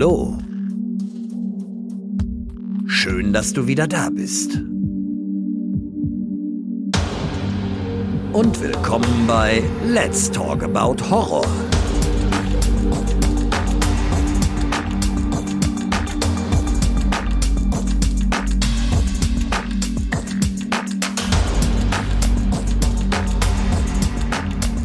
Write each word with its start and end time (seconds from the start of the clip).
Hallo. 0.00 0.38
Schön, 2.86 3.32
dass 3.32 3.52
du 3.52 3.66
wieder 3.66 3.88
da 3.88 4.10
bist. 4.10 4.60
Und 8.32 8.62
willkommen 8.62 9.26
bei 9.26 9.60
Let's 9.88 10.30
Talk 10.30 10.62
About 10.62 11.02
Horror. 11.10 11.44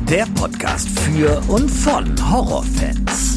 Der 0.09 0.25
Podcast 0.33 0.89
für 1.01 1.39
und 1.49 1.69
von 1.69 2.31
Horrorfans. 2.31 3.32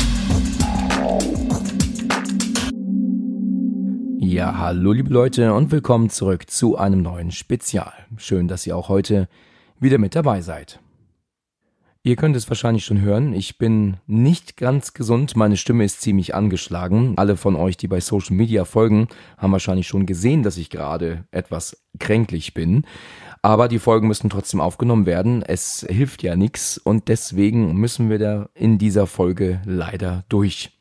Ja, 4.28 4.58
hallo 4.58 4.90
liebe 4.90 5.10
Leute 5.10 5.54
und 5.54 5.70
willkommen 5.70 6.10
zurück 6.10 6.50
zu 6.50 6.76
einem 6.76 7.00
neuen 7.00 7.30
Spezial. 7.30 7.92
Schön, 8.16 8.48
dass 8.48 8.66
ihr 8.66 8.76
auch 8.76 8.88
heute 8.88 9.28
wieder 9.78 9.98
mit 9.98 10.16
dabei 10.16 10.40
seid. 10.40 10.80
Ihr 12.02 12.16
könnt 12.16 12.34
es 12.34 12.48
wahrscheinlich 12.48 12.84
schon 12.84 13.00
hören, 13.00 13.32
ich 13.32 13.56
bin 13.56 13.98
nicht 14.08 14.56
ganz 14.56 14.94
gesund, 14.94 15.36
meine 15.36 15.56
Stimme 15.56 15.84
ist 15.84 16.00
ziemlich 16.00 16.34
angeschlagen. 16.34 17.14
Alle 17.16 17.36
von 17.36 17.54
euch, 17.54 17.76
die 17.76 17.86
bei 17.86 18.00
Social 18.00 18.34
Media 18.34 18.64
folgen, 18.64 19.06
haben 19.38 19.52
wahrscheinlich 19.52 19.86
schon 19.86 20.06
gesehen, 20.06 20.42
dass 20.42 20.56
ich 20.56 20.70
gerade 20.70 21.24
etwas 21.30 21.86
kränklich 22.00 22.52
bin. 22.52 22.84
Aber 23.42 23.68
die 23.68 23.78
Folgen 23.78 24.08
müssen 24.08 24.28
trotzdem 24.28 24.60
aufgenommen 24.60 25.06
werden. 25.06 25.44
Es 25.44 25.86
hilft 25.88 26.24
ja 26.24 26.34
nichts 26.34 26.78
und 26.78 27.06
deswegen 27.06 27.76
müssen 27.76 28.10
wir 28.10 28.18
da 28.18 28.48
in 28.54 28.78
dieser 28.78 29.06
Folge 29.06 29.62
leider 29.64 30.24
durch. 30.28 30.75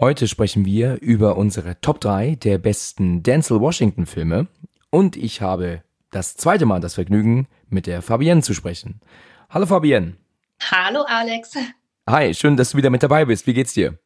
Heute 0.00 0.28
sprechen 0.28 0.64
wir 0.64 1.00
über 1.00 1.36
unsere 1.36 1.80
Top 1.80 2.00
3 2.00 2.36
der 2.36 2.58
besten 2.58 3.24
Denzel 3.24 3.60
Washington 3.60 4.06
Filme 4.06 4.46
und 4.90 5.16
ich 5.16 5.40
habe 5.40 5.82
das 6.12 6.36
zweite 6.36 6.66
Mal 6.66 6.78
das 6.78 6.94
Vergnügen, 6.94 7.48
mit 7.68 7.88
der 7.88 8.00
Fabienne 8.00 8.42
zu 8.42 8.54
sprechen. 8.54 9.00
Hallo 9.50 9.66
Fabienne. 9.66 10.14
Hallo 10.70 11.02
Alex. 11.04 11.56
Hi, 12.08 12.32
schön, 12.32 12.56
dass 12.56 12.70
du 12.70 12.78
wieder 12.78 12.90
mit 12.90 13.02
dabei 13.02 13.24
bist. 13.24 13.48
Wie 13.48 13.54
geht's 13.54 13.74
dir? 13.74 13.98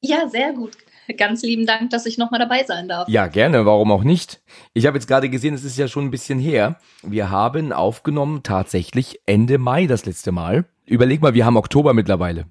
Ja, 0.00 0.26
sehr 0.26 0.52
gut. 0.52 0.72
Ganz 1.16 1.44
lieben 1.44 1.64
Dank, 1.64 1.90
dass 1.90 2.06
ich 2.06 2.18
nochmal 2.18 2.40
dabei 2.40 2.64
sein 2.64 2.88
darf. 2.88 3.08
Ja, 3.08 3.28
gerne, 3.28 3.64
warum 3.66 3.92
auch 3.92 4.02
nicht? 4.02 4.42
Ich 4.74 4.84
habe 4.84 4.98
jetzt 4.98 5.06
gerade 5.06 5.30
gesehen, 5.30 5.54
es 5.54 5.62
ist 5.62 5.78
ja 5.78 5.86
schon 5.86 6.06
ein 6.06 6.10
bisschen 6.10 6.40
her. 6.40 6.80
Wir 7.04 7.30
haben 7.30 7.72
aufgenommen 7.72 8.42
tatsächlich 8.42 9.20
Ende 9.26 9.58
Mai 9.58 9.86
das 9.86 10.06
letzte 10.06 10.32
Mal. 10.32 10.64
Überleg 10.86 11.22
mal, 11.22 11.34
wir 11.34 11.46
haben 11.46 11.56
Oktober 11.56 11.94
mittlerweile. 11.94 12.46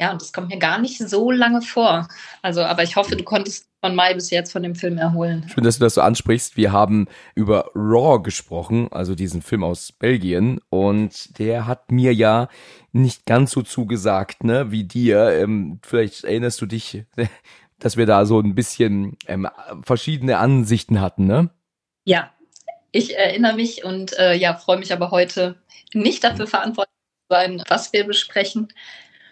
Ja, 0.00 0.12
und 0.12 0.22
das 0.22 0.32
kommt 0.32 0.48
mir 0.48 0.58
gar 0.58 0.78
nicht 0.78 0.98
so 0.98 1.30
lange 1.30 1.60
vor. 1.60 2.06
Also, 2.40 2.62
aber 2.62 2.84
ich 2.84 2.94
hoffe, 2.94 3.16
du 3.16 3.24
konntest 3.24 3.68
von 3.80 3.94
Mai 3.94 4.14
bis 4.14 4.30
jetzt 4.30 4.52
von 4.52 4.62
dem 4.62 4.76
Film 4.76 4.96
erholen. 4.96 5.48
Schön, 5.52 5.64
dass 5.64 5.78
du 5.78 5.84
das 5.84 5.94
so 5.94 6.00
ansprichst. 6.00 6.56
Wir 6.56 6.72
haben 6.72 7.08
über 7.34 7.70
Raw 7.74 8.22
gesprochen, 8.22 8.88
also 8.92 9.14
diesen 9.14 9.42
Film 9.42 9.64
aus 9.64 9.90
Belgien. 9.90 10.60
Und 10.70 11.38
der 11.38 11.66
hat 11.66 11.90
mir 11.90 12.14
ja 12.14 12.48
nicht 12.92 13.26
ganz 13.26 13.50
so 13.50 13.62
zugesagt, 13.62 14.44
ne, 14.44 14.70
wie 14.70 14.84
dir. 14.84 15.30
Ähm, 15.30 15.80
vielleicht 15.82 16.24
erinnerst 16.24 16.60
du 16.60 16.66
dich, 16.66 17.04
dass 17.80 17.96
wir 17.96 18.06
da 18.06 18.24
so 18.24 18.40
ein 18.40 18.54
bisschen 18.54 19.16
ähm, 19.26 19.48
verschiedene 19.82 20.38
Ansichten 20.38 21.00
hatten, 21.00 21.26
ne? 21.26 21.50
Ja, 22.04 22.30
ich 22.92 23.16
erinnere 23.16 23.54
mich 23.54 23.84
und 23.84 24.18
äh, 24.18 24.34
ja, 24.34 24.54
freue 24.54 24.78
mich 24.78 24.92
aber 24.92 25.10
heute 25.10 25.56
nicht 25.92 26.24
dafür 26.24 26.46
verantwortlich 26.46 26.94
zu 27.28 27.34
sein, 27.34 27.62
was 27.68 27.92
wir 27.92 28.04
besprechen. 28.06 28.68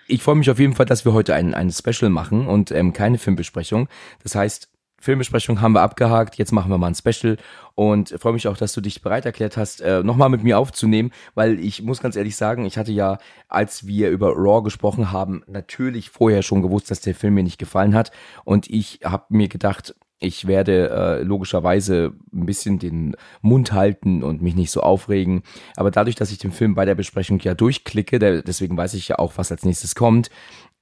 Ich 0.08 0.22
freue 0.22 0.36
mich 0.36 0.50
auf 0.50 0.58
jeden 0.60 0.74
Fall, 0.74 0.86
dass 0.86 1.04
wir 1.04 1.12
heute 1.12 1.34
ein, 1.34 1.52
ein 1.54 1.70
Special 1.70 2.10
machen 2.10 2.46
und 2.46 2.70
ähm, 2.70 2.92
keine 2.92 3.18
Filmbesprechung. 3.18 3.88
Das 4.22 4.36
heißt, 4.36 4.68
Filmbesprechung 4.98 5.60
haben 5.60 5.72
wir 5.72 5.82
abgehakt, 5.82 6.36
jetzt 6.36 6.52
machen 6.52 6.70
wir 6.70 6.78
mal 6.78 6.88
ein 6.88 6.94
Special 6.94 7.36
und 7.74 8.14
freue 8.18 8.32
mich 8.32 8.48
auch, 8.48 8.56
dass 8.56 8.72
du 8.72 8.80
dich 8.80 9.02
bereit 9.02 9.26
erklärt 9.26 9.56
hast, 9.56 9.80
äh, 9.80 10.02
nochmal 10.02 10.28
mit 10.28 10.42
mir 10.42 10.58
aufzunehmen, 10.58 11.10
weil 11.34 11.58
ich 11.58 11.82
muss 11.82 12.00
ganz 12.00 12.16
ehrlich 12.16 12.36
sagen, 12.36 12.64
ich 12.64 12.78
hatte 12.78 12.92
ja, 12.92 13.18
als 13.48 13.86
wir 13.86 14.10
über 14.10 14.32
Raw 14.34 14.62
gesprochen 14.62 15.12
haben, 15.12 15.42
natürlich 15.46 16.10
vorher 16.10 16.42
schon 16.42 16.62
gewusst, 16.62 16.90
dass 16.90 17.00
der 17.00 17.14
Film 17.14 17.34
mir 17.34 17.42
nicht 17.42 17.58
gefallen 17.58 17.94
hat 17.94 18.10
und 18.44 18.70
ich 18.70 19.00
habe 19.04 19.26
mir 19.28 19.48
gedacht, 19.48 19.94
ich 20.18 20.46
werde 20.46 20.90
äh, 20.90 21.22
logischerweise 21.22 22.12
ein 22.32 22.46
bisschen 22.46 22.78
den 22.78 23.16
Mund 23.42 23.72
halten 23.72 24.22
und 24.22 24.40
mich 24.40 24.54
nicht 24.54 24.70
so 24.70 24.80
aufregen. 24.80 25.42
Aber 25.76 25.90
dadurch, 25.90 26.16
dass 26.16 26.30
ich 26.30 26.38
den 26.38 26.52
Film 26.52 26.74
bei 26.74 26.84
der 26.84 26.94
Besprechung 26.94 27.38
ja 27.40 27.54
durchklicke, 27.54 28.18
der, 28.18 28.42
deswegen 28.42 28.76
weiß 28.76 28.94
ich 28.94 29.08
ja 29.08 29.18
auch, 29.18 29.34
was 29.36 29.52
als 29.52 29.64
nächstes 29.64 29.94
kommt, 29.94 30.30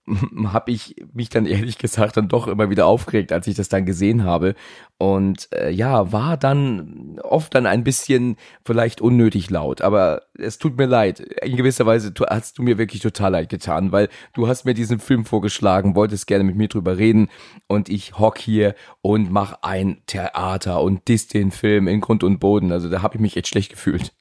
habe 0.47 0.71
ich 0.71 0.97
mich 1.13 1.31
dann 1.31 1.47
ehrlich 1.47 1.79
gesagt 1.79 2.17
dann 2.17 2.29
doch 2.29 2.47
immer 2.47 2.69
wieder 2.69 2.87
aufgeregt, 2.87 3.33
als 3.33 3.47
ich 3.47 3.55
das 3.55 3.69
dann 3.69 3.87
gesehen 3.87 4.25
habe. 4.25 4.55
Und 4.99 5.49
äh, 5.53 5.71
ja, 5.71 6.13
war 6.13 6.37
dann 6.37 7.19
oft 7.23 7.55
dann 7.55 7.67
ein 7.67 7.85
bisschen 7.85 8.37
vielleicht 8.65 9.01
unnötig 9.01 9.51
laut. 9.51 9.81
Aber 9.81 10.23
es 10.39 10.59
tut 10.59 10.77
mir 10.77 10.87
leid. 10.87 11.21
In 11.21 11.57
gewisser 11.57 11.87
Weise 11.87 12.13
hast 12.29 12.59
du 12.59 12.63
mir 12.63 12.77
wirklich 12.77 13.01
total 13.03 13.33
leid 13.33 13.49
getan, 13.49 13.93
weil 13.93 14.09
du 14.35 14.47
hast 14.47 14.65
mir 14.65 14.75
diesen 14.75 15.01
Film 15.01 15.25
vorgeschlagen, 15.25 15.95
wolltest 15.95 16.27
gerne 16.27 16.45
mit 16.45 16.57
mir 16.57 16.69
drüber 16.69 16.99
reden 16.99 17.29
und 17.67 17.89
ich 17.89 18.19
hock 18.19 18.39
hier 18.39 18.75
und 19.01 19.31
mach 19.31 19.59
ein 19.63 20.03
Theater 20.07 20.83
und 20.83 21.09
diss 21.09 21.29
den 21.29 21.51
Film 21.51 21.89
in 21.89 22.01
Grund 22.01 22.23
und 22.23 22.41
Boden. 22.41 22.73
Also 22.73 22.91
da 22.91 23.03
habe 23.03 23.15
ich 23.15 23.21
mich 23.21 23.37
echt 23.37 23.49
schlecht 23.49 23.71
gefühlt. 23.71 24.13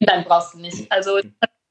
Nein, 0.00 0.24
brauchst 0.26 0.54
du 0.54 0.58
nicht. 0.58 0.90
Also 0.90 1.18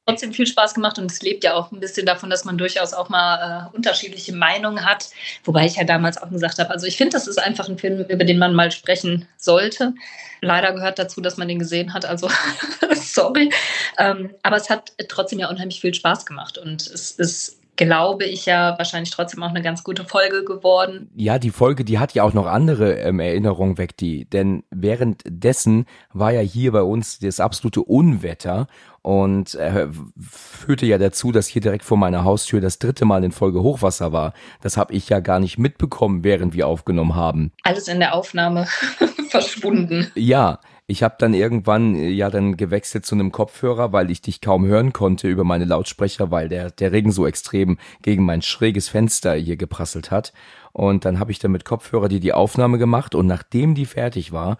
trotzdem 0.07 0.31
viel 0.33 0.47
Spaß 0.47 0.73
gemacht 0.73 0.97
und 0.99 1.11
es 1.11 1.21
lebt 1.21 1.43
ja 1.43 1.53
auch 1.53 1.71
ein 1.71 1.81
bisschen 1.81 2.05
davon, 2.05 2.29
dass 2.29 2.45
man 2.45 2.57
durchaus 2.57 2.93
auch 2.93 3.09
mal 3.09 3.69
äh, 3.73 3.75
unterschiedliche 3.75 4.33
Meinungen 4.33 4.85
hat. 4.85 5.09
Wobei 5.43 5.65
ich 5.65 5.75
ja 5.75 5.83
damals 5.83 6.17
auch 6.17 6.29
gesagt 6.29 6.59
habe, 6.59 6.69
also 6.69 6.87
ich 6.87 6.95
finde, 6.95 7.11
das 7.11 7.27
ist 7.27 7.37
einfach 7.37 7.67
ein 7.67 7.77
Film, 7.77 8.05
über 8.07 8.23
den 8.23 8.37
man 8.37 8.53
mal 8.53 8.71
sprechen 8.71 9.27
sollte. 9.35 9.93
Leider 10.41 10.71
gehört 10.71 10.97
dazu, 10.97 11.19
dass 11.19 11.37
man 11.37 11.49
den 11.49 11.59
gesehen 11.59 11.93
hat, 11.93 12.05
also 12.05 12.29
sorry. 12.95 13.51
Ähm, 13.97 14.33
aber 14.43 14.55
es 14.55 14.69
hat 14.69 14.93
trotzdem 15.09 15.39
ja 15.39 15.49
unheimlich 15.49 15.81
viel 15.81 15.93
Spaß 15.93 16.25
gemacht 16.25 16.57
und 16.57 16.87
es 16.87 17.11
ist 17.11 17.56
glaube 17.77 18.25
ich 18.25 18.45
ja 18.45 18.77
wahrscheinlich 18.77 19.11
trotzdem 19.11 19.43
auch 19.43 19.49
eine 19.49 19.61
ganz 19.61 19.83
gute 19.83 20.03
Folge 20.03 20.43
geworden. 20.43 21.09
Ja, 21.15 21.39
die 21.39 21.51
Folge, 21.51 21.85
die 21.85 21.99
hat 21.99 22.13
ja 22.13 22.23
auch 22.23 22.33
noch 22.33 22.47
andere 22.47 22.95
ähm, 22.95 23.19
Erinnerungen 23.19 23.77
weg, 23.77 23.95
die, 23.95 24.25
denn 24.25 24.63
währenddessen 24.69 25.85
war 26.11 26.31
ja 26.31 26.41
hier 26.41 26.73
bei 26.73 26.81
uns 26.81 27.19
das 27.19 27.39
absolute 27.39 27.81
Unwetter 27.81 28.67
und 29.01 29.55
äh, 29.55 29.87
führte 30.19 30.85
ja 30.85 30.97
dazu, 30.97 31.31
dass 31.31 31.47
hier 31.47 31.61
direkt 31.61 31.85
vor 31.85 31.97
meiner 31.97 32.25
Haustür 32.25 32.59
das 32.59 32.77
dritte 32.77 33.05
Mal 33.05 33.23
in 33.23 33.31
Folge 33.31 33.61
Hochwasser 33.61 34.11
war. 34.11 34.33
Das 34.61 34.75
habe 34.75 34.93
ich 34.93 35.07
ja 35.07 35.21
gar 35.21 35.39
nicht 35.39 35.57
mitbekommen, 35.57 36.25
während 36.25 36.53
wir 36.53 36.67
aufgenommen 36.67 37.15
haben. 37.15 37.53
Alles 37.63 37.87
in 37.87 37.99
der 37.99 38.13
Aufnahme 38.13 38.67
verschwunden. 39.29 40.11
Ja, 40.15 40.59
ich 40.87 41.03
habe 41.03 41.15
dann 41.19 41.33
irgendwann 41.33 41.95
äh, 41.95 42.09
ja 42.09 42.29
dann 42.29 42.55
gewechselt 42.57 43.05
zu 43.05 43.15
einem 43.15 43.31
Kopfhörer, 43.31 43.91
weil 43.91 44.09
ich 44.09 44.21
dich 44.21 44.41
kaum 44.41 44.65
hören 44.65 44.93
konnte 44.93 45.27
über 45.27 45.43
meine 45.43 45.65
Lautsprecher, 45.65 46.31
weil 46.31 46.49
der, 46.49 46.71
der 46.71 46.93
Regen 46.93 47.11
so 47.11 47.27
extrem 47.27 47.77
gegen 48.01 48.23
mein 48.25 48.41
schräges 48.41 48.89
Fenster 48.89 49.33
hier 49.35 49.57
geprasselt 49.57 50.11
hat. 50.11 50.33
Und 50.71 51.05
dann 51.05 51.19
habe 51.19 51.31
ich 51.31 51.39
dann 51.39 51.51
mit 51.51 51.65
Kopfhörer 51.65 52.07
die 52.07 52.21
die 52.21 52.33
Aufnahme 52.33 52.77
gemacht 52.77 53.15
und 53.15 53.27
nachdem 53.27 53.75
die 53.75 53.85
fertig 53.85 54.31
war, 54.31 54.57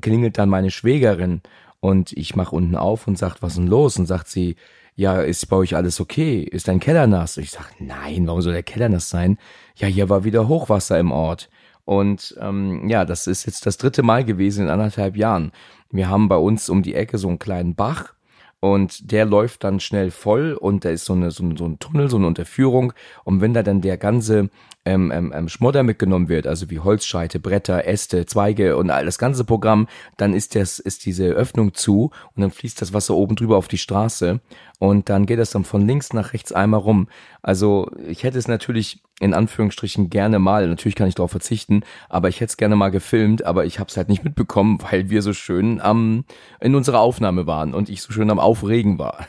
klingelt 0.00 0.38
dann 0.38 0.48
meine 0.48 0.70
Schwägerin 0.70 1.40
und 1.80 2.12
ich 2.12 2.36
mache 2.36 2.54
unten 2.54 2.76
auf 2.76 3.06
und 3.06 3.16
sagt, 3.16 3.42
was 3.42 3.54
denn 3.54 3.66
los? 3.66 3.98
Und 3.98 4.06
sagt 4.06 4.28
sie, 4.28 4.56
ja, 4.96 5.20
ist 5.20 5.48
bei 5.48 5.56
euch 5.56 5.76
alles 5.76 6.00
okay? 6.00 6.42
Ist 6.42 6.68
dein 6.68 6.80
Keller 6.80 7.06
nass? 7.06 7.36
Und 7.36 7.44
ich 7.44 7.50
sag, 7.50 7.72
nein, 7.78 8.26
warum 8.26 8.42
soll 8.42 8.52
der 8.52 8.62
Keller 8.62 8.88
nass 8.88 9.08
sein? 9.08 9.38
Ja, 9.76 9.88
hier 9.88 10.08
war 10.08 10.24
wieder 10.24 10.48
Hochwasser 10.48 10.98
im 10.98 11.10
Ort. 11.12 11.48
Und 11.84 12.36
ähm, 12.40 12.88
ja, 12.88 13.04
das 13.04 13.26
ist 13.26 13.46
jetzt 13.46 13.66
das 13.66 13.78
dritte 13.78 14.02
Mal 14.02 14.24
gewesen 14.24 14.66
in 14.66 14.70
anderthalb 14.70 15.16
Jahren. 15.16 15.52
Wir 15.90 16.08
haben 16.08 16.28
bei 16.28 16.36
uns 16.36 16.68
um 16.68 16.82
die 16.82 16.94
Ecke 16.94 17.18
so 17.18 17.28
einen 17.28 17.38
kleinen 17.38 17.74
Bach 17.74 18.14
und 18.60 19.10
der 19.10 19.24
läuft 19.24 19.64
dann 19.64 19.80
schnell 19.80 20.10
voll 20.10 20.52
und 20.52 20.84
da 20.84 20.90
ist 20.90 21.06
so, 21.06 21.14
eine, 21.14 21.30
so, 21.30 21.42
ein, 21.42 21.56
so 21.56 21.66
ein 21.66 21.78
Tunnel, 21.78 22.10
so 22.10 22.16
eine 22.16 22.26
Unterführung 22.26 22.92
und 23.24 23.40
wenn 23.40 23.54
da 23.54 23.62
dann 23.62 23.80
der 23.80 23.96
ganze 23.96 24.50
ähm, 24.84 25.10
ähm, 25.10 25.32
ähm, 25.34 25.48
Schmodder 25.48 25.82
mitgenommen 25.82 26.28
wird, 26.28 26.46
also 26.46 26.70
wie 26.70 26.78
Holzscheite, 26.78 27.38
Bretter, 27.38 27.86
Äste, 27.86 28.24
Zweige 28.24 28.76
und 28.76 28.90
all 28.90 29.04
das 29.04 29.18
ganze 29.18 29.44
Programm, 29.44 29.88
dann 30.16 30.32
ist 30.32 30.54
das 30.54 30.78
ist 30.78 31.04
diese 31.04 31.26
Öffnung 31.26 31.74
zu 31.74 32.10
und 32.34 32.40
dann 32.40 32.50
fließt 32.50 32.80
das 32.80 32.94
Wasser 32.94 33.14
oben 33.14 33.36
drüber 33.36 33.58
auf 33.58 33.68
die 33.68 33.78
Straße 33.78 34.40
und 34.78 35.10
dann 35.10 35.26
geht 35.26 35.38
das 35.38 35.50
dann 35.50 35.64
von 35.64 35.86
links 35.86 36.14
nach 36.14 36.32
rechts 36.32 36.52
einmal 36.52 36.80
rum. 36.80 37.08
Also 37.42 37.90
ich 38.06 38.24
hätte 38.24 38.38
es 38.38 38.48
natürlich 38.48 39.02
in 39.20 39.34
Anführungsstrichen 39.34 40.08
gerne 40.08 40.38
mal, 40.38 40.66
natürlich 40.66 40.96
kann 40.96 41.08
ich 41.08 41.14
darauf 41.14 41.30
verzichten, 41.30 41.82
aber 42.08 42.28
ich 42.28 42.36
hätte 42.36 42.52
es 42.52 42.56
gerne 42.56 42.76
mal 42.76 42.88
gefilmt, 42.88 43.44
aber 43.44 43.66
ich 43.66 43.78
habe 43.78 43.90
es 43.90 43.98
halt 43.98 44.08
nicht 44.08 44.24
mitbekommen, 44.24 44.78
weil 44.90 45.10
wir 45.10 45.20
so 45.20 45.34
schön 45.34 45.78
am 45.80 46.24
in 46.58 46.74
unserer 46.74 47.00
Aufnahme 47.00 47.46
waren 47.46 47.74
und 47.74 47.90
ich 47.90 48.00
so 48.00 48.12
schön 48.12 48.30
am 48.30 48.38
Aufregen 48.38 48.98
war. 48.98 49.26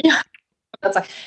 Ja, 0.00 0.14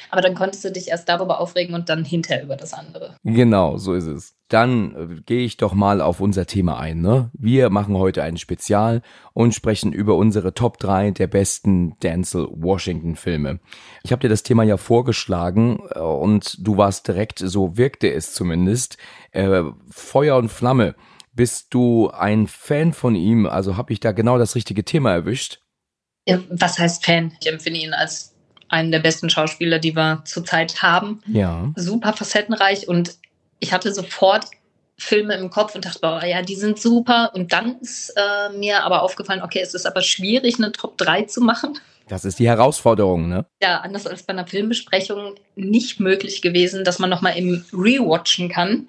aber 0.10 0.22
dann 0.22 0.36
konntest 0.36 0.64
du 0.64 0.72
dich 0.72 0.88
erst 0.90 1.10
darüber 1.10 1.40
aufregen 1.40 1.76
und 1.76 1.90
dann 1.90 2.06
hinterher 2.06 2.44
über 2.44 2.56
das 2.56 2.74
andere. 2.74 3.16
Genau, 3.24 3.78
so 3.78 3.94
ist 3.94 4.08
es. 4.08 4.36
dann 4.50 4.96
äh, 4.96 5.22
gehe 5.26 5.44
ich 5.44 5.58
doch 5.58 5.74
mal 5.74 6.02
auf 6.02 6.20
unser 6.20 6.46
Thema 6.46 6.80
ein. 6.80 7.02
Ne? 7.02 7.30
Wir 7.34 7.70
machen 7.70 7.98
heute 7.98 8.24
ein 8.24 8.38
Spezial 8.38 9.02
und 9.34 9.54
sprechen 9.54 9.92
über 9.94 10.16
unsere 10.16 10.54
Top 10.54 10.78
3 10.80 11.12
der 11.12 11.28
besten 11.28 11.98
Denzel 12.00 12.48
Washington 12.52 13.16
Filme. 13.16 13.60
Ich 14.04 14.12
habe 14.12 14.22
dir 14.22 14.30
das 14.30 14.44
Thema 14.44 14.64
ja 14.64 14.78
vorgeschlagen 14.78 15.80
äh, 15.94 16.00
und 16.00 16.56
du 16.66 16.78
warst 16.78 17.08
direkt, 17.08 17.40
so 17.40 17.78
wirkte 17.78 18.12
es 18.12 18.34
zumindest, 18.34 18.98
äh, 19.32 19.64
Feuer 19.90 20.38
und 20.38 20.50
Flamme. 20.50 20.96
Bist 21.34 21.74
du 21.74 22.10
ein 22.10 22.48
Fan 22.48 22.94
von 22.94 23.16
ihm? 23.16 23.46
Also 23.46 23.78
habe 23.78 23.94
ich 23.94 24.00
da 24.00 24.12
genau 24.12 24.38
das 24.40 24.56
richtige 24.56 24.84
Thema 24.84 25.12
erwischt? 25.12 25.60
Was 26.50 26.80
heißt 26.80 27.06
Fan? 27.06 27.32
Ich 27.40 27.48
empfinde 27.48 27.80
ihn 27.80 27.94
als 27.94 28.37
einen 28.70 28.92
der 28.92 29.00
besten 29.00 29.30
Schauspieler, 29.30 29.80
die 29.80 29.96
wir 29.96 30.22
zurzeit 30.26 30.82
haben. 30.82 31.22
Ja. 31.28 31.72
Super 31.76 32.14
facettenreich 32.14 32.88
und 32.88 33.16
ich 33.60 33.74
hatte 33.74 33.94
sofort 33.94 34.46
Filme 34.98 35.36
im 35.36 35.50
Kopf 35.50 35.76
und 35.76 35.86
dachte, 35.86 36.00
boah, 36.02 36.26
ja, 36.26 36.42
die 36.42 36.56
sind 36.56 36.80
super. 36.80 37.32
Und 37.36 37.54
dann 37.54 37.80
ist 37.80 38.14
äh, 38.16 38.58
mir 38.58 38.84
aber 38.84 39.04
aufgefallen, 39.04 39.44
okay, 39.44 39.60
es 39.62 39.74
ist 39.76 39.86
aber 39.86 40.02
schwierig, 40.02 40.58
eine 40.58 40.72
Top 40.72 40.98
3 40.98 41.24
zu 41.24 41.42
machen. 41.42 41.80
Das 42.08 42.26
ist 42.26 42.40
die 42.40 42.48
Herausforderung, 42.48 43.28
ne? 43.28 43.46
Ja, 43.62 43.82
anders 43.82 44.08
als 44.08 44.24
bei 44.24 44.34
einer 44.34 44.48
Filmbesprechung 44.48 45.36
nicht 45.56 46.00
möglich 46.00 46.42
gewesen, 46.42 46.84
dass 46.84 47.00
man 47.00 47.10
nochmal 47.10 47.38
im 47.38 47.64
Rewatchen 47.74 48.50
kann. 48.50 48.88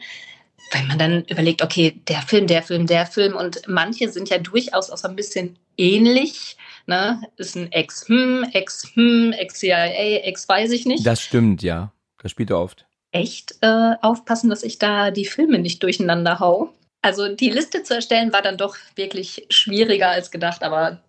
Weil 0.72 0.84
man 0.84 0.98
dann 0.98 1.25
überlegt, 1.25 1.62
okay, 1.62 2.00
der 2.08 2.22
Film, 2.22 2.46
der 2.46 2.62
Film, 2.62 2.86
der 2.86 3.06
Film. 3.06 3.34
Und 3.34 3.62
manche 3.66 4.08
sind 4.10 4.28
ja 4.30 4.38
durchaus 4.38 4.90
auch 4.90 4.98
so 4.98 5.08
ein 5.08 5.16
bisschen 5.16 5.58
ähnlich. 5.76 6.56
Ne? 6.88 7.23
Ist 7.37 7.55
ein 7.55 7.70
Ex, 7.70 8.08
hm, 8.08 8.44
Ex, 8.52 8.90
hm, 8.94 9.32
Ex-CIA, 9.32 10.25
Ex 10.25 10.49
weiß 10.49 10.73
ich 10.73 10.87
nicht. 10.87 11.06
Das 11.06 11.20
stimmt, 11.20 11.62
ja. 11.62 11.93
Das 12.20 12.32
spielt 12.32 12.50
er 12.50 12.61
oft 12.61 12.88
echt 13.12 13.56
äh, 13.62 13.94
aufpassen, 14.02 14.50
dass 14.50 14.62
ich 14.62 14.79
da 14.79 15.11
die 15.11 15.25
Filme 15.25 15.58
nicht 15.58 15.82
durcheinander 15.82 16.40
hau. 16.40 16.73
Also 17.00 17.35
die 17.35 17.50
Liste 17.50 17.82
zu 17.82 17.94
erstellen 17.94 18.32
war 18.32 18.43
dann 18.43 18.56
doch 18.56 18.76
wirklich 18.96 19.46
schwieriger 19.50 20.08
als 20.08 20.31
gedacht, 20.31 20.62
aber 20.62 21.00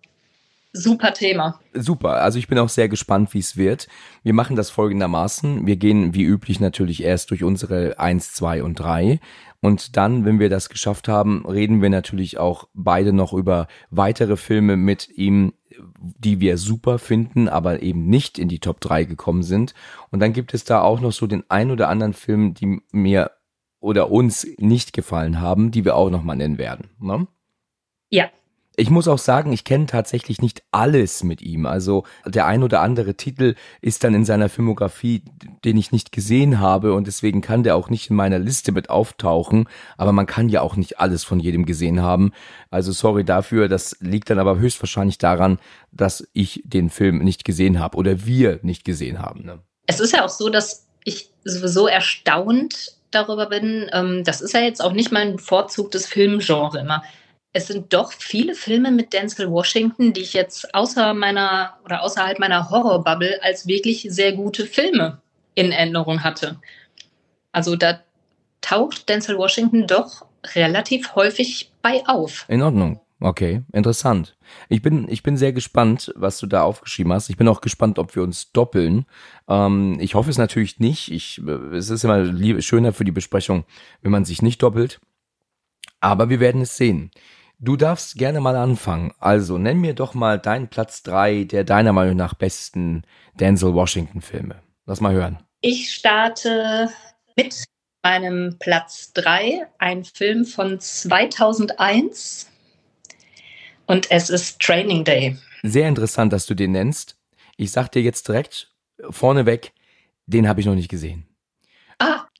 super 0.72 1.12
Thema. 1.12 1.60
Super, 1.74 2.22
also 2.22 2.38
ich 2.38 2.48
bin 2.48 2.58
auch 2.58 2.68
sehr 2.68 2.88
gespannt, 2.88 3.34
wie 3.34 3.38
es 3.38 3.56
wird. 3.56 3.88
Wir 4.22 4.34
machen 4.34 4.56
das 4.56 4.70
folgendermaßen. 4.70 5.66
Wir 5.66 5.76
gehen 5.76 6.14
wie 6.14 6.24
üblich 6.24 6.60
natürlich 6.60 7.02
erst 7.02 7.30
durch 7.30 7.44
unsere 7.44 7.98
1, 7.98 8.32
2 8.34 8.62
und 8.62 8.74
3. 8.74 9.20
Und 9.60 9.96
dann, 9.96 10.24
wenn 10.24 10.38
wir 10.38 10.48
das 10.48 10.68
geschafft 10.68 11.06
haben, 11.08 11.44
reden 11.46 11.82
wir 11.82 11.90
natürlich 11.90 12.38
auch 12.38 12.68
beide 12.72 13.12
noch 13.12 13.32
über 13.32 13.66
weitere 13.90 14.36
Filme 14.36 14.76
mit 14.76 15.08
ihm, 15.08 15.52
die 15.98 16.40
wir 16.40 16.56
super 16.56 16.98
finden, 16.98 17.48
aber 17.48 17.82
eben 17.82 18.06
nicht 18.06 18.38
in 18.38 18.48
die 18.48 18.58
Top 18.58 18.80
3 18.80 19.04
gekommen 19.04 19.42
sind. 19.42 19.74
Und 20.10 20.20
dann 20.20 20.32
gibt 20.32 20.54
es 20.54 20.64
da 20.64 20.80
auch 20.80 21.00
noch 21.00 21.12
so 21.12 21.26
den 21.26 21.44
ein 21.48 21.70
oder 21.70 21.88
anderen 21.88 22.14
Film, 22.14 22.54
die 22.54 22.80
mir 22.90 23.32
oder 23.80 24.10
uns 24.10 24.46
nicht 24.58 24.92
gefallen 24.92 25.40
haben, 25.40 25.70
die 25.70 25.84
wir 25.84 25.96
auch 25.96 26.10
noch 26.10 26.22
mal 26.22 26.36
nennen 26.36 26.58
werden. 26.58 26.90
Ne? 26.98 27.26
Ja, 28.10 28.30
ich 28.80 28.88
muss 28.88 29.08
auch 29.08 29.18
sagen, 29.18 29.52
ich 29.52 29.64
kenne 29.64 29.84
tatsächlich 29.84 30.40
nicht 30.40 30.62
alles 30.70 31.22
mit 31.22 31.42
ihm. 31.42 31.66
Also 31.66 32.04
der 32.24 32.46
ein 32.46 32.62
oder 32.62 32.80
andere 32.80 33.14
Titel 33.14 33.54
ist 33.82 34.04
dann 34.04 34.14
in 34.14 34.24
seiner 34.24 34.48
Filmografie, 34.48 35.22
den 35.66 35.76
ich 35.76 35.92
nicht 35.92 36.12
gesehen 36.12 36.60
habe 36.60 36.94
und 36.94 37.06
deswegen 37.06 37.42
kann 37.42 37.62
der 37.62 37.76
auch 37.76 37.90
nicht 37.90 38.08
in 38.08 38.16
meiner 38.16 38.38
Liste 38.38 38.72
mit 38.72 38.88
auftauchen. 38.88 39.68
Aber 39.98 40.12
man 40.12 40.24
kann 40.24 40.48
ja 40.48 40.62
auch 40.62 40.76
nicht 40.76 40.98
alles 40.98 41.24
von 41.24 41.40
jedem 41.40 41.66
gesehen 41.66 42.00
haben. 42.00 42.32
Also 42.70 42.90
sorry 42.92 43.22
dafür. 43.22 43.68
Das 43.68 43.98
liegt 44.00 44.30
dann 44.30 44.38
aber 44.38 44.58
höchstwahrscheinlich 44.58 45.18
daran, 45.18 45.58
dass 45.92 46.26
ich 46.32 46.62
den 46.64 46.88
Film 46.88 47.18
nicht 47.18 47.44
gesehen 47.44 47.80
habe 47.80 47.98
oder 47.98 48.24
wir 48.24 48.60
nicht 48.62 48.86
gesehen 48.86 49.18
haben. 49.18 49.44
Ne? 49.44 49.58
Es 49.86 50.00
ist 50.00 50.14
ja 50.14 50.24
auch 50.24 50.30
so, 50.30 50.48
dass 50.48 50.86
ich 51.04 51.30
sowieso 51.44 51.86
erstaunt 51.86 52.96
darüber 53.10 53.46
bin. 53.46 53.90
Ähm, 53.92 54.24
das 54.24 54.40
ist 54.40 54.54
ja 54.54 54.60
jetzt 54.60 54.82
auch 54.82 54.92
nicht 54.92 55.12
mein 55.12 55.36
bevorzugtes 55.36 56.06
Filmgenre 56.06 56.78
immer 56.80 57.02
es 57.52 57.66
sind 57.66 57.92
doch 57.92 58.12
viele 58.12 58.54
Filme 58.54 58.90
mit 58.92 59.12
Denzel 59.12 59.50
Washington, 59.50 60.12
die 60.12 60.20
ich 60.20 60.34
jetzt 60.34 60.72
außer 60.74 61.14
meiner 61.14 61.78
oder 61.84 62.02
außerhalb 62.02 62.38
meiner 62.38 62.70
Horrorbubble 62.70 63.42
als 63.42 63.66
wirklich 63.66 64.06
sehr 64.08 64.32
gute 64.32 64.66
Filme 64.66 65.20
in 65.54 65.72
Erinnerung 65.72 66.22
hatte. 66.22 66.60
Also 67.52 67.74
da 67.74 68.00
taucht 68.60 69.08
Denzel 69.08 69.36
Washington 69.36 69.86
doch 69.86 70.26
relativ 70.54 71.14
häufig 71.16 71.72
bei 71.82 72.02
auf. 72.06 72.44
In 72.48 72.62
Ordnung. 72.62 73.00
Okay, 73.22 73.62
interessant. 73.72 74.34
Ich 74.70 74.80
bin, 74.80 75.06
ich 75.10 75.22
bin 75.22 75.36
sehr 75.36 75.52
gespannt, 75.52 76.10
was 76.16 76.38
du 76.38 76.46
da 76.46 76.62
aufgeschrieben 76.62 77.12
hast. 77.12 77.28
Ich 77.28 77.36
bin 77.36 77.48
auch 77.48 77.60
gespannt, 77.60 77.98
ob 77.98 78.16
wir 78.16 78.22
uns 78.22 78.50
doppeln. 78.52 79.04
Ähm, 79.46 79.98
ich 80.00 80.14
hoffe 80.14 80.30
es 80.30 80.38
natürlich 80.38 80.78
nicht. 80.78 81.12
Ich, 81.12 81.38
es 81.72 81.90
ist 81.90 82.04
immer 82.04 82.22
lieb, 82.22 82.62
schöner 82.62 82.94
für 82.94 83.04
die 83.04 83.12
Besprechung, 83.12 83.64
wenn 84.00 84.12
man 84.12 84.24
sich 84.24 84.40
nicht 84.40 84.62
doppelt. 84.62 85.00
Aber 86.00 86.30
wir 86.30 86.40
werden 86.40 86.62
es 86.62 86.78
sehen. 86.78 87.10
Du 87.62 87.76
darfst 87.76 88.16
gerne 88.16 88.40
mal 88.40 88.56
anfangen. 88.56 89.12
Also 89.18 89.58
nenn 89.58 89.82
mir 89.82 89.92
doch 89.92 90.14
mal 90.14 90.38
deinen 90.38 90.68
Platz 90.68 91.02
drei 91.02 91.44
der 91.44 91.62
deiner 91.62 91.92
Meinung 91.92 92.16
nach 92.16 92.32
besten 92.32 93.02
Denzel 93.34 93.74
Washington 93.74 94.22
Filme. 94.22 94.62
Lass 94.86 95.02
mal 95.02 95.12
hören. 95.12 95.38
Ich 95.60 95.92
starte 95.92 96.88
mit 97.36 97.64
meinem 98.02 98.56
Platz 98.58 99.12
drei, 99.12 99.66
ein 99.78 100.04
Film 100.04 100.46
von 100.46 100.80
2001 100.80 102.50
und 103.86 104.10
es 104.10 104.30
ist 104.30 104.58
Training 104.60 105.04
Day. 105.04 105.36
Sehr 105.62 105.86
interessant, 105.86 106.32
dass 106.32 106.46
du 106.46 106.54
den 106.54 106.72
nennst. 106.72 107.18
Ich 107.58 107.72
sag 107.72 107.92
dir 107.92 108.00
jetzt 108.00 108.26
direkt 108.26 108.74
vorneweg, 109.10 109.74
den 110.24 110.48
habe 110.48 110.60
ich 110.60 110.66
noch 110.66 110.74
nicht 110.74 110.88
gesehen. 110.88 111.29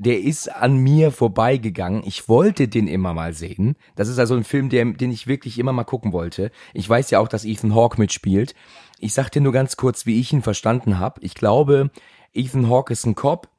Der 0.03 0.19
ist 0.19 0.49
an 0.51 0.79
mir 0.79 1.11
vorbeigegangen. 1.13 2.03
Ich 2.07 2.27
wollte 2.27 2.69
den 2.69 2.89
immer 2.89 3.13
mal 3.13 3.35
sehen. 3.35 3.77
Das 3.97 4.09
ist 4.09 4.19
also 4.19 4.35
ein 4.35 4.45
Film, 4.45 4.71
der, 4.71 4.87
den 4.87 5.13
ich 5.13 5.27
wirklich 5.27 5.59
immer 5.59 5.75
mal 5.75 5.85
gucken 5.85 6.15
wollte. 6.15 6.51
Ich 6.73 6.89
weiß 6.89 7.11
ja 7.11 7.19
auch, 7.19 7.29
dass 7.29 7.45
Ethan 7.45 7.75
Hawke 7.75 8.01
mitspielt. 8.01 8.55
Ich 8.99 9.13
sag 9.13 9.29
dir 9.29 9.43
nur 9.43 9.53
ganz 9.53 9.77
kurz, 9.77 10.07
wie 10.07 10.19
ich 10.19 10.33
ihn 10.33 10.41
verstanden 10.41 10.99
habe. 10.99 11.21
Ich 11.23 11.35
glaube, 11.35 11.91
Ethan 12.33 12.71
Hawke 12.71 12.95
ist 12.95 13.05
ein 13.05 13.15
Cop 13.15 13.51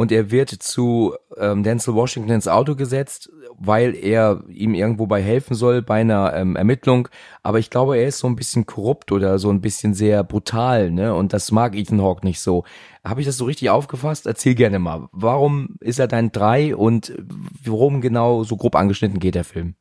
und 0.00 0.10
er 0.10 0.30
wird 0.30 0.48
zu 0.48 1.14
ähm, 1.36 1.62
Denzel 1.62 1.94
Washington 1.94 2.30
ins 2.30 2.48
Auto 2.48 2.74
gesetzt, 2.74 3.30
weil 3.58 3.94
er 3.94 4.42
ihm 4.48 4.72
irgendwo 4.72 5.06
bei 5.06 5.20
helfen 5.20 5.54
soll 5.54 5.82
bei 5.82 6.00
einer 6.00 6.32
ähm, 6.34 6.56
Ermittlung. 6.56 7.08
Aber 7.42 7.58
ich 7.58 7.68
glaube, 7.68 7.98
er 7.98 8.08
ist 8.08 8.16
so 8.16 8.26
ein 8.26 8.34
bisschen 8.34 8.64
korrupt 8.64 9.12
oder 9.12 9.38
so 9.38 9.50
ein 9.50 9.60
bisschen 9.60 9.92
sehr 9.92 10.24
brutal, 10.24 10.90
ne? 10.90 11.14
Und 11.14 11.34
das 11.34 11.52
mag 11.52 11.76
Ethan 11.76 12.00
Hawke 12.00 12.26
nicht 12.26 12.40
so. 12.40 12.64
Habe 13.04 13.20
ich 13.20 13.26
das 13.26 13.36
so 13.36 13.44
richtig 13.44 13.68
aufgefasst? 13.68 14.26
Erzähl 14.26 14.54
gerne 14.54 14.78
mal. 14.78 15.06
Warum 15.12 15.76
ist 15.80 15.98
er 15.98 16.08
dein 16.08 16.32
drei 16.32 16.74
und 16.74 17.12
worum 17.62 18.00
genau 18.00 18.42
so 18.42 18.56
grob 18.56 18.76
angeschnitten 18.76 19.20
geht 19.20 19.34
der 19.34 19.44
Film? 19.44 19.74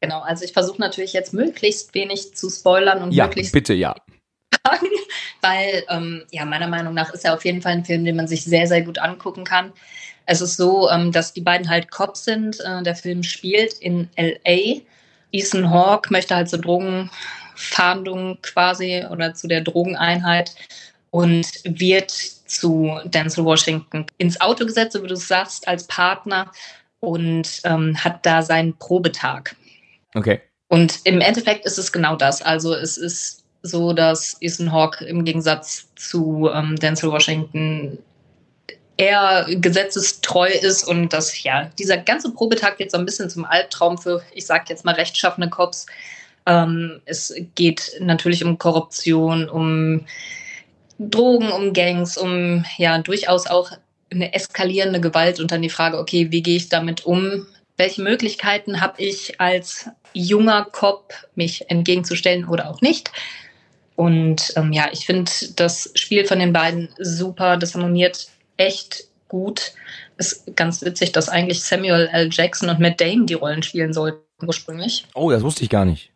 Genau, 0.00 0.20
also 0.20 0.44
ich 0.44 0.52
versuche 0.52 0.80
natürlich 0.80 1.12
jetzt 1.12 1.34
möglichst 1.34 1.92
wenig 1.92 2.36
zu 2.36 2.50
spoilern 2.50 3.02
und 3.02 3.12
ja, 3.12 3.24
möglichst 3.24 3.52
bitte 3.52 3.74
ja 3.74 3.96
sagen, 4.66 4.86
weil 5.40 5.84
ähm, 5.88 6.24
ja 6.30 6.44
meiner 6.44 6.68
Meinung 6.68 6.94
nach 6.94 7.12
ist 7.12 7.24
er 7.24 7.34
auf 7.34 7.44
jeden 7.44 7.62
Fall 7.62 7.72
ein 7.72 7.84
Film, 7.84 8.04
den 8.04 8.16
man 8.16 8.28
sich 8.28 8.44
sehr, 8.44 8.66
sehr 8.66 8.82
gut 8.82 8.98
angucken 8.98 9.44
kann. 9.44 9.72
Es 10.26 10.40
ist 10.40 10.56
so, 10.56 10.90
ähm, 10.90 11.12
dass 11.12 11.32
die 11.32 11.40
beiden 11.40 11.68
halt 11.68 11.90
Cops 11.90 12.24
sind. 12.24 12.60
Äh, 12.60 12.82
der 12.82 12.96
Film 12.96 13.22
spielt 13.22 13.74
in 13.74 14.08
LA. 14.16 14.82
Ethan 15.32 15.70
Hawke 15.70 16.12
möchte 16.12 16.34
halt 16.34 16.48
zur 16.48 16.60
Drogenfahndung 16.60 18.38
quasi 18.42 19.04
oder 19.10 19.34
zu 19.34 19.48
der 19.48 19.60
Drogeneinheit 19.60 20.54
und 21.10 21.46
wird 21.64 22.10
zu 22.10 22.98
Denzel 23.04 23.44
Washington 23.44 24.06
ins 24.18 24.40
Auto 24.40 24.66
gesetzt, 24.66 24.92
so 24.92 25.02
wie 25.02 25.08
du 25.08 25.16
sagst, 25.16 25.66
als 25.66 25.86
Partner 25.86 26.50
und 27.00 27.60
ähm, 27.64 27.96
hat 28.02 28.24
da 28.24 28.42
seinen 28.42 28.76
Probetag. 28.78 29.54
Okay. 30.14 30.40
Und 30.68 31.00
im 31.04 31.20
Endeffekt 31.20 31.64
ist 31.64 31.78
es 31.78 31.92
genau 31.92 32.16
das. 32.16 32.42
Also 32.42 32.74
es 32.74 32.96
ist 32.96 33.44
so, 33.66 33.92
dass 33.92 34.36
Ethan 34.40 34.72
Hawke 34.72 35.04
im 35.04 35.24
Gegensatz 35.24 35.88
zu 35.96 36.50
ähm, 36.52 36.76
Denzel 36.76 37.10
Washington 37.10 37.98
eher 38.96 39.46
gesetzestreu 39.48 40.48
ist 40.48 40.84
und 40.84 41.12
dass 41.12 41.42
ja 41.42 41.70
dieser 41.78 41.98
ganze 41.98 42.32
Probetag 42.32 42.78
wird 42.78 42.90
so 42.90 42.98
ein 42.98 43.04
bisschen 43.04 43.28
zum 43.28 43.44
Albtraum 43.44 43.98
für, 43.98 44.22
ich 44.32 44.46
sag 44.46 44.68
jetzt 44.70 44.84
mal, 44.84 44.94
rechtschaffene 44.94 45.50
Cops. 45.50 45.86
Ähm, 46.46 47.00
es 47.04 47.34
geht 47.54 47.92
natürlich 48.00 48.44
um 48.44 48.58
Korruption, 48.58 49.48
um 49.48 50.06
Drogen, 50.98 51.50
um 51.50 51.72
Gangs, 51.72 52.16
um 52.16 52.64
ja 52.78 52.98
durchaus 52.98 53.46
auch 53.46 53.70
eine 54.10 54.32
eskalierende 54.32 55.00
Gewalt 55.00 55.40
und 55.40 55.50
dann 55.50 55.62
die 55.62 55.70
Frage, 55.70 55.98
okay, 55.98 56.30
wie 56.30 56.42
gehe 56.42 56.56
ich 56.56 56.68
damit 56.68 57.04
um? 57.04 57.46
Welche 57.76 58.00
Möglichkeiten 58.00 58.80
habe 58.80 59.02
ich 59.02 59.38
als 59.40 59.90
junger 60.14 60.64
Cop, 60.72 61.12
mich 61.34 61.68
entgegenzustellen 61.68 62.48
oder 62.48 62.70
auch 62.70 62.80
nicht? 62.80 63.10
Und 63.96 64.52
ähm, 64.56 64.72
ja, 64.72 64.88
ich 64.92 65.06
finde 65.06 65.30
das 65.56 65.90
Spiel 65.94 66.26
von 66.26 66.38
den 66.38 66.52
beiden 66.52 66.88
super. 66.98 67.56
Das 67.56 67.74
harmoniert 67.74 68.28
echt 68.56 69.04
gut. 69.28 69.72
Ist 70.18 70.54
ganz 70.54 70.82
witzig, 70.82 71.12
dass 71.12 71.28
eigentlich 71.28 71.62
Samuel 71.62 72.08
L. 72.12 72.28
Jackson 72.30 72.68
und 72.68 72.78
Matt 72.78 73.00
Damon 73.00 73.26
die 73.26 73.34
Rollen 73.34 73.62
spielen 73.62 73.92
sollten 73.92 74.20
ursprünglich. 74.46 75.06
Oh, 75.14 75.30
das 75.30 75.42
wusste 75.42 75.64
ich 75.64 75.70
gar 75.70 75.84
nicht. 75.84 76.12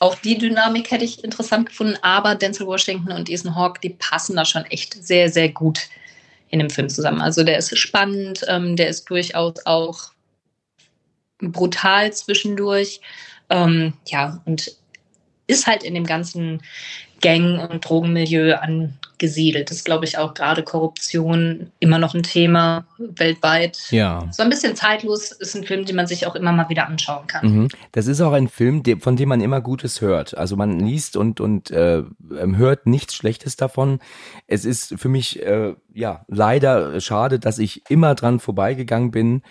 Auch 0.00 0.16
die 0.16 0.36
Dynamik 0.36 0.90
hätte 0.90 1.04
ich 1.04 1.22
interessant 1.22 1.66
gefunden, 1.66 1.96
aber 2.02 2.34
Denzel 2.34 2.66
Washington 2.66 3.12
und 3.12 3.30
Ethan 3.30 3.54
Hawke, 3.54 3.80
die 3.80 3.90
passen 3.90 4.34
da 4.34 4.44
schon 4.44 4.64
echt 4.64 4.94
sehr, 4.94 5.30
sehr 5.30 5.48
gut 5.48 5.78
in 6.48 6.58
dem 6.58 6.70
Film 6.70 6.88
zusammen. 6.88 7.20
Also 7.20 7.44
der 7.44 7.56
ist 7.56 7.76
spannend, 7.78 8.44
ähm, 8.48 8.74
der 8.74 8.88
ist 8.88 9.08
durchaus 9.08 9.64
auch 9.64 10.10
brutal 11.38 12.12
zwischendurch. 12.12 13.00
Ähm, 13.48 13.94
ja, 14.06 14.42
und 14.44 14.76
ist 15.46 15.66
halt 15.66 15.82
in 15.82 15.94
dem 15.94 16.06
ganzen 16.06 16.62
Gang- 17.22 17.58
und 17.58 17.88
Drogenmilieu 17.88 18.56
angesiedelt. 18.56 19.70
Das 19.70 19.78
ist, 19.78 19.84
glaube 19.84 20.04
ich, 20.04 20.18
auch 20.18 20.34
gerade 20.34 20.62
Korruption 20.62 21.70
immer 21.78 21.98
noch 21.98 22.14
ein 22.14 22.24
Thema 22.24 22.84
weltweit. 22.98 23.78
Ja. 23.90 24.28
So 24.32 24.42
ein 24.42 24.50
bisschen 24.50 24.76
zeitlos 24.76 25.32
ist 25.32 25.54
ein 25.54 25.64
Film, 25.64 25.86
den 25.86 25.96
man 25.96 26.06
sich 26.06 26.26
auch 26.26 26.34
immer 26.34 26.52
mal 26.52 26.68
wieder 26.68 26.86
anschauen 26.86 27.26
kann. 27.26 27.46
Mhm. 27.46 27.68
Das 27.92 28.06
ist 28.06 28.20
auch 28.20 28.32
ein 28.32 28.48
Film, 28.48 28.82
von 29.00 29.16
dem 29.16 29.28
man 29.28 29.40
immer 29.40 29.60
Gutes 29.60 30.00
hört. 30.00 30.36
Also 30.36 30.56
man 30.56 30.80
liest 30.80 31.16
und, 31.16 31.40
und 31.40 31.70
äh, 31.70 32.02
hört 32.28 32.86
nichts 32.86 33.14
Schlechtes 33.14 33.56
davon. 33.56 34.00
Es 34.46 34.64
ist 34.64 34.94
für 34.98 35.08
mich 35.08 35.40
äh, 35.42 35.74
ja 35.94 36.24
leider 36.28 37.00
schade, 37.00 37.38
dass 37.38 37.58
ich 37.58 37.82
immer 37.88 38.14
dran 38.14 38.40
vorbeigegangen 38.40 39.12
bin. 39.12 39.42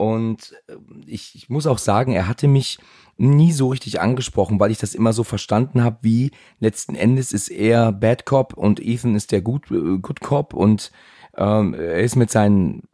Und 0.00 0.54
äh, 0.66 0.76
ich, 1.04 1.34
ich 1.34 1.50
muss 1.50 1.66
auch 1.66 1.76
sagen, 1.76 2.12
er 2.12 2.26
hatte 2.26 2.48
mich 2.48 2.78
nie 3.18 3.52
so 3.52 3.68
richtig 3.68 4.00
angesprochen, 4.00 4.58
weil 4.58 4.70
ich 4.70 4.78
das 4.78 4.94
immer 4.94 5.12
so 5.12 5.24
verstanden 5.24 5.84
habe, 5.84 5.98
wie 6.00 6.30
letzten 6.58 6.94
Endes 6.94 7.32
ist 7.34 7.50
er 7.50 7.92
Bad 7.92 8.24
Cop 8.24 8.54
und 8.54 8.80
Ethan 8.80 9.14
ist 9.14 9.30
der 9.30 9.42
Good, 9.42 9.70
äh, 9.70 9.98
Good 9.98 10.22
Cop 10.22 10.54
und 10.54 10.90
ähm, 11.36 11.74
er 11.74 12.00
ist 12.00 12.16
mit 12.16 12.30
seinen 12.30 12.84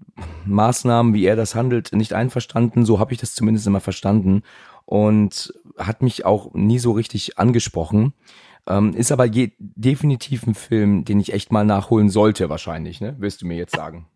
Maßnahmen, 0.46 1.14
wie 1.14 1.24
er 1.24 1.36
das 1.36 1.54
handelt, 1.54 1.92
nicht 1.92 2.12
einverstanden. 2.12 2.84
So 2.84 2.98
habe 2.98 3.12
ich 3.12 3.20
das 3.20 3.36
zumindest 3.36 3.68
immer 3.68 3.80
verstanden 3.80 4.42
und 4.84 5.54
hat 5.78 6.02
mich 6.02 6.24
auch 6.24 6.54
nie 6.54 6.80
so 6.80 6.90
richtig 6.90 7.38
angesprochen. 7.38 8.14
Ähm, 8.66 8.94
ist 8.94 9.12
aber 9.12 9.26
je, 9.26 9.52
definitiv 9.60 10.44
ein 10.44 10.56
Film, 10.56 11.04
den 11.04 11.20
ich 11.20 11.32
echt 11.32 11.52
mal 11.52 11.64
nachholen 11.64 12.10
sollte, 12.10 12.48
wahrscheinlich, 12.48 13.00
ne? 13.00 13.14
Wirst 13.20 13.42
du 13.42 13.46
mir 13.46 13.56
jetzt 13.56 13.76
sagen. 13.76 14.08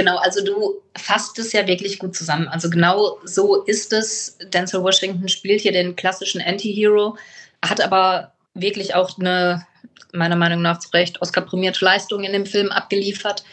Genau, 0.00 0.16
also 0.16 0.42
du 0.42 0.80
fasst 0.96 1.38
es 1.38 1.52
ja 1.52 1.66
wirklich 1.66 1.98
gut 1.98 2.16
zusammen. 2.16 2.48
Also 2.48 2.70
genau 2.70 3.18
so 3.22 3.64
ist 3.64 3.92
es. 3.92 4.38
Denzel 4.50 4.82
Washington 4.82 5.28
spielt 5.28 5.60
hier 5.60 5.72
den 5.72 5.94
klassischen 5.94 6.40
Anti-Hero, 6.40 7.18
hat 7.62 7.82
aber 7.82 8.32
wirklich 8.54 8.94
auch 8.94 9.18
eine, 9.18 9.66
meiner 10.14 10.36
Meinung 10.36 10.62
nach 10.62 10.78
zu 10.78 10.88
Recht, 10.94 11.20
Oscar-prämierte 11.20 11.84
Leistung 11.84 12.24
in 12.24 12.32
dem 12.32 12.46
Film 12.46 12.70
abgeliefert. 12.70 13.44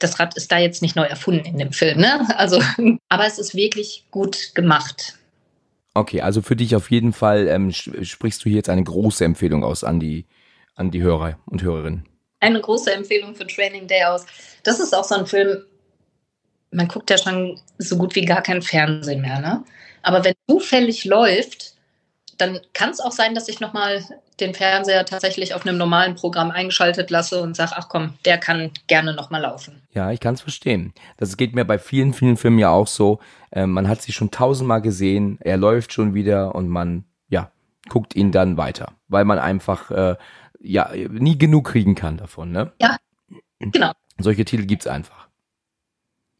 Das 0.00 0.18
Rad 0.18 0.36
ist 0.36 0.50
da 0.50 0.58
jetzt 0.58 0.82
nicht 0.82 0.96
neu 0.96 1.04
erfunden 1.04 1.46
in 1.46 1.58
dem 1.58 1.70
Film, 1.70 2.00
ne? 2.00 2.26
Also, 2.36 2.60
aber 3.08 3.26
es 3.28 3.38
ist 3.38 3.54
wirklich 3.54 4.06
gut 4.10 4.56
gemacht. 4.56 5.14
Okay, 5.94 6.20
also 6.20 6.42
für 6.42 6.56
dich 6.56 6.74
auf 6.74 6.90
jeden 6.90 7.12
Fall 7.12 7.46
ähm, 7.46 7.70
sprichst 7.70 8.44
du 8.44 8.48
hier 8.48 8.56
jetzt 8.56 8.70
eine 8.70 8.82
große 8.82 9.24
Empfehlung 9.24 9.62
aus 9.62 9.84
an 9.84 10.00
die, 10.00 10.26
an 10.74 10.90
die 10.90 11.02
Hörer 11.02 11.38
und 11.46 11.62
Hörerinnen. 11.62 12.08
Eine 12.40 12.60
große 12.60 12.92
Empfehlung 12.92 13.36
für 13.36 13.46
Training 13.46 13.86
Day 13.86 14.02
aus. 14.02 14.26
Das 14.64 14.80
ist 14.80 14.92
auch 14.92 15.04
so 15.04 15.14
ein 15.14 15.26
Film, 15.26 15.64
man 16.70 16.88
guckt 16.88 17.10
ja 17.10 17.18
schon 17.18 17.58
so 17.78 17.96
gut 17.96 18.14
wie 18.14 18.24
gar 18.24 18.42
kein 18.42 18.62
Fernsehen 18.62 19.20
mehr, 19.20 19.40
ne? 19.40 19.64
Aber 20.02 20.24
wenn 20.24 20.34
zufällig 20.48 21.04
läuft, 21.04 21.74
dann 22.38 22.60
kann 22.74 22.90
es 22.90 23.00
auch 23.00 23.12
sein, 23.12 23.34
dass 23.34 23.48
ich 23.48 23.60
nochmal 23.60 24.04
den 24.40 24.54
Fernseher 24.54 25.04
tatsächlich 25.06 25.54
auf 25.54 25.66
einem 25.66 25.78
normalen 25.78 26.14
Programm 26.14 26.50
eingeschaltet 26.50 27.10
lasse 27.10 27.42
und 27.42 27.56
sage, 27.56 27.72
ach 27.74 27.88
komm, 27.88 28.14
der 28.24 28.38
kann 28.38 28.70
gerne 28.86 29.14
nochmal 29.14 29.42
laufen. 29.42 29.82
Ja, 29.94 30.12
ich 30.12 30.20
kann 30.20 30.34
es 30.34 30.42
verstehen. 30.42 30.92
Das 31.16 31.36
geht 31.36 31.54
mir 31.54 31.64
bei 31.64 31.78
vielen, 31.78 32.12
vielen 32.12 32.36
Filmen 32.36 32.58
ja 32.58 32.70
auch 32.70 32.86
so. 32.86 33.20
Äh, 33.50 33.66
man 33.66 33.88
hat 33.88 34.02
sie 34.02 34.12
schon 34.12 34.30
tausendmal 34.30 34.82
gesehen, 34.82 35.38
er 35.40 35.56
läuft 35.56 35.92
schon 35.92 36.14
wieder 36.14 36.54
und 36.54 36.68
man, 36.68 37.04
ja, 37.28 37.50
guckt 37.88 38.14
ihn 38.14 38.32
dann 38.32 38.56
weiter, 38.56 38.92
weil 39.08 39.24
man 39.24 39.38
einfach, 39.38 39.90
äh, 39.90 40.16
ja, 40.60 40.90
nie 40.94 41.38
genug 41.38 41.68
kriegen 41.68 41.94
kann 41.94 42.16
davon, 42.18 42.50
ne? 42.50 42.72
Ja, 42.80 42.96
genau. 43.58 43.92
Solche 44.18 44.44
Titel 44.44 44.64
gibt's 44.66 44.86
einfach. 44.86 45.25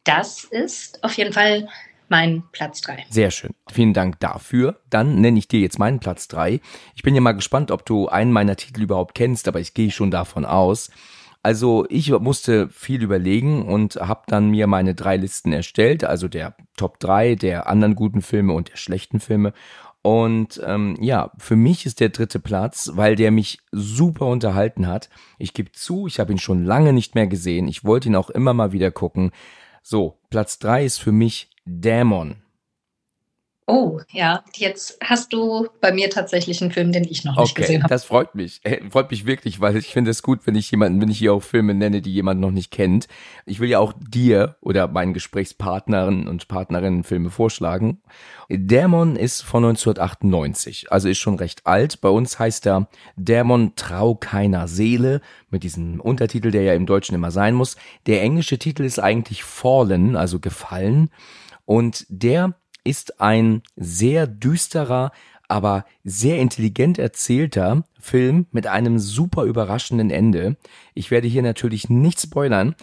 Das 0.07 0.45
ist 0.45 1.03
auf 1.03 1.13
jeden 1.17 1.33
Fall 1.33 1.67
mein 2.07 2.43
Platz 2.53 2.79
3. 2.79 3.07
Sehr 3.09 3.29
schön. 3.29 3.51
Vielen 3.69 3.93
Dank 3.93 4.21
dafür. 4.21 4.79
Dann 4.89 5.19
nenne 5.19 5.37
ich 5.37 5.49
dir 5.49 5.59
jetzt 5.59 5.79
meinen 5.79 5.99
Platz 5.99 6.29
3. 6.29 6.61
Ich 6.95 7.03
bin 7.03 7.13
ja 7.13 7.19
mal 7.19 7.33
gespannt, 7.33 7.71
ob 7.71 7.85
du 7.85 8.07
einen 8.07 8.31
meiner 8.31 8.55
Titel 8.55 8.83
überhaupt 8.83 9.15
kennst, 9.15 9.49
aber 9.49 9.59
ich 9.59 9.73
gehe 9.73 9.91
schon 9.91 10.09
davon 10.09 10.45
aus. 10.45 10.91
Also 11.43 11.85
ich 11.89 12.09
musste 12.09 12.69
viel 12.69 13.03
überlegen 13.03 13.63
und 13.63 13.97
habe 13.97 14.23
dann 14.27 14.49
mir 14.49 14.65
meine 14.67 14.95
drei 14.95 15.17
Listen 15.17 15.51
erstellt, 15.51 16.05
also 16.05 16.29
der 16.29 16.55
Top 16.77 16.99
3 17.01 17.35
der 17.35 17.67
anderen 17.67 17.95
guten 17.95 18.21
Filme 18.21 18.53
und 18.53 18.69
der 18.69 18.77
schlechten 18.77 19.19
Filme. 19.19 19.51
Und 20.03 20.61
ähm, 20.65 20.95
ja, 21.01 21.31
für 21.37 21.57
mich 21.57 21.85
ist 21.85 21.99
der 21.99 22.09
dritte 22.09 22.39
Platz, 22.39 22.91
weil 22.93 23.17
der 23.17 23.31
mich 23.31 23.59
super 23.73 24.27
unterhalten 24.27 24.87
hat. 24.87 25.09
Ich 25.37 25.53
gebe 25.53 25.73
zu, 25.73 26.07
ich 26.07 26.21
habe 26.21 26.31
ihn 26.31 26.39
schon 26.39 26.63
lange 26.63 26.93
nicht 26.93 27.13
mehr 27.13 27.27
gesehen. 27.27 27.67
Ich 27.67 27.83
wollte 27.83 28.07
ihn 28.07 28.15
auch 28.15 28.29
immer 28.29 28.53
mal 28.53 28.71
wieder 28.71 28.89
gucken. 28.89 29.31
So, 29.89 30.19
Platz 30.29 30.59
drei 30.59 30.83
ist 30.83 30.97
für 30.97 31.13
mich 31.13 31.49
Dämon. 31.63 32.43
Oh, 33.69 33.99
ja, 34.13 34.45
jetzt 34.55 34.97
hast 35.03 35.33
du 35.33 35.67
bei 35.81 35.91
mir 35.91 36.09
tatsächlich 36.09 36.61
einen 36.61 36.71
Film, 36.71 36.93
den 36.93 37.03
ich 37.03 37.25
noch 37.25 37.37
nicht 37.37 37.51
okay, 37.51 37.63
gesehen 37.63 37.83
habe. 37.83 37.93
Das 37.93 38.05
freut 38.05 38.33
mich. 38.33 38.61
Äh, 38.63 38.79
freut 38.89 39.11
mich 39.11 39.25
wirklich, 39.25 39.59
weil 39.59 39.75
ich 39.75 39.87
finde 39.87 40.09
es 40.11 40.23
gut, 40.23 40.39
wenn 40.45 40.55
ich 40.55 40.71
jemanden, 40.71 41.01
wenn 41.01 41.09
ich 41.09 41.17
hier 41.17 41.33
auch 41.33 41.43
Filme 41.43 41.73
nenne, 41.73 42.01
die 42.01 42.13
jemand 42.13 42.39
noch 42.39 42.51
nicht 42.51 42.71
kennt. 42.71 43.09
Ich 43.45 43.59
will 43.59 43.67
ja 43.67 43.79
auch 43.79 43.91
dir 43.99 44.55
oder 44.61 44.87
meinen 44.87 45.13
Gesprächspartnerinnen 45.13 46.29
und 46.29 46.47
Partnerinnen 46.47 47.03
Filme 47.03 47.29
vorschlagen. 47.29 48.01
Dämon 48.49 49.17
ist 49.17 49.41
von 49.41 49.65
1998, 49.65 50.89
also 50.89 51.09
ist 51.09 51.17
schon 51.17 51.35
recht 51.35 51.67
alt. 51.67 51.99
Bei 51.99 52.09
uns 52.09 52.39
heißt 52.39 52.67
er 52.67 52.87
Dämon 53.17 53.75
Trau 53.75 54.15
keiner 54.15 54.69
Seele 54.69 55.19
mit 55.49 55.63
diesem 55.63 55.99
Untertitel, 55.99 56.51
der 56.51 56.61
ja 56.63 56.73
im 56.73 56.85
Deutschen 56.85 57.15
immer 57.15 57.31
sein 57.31 57.53
muss. 57.53 57.75
Der 58.05 58.21
englische 58.21 58.59
Titel 58.59 58.85
ist 58.85 58.99
eigentlich 58.99 59.43
Fallen, 59.43 60.15
also 60.15 60.39
gefallen. 60.39 61.09
Und 61.65 62.05
der 62.07 62.55
ist 62.87 63.21
ein 63.21 63.61
sehr 63.75 64.25
düsterer, 64.27 65.11
aber 65.47 65.85
sehr 66.03 66.39
intelligent 66.39 66.97
erzählter 66.97 67.83
Film 67.99 68.47
mit 68.51 68.67
einem 68.67 68.99
super 68.99 69.43
überraschenden 69.43 70.09
Ende. 70.09 70.57
Ich 70.93 71.11
werde 71.11 71.27
hier 71.27 71.43
natürlich 71.43 71.89
nicht 71.89 72.19
spoilern. 72.19 72.75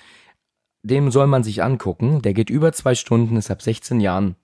Dem 0.83 1.11
soll 1.11 1.27
man 1.27 1.43
sich 1.43 1.63
angucken. 1.63 2.23
Der 2.23 2.35
geht 2.35 2.51
über 2.51 2.73
zwei 2.73 2.95
Stunden, 2.95 3.37
ist 3.37 3.51
ab 3.51 3.63
16 3.63 4.01
Jahren 4.01 4.37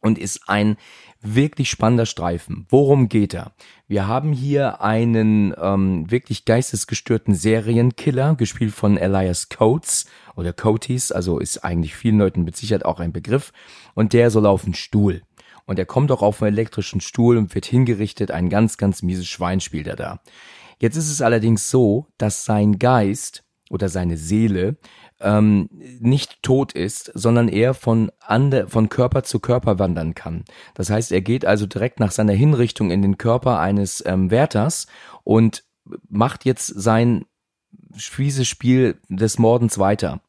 und 0.00 0.18
ist 0.18 0.48
ein 0.48 0.76
wirklich 1.20 1.70
spannender 1.70 2.06
Streifen. 2.06 2.66
Worum 2.70 3.08
geht 3.08 3.34
er? 3.34 3.52
Wir 3.86 4.06
haben 4.06 4.32
hier 4.32 4.80
einen 4.80 5.54
ähm, 5.60 6.10
wirklich 6.10 6.44
geistesgestörten 6.44 7.34
Serienkiller, 7.34 8.34
gespielt 8.36 8.72
von 8.72 8.96
Elias 8.96 9.48
Coates 9.48 10.06
oder 10.34 10.52
Coates, 10.52 11.12
also 11.12 11.38
ist 11.38 11.58
eigentlich 11.64 11.94
vielen 11.94 12.18
Leuten 12.18 12.44
mit 12.44 12.56
Sicherheit 12.56 12.84
auch 12.84 13.00
ein 13.00 13.12
Begriff. 13.12 13.52
Und 13.94 14.12
der 14.12 14.30
soll 14.30 14.46
auf 14.46 14.64
den 14.64 14.74
Stuhl. 14.74 15.22
Und 15.66 15.78
er 15.78 15.86
kommt 15.86 16.10
auch 16.10 16.22
auf 16.22 16.42
einen 16.42 16.54
elektrischen 16.54 17.00
Stuhl 17.00 17.36
und 17.36 17.54
wird 17.54 17.66
hingerichtet. 17.66 18.30
Ein 18.30 18.48
ganz, 18.48 18.76
ganz 18.78 19.02
mieses 19.02 19.28
Schwein 19.28 19.60
spielt 19.60 19.86
er 19.86 19.96
da. 19.96 20.20
Jetzt 20.80 20.96
ist 20.96 21.10
es 21.10 21.20
allerdings 21.20 21.70
so, 21.70 22.06
dass 22.16 22.44
sein 22.44 22.78
Geist 22.78 23.44
oder 23.68 23.88
seine 23.88 24.16
Seele 24.16 24.78
ähm, 25.20 25.68
nicht 26.00 26.42
tot 26.42 26.72
ist, 26.72 27.10
sondern 27.14 27.48
er 27.48 27.74
von, 27.74 28.10
ande, 28.20 28.66
von 28.68 28.88
Körper 28.88 29.22
zu 29.22 29.38
Körper 29.38 29.78
wandern 29.78 30.14
kann. 30.14 30.44
Das 30.74 30.90
heißt, 30.90 31.12
er 31.12 31.20
geht 31.20 31.44
also 31.44 31.66
direkt 31.66 32.00
nach 32.00 32.12
seiner 32.12 32.32
Hinrichtung 32.32 32.90
in 32.90 33.02
den 33.02 33.18
Körper 33.18 33.58
eines 33.58 34.02
ähm, 34.06 34.30
Wärters 34.30 34.86
und 35.24 35.64
macht 36.08 36.44
jetzt 36.44 36.66
sein 36.66 37.24
fieses 37.94 38.48
Spiel 38.48 38.98
des 39.08 39.38
Mordens 39.38 39.78
weiter. 39.78 40.20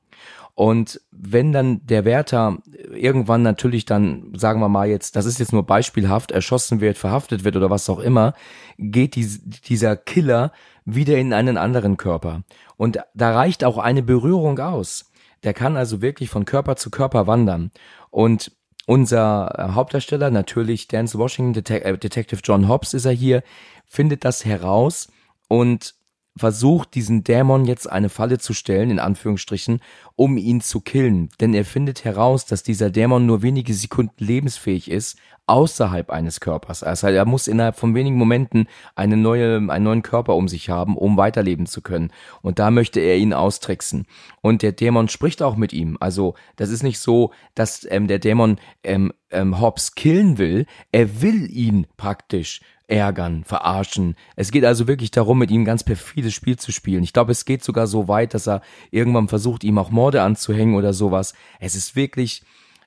Und 0.54 1.02
wenn 1.12 1.54
dann 1.54 1.86
der 1.86 2.06
Wärter 2.06 2.58
irgendwann 2.94 3.42
natürlich 3.42 3.86
dann, 3.86 4.32
sagen 4.36 4.60
wir 4.60 4.70
mal 4.70 4.88
jetzt, 4.88 5.16
das 5.16 5.26
ist 5.26 5.40
jetzt 5.40 5.54
nur 5.54 5.66
beispielhaft, 5.66 6.32
erschossen 6.32 6.82
wird, 6.82 6.98
verhaftet 6.98 7.44
wird 7.44 7.56
oder 7.56 7.70
was 7.70 7.90
auch 7.90 8.00
immer, 8.00 8.34
geht 8.78 9.16
die, 9.16 9.26
dieser 9.66 9.96
Killer 9.96 10.52
wieder 10.86 11.18
in 11.18 11.34
einen 11.34 11.58
anderen 11.58 11.98
Körper. 11.98 12.44
Und 12.78 13.00
da 13.14 13.34
reicht 13.34 13.64
auch 13.64 13.78
eine 13.78 14.04
Berührung 14.04 14.60
aus. 14.60 15.12
Der 15.44 15.54
kann 15.54 15.78
also 15.78 16.02
wirklich 16.02 16.30
von 16.30 16.46
Körper 16.46 16.76
zu 16.76 16.90
Körper 16.90 17.28
wandern. 17.28 17.72
Und 18.10 18.52
unser 18.86 19.56
äh, 19.58 19.74
Hauptdarsteller, 19.74 20.32
natürlich 20.32 20.88
Dance 20.88 21.18
Washington, 21.18 21.64
äh, 21.74 21.98
Detective 21.98 22.42
John 22.44 22.68
Hobbs 22.68 22.94
ist 22.94 23.06
er 23.06 23.12
hier, 23.12 23.44
findet 23.86 24.26
das 24.26 24.46
heraus 24.46 25.08
und 25.48 25.96
versucht, 26.38 26.96
diesen 26.96 27.24
Dämon 27.24 27.66
jetzt 27.66 27.92
eine 27.92 28.10
Falle 28.10 28.38
zu 28.40 28.54
stellen, 28.54 28.90
in 28.90 29.00
Anführungsstrichen, 29.00 29.82
um 30.16 30.38
ihn 30.38 30.62
zu 30.62 30.80
killen. 30.82 31.30
Denn 31.40 31.54
er 31.54 31.66
findet 31.66 32.06
heraus, 32.06 32.46
dass 32.46 32.64
dieser 32.64 32.90
Dämon 32.90 33.26
nur 33.26 33.42
wenige 33.42 33.74
Sekunden 33.74 34.24
lebensfähig 34.24 34.90
ist, 34.90 35.18
außerhalb 35.48 36.10
eines 36.10 36.40
Körpers. 36.40 36.84
Also 36.84 37.08
er 37.08 37.26
muss 37.26 37.48
innerhalb 37.48 37.76
von 37.76 37.94
wenigen 37.94 38.16
Momenten 38.16 38.68
eine 38.96 39.18
neue, 39.18 39.58
einen 39.58 39.84
neuen 39.84 40.02
Körper 40.02 40.36
um 40.36 40.48
sich 40.48 40.70
haben, 40.70 40.96
um 40.96 41.18
weiterleben 41.18 41.66
zu 41.66 41.82
können. 41.82 42.14
Und 42.42 42.60
da 42.60 42.72
möchte 42.72 43.02
er 43.02 43.18
ihn 43.18 43.34
austricksen. 43.34 44.06
Und 44.40 44.62
der 44.62 44.72
Dämon 44.72 45.10
spricht 45.10 45.42
auch 45.42 45.58
mit 45.58 45.74
ihm. 45.74 45.98
Also 46.00 46.36
das 46.56 46.70
ist 46.70 46.84
nicht 46.84 47.00
so, 47.00 47.32
dass 47.56 47.86
ähm, 47.90 48.08
der 48.08 48.20
Dämon 48.20 48.60
ähm, 48.84 49.12
ähm, 49.32 49.60
Hobbs 49.60 49.96
killen 49.96 50.38
will. 50.38 50.66
Er 50.92 51.22
will 51.22 51.50
ihn 51.50 51.88
praktisch 51.98 52.62
ärgern, 52.88 53.44
verarschen. 53.44 54.16
Es 54.36 54.52
geht 54.52 54.66
also 54.66 54.88
wirklich 54.88 55.12
darum, 55.12 55.40
mit 55.40 55.52
ihm 55.52 55.66
ganz 55.66 55.84
perfides 55.84 56.34
Spiel 56.34 56.58
zu 56.58 56.72
spielen. 56.72 57.04
Ich 57.04 57.14
glaube, 57.14 57.32
es 57.32 57.46
geht 57.46 57.64
sogar 57.64 57.88
so 57.88 58.08
weit, 58.08 58.34
dass 58.34 58.48
er 58.48 58.62
irgendwann 58.90 59.28
versucht, 59.28 59.64
ihm 59.64 59.78
auch 59.78 59.92
Morde 59.92 60.22
anzuhängen 60.22 60.76
oder 60.76 60.94
sowas. 60.94 61.34
Es 61.60 61.76
ist 61.76 61.96
wirklich 61.96 62.44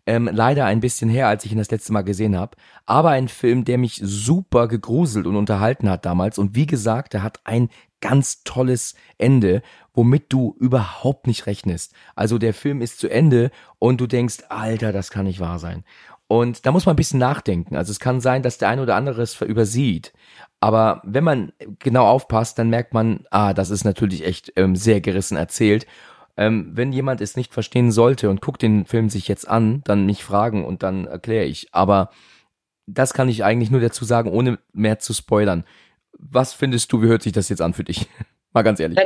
Ähm, 0.07 0.29
leider 0.31 0.67
ein 0.67 0.81
bisschen 0.81 1.09
her, 1.09 1.29
als 1.29 1.47
ich 1.47 1.53
ihn 1.53 1.57
das 1.57 1.71
letzte 1.71 1.95
Mal 1.95 2.05
gesehen 2.05 2.37
habe. 2.37 2.59
Aber 2.85 3.09
ein 3.09 3.29
Film, 3.29 3.65
der 3.65 3.79
mich 3.79 3.99
super 4.05 4.69
gegruselt 4.69 5.27
und 5.27 5.35
unterhalten 5.35 5.89
hat 5.89 6.05
damals. 6.05 6.37
Und 6.39 6.55
wie 6.55 6.67
gesagt, 6.67 7.15
er 7.15 7.23
hat 7.23 7.41
ein 7.45 7.71
ganz 8.03 8.45
tolles 8.45 8.97
Ende, 9.17 9.63
womit 9.95 10.31
du 10.31 10.57
überhaupt 10.61 11.27
nicht 11.27 11.47
rechnest. 11.47 11.95
Also 12.15 12.37
der 12.37 12.53
Film 12.53 12.83
ist 12.83 12.99
zu 12.99 13.09
Ende 13.09 13.51
und 13.79 13.99
du 13.99 14.07
denkst, 14.07 14.45
Alter, 14.51 14.93
das 14.93 15.09
kann 15.09 15.25
nicht 15.25 15.41
wahr 15.41 15.59
sein. 15.59 15.85
Und 16.35 16.67
da 16.67 16.73
muss 16.73 16.85
man 16.85 16.95
ein 16.95 16.97
bisschen 16.97 17.21
nachdenken. 17.21 17.76
Also 17.76 17.93
es 17.93 18.00
kann 18.00 18.21
sein, 18.21 18.43
dass 18.43 18.59
der 18.59 18.69
eine 18.69 18.83
oder 18.83 18.97
andere 18.97 19.23
es 19.23 19.41
übersieht. 19.41 20.12
Aber 20.59 21.00
wenn 21.05 21.23
man 21.23 21.53
genau 21.79 22.09
aufpasst, 22.09 22.59
dann 22.59 22.71
merkt 22.71 22.93
man, 22.93 23.25
ah, 23.31 23.55
das 23.55 23.71
ist 23.71 23.85
natürlich 23.85 24.25
echt 24.26 24.53
ähm, 24.57 24.75
sehr 24.75 25.00
gerissen 25.00 25.37
erzählt. 25.37 25.87
Ähm, 26.37 26.73
wenn 26.73 26.93
jemand 26.93 27.21
es 27.21 27.37
nicht 27.37 27.53
verstehen 27.53 27.93
sollte 27.93 28.31
und 28.31 28.41
guckt 28.41 28.62
den 28.62 28.85
Film 28.85 29.11
sich 29.11 29.29
jetzt 29.29 29.47
an, 29.47 29.83
dann 29.85 30.07
mich 30.07 30.25
fragen 30.25 30.64
und 30.64 30.83
dann 30.83 31.07
erkläre 31.07 31.45
ich. 31.45 31.73
Aber 31.73 32.11
das 32.88 33.14
kann 33.14 33.29
ich 33.29 33.45
eigentlich 33.45 33.71
nur 33.71 33.81
dazu 33.81 34.05
sagen, 34.05 34.29
ohne 34.29 34.59
mehr 34.73 34.99
zu 34.99 35.14
spoilern. 35.14 35.62
Was 36.19 36.53
findest 36.53 36.93
du, 36.93 37.00
wie 37.00 37.07
hört 37.07 37.23
sich 37.23 37.33
das 37.33 37.49
jetzt 37.49 37.62
an 37.62 37.75
für 37.75 37.85
dich? 37.85 38.09
Mal 38.53 38.62
ganz 38.62 38.81
ehrlich. 38.81 38.99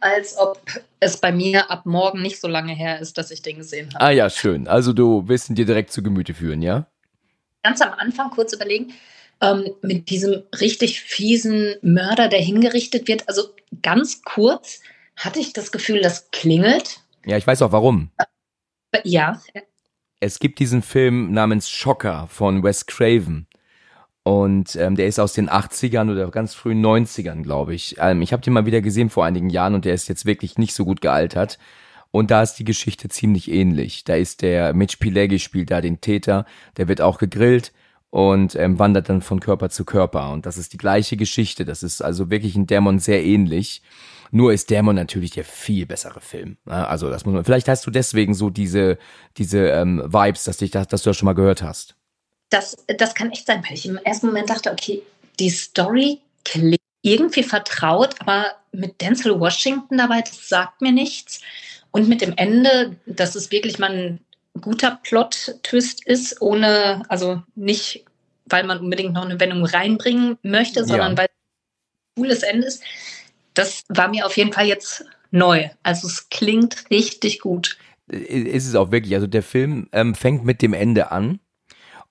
Als 0.00 0.38
ob 0.38 0.58
es 1.00 1.16
bei 1.18 1.32
mir 1.32 1.70
ab 1.70 1.86
morgen 1.86 2.22
nicht 2.22 2.40
so 2.40 2.48
lange 2.48 2.74
her 2.74 3.00
ist, 3.00 3.18
dass 3.18 3.30
ich 3.30 3.42
den 3.42 3.58
gesehen 3.58 3.88
habe. 3.94 4.04
Ah 4.04 4.10
ja, 4.10 4.30
schön. 4.30 4.68
Also 4.68 4.92
du 4.92 5.26
willst 5.26 5.48
ihn 5.48 5.54
dir 5.54 5.66
direkt 5.66 5.92
zu 5.92 6.02
Gemüte 6.02 6.34
führen, 6.34 6.62
ja? 6.62 6.86
Ganz 7.62 7.80
am 7.80 7.92
Anfang 7.92 8.30
kurz 8.30 8.52
überlegen, 8.52 8.92
ähm, 9.40 9.70
mit 9.82 10.10
diesem 10.10 10.42
richtig 10.60 11.00
fiesen 11.00 11.74
Mörder, 11.82 12.28
der 12.28 12.40
hingerichtet 12.40 13.08
wird. 13.08 13.28
Also 13.28 13.54
ganz 13.82 14.22
kurz 14.22 14.80
hatte 15.16 15.40
ich 15.40 15.52
das 15.52 15.72
Gefühl, 15.72 16.00
das 16.00 16.30
klingelt. 16.30 17.00
Ja, 17.26 17.36
ich 17.36 17.46
weiß 17.46 17.62
auch 17.62 17.72
warum. 17.72 18.10
Ja. 19.04 19.40
Es 20.20 20.38
gibt 20.38 20.58
diesen 20.58 20.82
Film 20.82 21.32
namens 21.32 21.68
Schocker 21.68 22.26
von 22.28 22.62
Wes 22.62 22.86
Craven. 22.86 23.47
Und 24.28 24.76
ähm, 24.76 24.94
der 24.94 25.06
ist 25.06 25.18
aus 25.18 25.32
den 25.32 25.48
80ern 25.48 26.12
oder 26.12 26.30
ganz 26.30 26.52
frühen 26.52 26.84
90ern, 26.84 27.42
glaube 27.42 27.74
ich. 27.74 27.96
Ähm, 27.98 28.20
ich 28.20 28.34
habe 28.34 28.42
den 28.42 28.52
mal 28.52 28.66
wieder 28.66 28.82
gesehen 28.82 29.08
vor 29.08 29.24
einigen 29.24 29.48
Jahren 29.48 29.74
und 29.74 29.86
der 29.86 29.94
ist 29.94 30.06
jetzt 30.06 30.26
wirklich 30.26 30.58
nicht 30.58 30.74
so 30.74 30.84
gut 30.84 31.00
gealtert. 31.00 31.58
Und 32.10 32.30
da 32.30 32.42
ist 32.42 32.56
die 32.56 32.64
Geschichte 32.64 33.08
ziemlich 33.08 33.50
ähnlich. 33.50 34.04
Da 34.04 34.16
ist 34.16 34.42
der 34.42 34.74
Mitch 34.74 34.98
Pileggi 34.98 35.38
spielt 35.38 35.70
da 35.70 35.80
den 35.80 36.02
Täter, 36.02 36.44
der 36.76 36.88
wird 36.88 37.00
auch 37.00 37.16
gegrillt 37.16 37.72
und 38.10 38.54
ähm, 38.56 38.78
wandert 38.78 39.08
dann 39.08 39.22
von 39.22 39.40
Körper 39.40 39.70
zu 39.70 39.86
Körper. 39.86 40.30
Und 40.30 40.44
das 40.44 40.58
ist 40.58 40.74
die 40.74 40.78
gleiche 40.78 41.16
Geschichte. 41.16 41.64
Das 41.64 41.82
ist 41.82 42.02
also 42.02 42.30
wirklich 42.30 42.54
ein 42.54 42.66
Dämon 42.66 42.98
sehr 42.98 43.24
ähnlich. 43.24 43.80
Nur 44.30 44.52
ist 44.52 44.68
Dämon 44.68 44.94
natürlich 44.94 45.30
der 45.30 45.44
viel 45.44 45.86
bessere 45.86 46.20
Film. 46.20 46.58
Also 46.66 47.08
das 47.08 47.24
muss 47.24 47.32
man. 47.32 47.44
Vielleicht 47.46 47.68
hast 47.68 47.86
du 47.86 47.90
deswegen 47.90 48.34
so 48.34 48.50
diese 48.50 48.98
diese 49.38 49.68
ähm, 49.68 50.02
Vibes, 50.04 50.44
dass 50.44 50.58
dich 50.58 50.70
das, 50.70 50.86
dass 50.86 51.00
du 51.00 51.08
das 51.08 51.16
schon 51.16 51.24
mal 51.24 51.32
gehört 51.32 51.62
hast. 51.62 51.97
Das 52.50 52.84
das 52.86 53.14
kann 53.14 53.30
echt 53.30 53.46
sein, 53.46 53.62
weil 53.66 53.74
ich 53.76 53.86
im 53.86 53.98
ersten 53.98 54.26
Moment 54.26 54.50
dachte, 54.50 54.72
okay, 54.72 55.02
die 55.38 55.50
Story 55.50 56.20
klingt 56.44 56.78
irgendwie 57.02 57.42
vertraut, 57.42 58.14
aber 58.20 58.56
mit 58.72 59.00
Denzel 59.00 59.38
Washington 59.38 59.98
dabei, 59.98 60.20
das 60.22 60.48
sagt 60.48 60.80
mir 60.80 60.92
nichts. 60.92 61.40
Und 61.90 62.08
mit 62.08 62.20
dem 62.20 62.34
Ende, 62.36 62.96
dass 63.06 63.34
es 63.34 63.50
wirklich 63.50 63.78
mal 63.78 63.90
ein 63.90 64.20
guter 64.60 64.98
Plot-Twist 65.02 66.06
ist, 66.06 66.40
ohne, 66.42 67.02
also 67.08 67.42
nicht, 67.54 68.04
weil 68.46 68.64
man 68.64 68.80
unbedingt 68.80 69.14
noch 69.14 69.24
eine 69.24 69.40
Wendung 69.40 69.64
reinbringen 69.64 70.38
möchte, 70.42 70.84
sondern 70.84 71.12
ja. 71.12 71.18
weil 71.18 71.26
es 71.26 71.32
ein 71.32 72.22
cooles 72.22 72.42
Ende 72.42 72.66
ist. 72.66 72.82
Das 73.54 73.84
war 73.88 74.08
mir 74.08 74.26
auf 74.26 74.36
jeden 74.36 74.52
Fall 74.52 74.66
jetzt 74.66 75.04
neu. 75.30 75.68
Also 75.82 76.06
es 76.08 76.28
klingt 76.28 76.84
richtig 76.90 77.40
gut. 77.40 77.78
Ist 78.06 78.66
es 78.66 78.74
auch 78.74 78.90
wirklich. 78.90 79.14
Also 79.14 79.26
der 79.26 79.42
Film 79.42 79.88
ähm, 79.92 80.14
fängt 80.14 80.44
mit 80.44 80.62
dem 80.62 80.72
Ende 80.72 81.10
an 81.10 81.40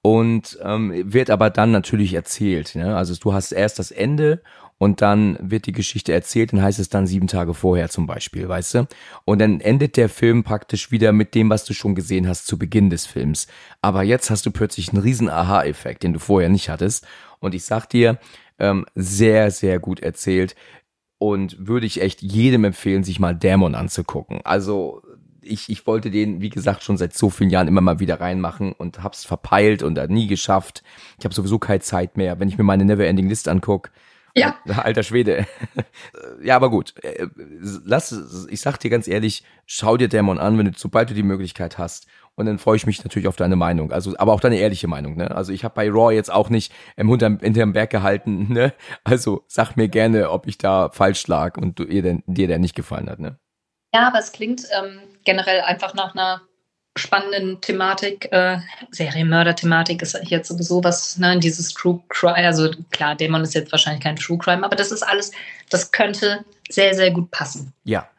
und 0.01 0.58
ähm, 0.63 0.94
wird 1.12 1.30
aber 1.30 1.50
dann 1.50 1.72
natürlich 1.72 2.13
erzählt. 2.13 2.75
Ne? 2.75 2.96
Also 2.96 3.16
du 3.16 3.34
hast 3.34 3.51
erst 3.51 3.80
das 3.80 3.92
Ende 3.92 4.42
und 4.77 5.01
dann 5.01 5.38
wird 5.42 5.66
die 5.66 5.72
Geschichte 5.72 6.13
erzählt, 6.13 6.54
dann 6.54 6.62
heißt 6.62 6.80
es 6.80 6.89
dann 6.89 7.08
sieben 7.08 7.27
Tage 7.27 7.54
vorher 7.54 7.89
zum 7.89 8.06
Beispiel, 8.06 8.48
weißt 8.48 8.74
du? 8.75 8.88
Und 9.25 9.39
dann 9.39 9.60
endet 9.60 9.98
der 9.98 10.08
Film 10.08 10.44
praktisch 10.44 10.92
wieder 10.92 11.14
mit 11.14 11.33
dem, 11.33 11.50
was 11.50 11.66
du 11.66 11.74
schon 11.74 11.96
gesehen 11.96 12.27
hast 12.27 12.46
zu 12.46 12.60
Beginn 12.60 12.90
des 12.90 13.05
Films. 13.07 13.48
Aber 13.81 14.03
jetzt 14.03 14.29
hast 14.29 14.46
du 14.46 14.51
plötzlich 14.51 14.90
einen 14.90 15.01
riesen 15.01 15.29
Aha-Effekt, 15.29 16.03
den 16.03 16.14
du 16.14 16.20
vorher 16.20 16.50
nicht 16.50 16.70
hattest. 16.70 17.07
Und 17.40 17.55
ich 17.55 17.66
sag 17.66 17.88
dir, 17.88 18.20
ähm, 18.60 18.86
sehr, 18.94 19.50
sehr 19.50 19.79
gut 19.79 20.00
erzählt. 20.00 20.55
Und 21.20 21.68
würde 21.68 21.88
ich 21.88 22.00
echt 22.01 22.22
jedem 22.22 22.64
empfehlen, 22.64 23.03
sich 23.03 23.20
mal 23.20 23.36
Dämon 23.36 23.74
anzugucken. 23.74 24.42
Also 24.44 25.01
ich, 25.48 25.70
ich 25.70 25.88
wollte 25.88 26.12
den, 26.12 26.42
wie 26.42 26.50
gesagt, 26.50 26.83
schon 26.83 26.98
seit 26.98 27.14
so 27.14 27.29
vielen 27.29 27.50
Jahren 27.50 27.68
immer 27.68 27.81
mal 27.81 28.00
wieder 28.00 28.20
reinmachen 28.20 28.74
und 28.74 29.03
hab's 29.03 29.25
verpeilt 29.25 29.83
und 29.83 29.98
nie 30.10 30.27
geschafft. 30.27 30.83
Ich 31.18 31.25
habe 31.25 31.33
sowieso 31.33 31.60
keine 31.60 31.79
Zeit 31.79 32.18
mehr. 32.18 32.40
Wenn 32.40 32.50
ich 32.50 32.57
mir 32.57 32.64
meine 32.64 32.86
Neverending 32.86 33.29
List 33.29 33.48
anguck, 33.48 33.92
ja. 34.38 34.55
Alter 34.68 35.01
Schwede. 35.01 35.48
ja, 36.44 36.55
aber 36.55 36.70
gut. 36.70 36.94
Äh, 37.03 37.27
lass, 37.38 38.48
ich 38.50 38.62
sag 38.62 38.77
dir 38.77 38.92
ganz 38.92 39.07
ehrlich, 39.07 39.44
schau 39.66 39.98
dir 39.98 40.07
Dämon 40.07 40.38
an, 40.38 40.57
wenn 40.57 40.68
du, 40.68 40.72
sobald 40.75 41.10
du 41.10 41.16
die 41.16 41.24
Möglichkeit 41.24 41.77
hast. 41.77 42.05
Und 42.36 42.46
dann 42.46 42.60
freue 42.60 42.75
ich 42.75 42.86
mich 42.86 43.03
natürlich 43.03 43.27
auf 43.27 43.36
deine 43.36 43.55
Meinung. 43.55 43.92
Also, 43.92 44.16
aber 44.18 44.33
auch 44.33 44.40
deine 44.40 44.60
ehrliche 44.60 44.88
Meinung, 44.88 45.18
ne? 45.18 45.36
Also 45.36 45.51
ich 45.51 45.64
habe 45.64 45.74
bei 45.74 45.90
Raw 45.90 46.14
jetzt 46.14 46.31
auch 46.31 46.50
nicht 46.50 46.72
im 46.96 47.10
hinterm, 47.10 47.40
hinterm 47.40 47.74
Berg 47.74 47.90
gehalten, 47.90 48.48
ne? 48.53 48.74
Also 49.03 49.44
sag 49.48 49.75
mir 49.75 49.88
gerne, 49.88 50.29
ob 50.29 50.46
ich 50.46 50.60
da 50.60 50.90
falsch 50.90 51.25
lag 51.25 51.57
und 51.57 51.79
du, 51.79 51.83
ihr 51.83 52.03
denn, 52.03 52.24
dir 52.27 52.48
der 52.48 52.60
nicht 52.60 52.75
gefallen 52.75 53.10
hat, 53.10 53.20
ne? 53.20 53.40
Ja, 53.94 54.07
aber 54.07 54.20
es 54.20 54.31
klingt 54.31 54.68
ähm, 54.77 55.00
generell 55.27 55.61
einfach 55.61 55.94
nach 55.94 56.16
einer 56.16 56.42
spannenden 56.96 57.61
Thematik. 57.61 58.31
Äh, 58.31 58.59
Serienmörder-Thematik 58.92 60.01
ist 60.01 60.18
jetzt 60.24 60.48
sowieso 60.48 60.83
was, 60.83 61.18
ne, 61.18 61.37
dieses 61.37 61.74
True 61.74 62.01
Crime, 62.09 62.35
also 62.35 62.72
klar, 62.90 63.16
Dämon 63.16 63.44
ist 63.44 63.53
jetzt 63.53 63.72
wahrscheinlich 63.72 64.03
kein 64.03 64.16
True 64.16 64.37
Crime, 64.37 64.66
aber 64.66 64.75
das 64.75 64.92
ist 64.92 65.03
alles, 65.03 65.31
das 65.70 65.92
könnte 65.92 66.46
sehr, 66.70 66.96
sehr 66.96 67.11
gut 67.11 67.29
passen. 67.29 67.74
Ja. 67.83 68.09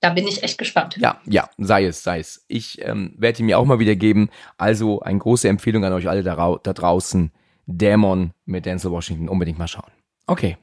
Da 0.00 0.10
bin 0.10 0.26
ich 0.26 0.42
echt 0.42 0.58
gespannt. 0.58 0.96
Ja, 0.98 1.20
ja, 1.26 1.48
sei 1.58 1.84
es, 1.84 2.02
sei 2.02 2.18
es. 2.18 2.44
Ich 2.48 2.82
ähm, 2.84 3.14
werde 3.16 3.40
ihn 3.40 3.46
mir 3.46 3.58
auch 3.58 3.66
mal 3.66 3.78
wieder 3.78 3.96
geben. 3.96 4.30
Also 4.56 5.00
eine 5.00 5.18
große 5.18 5.46
Empfehlung 5.46 5.84
an 5.84 5.92
euch 5.92 6.08
alle 6.08 6.22
da, 6.22 6.58
da 6.62 6.72
draußen. 6.72 7.30
Dämon 7.66 8.32
mit 8.46 8.66
Denzel 8.66 8.90
Washington 8.90 9.28
unbedingt 9.28 9.58
mal 9.58 9.68
schauen. 9.68 9.90
Okay. 10.26 10.56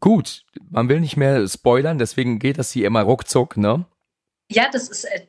Gut, 0.00 0.44
man 0.70 0.88
will 0.88 1.00
nicht 1.00 1.16
mehr 1.16 1.46
spoilern, 1.46 1.98
deswegen 1.98 2.38
geht 2.38 2.58
das 2.58 2.72
hier 2.72 2.86
immer 2.86 3.02
ruckzuck, 3.02 3.56
ne? 3.56 3.84
Ja, 4.50 4.68
das 4.70 4.88
ist 4.88 5.04
äh, 5.04 5.22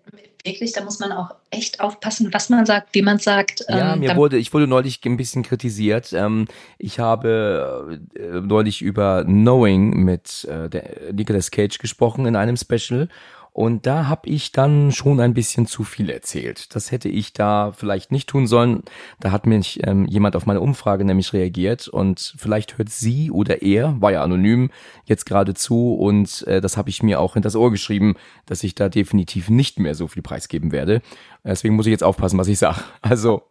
wirklich, 0.43 0.73
da 0.73 0.84
muss 0.84 0.99
man 0.99 1.12
auch 1.12 1.32
echt 1.49 1.80
aufpassen, 1.80 2.34
was 2.34 2.49
man 2.49 2.65
sagt, 2.65 2.89
wie 2.93 3.01
man 3.01 3.17
sagt. 3.17 3.65
Ja, 3.69 3.93
ähm, 3.93 3.99
mir 4.01 4.15
wurde, 4.15 4.38
ich 4.38 4.54
wurde 4.54 4.67
neulich 4.67 4.99
ein 5.06 5.17
bisschen 5.17 5.43
kritisiert. 5.43 6.13
Ähm, 6.13 6.47
ich 6.78 6.99
habe 6.99 7.99
äh, 8.15 8.41
neulich 8.41 8.82
über 8.82 9.23
Knowing 9.23 10.04
mit 10.04 10.45
äh, 10.45 11.13
Nicolas 11.13 11.51
Cage 11.51 11.78
gesprochen 11.78 12.25
in 12.25 12.36
einem 12.36 12.58
Special 12.58 13.08
und 13.56 13.86
da 13.86 14.08
habe 14.08 14.28
ich 14.28 14.52
dann 14.52 14.91
schon 14.91 15.22
ein 15.22 15.34
bisschen 15.34 15.65
zu 15.65 15.86
viel 15.86 16.10
erzählt. 16.10 16.76
Das 16.76 16.91
hätte 16.91 17.08
ich 17.08 17.32
da 17.32 17.72
vielleicht 17.72 18.12
nicht 18.12 18.28
tun 18.28 18.48
sollen. 18.48 18.84
Da 19.22 19.32
hat 19.32 19.46
mich 19.46 19.80
ähm, 19.88 20.06
jemand 20.08 20.36
auf 20.36 20.46
meine 20.46 20.60
Umfrage 20.60 21.06
nämlich 21.06 21.32
reagiert 21.32 21.88
und 21.88 22.34
vielleicht 22.38 22.78
hört 22.78 22.89
sie 22.89 23.32
oder 23.32 23.62
er, 23.62 23.96
war 24.02 24.12
ja 24.12 24.24
anonym, 24.24 24.72
jetzt 25.06 25.26
gerade 25.26 25.54
zu 25.54 25.96
und 25.96 26.46
äh, 26.48 26.60
das 26.60 26.76
habe 26.76 26.89
ich 26.89 27.02
mir 27.02 27.22
auch 27.22 27.38
in 27.38 27.44
das 27.44 27.56
Ohr 27.56 27.72
geschrieben, 27.72 28.15
dass 28.46 28.62
ich 28.62 28.76
da 28.76 28.89
definitiv 28.89 29.50
nicht 29.50 29.80
mehr 29.80 29.96
so 29.96 30.10
viel 30.10 30.22
preisgeben 30.22 30.74
werde. 30.74 31.02
Deswegen 31.46 31.78
muss 31.78 31.86
ich 31.86 31.91
jetzt 31.91 32.04
aufpassen, 32.04 32.38
was 32.38 32.50
ich 32.50 32.60
sage. 32.60 32.84
Also 33.02 33.44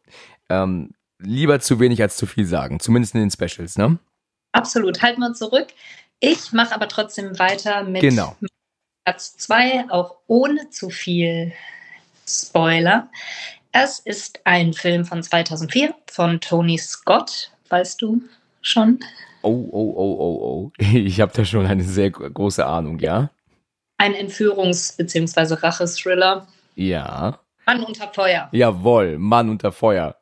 ähm, 0.50 0.92
lieber 1.18 1.60
zu 1.60 1.80
wenig 1.80 2.02
als 2.02 2.18
zu 2.18 2.26
viel 2.26 2.44
sagen, 2.44 2.78
zumindest 2.78 3.14
in 3.14 3.22
den 3.22 3.30
Specials, 3.30 3.78
ne? 3.78 3.98
Absolut, 4.52 5.00
halten 5.00 5.20
wir 5.20 5.32
zurück. 5.32 5.68
Ich 6.20 6.52
mache 6.52 6.74
aber 6.74 6.88
trotzdem 6.88 7.38
weiter 7.38 7.84
mit 7.84 8.02
genau. 8.02 8.36
Platz 9.04 9.36
2, 9.36 9.90
auch 9.90 10.16
ohne 10.28 10.70
zu 10.70 10.88
viel 10.88 11.52
Spoiler. 12.26 13.10
Es 13.70 13.98
ist 13.98 14.40
ein 14.44 14.72
Film 14.72 15.04
von 15.04 15.22
2004 15.22 15.94
von 16.10 16.40
Tony 16.40 16.78
Scott, 16.78 17.52
weißt 17.68 18.00
du 18.00 18.22
schon? 18.62 19.00
Oh, 19.42 19.68
oh, 19.70 19.94
oh, 19.94 20.16
oh, 20.18 20.40
oh. 20.42 20.72
Ich 20.78 21.20
habe 21.20 21.32
da 21.34 21.44
schon 21.44 21.66
eine 21.66 21.84
sehr 21.84 22.10
große 22.10 22.64
Ahnung, 22.64 22.98
ja? 22.98 23.30
Ein 23.98 24.14
Entführungs- 24.14 24.96
bzw. 24.96 25.54
Rachethriller. 25.54 26.46
Ja. 26.74 27.40
Mann 27.66 27.84
unter 27.84 28.08
Feuer. 28.08 28.48
Jawohl, 28.52 29.18
Mann 29.18 29.50
unter 29.50 29.70
Feuer. 29.70 30.16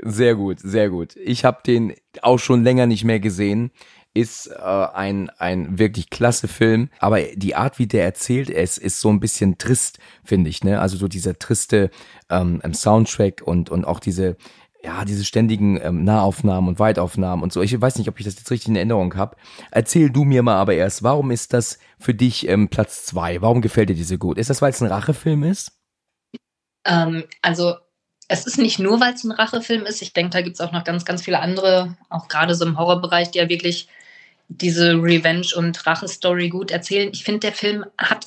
Sehr 0.00 0.34
gut, 0.34 0.60
sehr 0.60 0.88
gut. 0.88 1.14
Ich 1.16 1.44
habe 1.44 1.60
den 1.66 1.94
auch 2.22 2.38
schon 2.38 2.64
länger 2.64 2.86
nicht 2.86 3.04
mehr 3.04 3.20
gesehen 3.20 3.70
ist 4.14 4.48
äh, 4.48 4.60
ein, 4.60 5.30
ein 5.38 5.78
wirklich 5.78 6.10
klasse 6.10 6.48
Film, 6.48 6.90
aber 6.98 7.22
die 7.34 7.54
Art, 7.54 7.78
wie 7.78 7.86
der 7.86 8.04
erzählt 8.04 8.50
ist, 8.50 8.78
ist 8.78 9.00
so 9.00 9.10
ein 9.10 9.20
bisschen 9.20 9.58
trist, 9.58 9.98
finde 10.22 10.50
ich. 10.50 10.64
Ne? 10.64 10.80
Also 10.80 10.96
so 10.96 11.08
dieser 11.08 11.38
triste 11.38 11.90
ähm, 12.28 12.60
Soundtrack 12.72 13.42
und, 13.42 13.70
und 13.70 13.84
auch 13.86 14.00
diese, 14.00 14.36
ja, 14.84 15.04
diese 15.04 15.24
ständigen 15.24 15.80
ähm, 15.80 16.04
Nahaufnahmen 16.04 16.68
und 16.68 16.78
Weitaufnahmen 16.78 17.42
und 17.42 17.52
so. 17.52 17.62
Ich 17.62 17.80
weiß 17.80 17.96
nicht, 17.96 18.08
ob 18.08 18.18
ich 18.18 18.26
das 18.26 18.36
jetzt 18.36 18.50
richtig 18.50 18.68
in 18.68 18.76
Erinnerung 18.76 19.14
habe. 19.14 19.36
Erzähl 19.70 20.10
du 20.10 20.24
mir 20.24 20.42
mal 20.42 20.56
aber 20.56 20.74
erst, 20.74 21.02
warum 21.02 21.30
ist 21.30 21.52
das 21.54 21.78
für 21.98 22.14
dich 22.14 22.48
ähm, 22.48 22.68
Platz 22.68 23.06
zwei? 23.06 23.40
Warum 23.40 23.62
gefällt 23.62 23.88
dir 23.88 23.94
diese 23.94 24.18
gut? 24.18 24.36
Ist 24.36 24.50
das, 24.50 24.60
weil 24.60 24.70
es 24.70 24.82
ein 24.82 24.88
Rachefilm 24.88 25.44
ist? 25.44 25.72
Ähm, 26.84 27.24
also 27.40 27.76
es 28.28 28.46
ist 28.46 28.58
nicht 28.58 28.78
nur, 28.78 29.00
weil 29.00 29.14
es 29.14 29.24
ein 29.24 29.32
Rachefilm 29.32 29.84
ist. 29.86 30.02
Ich 30.02 30.12
denke, 30.12 30.30
da 30.30 30.42
gibt 30.42 30.56
es 30.56 30.60
auch 30.60 30.72
noch 30.72 30.84
ganz, 30.84 31.04
ganz 31.04 31.22
viele 31.22 31.40
andere, 31.40 31.96
auch 32.08 32.28
gerade 32.28 32.54
so 32.54 32.64
im 32.64 32.78
Horrorbereich, 32.78 33.30
die 33.30 33.38
ja 33.38 33.48
wirklich 33.48 33.88
diese 34.60 34.92
Revenge- 34.94 35.54
und 35.56 35.86
Rache-Story 35.86 36.48
gut 36.48 36.70
erzählen. 36.70 37.10
Ich 37.12 37.24
finde, 37.24 37.40
der 37.40 37.52
Film 37.52 37.84
hat 37.98 38.26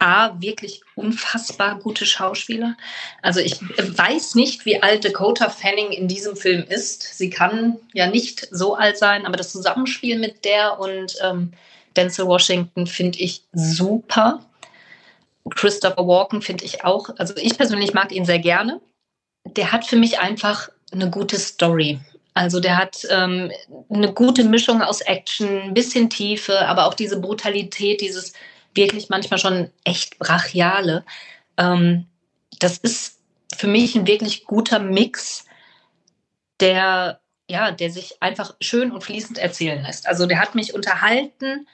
A, 0.00 0.40
wirklich 0.40 0.82
unfassbar 0.94 1.80
gute 1.80 2.06
Schauspieler. 2.06 2.76
Also 3.20 3.40
ich 3.40 3.60
weiß 3.60 4.36
nicht, 4.36 4.64
wie 4.64 4.80
alt 4.80 5.04
Dakota 5.04 5.48
Fanning 5.48 5.90
in 5.90 6.06
diesem 6.06 6.36
Film 6.36 6.62
ist. 6.68 7.02
Sie 7.18 7.30
kann 7.30 7.78
ja 7.92 8.06
nicht 8.06 8.46
so 8.52 8.76
alt 8.76 8.96
sein, 8.96 9.26
aber 9.26 9.36
das 9.36 9.50
Zusammenspiel 9.50 10.18
mit 10.18 10.44
der 10.44 10.78
und 10.78 11.16
ähm, 11.22 11.52
Denzel 11.96 12.26
Washington 12.26 12.86
finde 12.86 13.18
ich 13.18 13.42
super. 13.52 14.44
Christopher 15.50 16.06
Walken 16.06 16.42
finde 16.42 16.64
ich 16.64 16.84
auch, 16.84 17.10
also 17.18 17.34
ich 17.36 17.56
persönlich 17.56 17.92
mag 17.92 18.12
ihn 18.12 18.24
sehr 18.24 18.38
gerne. 18.38 18.80
Der 19.44 19.72
hat 19.72 19.84
für 19.84 19.96
mich 19.96 20.20
einfach 20.20 20.68
eine 20.92 21.10
gute 21.10 21.38
Story. 21.38 21.98
Also 22.34 22.60
der 22.60 22.76
hat 22.76 23.06
ähm, 23.10 23.50
eine 23.90 24.12
gute 24.12 24.44
Mischung 24.44 24.82
aus 24.82 25.00
Action, 25.00 25.60
ein 25.62 25.74
bisschen 25.74 26.08
Tiefe, 26.08 26.66
aber 26.66 26.86
auch 26.86 26.94
diese 26.94 27.20
Brutalität, 27.20 28.00
dieses 28.00 28.32
wirklich 28.74 29.08
manchmal 29.08 29.38
schon 29.38 29.70
echt 29.84 30.18
brachiale. 30.18 31.04
Ähm, 31.56 32.06
das 32.60 32.78
ist 32.78 33.18
für 33.56 33.66
mich 33.66 33.96
ein 33.96 34.06
wirklich 34.06 34.44
guter 34.44 34.78
Mix, 34.78 35.44
der 36.60 37.20
ja, 37.50 37.70
der 37.70 37.90
sich 37.90 38.16
einfach 38.20 38.54
schön 38.60 38.92
und 38.92 39.02
fließend 39.02 39.38
erzählen 39.38 39.82
lässt. 39.82 40.06
Also 40.06 40.26
der 40.26 40.38
hat 40.40 40.54
mich 40.54 40.74
unterhalten, 40.74 41.66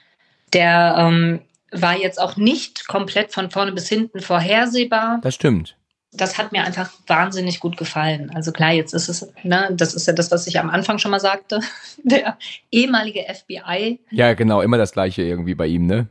der 0.53 0.95
ähm, 0.97 1.41
war 1.71 1.97
jetzt 1.97 2.19
auch 2.19 2.37
nicht 2.37 2.87
komplett 2.87 3.33
von 3.33 3.51
vorne 3.51 3.73
bis 3.73 3.89
hinten 3.89 4.21
vorhersehbar. 4.21 5.19
Das 5.21 5.35
stimmt. 5.35 5.75
Das 6.17 6.37
hat 6.37 6.51
mir 6.51 6.63
einfach 6.63 6.91
wahnsinnig 7.07 7.59
gut 7.59 7.77
gefallen. 7.77 8.31
Also 8.33 8.51
klar, 8.51 8.71
jetzt 8.71 8.93
ist 8.93 9.09
es, 9.09 9.27
ne, 9.43 9.69
das 9.71 9.93
ist 9.93 10.07
ja 10.07 10.13
das, 10.13 10.31
was 10.31 10.47
ich 10.47 10.59
am 10.59 10.69
Anfang 10.69 10.97
schon 10.99 11.11
mal 11.11 11.19
sagte, 11.19 11.59
der 12.03 12.37
ehemalige 12.71 13.25
FBI. 13.33 13.99
Ja, 14.11 14.33
genau, 14.33 14.61
immer 14.61 14.77
das 14.77 14.91
gleiche 14.91 15.21
irgendwie 15.21 15.55
bei 15.55 15.67
ihm, 15.67 15.85
ne? 15.85 16.07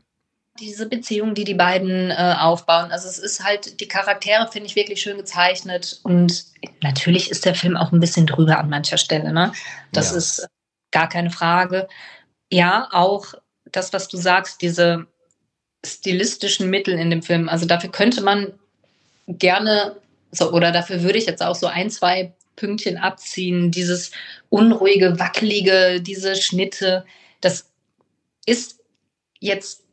Diese 0.60 0.88
Beziehung, 0.88 1.34
die 1.34 1.42
die 1.42 1.54
beiden 1.54 2.10
äh, 2.12 2.36
aufbauen. 2.38 2.92
Also 2.92 3.08
es 3.08 3.18
ist 3.18 3.42
halt, 3.42 3.80
die 3.80 3.88
Charaktere 3.88 4.46
finde 4.52 4.66
ich 4.68 4.76
wirklich 4.76 5.00
schön 5.00 5.16
gezeichnet 5.16 5.98
und 6.04 6.44
natürlich 6.80 7.30
ist 7.30 7.44
der 7.44 7.56
Film 7.56 7.76
auch 7.76 7.90
ein 7.90 7.98
bisschen 7.98 8.26
drüber 8.26 8.58
an 8.58 8.70
mancher 8.70 8.98
Stelle, 8.98 9.32
ne? 9.32 9.52
Das 9.90 10.12
ja. 10.12 10.18
ist 10.18 10.46
gar 10.92 11.08
keine 11.08 11.30
Frage. 11.30 11.88
Ja, 12.52 12.88
auch 12.92 13.34
das, 13.64 13.92
was 13.92 14.06
du 14.06 14.16
sagst, 14.16 14.62
diese 14.62 15.08
stilistischen 15.84 16.70
Mittel 16.70 16.98
in 16.98 17.10
dem 17.10 17.22
Film. 17.22 17.48
Also 17.48 17.66
dafür 17.66 17.90
könnte 17.90 18.22
man 18.22 18.54
gerne, 19.26 19.96
so, 20.30 20.52
oder 20.52 20.72
dafür 20.72 21.02
würde 21.02 21.18
ich 21.18 21.26
jetzt 21.26 21.42
auch 21.42 21.54
so 21.54 21.66
ein, 21.66 21.90
zwei 21.90 22.34
Pünktchen 22.56 22.96
abziehen. 22.96 23.70
Dieses 23.70 24.10
unruhige, 24.48 25.18
wackelige, 25.18 26.00
diese 26.00 26.37
Schnitte, 26.37 27.04
das 27.40 27.70
ist 28.46 28.80
jetzt 29.40 29.84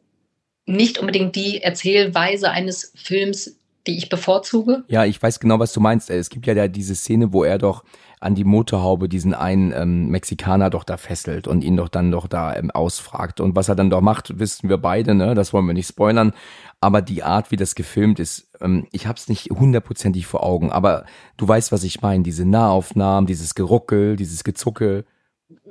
nicht 0.66 1.00
unbedingt 1.00 1.36
die 1.36 1.62
Erzählweise 1.62 2.52
eines 2.52 2.94
Films, 2.96 3.58
die 3.88 3.98
ich 3.98 4.10
bevorzuge. 4.10 4.84
Ja, 4.88 5.06
ich 5.06 5.22
weiß 5.22 5.40
genau, 5.40 5.60
was 5.60 5.74
du 5.74 5.80
meinst. 5.80 6.10
Es 6.10 6.30
gibt 6.30 6.46
ja 6.46 6.54
da 6.54 6.68
diese 6.68 6.96
Szene, 6.96 7.34
wo 7.34 7.44
er 7.44 7.58
doch 7.58 7.84
an 8.22 8.36
die 8.36 8.44
Motorhaube 8.44 9.10
diesen 9.10 9.34
einen 9.34 9.74
ähm, 9.74 10.10
Mexikaner 10.10 10.70
doch 10.70 10.84
da 10.84 10.98
fesselt 10.98 11.48
und 11.48 11.64
ihn 11.64 11.76
doch 11.76 11.90
dann 11.90 12.12
doch 12.12 12.28
da 12.28 12.56
ähm, 12.56 12.70
ausfragt. 12.70 13.42
Und 13.42 13.56
was 13.56 13.68
er 13.68 13.76
dann 13.76 13.90
doch 13.90 14.02
macht, 14.02 14.40
wissen 14.40 14.70
wir 14.70 14.78
beide, 14.78 15.16
ne? 15.16 15.34
Das 15.34 15.54
wollen 15.54 15.66
wir 15.66 15.74
nicht 15.74 15.88
spoilern. 15.88 16.32
Aber 16.80 17.02
die 17.02 17.24
Art, 17.24 17.50
wie 17.50 17.56
das 17.56 17.74
gefilmt 17.74 18.20
ist, 18.20 18.50
ähm, 18.62 18.88
ich 18.92 19.08
hab's 19.08 19.28
nicht 19.28 19.50
hundertprozentig 19.50 20.28
vor 20.28 20.44
Augen, 20.44 20.72
aber 20.72 21.06
du 21.38 21.48
weißt, 21.48 21.72
was 21.72 21.84
ich 21.84 22.02
meine. 22.02 22.24
Diese 22.24 22.46
Nahaufnahmen, 22.46 23.26
dieses 23.26 23.56
Geruckel, 23.56 24.16
dieses 24.16 24.44
Gezuckel. 24.44 25.06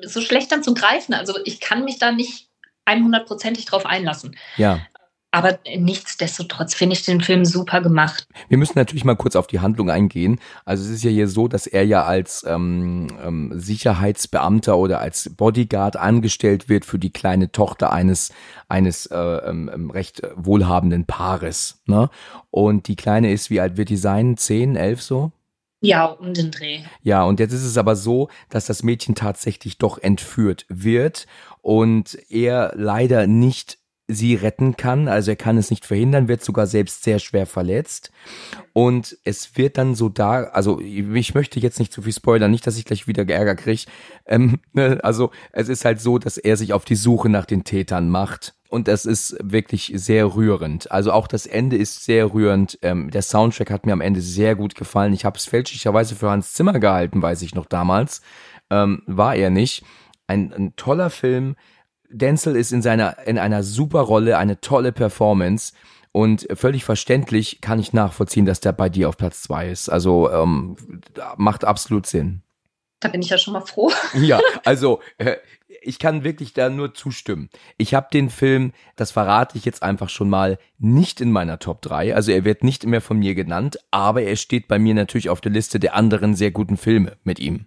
So 0.02 0.20
schlecht 0.20 0.50
dann 0.50 0.64
zu 0.64 0.74
greifen. 0.74 1.14
Also 1.14 1.34
ich 1.44 1.60
kann 1.60 1.84
mich 1.84 1.98
da 2.00 2.10
nicht 2.10 2.50
100%ig 2.84 3.64
drauf 3.64 3.86
einlassen. 3.86 4.36
Ja. 4.56 4.80
Aber 5.32 5.60
nichtsdestotrotz 5.76 6.74
finde 6.74 6.94
ich 6.94 7.04
den 7.04 7.20
Film 7.20 7.44
super 7.44 7.80
gemacht. 7.80 8.26
Wir 8.48 8.58
müssen 8.58 8.76
natürlich 8.76 9.04
mal 9.04 9.14
kurz 9.14 9.36
auf 9.36 9.46
die 9.46 9.60
Handlung 9.60 9.88
eingehen. 9.88 10.40
Also 10.64 10.84
es 10.84 10.90
ist 10.90 11.04
ja 11.04 11.10
hier 11.10 11.28
so, 11.28 11.46
dass 11.46 11.68
er 11.68 11.86
ja 11.86 12.04
als 12.04 12.44
ähm, 12.48 13.06
ähm, 13.24 13.52
Sicherheitsbeamter 13.54 14.76
oder 14.76 15.00
als 15.00 15.30
Bodyguard 15.36 15.96
angestellt 15.96 16.68
wird 16.68 16.84
für 16.84 16.98
die 16.98 17.12
kleine 17.12 17.52
Tochter 17.52 17.92
eines 17.92 18.32
eines 18.68 19.06
äh, 19.06 19.16
ähm, 19.16 19.70
ähm 19.72 19.90
recht 19.90 20.22
wohlhabenden 20.34 21.04
Paares. 21.04 21.80
Ne? 21.86 22.10
Und 22.50 22.88
die 22.88 22.96
kleine 22.96 23.32
ist, 23.32 23.50
wie 23.50 23.60
alt 23.60 23.76
wird 23.76 23.88
die 23.88 23.96
sein? 23.96 24.36
Zehn, 24.36 24.74
elf 24.74 25.00
so? 25.00 25.30
Ja, 25.80 26.06
um 26.06 26.34
den 26.34 26.50
Dreh. 26.50 26.80
Ja, 27.02 27.22
und 27.22 27.40
jetzt 27.40 27.52
ist 27.52 27.64
es 27.64 27.78
aber 27.78 27.96
so, 27.96 28.28
dass 28.50 28.66
das 28.66 28.82
Mädchen 28.82 29.14
tatsächlich 29.14 29.78
doch 29.78 29.96
entführt 29.96 30.66
wird 30.68 31.26
und 31.62 32.18
er 32.28 32.72
leider 32.76 33.26
nicht 33.26 33.79
sie 34.12 34.34
retten 34.34 34.76
kann. 34.76 35.08
Also 35.08 35.30
er 35.30 35.36
kann 35.36 35.58
es 35.58 35.70
nicht 35.70 35.86
verhindern, 35.86 36.28
wird 36.28 36.44
sogar 36.44 36.66
selbst 36.66 37.04
sehr 37.04 37.18
schwer 37.18 37.46
verletzt. 37.46 38.10
Und 38.72 39.16
es 39.24 39.56
wird 39.56 39.78
dann 39.78 39.94
so 39.94 40.08
da, 40.08 40.44
also 40.44 40.80
ich 40.80 41.34
möchte 41.34 41.60
jetzt 41.60 41.78
nicht 41.78 41.92
zu 41.92 42.02
viel 42.02 42.12
spoilern, 42.12 42.50
nicht, 42.50 42.66
dass 42.66 42.78
ich 42.78 42.84
gleich 42.84 43.06
wieder 43.06 43.28
Ärger 43.28 43.56
kriege. 43.56 43.84
Ähm, 44.26 44.60
ne, 44.72 44.98
also 45.02 45.30
es 45.52 45.68
ist 45.68 45.84
halt 45.84 46.00
so, 46.00 46.18
dass 46.18 46.38
er 46.38 46.56
sich 46.56 46.72
auf 46.72 46.84
die 46.84 46.96
Suche 46.96 47.28
nach 47.28 47.46
den 47.46 47.64
Tätern 47.64 48.08
macht. 48.08 48.54
Und 48.68 48.86
das 48.86 49.04
ist 49.04 49.36
wirklich 49.42 49.92
sehr 49.96 50.36
rührend. 50.36 50.92
Also 50.92 51.10
auch 51.10 51.26
das 51.26 51.46
Ende 51.46 51.76
ist 51.76 52.04
sehr 52.04 52.32
rührend. 52.32 52.78
Ähm, 52.82 53.10
der 53.10 53.22
Soundtrack 53.22 53.70
hat 53.70 53.84
mir 53.84 53.92
am 53.92 54.00
Ende 54.00 54.20
sehr 54.20 54.54
gut 54.54 54.76
gefallen. 54.76 55.12
Ich 55.12 55.24
habe 55.24 55.36
es 55.36 55.46
fälschlicherweise 55.46 56.14
für 56.14 56.30
Hans 56.30 56.52
Zimmer 56.52 56.78
gehalten, 56.78 57.20
weiß 57.20 57.42
ich 57.42 57.56
noch 57.56 57.66
damals. 57.66 58.22
Ähm, 58.70 59.02
war 59.06 59.34
er 59.34 59.50
nicht. 59.50 59.84
Ein, 60.28 60.52
ein 60.52 60.76
toller 60.76 61.10
Film 61.10 61.56
Denzel 62.10 62.56
ist 62.56 62.72
in 62.72 62.82
seiner, 62.82 63.26
in 63.26 63.38
einer 63.38 63.62
super 63.62 64.00
Rolle, 64.00 64.36
eine 64.38 64.60
tolle 64.60 64.92
Performance. 64.92 65.72
Und 66.12 66.48
völlig 66.54 66.84
verständlich 66.84 67.60
kann 67.60 67.78
ich 67.78 67.92
nachvollziehen, 67.92 68.44
dass 68.44 68.60
der 68.60 68.72
bei 68.72 68.88
dir 68.88 69.08
auf 69.08 69.16
Platz 69.16 69.42
zwei 69.42 69.68
ist. 69.70 69.88
Also 69.88 70.30
ähm, 70.30 70.76
macht 71.36 71.64
absolut 71.64 72.06
Sinn. 72.06 72.42
Da 72.98 73.08
bin 73.08 73.22
ich 73.22 73.30
ja 73.30 73.38
schon 73.38 73.54
mal 73.54 73.62
froh. 73.62 73.90
Ja, 74.14 74.40
also 74.64 75.00
äh, 75.18 75.36
ich 75.82 75.98
kann 75.98 76.24
wirklich 76.24 76.52
da 76.52 76.68
nur 76.68 76.94
zustimmen. 76.94 77.48
Ich 77.78 77.94
habe 77.94 78.08
den 78.12 78.28
Film, 78.28 78.72
das 78.96 79.12
verrate 79.12 79.56
ich 79.56 79.64
jetzt 79.64 79.82
einfach 79.82 80.10
schon 80.10 80.28
mal, 80.28 80.58
nicht 80.78 81.20
in 81.20 81.32
meiner 81.32 81.58
Top 81.58 81.80
3. 81.80 82.14
Also 82.14 82.32
er 82.32 82.44
wird 82.44 82.64
nicht 82.64 82.84
mehr 82.84 83.00
von 83.00 83.18
mir 83.18 83.34
genannt, 83.34 83.78
aber 83.90 84.22
er 84.22 84.36
steht 84.36 84.68
bei 84.68 84.78
mir 84.78 84.94
natürlich 84.94 85.30
auf 85.30 85.40
der 85.40 85.52
Liste 85.52 85.80
der 85.80 85.94
anderen 85.94 86.34
sehr 86.34 86.50
guten 86.50 86.76
Filme 86.76 87.16
mit 87.24 87.38
ihm. 87.38 87.66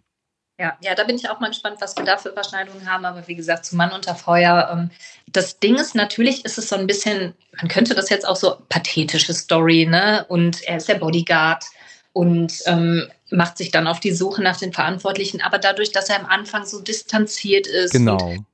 Ja, 0.60 0.78
ja, 0.82 0.94
da 0.94 1.04
bin 1.04 1.16
ich 1.16 1.30
auch 1.30 1.40
mal 1.40 1.48
gespannt, 1.48 1.78
was 1.80 1.98
wir 1.98 2.04
da 2.04 2.18
für 2.18 2.30
Überschneidungen 2.30 2.90
haben. 2.90 3.06
Aber 3.06 3.28
wie 3.28 3.36
gesagt, 3.36 3.66
zu 3.66 3.76
Mann 3.76 3.92
unter 3.92 4.14
Feuer. 4.14 4.70
Ähm, 4.72 4.92
das 5.32 5.60
Ding 5.60 5.76
ist, 5.76 5.96
natürlich 5.96 6.46
ist 6.46 6.58
es 6.58 6.70
so 6.70 6.76
ein 6.76 6.86
bisschen, 6.86 7.34
man 7.58 7.70
könnte 7.70 7.96
das 7.96 8.10
jetzt 8.10 8.28
auch 8.28 8.36
so 8.36 8.58
pathetische 8.70 9.34
Story, 9.34 9.88
ne? 9.88 10.26
Und 10.30 10.62
er 10.64 10.78
ist 10.78 10.88
der 10.88 10.96
Bodyguard 10.96 11.66
und 12.14 12.54
ähm, 12.68 13.10
macht 13.32 13.58
sich 13.58 13.72
dann 13.72 13.88
auf 13.88 14.00
die 14.00 14.14
Suche 14.14 14.44
nach 14.44 14.58
den 14.58 14.74
Verantwortlichen. 14.74 15.42
Aber 15.42 15.58
dadurch, 15.58 15.92
dass 15.92 16.10
er 16.10 16.20
am 16.20 16.28
Anfang 16.28 16.66
so 16.66 16.82
distanziert 16.82 17.66
ist 17.66 17.92
genau. 17.92 18.24
und 18.24 18.46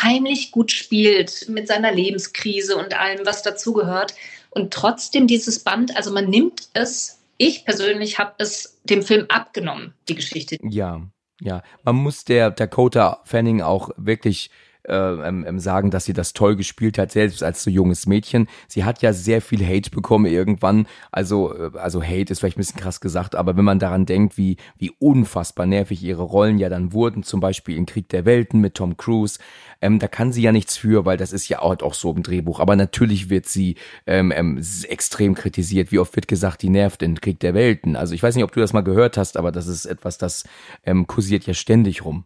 heimlich 0.00 0.52
gut 0.52 0.70
spielt 0.70 1.48
mit 1.48 1.66
seiner 1.66 1.90
Lebenskrise 1.90 2.76
und 2.76 2.94
allem, 2.94 3.26
was 3.26 3.42
dazugehört. 3.42 4.14
Und 4.50 4.72
trotzdem 4.72 5.26
dieses 5.26 5.58
Band, 5.58 5.96
also 5.96 6.12
man 6.12 6.30
nimmt 6.30 6.68
es 6.74 7.18
ich 7.36 7.64
persönlich 7.64 8.18
habe 8.18 8.34
es 8.38 8.78
dem 8.84 9.02
Film 9.02 9.26
abgenommen, 9.28 9.94
die 10.08 10.14
Geschichte. 10.14 10.56
Ja, 10.62 11.02
ja, 11.44 11.62
man 11.82 11.96
muss 11.96 12.24
der 12.24 12.50
Dakota 12.50 13.20
Fanning 13.24 13.60
auch 13.60 13.90
wirklich 13.96 14.50
ähm, 14.88 15.44
ähm, 15.46 15.58
sagen, 15.58 15.90
dass 15.90 16.04
sie 16.04 16.12
das 16.12 16.32
toll 16.32 16.56
gespielt 16.56 16.98
hat, 16.98 17.12
selbst 17.12 17.42
als 17.42 17.62
so 17.62 17.70
junges 17.70 18.06
Mädchen. 18.06 18.48
Sie 18.68 18.84
hat 18.84 19.02
ja 19.02 19.12
sehr 19.12 19.40
viel 19.40 19.64
Hate 19.66 19.90
bekommen 19.90 20.26
irgendwann. 20.26 20.86
Also, 21.10 21.54
äh, 21.54 21.70
also 21.78 22.02
Hate 22.02 22.32
ist 22.32 22.40
vielleicht 22.40 22.56
ein 22.56 22.60
bisschen 22.60 22.80
krass 22.80 23.00
gesagt, 23.00 23.34
aber 23.34 23.56
wenn 23.56 23.64
man 23.64 23.78
daran 23.78 24.06
denkt, 24.06 24.36
wie, 24.36 24.56
wie 24.78 24.90
unfassbar 24.98 25.66
nervig 25.66 26.02
ihre 26.02 26.22
Rollen 26.22 26.58
ja 26.58 26.68
dann 26.68 26.92
wurden, 26.92 27.22
zum 27.22 27.40
Beispiel 27.40 27.76
in 27.76 27.86
Krieg 27.86 28.08
der 28.08 28.24
Welten 28.24 28.60
mit 28.60 28.74
Tom 28.74 28.96
Cruise, 28.96 29.38
ähm, 29.80 29.98
da 29.98 30.08
kann 30.08 30.32
sie 30.32 30.42
ja 30.42 30.52
nichts 30.52 30.76
für, 30.76 31.04
weil 31.04 31.16
das 31.16 31.32
ist 31.32 31.48
ja 31.48 31.60
auch, 31.60 31.80
auch 31.80 31.94
so 31.94 32.12
im 32.12 32.22
Drehbuch. 32.22 32.60
Aber 32.60 32.76
natürlich 32.76 33.30
wird 33.30 33.46
sie 33.46 33.76
ähm, 34.06 34.32
ähm, 34.34 34.62
extrem 34.88 35.34
kritisiert. 35.34 35.92
Wie 35.92 35.98
oft 35.98 36.16
wird 36.16 36.28
gesagt, 36.28 36.62
die 36.62 36.70
nervt 36.70 37.02
in 37.02 37.20
Krieg 37.20 37.40
der 37.40 37.54
Welten. 37.54 37.96
Also 37.96 38.14
ich 38.14 38.22
weiß 38.22 38.34
nicht, 38.34 38.44
ob 38.44 38.52
du 38.52 38.60
das 38.60 38.72
mal 38.72 38.82
gehört 38.82 39.16
hast, 39.16 39.36
aber 39.36 39.52
das 39.52 39.66
ist 39.66 39.86
etwas, 39.86 40.18
das 40.18 40.44
ähm, 40.84 41.06
kursiert 41.06 41.46
ja 41.46 41.54
ständig 41.54 42.04
rum. 42.04 42.24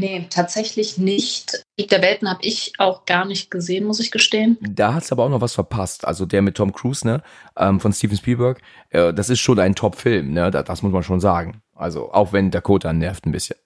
Nee, 0.00 0.28
tatsächlich 0.30 0.96
nicht. 0.96 1.64
Krieg 1.76 1.88
der 1.88 2.00
Welten 2.02 2.30
habe 2.30 2.38
ich 2.42 2.72
auch 2.78 3.04
gar 3.04 3.24
nicht 3.24 3.50
gesehen, 3.50 3.84
muss 3.84 3.98
ich 3.98 4.12
gestehen. 4.12 4.56
Da 4.60 4.94
hast 4.94 5.10
du 5.10 5.16
aber 5.16 5.24
auch 5.24 5.28
noch 5.28 5.40
was 5.40 5.54
verpasst. 5.54 6.06
Also 6.06 6.24
der 6.24 6.40
mit 6.40 6.56
Tom 6.56 6.72
Cruise, 6.72 7.04
ne, 7.04 7.20
ähm, 7.56 7.80
von 7.80 7.92
Steven 7.92 8.16
Spielberg, 8.16 8.60
äh, 8.90 9.12
das 9.12 9.28
ist 9.28 9.40
schon 9.40 9.58
ein 9.58 9.74
Top-Film, 9.74 10.32
ne, 10.32 10.52
das, 10.52 10.64
das 10.66 10.82
muss 10.82 10.92
man 10.92 11.02
schon 11.02 11.18
sagen. 11.18 11.62
Also 11.74 12.12
auch 12.12 12.32
wenn 12.32 12.52
Dakota 12.52 12.92
nervt 12.92 13.26
ein 13.26 13.32
bisschen. 13.32 13.56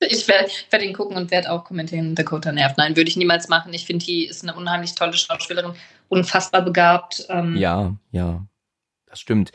Ich 0.00 0.28
werde 0.28 0.50
werd 0.68 0.82
ihn 0.82 0.92
gucken 0.92 1.16
und 1.16 1.30
werde 1.30 1.50
auch 1.50 1.64
kommentieren, 1.64 2.14
Dakota 2.14 2.52
nervt. 2.52 2.76
Nein, 2.76 2.94
würde 2.94 3.08
ich 3.08 3.16
niemals 3.16 3.48
machen. 3.48 3.72
Ich 3.72 3.86
finde, 3.86 4.04
die 4.04 4.26
ist 4.26 4.42
eine 4.42 4.54
unheimlich 4.54 4.94
tolle 4.96 5.14
Schauspielerin, 5.14 5.72
unfassbar 6.10 6.60
begabt. 6.60 7.26
Ähm 7.30 7.56
ja, 7.56 7.96
ja, 8.10 8.46
das 9.06 9.18
stimmt. 9.18 9.52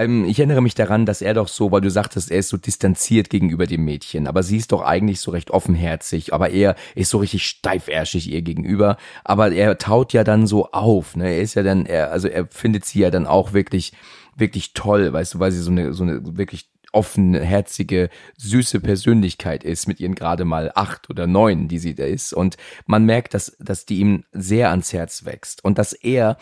Ähm, 0.00 0.24
ich 0.24 0.38
erinnere 0.38 0.62
mich 0.62 0.74
daran, 0.74 1.04
dass 1.04 1.20
er 1.20 1.34
doch 1.34 1.48
so, 1.48 1.70
weil 1.70 1.82
du 1.82 1.90
sagtest, 1.90 2.30
er 2.30 2.38
ist 2.38 2.48
so 2.48 2.56
distanziert 2.56 3.28
gegenüber 3.28 3.66
dem 3.66 3.84
Mädchen, 3.84 4.26
aber 4.26 4.42
sie 4.42 4.56
ist 4.56 4.72
doch 4.72 4.80
eigentlich 4.80 5.20
so 5.20 5.30
recht 5.30 5.50
offenherzig, 5.50 6.32
aber 6.32 6.50
er 6.50 6.74
ist 6.94 7.10
so 7.10 7.18
richtig 7.18 7.46
steifärschig 7.46 8.30
ihr 8.30 8.40
gegenüber, 8.40 8.96
aber 9.24 9.52
er 9.52 9.76
taut 9.76 10.14
ja 10.14 10.24
dann 10.24 10.46
so 10.46 10.70
auf, 10.72 11.16
ne? 11.16 11.28
Er 11.28 11.42
ist 11.42 11.54
ja 11.54 11.62
dann, 11.62 11.84
er, 11.84 12.12
also 12.12 12.28
er 12.28 12.46
findet 12.46 12.86
sie 12.86 13.00
ja 13.00 13.10
dann 13.10 13.26
auch 13.26 13.52
wirklich, 13.52 13.92
wirklich 14.36 14.72
toll, 14.72 15.12
weißt 15.12 15.34
du, 15.34 15.38
weil 15.38 15.52
sie 15.52 15.60
so 15.60 15.70
eine, 15.70 15.92
so 15.92 16.02
eine 16.02 16.36
wirklich 16.38 16.70
offenherzige, 16.92 18.10
süße 18.36 18.80
Persönlichkeit 18.80 19.64
ist 19.64 19.86
mit 19.86 20.00
ihren 20.00 20.14
gerade 20.14 20.44
mal 20.44 20.72
acht 20.74 21.08
oder 21.10 21.26
neun, 21.26 21.68
die 21.68 21.78
sie 21.78 21.94
da 21.94 22.04
ist. 22.04 22.32
Und 22.32 22.56
man 22.86 23.04
merkt, 23.04 23.34
dass, 23.34 23.56
dass 23.60 23.86
die 23.86 23.98
ihm 23.98 24.24
sehr 24.32 24.70
ans 24.70 24.92
Herz 24.92 25.24
wächst 25.24 25.64
und 25.64 25.78
dass 25.78 25.92
er 25.92 26.36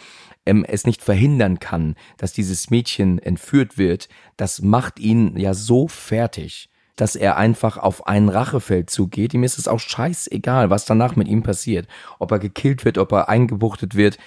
ähm, 0.49 0.65
es 0.67 0.87
nicht 0.87 1.03
verhindern 1.03 1.61
kann, 1.61 1.95
dass 2.17 2.33
dieses 2.33 2.71
Mädchen 2.71 3.19
entführt 3.19 3.79
wird. 3.79 4.09
Das 4.37 4.63
macht 4.63 4.99
ihn 4.99 5.37
ja 5.37 5.55
so 5.55 5.89
fertig, 5.89 6.71
dass 6.97 7.15
er 7.15 7.37
einfach 7.37 7.77
auf 7.77 8.07
einen 8.07 8.29
Rachefeld 8.29 8.91
zugeht. 8.91 9.35
Ihm 9.35 9.45
ist 9.45 9.59
es 9.59 9.69
auch 9.69 9.81
scheißegal, 9.81 10.71
was 10.71 10.85
danach 10.85 11.15
mit 11.15 11.29
ihm 11.29 11.43
passiert. 11.43 11.87
Ob 12.19 12.33
er 12.33 12.39
gekillt 12.39 12.85
wird, 12.85 12.99
ob 12.99 13.13
er 13.13 13.29
eingebuchtet 13.29 13.95
wird 13.95 14.19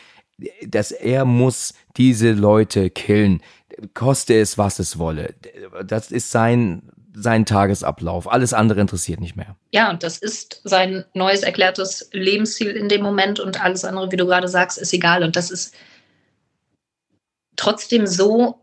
dass 0.66 0.92
er 0.92 1.24
muss 1.24 1.76
diese 1.96 2.32
Leute 2.32 2.90
killen 2.90 3.44
koste 3.94 4.40
es, 4.40 4.58
was 4.58 4.80
es 4.80 4.98
wolle. 4.98 5.34
Das 5.86 6.12
ist 6.12 6.32
sein, 6.32 6.84
sein 7.14 7.46
Tagesablauf. 7.46 8.32
Alles 8.32 8.54
andere 8.54 8.82
interessiert 8.82 9.20
nicht 9.20 9.36
mehr. 9.36 9.56
Ja, 9.72 9.90
und 9.90 10.04
das 10.04 10.18
ist 10.18 10.62
sein 10.64 11.06
neues 11.14 11.44
erklärtes 11.44 12.10
Lebensziel 12.12 12.72
in 12.72 12.90
dem 12.90 13.02
Moment 13.02 13.40
und 13.40 13.64
alles 13.64 13.86
andere, 13.86 14.12
wie 14.12 14.18
du 14.18 14.26
gerade 14.26 14.48
sagst, 14.48 14.78
ist 14.78 14.94
egal. 14.94 15.24
Und 15.24 15.36
das 15.36 15.52
ist 15.52 15.74
trotzdem 17.62 18.08
so 18.08 18.60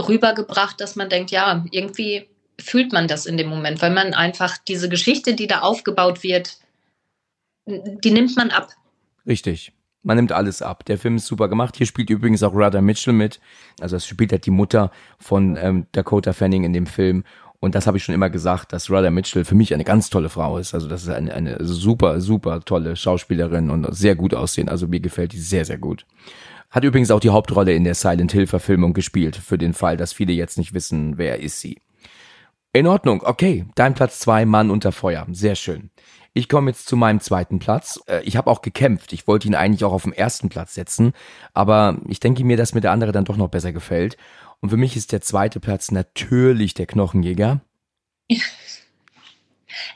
rübergebracht, 0.00 0.80
dass 0.80 0.96
man 0.96 1.10
denkt, 1.10 1.30
ja, 1.30 1.64
irgendwie 1.70 2.26
fühlt 2.58 2.92
man 2.92 3.06
das 3.06 3.26
in 3.26 3.36
dem 3.36 3.48
Moment, 3.48 3.82
weil 3.82 3.92
man 3.92 4.14
einfach 4.14 4.56
diese 4.58 4.88
Geschichte, 4.88 5.34
die 5.34 5.46
da 5.46 5.60
aufgebaut 5.60 6.22
wird, 6.22 6.58
die 7.66 8.10
nimmt 8.10 8.36
man 8.36 8.50
ab. 8.50 8.70
Richtig. 9.26 9.72
Man 10.02 10.16
nimmt 10.16 10.32
alles 10.32 10.62
ab. 10.62 10.86
Der 10.86 10.96
Film 10.96 11.16
ist 11.16 11.26
super 11.26 11.48
gemacht. 11.48 11.76
Hier 11.76 11.86
spielt 11.86 12.08
übrigens 12.08 12.42
auch 12.42 12.54
Rada 12.54 12.80
Mitchell 12.80 13.12
mit. 13.12 13.38
Also 13.80 13.96
es 13.96 14.06
spielt 14.06 14.32
halt 14.32 14.46
die 14.46 14.50
Mutter 14.50 14.90
von 15.18 15.58
ähm, 15.60 15.86
Dakota 15.92 16.32
Fanning 16.32 16.64
in 16.64 16.72
dem 16.72 16.86
Film. 16.86 17.24
Und 17.60 17.74
das 17.74 17.86
habe 17.86 17.98
ich 17.98 18.04
schon 18.04 18.14
immer 18.14 18.30
gesagt, 18.30 18.72
dass 18.72 18.90
Rada 18.90 19.10
Mitchell 19.10 19.44
für 19.44 19.54
mich 19.54 19.74
eine 19.74 19.84
ganz 19.84 20.08
tolle 20.08 20.30
Frau 20.30 20.56
ist. 20.56 20.72
Also 20.74 20.88
das 20.88 21.02
ist 21.02 21.10
eine, 21.10 21.34
eine 21.34 21.58
super, 21.60 22.20
super 22.20 22.60
tolle 22.60 22.96
Schauspielerin 22.96 23.68
und 23.68 23.94
sehr 23.94 24.16
gut 24.16 24.34
aussehen. 24.34 24.70
Also 24.70 24.88
mir 24.88 25.00
gefällt 25.00 25.32
die 25.32 25.38
sehr, 25.38 25.66
sehr 25.66 25.78
gut. 25.78 26.06
Hat 26.70 26.84
übrigens 26.84 27.10
auch 27.10 27.20
die 27.20 27.30
Hauptrolle 27.30 27.74
in 27.74 27.84
der 27.84 27.94
Silent 27.94 28.32
Hill 28.32 28.46
Verfilmung 28.46 28.94
gespielt, 28.94 29.36
für 29.36 29.58
den 29.58 29.74
Fall, 29.74 29.98
dass 29.98 30.12
viele 30.14 30.32
jetzt 30.32 30.56
nicht 30.56 30.72
wissen, 30.72 31.18
wer 31.18 31.40
ist 31.40 31.60
sie. 31.60 31.78
In 32.72 32.86
Ordnung, 32.86 33.22
okay. 33.24 33.66
Dein 33.74 33.94
Platz 33.94 34.20
zwei, 34.20 34.46
Mann 34.46 34.70
unter 34.70 34.92
Feuer. 34.92 35.26
Sehr 35.32 35.56
schön. 35.56 35.90
Ich 36.32 36.48
komme 36.48 36.70
jetzt 36.70 36.86
zu 36.86 36.96
meinem 36.96 37.20
zweiten 37.20 37.58
Platz. 37.58 38.00
Äh, 38.06 38.22
ich 38.22 38.36
habe 38.36 38.48
auch 38.48 38.62
gekämpft. 38.62 39.12
Ich 39.12 39.26
wollte 39.26 39.48
ihn 39.48 39.56
eigentlich 39.56 39.84
auch 39.84 39.92
auf 39.92 40.04
dem 40.04 40.12
ersten 40.12 40.48
Platz 40.48 40.74
setzen, 40.74 41.12
aber 41.52 41.98
ich 42.08 42.20
denke 42.20 42.44
mir, 42.44 42.56
dass 42.56 42.72
mir 42.72 42.80
der 42.80 42.92
andere 42.92 43.10
dann 43.10 43.24
doch 43.24 43.36
noch 43.36 43.48
besser 43.48 43.72
gefällt. 43.72 44.16
Und 44.60 44.70
für 44.70 44.76
mich 44.76 44.96
ist 44.96 45.12
der 45.12 45.20
zweite 45.20 45.60
Platz 45.60 45.90
natürlich 45.90 46.74
der 46.74 46.86
Knochenjäger. 46.86 47.60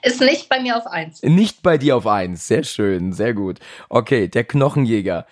Ist 0.03 0.21
nicht 0.21 0.49
bei 0.49 0.61
mir 0.61 0.77
auf 0.77 0.87
eins. 0.87 1.23
Nicht 1.23 1.63
bei 1.63 1.79
dir 1.79 1.97
auf 1.97 2.07
eins. 2.07 2.47
Sehr 2.47 2.63
schön, 2.63 3.13
sehr 3.13 3.35
gut. 3.35 3.59
Okay, 3.89 4.29
der 4.29 4.45
Knochenjäger. 4.45 5.27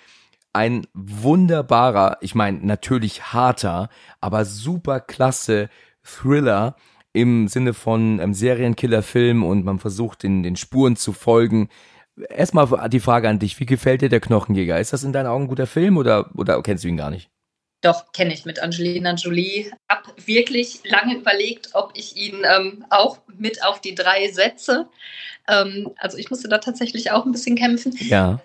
Ein 0.53 0.87
wunderbarer, 0.92 2.18
ich 2.21 2.35
meine 2.35 2.59
natürlich 2.59 3.33
harter, 3.33 3.88
aber 4.21 4.45
super 4.45 5.01
klasse 5.01 5.71
Thriller 6.03 6.77
im 7.12 7.49
Sinne 7.49 7.73
von 7.75 8.18
ähm, 8.21 8.35
Serienkillerfilm 8.35 9.45
und 9.45 9.64
man 9.64 9.79
versucht 9.79 10.23
den, 10.23 10.42
den 10.42 10.57
Spuren 10.57 10.97
zu 10.97 11.12
folgen. 11.12 11.68
Erstmal 12.29 12.88
die 12.90 13.01
Frage 13.01 13.29
an 13.29 13.38
dich, 13.38 13.59
wie 13.61 13.66
gefällt 13.66 14.03
dir 14.03 14.09
der 14.09 14.21
Knochenjäger? 14.21 14.79
Ist 14.79 14.92
das 14.92 15.05
in 15.05 15.12
deinen 15.12 15.27
Augen 15.27 15.45
ein 15.45 15.49
guter 15.49 15.66
Film 15.66 15.97
oder, 15.97 16.31
oder 16.35 16.61
kennst 16.62 16.85
du 16.85 16.88
ihn 16.88 16.97
gar 16.97 17.11
nicht? 17.11 17.31
Doch, 17.83 18.12
kenne 18.12 18.33
ich 18.33 18.45
mit 18.45 18.61
Angelina 18.61 19.14
Jolie. 19.14 19.71
Hab 19.88 20.14
wirklich 20.27 20.81
lange 20.85 21.16
überlegt, 21.16 21.71
ob 21.75 21.92
ich 21.95 22.16
ihn 22.16 22.42
ähm, 22.45 22.85
auch 22.90 23.18
mit 23.37 23.64
auf 23.64 23.81
die 23.81 23.95
drei 23.95 24.31
setze. 24.31 24.88
Ähm, 25.49 25.90
also 25.99 26.16
ich 26.16 26.31
musste 26.31 26.49
da 26.49 26.59
tatsächlich 26.59 27.11
auch 27.11 27.27
ein 27.27 27.33
bisschen 27.33 27.57
kämpfen. 27.57 27.95
Ja. 27.99 28.40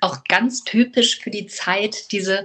Auch 0.00 0.24
ganz 0.24 0.62
typisch 0.64 1.18
für 1.20 1.30
die 1.30 1.46
Zeit, 1.46 2.12
diese 2.12 2.44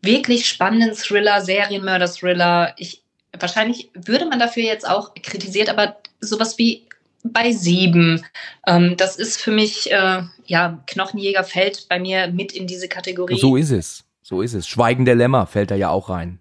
wirklich 0.00 0.48
spannenden 0.48 0.94
Thriller, 0.94 1.40
Serienmörder-Thriller. 1.40 2.74
Ich 2.78 3.02
wahrscheinlich 3.38 3.90
würde 3.94 4.26
man 4.26 4.38
dafür 4.38 4.62
jetzt 4.62 4.88
auch 4.88 5.14
kritisiert, 5.14 5.68
aber 5.68 5.96
sowas 6.20 6.58
wie 6.58 6.86
bei 7.24 7.52
sieben, 7.52 8.24
ähm, 8.66 8.96
das 8.96 9.16
ist 9.16 9.40
für 9.40 9.50
mich, 9.50 9.90
äh, 9.90 10.22
ja, 10.46 10.82
Knochenjäger 10.86 11.44
fällt 11.44 11.88
bei 11.88 11.98
mir 11.98 12.28
mit 12.28 12.52
in 12.52 12.66
diese 12.66 12.88
Kategorie. 12.88 13.38
So 13.38 13.56
ist 13.56 13.70
es, 13.70 14.04
so 14.28 14.42
ist 14.42 14.52
es. 14.52 14.68
Schweigen 14.68 15.06
der 15.06 15.14
Lämmer 15.14 15.46
fällt 15.46 15.70
da 15.70 15.74
ja 15.74 15.88
auch 15.88 16.10
rein. 16.10 16.38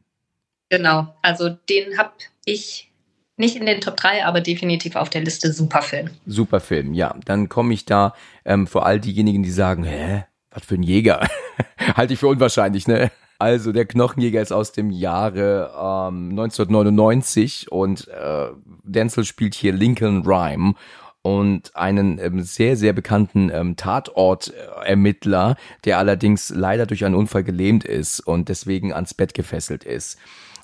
Genau, 0.69 1.15
also 1.21 1.47
den 1.47 1.97
habe 1.97 2.11
ich 2.43 2.91
nicht 3.37 3.55
in 3.55 3.65
den 3.65 3.79
Top 3.79 3.95
3, 3.95 4.25
aber 4.25 4.41
definitiv 4.41 4.97
auf 4.97 5.09
der 5.09 5.21
Liste 5.21 5.53
Superfilm. 5.53 6.09
Superfilm, 6.25 6.93
ja. 6.93 7.15
Dann 7.23 7.47
komme 7.47 7.73
ich 7.73 7.85
da 7.85 8.13
ähm, 8.43 8.67
für 8.67 8.83
all 8.83 8.99
diejenigen, 8.99 9.41
die 9.41 9.51
sagen, 9.51 9.85
hä, 9.85 10.25
was 10.51 10.65
für 10.65 10.75
ein 10.75 10.83
Jäger? 10.83 11.25
Halte 11.95 12.11
ich 12.11 12.19
für 12.19 12.27
unwahrscheinlich, 12.27 12.89
ne? 12.89 13.09
Also 13.39 13.71
der 13.71 13.85
Knochenjäger 13.85 14.41
ist 14.41 14.51
aus 14.51 14.73
dem 14.73 14.89
Jahre 14.89 15.71
ähm, 15.73 16.31
1999 16.31 17.71
und 17.71 18.09
äh, 18.09 18.47
Denzel 18.83 19.23
spielt 19.23 19.55
hier 19.55 19.71
Lincoln 19.71 20.23
Rhyme 20.25 20.73
und 21.27 21.75
einen 21.75 22.19
ähm, 22.19 22.41
sehr, 22.41 22.77
sehr 22.77 22.93
bekannten 22.93 23.51
ähm, 23.53 23.75
Tatortermittler, 23.75 25.57
der 25.83 25.97
allerdings 25.97 26.53
leider 26.55 26.85
durch 26.85 27.03
einen 27.03 27.15
Unfall 27.15 27.43
gelähmt 27.43 27.83
ist 27.83 28.21
und 28.21 28.47
deswegen 28.47 28.93
ans 28.93 29.13
Bett 29.13 29.33
gefesselt 29.33 29.83
ist. 29.83 30.17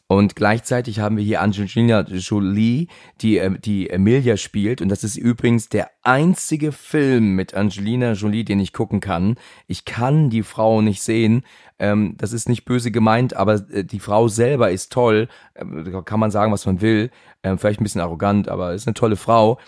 Und 0.08 0.38
gleichzeitig 0.38 1.00
haben 1.00 1.18
wir 1.18 1.24
hier 1.24 1.42
Angelina 1.42 2.02
Jolie, 2.08 2.88
die, 3.20 3.40
äh, 3.40 3.60
die 3.60 3.90
Emilia 3.90 4.38
spielt. 4.38 4.82
Und 4.82 4.88
das 4.88 5.04
ist 5.04 5.18
übrigens 5.18 5.68
der 5.68 5.90
einzige 6.02 6.72
Film 6.72 7.36
mit 7.36 7.56
Angelina 7.56 8.14
Jolie, 8.14 8.46
den 8.46 8.62
ich 8.62 8.72
gucken 8.72 9.02
kann. 9.02 9.36
Ich 9.68 9.84
kann 9.84 10.30
die 10.30 10.44
Frau 10.44 10.82
nicht 10.82 11.02
sehen. 11.02 11.44
Ähm, 11.78 12.16
das 12.18 12.32
ist 12.32 12.48
nicht 12.48 12.64
böse 12.64 12.92
gemeint, 12.92 13.36
aber 13.36 13.56
äh, 13.70 13.84
die 13.84 14.00
Frau 14.00 14.30
selber 14.30 14.72
ist 14.72 14.94
toll. 14.94 15.28
Ähm, 15.56 16.06
kann 16.06 16.22
man 16.22 16.32
sagen, 16.32 16.54
was 16.54 16.66
man 16.66 16.80
will. 16.80 17.10
Ähm, 17.44 17.58
vielleicht 17.58 17.82
ein 17.82 17.84
bisschen 17.84 18.00
arrogant, 18.00 18.48
aber 18.48 18.74
ist 18.74 18.88
eine 18.88 18.94
tolle 18.94 19.18
Frau 19.18 19.60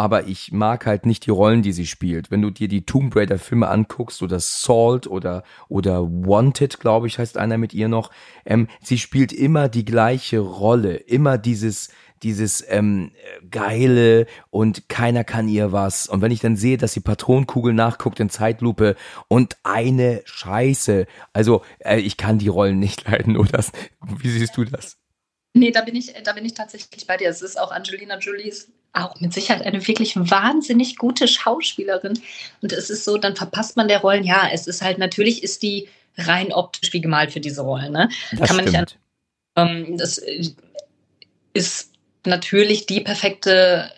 aber 0.00 0.26
ich 0.26 0.50
mag 0.50 0.86
halt 0.86 1.04
nicht 1.04 1.26
die 1.26 1.30
Rollen, 1.30 1.60
die 1.60 1.74
sie 1.74 1.84
spielt. 1.84 2.30
Wenn 2.30 2.40
du 2.40 2.48
dir 2.48 2.68
die 2.68 2.86
Tomb 2.86 3.14
Raider 3.14 3.38
Filme 3.38 3.68
anguckst 3.68 4.22
oder 4.22 4.40
Salt 4.40 5.06
oder 5.06 5.42
oder 5.68 6.04
Wanted, 6.04 6.80
glaube 6.80 7.06
ich, 7.06 7.18
heißt 7.18 7.36
einer 7.36 7.58
mit 7.58 7.74
ihr 7.74 7.88
noch, 7.88 8.10
ähm, 8.46 8.68
sie 8.82 8.96
spielt 8.96 9.30
immer 9.30 9.68
die 9.68 9.84
gleiche 9.84 10.38
Rolle, 10.38 10.94
immer 10.94 11.36
dieses 11.36 11.90
dieses 12.22 12.64
ähm, 12.66 13.10
geile 13.50 14.24
und 14.48 14.88
keiner 14.88 15.22
kann 15.22 15.48
ihr 15.48 15.70
was. 15.70 16.06
Und 16.06 16.22
wenn 16.22 16.32
ich 16.32 16.40
dann 16.40 16.56
sehe, 16.56 16.78
dass 16.78 16.94
die 16.94 17.00
Patronenkugel 17.00 17.74
nachguckt 17.74 18.20
in 18.20 18.30
Zeitlupe 18.30 18.96
und 19.28 19.58
eine 19.64 20.22
Scheiße, 20.24 21.06
also 21.34 21.62
äh, 21.80 21.98
ich 21.98 22.16
kann 22.16 22.38
die 22.38 22.48
Rollen 22.48 22.78
nicht 22.78 23.04
leiden, 23.06 23.36
oder? 23.36 23.62
Wie 24.00 24.30
siehst 24.30 24.56
du 24.56 24.64
das? 24.64 24.96
Nee, 25.52 25.72
da 25.72 25.82
bin 25.82 25.94
ich, 25.94 26.14
da 26.24 26.32
bin 26.32 26.46
ich 26.46 26.54
tatsächlich 26.54 27.06
bei 27.06 27.18
dir. 27.18 27.28
Es 27.28 27.42
ist 27.42 27.60
auch 27.60 27.70
Angelina 27.70 28.16
Jolies 28.18 28.72
auch 28.92 29.20
mit 29.20 29.32
Sicherheit 29.32 29.62
eine 29.62 29.86
wirklich 29.86 30.16
wahnsinnig 30.16 30.96
gute 30.96 31.28
Schauspielerin. 31.28 32.18
Und 32.60 32.72
es 32.72 32.90
ist 32.90 33.04
so, 33.04 33.16
dann 33.18 33.36
verpasst 33.36 33.76
man 33.76 33.88
der 33.88 34.00
Rollen. 34.00 34.24
Ja, 34.24 34.48
es 34.52 34.66
ist 34.66 34.82
halt, 34.82 34.98
natürlich 34.98 35.42
ist 35.42 35.62
die 35.62 35.88
rein 36.16 36.52
optisch 36.52 36.92
wie 36.92 37.00
gemalt 37.00 37.32
für 37.32 37.40
diese 37.40 37.62
Rollen. 37.62 37.92
Ne? 37.92 38.08
Das 38.32 38.48
Kann 38.48 38.56
man 38.56 38.68
stimmt. 38.68 38.80
nicht 38.80 38.98
an, 39.54 39.68
ähm, 39.68 39.96
Das 39.96 40.18
äh, 40.18 40.50
ist 41.52 41.92
natürlich 42.24 42.86
die 42.86 43.00
perfekte 43.00 43.90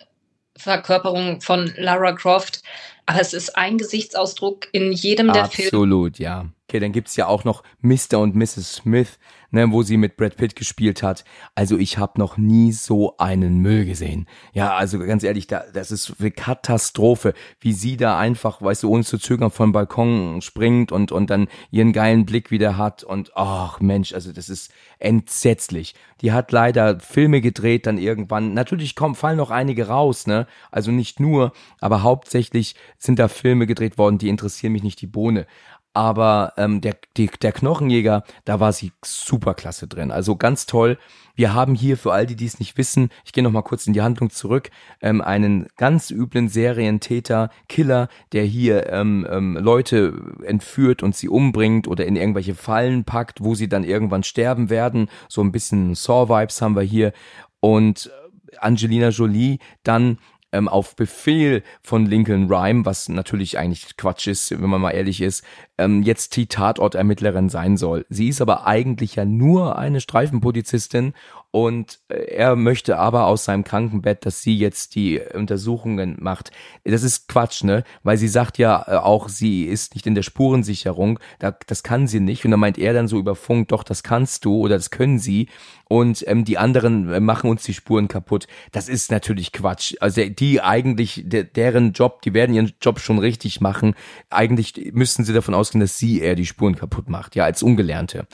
Verkörperung 0.57 1.41
von 1.41 1.73
Lara 1.77 2.13
Croft. 2.13 2.63
Aber 3.07 3.21
es 3.21 3.33
ist 3.33 3.57
ein 3.57 3.79
Gesichtsausdruck 3.79 4.69
in 4.73 4.93
jedem 4.93 5.33
der 5.33 5.47
Filme. 5.47 5.69
Absolut, 5.69 6.19
ja. 6.19 6.47
Okay, 6.69 6.79
dann 6.79 6.93
gibt's 6.93 7.17
ja 7.17 7.27
auch 7.27 7.45
noch 7.45 7.63
Mr. 7.81 8.19
und 8.21 8.37
Mrs. 8.37 8.75
Smith, 8.75 9.19
ne, 9.53 9.71
wo 9.71 9.83
sie 9.83 9.97
mit 9.97 10.17
Brad 10.17 10.37
Pitt 10.37 10.57
gespielt 10.57 11.03
hat. 11.03 11.25
Also 11.55 11.79
ich 11.79 11.99
habe 11.99 12.19
noch 12.19 12.37
nie 12.37 12.73
so 12.73 13.17
einen 13.19 13.59
Müll 13.59 13.85
gesehen. 13.85 14.27
Ja, 14.53 14.75
also 14.75 14.99
ganz 14.99 15.23
ehrlich, 15.23 15.47
da, 15.47 15.65
das 15.73 15.93
ist 15.93 16.15
eine 16.19 16.31
Katastrophe, 16.31 17.35
wie 17.61 17.73
sie 17.73 17.97
da 17.97 18.19
einfach, 18.19 18.61
weißt 18.61 18.83
du, 18.83 18.91
ohne 18.91 19.05
zu 19.05 19.19
zögern 19.19 19.51
vom 19.51 19.73
Balkon 19.73 20.41
springt 20.43 20.91
und, 20.91 21.12
und 21.12 21.31
dann 21.31 21.49
ihren 21.71 21.93
geilen 21.93 22.27
Blick 22.27 22.51
wieder 22.51 22.77
hat 22.77 23.05
und 23.05 23.33
ach 23.37 23.81
Mensch, 23.81 24.12
also 24.12 24.33
das 24.33 24.49
ist 24.49 24.73
entsetzlich. 24.99 25.95
Die 26.21 26.33
hat 26.33 26.53
leider 26.53 27.01
Filme 27.01 27.41
gedreht 27.41 27.87
dann 27.87 27.99
irgendwann. 27.99 28.55
Natürlich 28.55 28.95
kommen, 28.95 29.17
fallen 29.17 29.37
noch 29.37 29.51
einige 29.51 29.88
raus, 29.88 30.27
ne? 30.27 30.47
Also 30.71 30.93
nicht 30.93 31.19
nur, 31.19 31.53
aber 31.81 32.03
hauptsächlich 32.03 32.77
sind 32.97 33.19
da 33.19 33.27
Filme 33.29 33.67
gedreht 33.67 33.99
worden, 33.99 34.19
die 34.19 34.29
interessieren 34.29 34.73
mich 34.73 34.85
nicht 34.85 35.01
die 35.01 35.09
Bohne. 35.09 35.47
Aber 35.95 36.55
ähm, 36.57 36.81
der, 36.81 36.97
die, 37.17 37.31
der 37.41 37.53
Knochenjäger, 37.53 38.25
da 38.45 38.61
war 38.61 38.73
sie 38.73 38.93
super 39.05 39.55
klasse 39.55 39.87
drin. 39.87 40.11
Also 40.11 40.37
ganz 40.37 40.67
toll. 40.67 40.99
Wir 41.35 41.55
haben 41.55 41.75
hier, 41.75 41.97
für 41.97 42.13
all 42.13 42.27
die, 42.27 42.37
die 42.37 42.47
es 42.47 42.59
nicht 42.59 42.77
wissen, 42.77 43.09
ich 43.25 43.33
gehe 43.33 43.43
noch 43.43 43.53
mal 43.53 43.63
kurz 43.63 43.87
in 43.87 43.93
die 43.93 44.03
Handlung 44.03 44.31
zurück, 44.31 44.71
ähm, 45.01 45.21
einen 45.21 45.67
ganz 45.77 46.11
üblen 46.11 46.49
Serientäter, 46.49 47.51
Killer, 47.69 48.09
der 48.33 48.45
hier 48.45 48.91
ähm, 48.93 49.27
ähm, 49.31 49.57
Leute 49.57 50.15
entführt 50.45 51.03
und 51.03 51.17
sie 51.17 51.29
umbringt 51.29 51.89
oder 51.89 52.07
in 52.07 52.17
irgendwelche 52.17 52.55
Fallen 52.55 53.05
packt, 53.05 53.43
wo 53.43 53.55
sie 53.55 53.69
dann 53.69 53.85
irgendwann 53.85 54.25
sterben 54.25 54.69
werden. 54.69 55.09
So 55.29 55.43
ein 55.43 55.53
bisschen 55.53 55.95
Saw-Vibes 55.95 56.61
haben 56.61 56.77
wir 56.77 56.83
hier. 56.83 57.13
Und 57.61 58.11
Angelina 58.59 59.09
Jolie 59.09 59.59
dann 59.83 60.19
ähm, 60.53 60.69
auf 60.69 60.97
Befehl 60.97 61.62
von 61.83 62.07
Lincoln 62.07 62.53
Rhyme, 62.53 62.85
was 62.85 63.09
natürlich 63.09 63.59
eigentlich 63.59 63.97
Quatsch 63.97 64.27
ist, 64.27 64.51
wenn 64.51 64.71
man 64.71 64.81
mal 64.81 64.91
ehrlich 64.91 65.21
ist, 65.21 65.45
ähm, 65.79 66.03
jetzt 66.03 66.37
die 66.37 66.47
Tatortermittlerin 66.47 67.49
sein 67.49 67.77
soll. 67.77 68.07
Sie 68.09 68.29
ist 68.29 68.41
aber 68.41 68.67
eigentlich 68.67 69.17
ja 69.17 69.25
nur 69.25 69.79
eine 69.79 70.01
Streifenpolizistin 70.01 71.15
und 71.53 72.01
äh, 72.09 72.35
er 72.35 72.57
möchte 72.57 72.99
aber 72.99 73.27
aus 73.27 73.45
seinem 73.45 73.62
Krankenbett, 73.62 74.25
dass 74.25 74.41
sie 74.41 74.57
jetzt 74.57 74.95
die 74.95 75.21
Untersuchungen 75.21 76.17
macht. 76.19 76.51
Das 76.83 77.03
ist 77.03 77.29
Quatsch, 77.29 77.62
ne? 77.62 77.85
Weil 78.03 78.17
sie 78.17 78.27
sagt 78.27 78.57
ja 78.57 78.85
äh, 78.88 78.97
auch, 78.97 79.29
sie 79.29 79.65
ist 79.65 79.95
nicht 79.95 80.07
in 80.07 80.15
der 80.15 80.23
Spurensicherung, 80.23 81.21
das 81.38 81.83
kann 81.83 82.09
sie 82.09 82.21
nicht. 82.21 82.45
Und 82.45 82.53
dann 82.53 82.61
meint 82.61 82.79
er 82.79 82.95
dann 82.95 83.07
so 83.07 83.19
über 83.19 83.37
Funk, 83.37 83.69
doch, 83.69 83.85
das 83.85 84.03
kannst 84.03 84.47
du 84.47 84.57
oder 84.57 84.77
das 84.77 84.91
können 84.91 85.19
sie. 85.19 85.49
Und 85.88 86.27
ähm, 86.27 86.47
die 86.47 86.57
anderen 86.57 87.12
äh, 87.12 87.21
machen 87.21 87.51
uns 87.51 87.65
die 87.65 87.75
Spuren 87.75 88.09
kaputt. 88.09 88.47
Das 88.73 88.88
ist 88.88 89.11
natürlich 89.11 89.53
Quatsch. 89.53 89.95
Also 90.01 90.27
die 90.27 90.62
eigentlich, 90.62 91.25
deren 91.27 91.93
Job, 91.93 92.23
die 92.23 92.33
werden 92.33 92.55
ihren 92.55 92.73
Job 92.81 92.99
schon 92.99 93.19
richtig 93.19 93.61
machen. 93.61 93.95
Eigentlich 94.31 94.93
müssten 94.95 95.25
sie 95.25 95.35
davon 95.35 95.53
ausgehen, 95.53 95.81
dass 95.81 95.99
sie 95.99 96.23
eher 96.23 96.35
die 96.35 96.47
Spuren 96.47 96.77
kaputt 96.77 97.11
macht, 97.11 97.37
ja, 97.37 97.45
als 97.45 97.62
Ungelernte. 97.62 98.27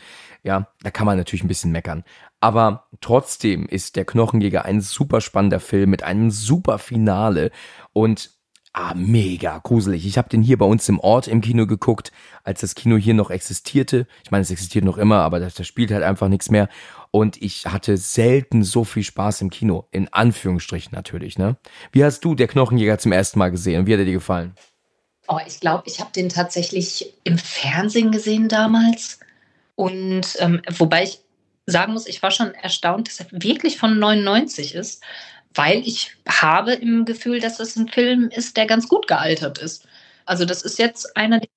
Ja, 0.44 0.68
da 0.82 0.90
kann 0.92 1.04
man 1.04 1.18
natürlich 1.18 1.42
ein 1.42 1.48
bisschen 1.48 1.72
meckern. 1.72 2.04
Aber 2.40 2.88
trotzdem 3.00 3.66
ist 3.66 3.96
der 3.96 4.04
Knochenjäger 4.04 4.64
ein 4.64 4.80
super 4.80 5.20
spannender 5.20 5.60
Film 5.60 5.90
mit 5.90 6.02
einem 6.02 6.30
super 6.30 6.78
Finale 6.78 7.50
und 7.92 8.30
ah, 8.72 8.94
mega 8.94 9.58
gruselig. 9.58 10.06
Ich 10.06 10.18
habe 10.18 10.28
den 10.28 10.42
hier 10.42 10.56
bei 10.56 10.66
uns 10.66 10.88
im 10.88 11.00
Ort 11.00 11.26
im 11.26 11.40
Kino 11.40 11.66
geguckt, 11.66 12.12
als 12.44 12.60
das 12.60 12.76
Kino 12.76 12.96
hier 12.96 13.14
noch 13.14 13.30
existierte. 13.30 14.06
Ich 14.22 14.30
meine, 14.30 14.42
es 14.42 14.50
existiert 14.50 14.84
noch 14.84 14.98
immer, 14.98 15.18
aber 15.18 15.40
das, 15.40 15.54
das 15.54 15.66
spielt 15.66 15.90
halt 15.90 16.04
einfach 16.04 16.28
nichts 16.28 16.50
mehr. 16.50 16.68
Und 17.10 17.40
ich 17.42 17.66
hatte 17.66 17.96
selten 17.96 18.62
so 18.62 18.84
viel 18.84 19.02
Spaß 19.02 19.40
im 19.40 19.50
Kino. 19.50 19.88
In 19.90 20.12
Anführungsstrichen 20.12 20.92
natürlich, 20.94 21.38
ne? 21.38 21.56
Wie 21.90 22.04
hast 22.04 22.20
du 22.20 22.34
der 22.34 22.46
Knochenjäger 22.46 22.98
zum 22.98 23.12
ersten 23.12 23.38
Mal 23.38 23.50
gesehen? 23.50 23.86
Wie 23.86 23.92
hat 23.94 24.00
er 24.00 24.04
dir 24.04 24.12
gefallen? 24.12 24.54
Oh, 25.26 25.38
ich 25.46 25.60
glaube, 25.60 25.84
ich 25.86 26.00
habe 26.00 26.12
den 26.12 26.28
tatsächlich 26.28 27.14
im 27.24 27.36
Fernsehen 27.36 28.12
gesehen 28.12 28.48
damals. 28.48 29.18
Und 29.74 30.36
ähm, 30.38 30.62
wobei 30.76 31.04
ich 31.04 31.20
sagen 31.70 31.92
muss, 31.92 32.06
ich 32.06 32.22
war 32.22 32.30
schon 32.30 32.54
erstaunt, 32.54 33.08
dass 33.08 33.20
er 33.20 33.26
wirklich 33.30 33.76
von 33.78 33.98
99 33.98 34.74
ist, 34.74 35.02
weil 35.54 35.86
ich 35.86 36.16
habe 36.28 36.72
im 36.72 37.04
Gefühl, 37.04 37.40
dass 37.40 37.60
es 37.60 37.76
ein 37.76 37.88
Film 37.88 38.28
ist, 38.28 38.56
der 38.56 38.66
ganz 38.66 38.88
gut 38.88 39.06
gealtert 39.06 39.58
ist. 39.58 39.86
Also 40.24 40.44
das 40.44 40.62
ist 40.62 40.78
jetzt 40.78 41.16
einer, 41.16 41.40
den 41.40 41.48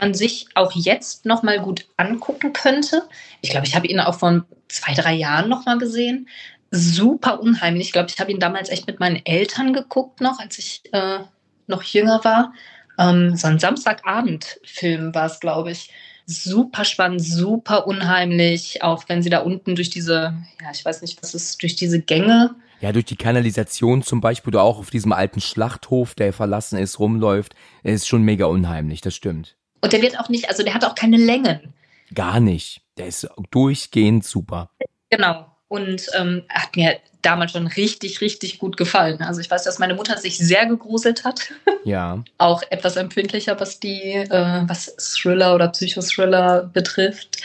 man 0.00 0.14
sich 0.14 0.46
auch 0.54 0.72
jetzt 0.72 1.26
noch 1.26 1.42
mal 1.42 1.60
gut 1.60 1.86
angucken 1.96 2.52
könnte. 2.52 3.02
Ich 3.40 3.50
glaube, 3.50 3.66
ich 3.66 3.74
habe 3.74 3.86
ihn 3.86 4.00
auch 4.00 4.18
vor 4.18 4.44
zwei, 4.68 4.94
drei 4.94 5.14
Jahren 5.14 5.48
noch 5.48 5.66
mal 5.66 5.78
gesehen. 5.78 6.28
Super 6.70 7.40
unheimlich. 7.40 7.88
Ich 7.88 7.92
glaube, 7.92 8.10
ich 8.10 8.20
habe 8.20 8.30
ihn 8.30 8.40
damals 8.40 8.68
echt 8.68 8.86
mit 8.86 9.00
meinen 9.00 9.24
Eltern 9.24 9.72
geguckt 9.72 10.20
noch, 10.20 10.38
als 10.38 10.58
ich 10.58 10.82
äh, 10.92 11.20
noch 11.66 11.82
jünger 11.82 12.22
war. 12.24 12.52
Ähm, 12.98 13.36
so 13.36 13.48
ein 13.48 13.58
Samstagabendfilm 13.58 15.14
war 15.14 15.26
es, 15.26 15.40
glaube 15.40 15.72
ich 15.72 15.90
super 16.28 16.84
spannend, 16.84 17.22
super 17.22 17.86
unheimlich, 17.86 18.82
auch 18.82 19.04
wenn 19.08 19.22
sie 19.22 19.30
da 19.30 19.38
unten 19.40 19.74
durch 19.74 19.88
diese, 19.88 20.34
ja, 20.62 20.70
ich 20.72 20.84
weiß 20.84 21.00
nicht, 21.00 21.20
was 21.22 21.34
ist, 21.34 21.60
durch 21.62 21.74
diese 21.74 22.00
Gänge. 22.02 22.54
Ja, 22.80 22.92
durch 22.92 23.06
die 23.06 23.16
Kanalisation 23.16 24.02
zum 24.02 24.20
Beispiel 24.20 24.50
oder 24.50 24.62
auch 24.62 24.78
auf 24.78 24.90
diesem 24.90 25.12
alten 25.12 25.40
Schlachthof, 25.40 26.14
der 26.14 26.32
verlassen 26.32 26.78
ist, 26.78 27.00
rumläuft, 27.00 27.54
ist 27.82 28.06
schon 28.06 28.22
mega 28.22 28.44
unheimlich, 28.44 29.00
das 29.00 29.14
stimmt. 29.14 29.56
Und 29.80 29.92
der 29.92 30.02
wird 30.02 30.20
auch 30.20 30.28
nicht, 30.28 30.48
also 30.48 30.62
der 30.62 30.74
hat 30.74 30.84
auch 30.84 30.94
keine 30.94 31.16
Längen. 31.16 31.72
Gar 32.14 32.40
nicht. 32.40 32.82
Der 32.98 33.06
ist 33.06 33.28
durchgehend 33.50 34.24
super. 34.24 34.70
Genau. 35.10 35.46
Und 35.68 36.06
ähm, 36.14 36.42
hat 36.48 36.76
mir 36.76 36.98
damals 37.22 37.52
schon 37.52 37.66
richtig, 37.66 38.20
richtig 38.20 38.58
gut 38.58 38.76
gefallen. 38.76 39.20
Also 39.20 39.40
ich 39.40 39.50
weiß, 39.50 39.64
dass 39.64 39.78
meine 39.78 39.94
Mutter 39.94 40.16
sich 40.16 40.38
sehr 40.38 40.66
gegruselt 40.66 41.24
hat. 41.24 41.52
Ja. 41.84 42.22
Auch 42.36 42.62
etwas 42.68 42.96
empfindlicher, 42.96 43.58
was 43.60 43.80
die, 43.80 44.12
äh, 44.12 44.62
was 44.66 44.94
Thriller 44.96 45.54
oder 45.54 45.68
Psychothriller 45.68 46.64
betrifft. 46.64 47.38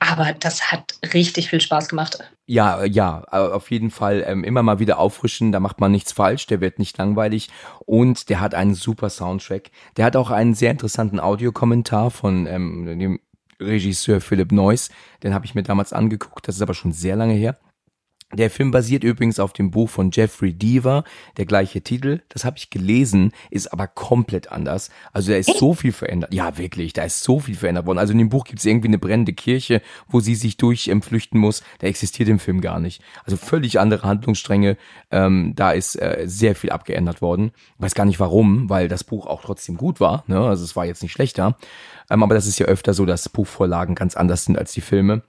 Aber 0.00 0.32
das 0.32 0.72
hat 0.72 0.94
richtig 1.14 1.48
viel 1.48 1.60
Spaß 1.60 1.88
gemacht. 1.88 2.18
Ja, 2.46 2.84
ja, 2.84 3.22
auf 3.22 3.70
jeden 3.70 3.92
Fall 3.92 4.24
ähm, 4.26 4.42
immer 4.42 4.64
mal 4.64 4.80
wieder 4.80 4.98
auffrischen, 4.98 5.52
da 5.52 5.60
macht 5.60 5.80
man 5.80 5.92
nichts 5.92 6.10
falsch, 6.10 6.46
der 6.48 6.60
wird 6.60 6.80
nicht 6.80 6.98
langweilig 6.98 7.50
und 7.86 8.28
der 8.30 8.40
hat 8.40 8.54
einen 8.54 8.74
super 8.74 9.10
Soundtrack. 9.10 9.70
Der 9.96 10.06
hat 10.06 10.16
auch 10.16 10.30
einen 10.30 10.54
sehr 10.54 10.72
interessanten 10.72 11.20
Audiokommentar 11.20 12.10
von 12.10 12.46
ähm, 12.48 12.98
dem 12.98 13.20
Regisseur 13.64 14.20
Philipp 14.20 14.52
Neuss, 14.52 14.90
den 15.22 15.34
habe 15.34 15.46
ich 15.46 15.54
mir 15.54 15.62
damals 15.62 15.92
angeguckt, 15.92 16.46
das 16.48 16.56
ist 16.56 16.62
aber 16.62 16.74
schon 16.74 16.92
sehr 16.92 17.16
lange 17.16 17.34
her. 17.34 17.58
Der 18.34 18.50
Film 18.50 18.70
basiert 18.70 19.04
übrigens 19.04 19.38
auf 19.38 19.52
dem 19.52 19.70
Buch 19.70 19.90
von 19.90 20.10
Jeffrey 20.10 20.54
Deaver, 20.54 21.04
der 21.36 21.44
gleiche 21.44 21.82
Titel. 21.82 22.22
Das 22.30 22.46
habe 22.46 22.56
ich 22.56 22.70
gelesen, 22.70 23.32
ist 23.50 23.72
aber 23.72 23.86
komplett 23.86 24.50
anders. 24.50 24.90
Also 25.12 25.32
da 25.32 25.36
ist 25.36 25.58
so 25.58 25.74
viel 25.74 25.92
verändert. 25.92 26.32
Ja, 26.32 26.56
wirklich, 26.56 26.94
da 26.94 27.04
ist 27.04 27.22
so 27.22 27.40
viel 27.40 27.56
verändert 27.56 27.86
worden. 27.86 27.98
Also 27.98 28.12
in 28.12 28.18
dem 28.18 28.30
Buch 28.30 28.44
gibt 28.44 28.60
es 28.60 28.64
irgendwie 28.64 28.88
eine 28.88 28.98
brennende 28.98 29.34
Kirche, 29.34 29.82
wo 30.08 30.20
sie 30.20 30.34
sich 30.34 30.56
durchflüchten 30.56 31.38
muss. 31.38 31.62
Da 31.80 31.86
existiert 31.86 32.28
im 32.30 32.38
Film 32.38 32.62
gar 32.62 32.80
nicht. 32.80 33.02
Also 33.24 33.36
völlig 33.36 33.78
andere 33.78 34.06
Handlungsstränge. 34.06 34.78
Ähm, 35.10 35.52
da 35.54 35.72
ist 35.72 35.96
äh, 35.96 36.24
sehr 36.24 36.54
viel 36.54 36.70
abgeändert 36.70 37.20
worden. 37.20 37.52
Ich 37.76 37.82
weiß 37.82 37.94
gar 37.94 38.06
nicht 38.06 38.20
warum, 38.20 38.70
weil 38.70 38.88
das 38.88 39.04
Buch 39.04 39.26
auch 39.26 39.42
trotzdem 39.42 39.76
gut 39.76 40.00
war. 40.00 40.24
Ne? 40.26 40.40
Also 40.40 40.64
es 40.64 40.74
war 40.74 40.86
jetzt 40.86 41.02
nicht 41.02 41.12
schlechter. 41.12 41.58
Ähm, 42.08 42.22
aber 42.22 42.34
das 42.34 42.46
ist 42.46 42.58
ja 42.58 42.66
öfter 42.66 42.94
so, 42.94 43.04
dass 43.04 43.28
Buchvorlagen 43.28 43.94
ganz 43.94 44.16
anders 44.16 44.46
sind 44.46 44.56
als 44.56 44.72
die 44.72 44.80
Filme. 44.80 45.22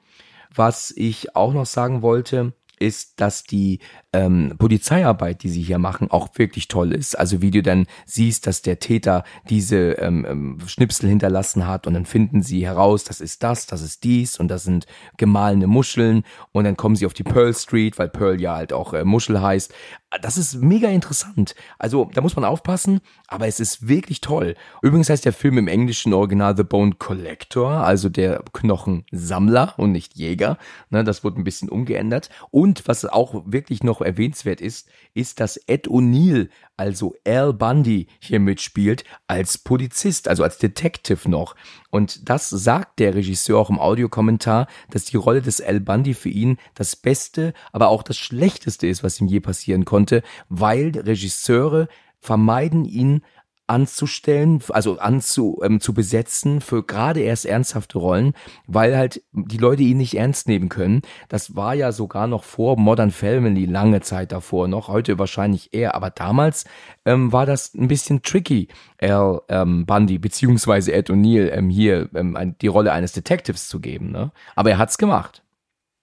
Was 0.56 0.94
ich 0.96 1.36
auch 1.36 1.54
noch 1.54 1.66
sagen 1.66 2.02
wollte, 2.02 2.54
ist, 2.84 3.22
dass 3.22 3.44
die 3.44 3.80
ähm, 4.12 4.56
Polizeiarbeit, 4.58 5.44
die 5.44 5.50
sie 5.50 5.62
hier 5.62 5.80
machen, 5.80 6.12
auch 6.12 6.30
wirklich 6.36 6.68
toll 6.68 6.94
ist. 6.94 7.18
Also 7.18 7.42
wie 7.42 7.50
du 7.50 7.64
dann 7.64 7.88
siehst, 8.06 8.46
dass 8.46 8.62
der 8.62 8.80
Täter 8.80 9.24
diese 9.50 9.94
ähm, 9.94 10.26
ähm, 10.30 10.58
Schnipsel 10.68 11.10
hinterlassen 11.10 11.66
hat 11.66 11.88
und 11.88 11.94
dann 11.94 12.06
finden 12.06 12.44
sie 12.44 12.66
heraus, 12.66 13.04
das 13.06 13.22
ist 13.22 13.42
das, 13.44 13.66
das 13.66 13.82
ist 13.82 14.04
dies 14.04 14.38
und 14.38 14.50
das 14.50 14.64
sind 14.64 14.86
gemahlene 15.18 15.68
Muscheln 15.68 16.24
und 16.52 16.66
dann 16.66 16.78
kommen 16.78 16.96
sie 16.96 17.06
auf 17.06 17.14
die 17.14 17.24
Pearl 17.24 17.54
Street, 17.54 17.98
weil 17.98 18.10
Pearl 18.10 18.40
ja 18.40 18.56
halt 18.56 18.74
auch 18.74 18.94
äh, 18.94 19.04
Muschel 19.04 19.42
heißt. 19.42 19.74
Das 20.22 20.38
ist 20.38 20.56
mega 20.56 20.90
interessant. 20.90 21.56
Also 21.80 22.10
da 22.14 22.22
muss 22.22 22.36
man 22.36 22.46
aufpassen, 22.46 23.02
aber 23.28 23.48
es 23.48 23.60
ist 23.60 23.88
wirklich 23.88 24.22
toll. 24.22 24.56
Übrigens 24.82 25.10
heißt 25.10 25.26
der 25.26 25.34
Film 25.34 25.58
im 25.58 25.68
englischen 25.68 26.14
Original 26.14 26.56
The 26.56 26.64
Bone 26.64 26.94
Collector, 27.00 27.72
also 27.72 28.10
der 28.10 28.44
Knochensammler 28.54 29.74
und 29.78 29.92
nicht 29.92 30.16
Jäger. 30.16 30.58
Ne, 30.90 31.04
das 31.04 31.24
wurde 31.24 31.42
ein 31.42 31.44
bisschen 31.44 31.70
umgeändert. 31.70 32.30
Und 32.52 32.88
was 32.88 33.06
auch 33.06 33.44
wirklich 33.46 33.84
noch 33.84 34.02
erwähnenswert 34.02 34.62
ist, 34.62 34.88
ist, 35.14 35.40
dass 35.40 35.58
Ed 35.68 35.88
O'Neill, 35.88 36.50
also 36.78 37.16
Al 37.26 37.54
Bundy, 37.54 38.08
hier 38.20 38.40
mitspielt 38.40 39.04
als 39.28 39.58
Polizist, 39.58 40.28
also 40.28 40.44
als 40.44 40.58
Detective 40.58 41.30
noch. 41.30 41.56
Und 41.90 42.28
das 42.28 42.50
sagt 42.50 43.00
der 43.00 43.14
Regisseur 43.14 43.60
auch 43.60 43.70
im 43.70 43.80
Audiokommentar, 43.80 44.68
dass 44.90 45.06
die 45.06 45.18
Rolle 45.18 45.44
des 45.44 45.62
Al 45.62 45.80
Bundy 45.80 46.16
für 46.16 46.30
ihn 46.30 46.58
das 46.74 46.96
Beste, 46.96 47.54
aber 47.72 47.90
auch 47.90 48.02
das 48.02 48.18
Schlechteste 48.18 48.88
ist, 48.88 49.04
was 49.04 49.22
ihm 49.22 49.28
je 49.28 49.40
passieren 49.40 49.86
konnte, 49.86 50.03
weil 50.50 50.92
Regisseure 50.96 51.88
vermeiden 52.20 52.86
ihn 52.86 53.22
anzustellen, 53.66 54.62
also 54.70 55.00
anzu, 55.00 55.62
ähm, 55.64 55.80
zu 55.80 55.94
besetzen 55.94 56.60
für 56.60 56.84
gerade 56.84 57.22
erst 57.22 57.46
ernsthafte 57.46 57.98
Rollen, 57.98 58.34
weil 58.68 58.98
halt 58.98 59.24
die 59.32 59.58
Leute 59.58 59.84
ihn 59.84 59.98
nicht 59.98 60.18
ernst 60.18 60.48
nehmen 60.50 60.68
können. 60.68 61.02
Das 61.30 61.56
war 61.56 61.74
ja 61.74 61.94
sogar 61.94 62.28
noch 62.28 62.44
vor 62.44 62.78
Modern 62.78 63.12
Family 63.12 63.66
lange 63.66 64.02
Zeit 64.02 64.34
davor 64.34 64.68
noch, 64.68 64.90
heute 64.90 65.18
wahrscheinlich 65.18 65.74
eher, 65.74 65.96
aber 65.96 66.10
damals 66.10 66.66
ähm, 67.06 67.32
war 67.32 67.46
das 67.46 67.74
ein 67.74 67.88
bisschen 67.88 68.22
tricky, 68.22 68.68
Al 69.02 69.42
ähm, 69.48 69.86
Bundy 69.86 70.18
beziehungsweise 70.18 70.92
Ed 70.92 71.10
O'Neill 71.10 71.50
ähm, 71.54 71.70
hier 71.70 72.10
ähm, 72.16 72.56
die 72.62 72.68
Rolle 72.68 72.92
eines 72.92 73.14
Detectives 73.14 73.70
zu 73.70 73.80
geben. 73.80 74.12
Ne? 74.12 74.32
Aber 74.56 74.72
er 74.72 74.78
hat's 74.78 74.98
gemacht. 74.98 75.43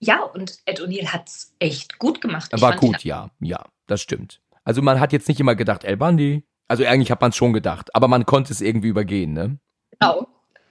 Ja, 0.03 0.23
und 0.23 0.57
Ed 0.65 0.81
O'Neill 0.81 1.07
hat's 1.07 1.53
echt 1.59 1.99
gut 1.99 2.21
gemacht. 2.21 2.51
Ich 2.55 2.61
war 2.61 2.75
gut, 2.75 3.03
ja, 3.03 3.29
ja, 3.39 3.63
das 3.85 4.01
stimmt. 4.01 4.41
Also 4.63 4.81
man 4.81 4.99
hat 4.99 5.13
jetzt 5.13 5.27
nicht 5.27 5.39
immer 5.39 5.55
gedacht, 5.55 5.85
Al 5.85 5.95
Bundy, 5.95 6.43
also 6.67 6.83
eigentlich 6.83 7.11
hat 7.11 7.21
man 7.21 7.29
es 7.29 7.35
schon 7.35 7.53
gedacht, 7.53 7.93
aber 7.95 8.07
man 8.07 8.25
konnte 8.25 8.51
es 8.51 8.61
irgendwie 8.61 8.87
übergehen, 8.87 9.33
ne? 9.33 9.59
Genau. 9.99 10.27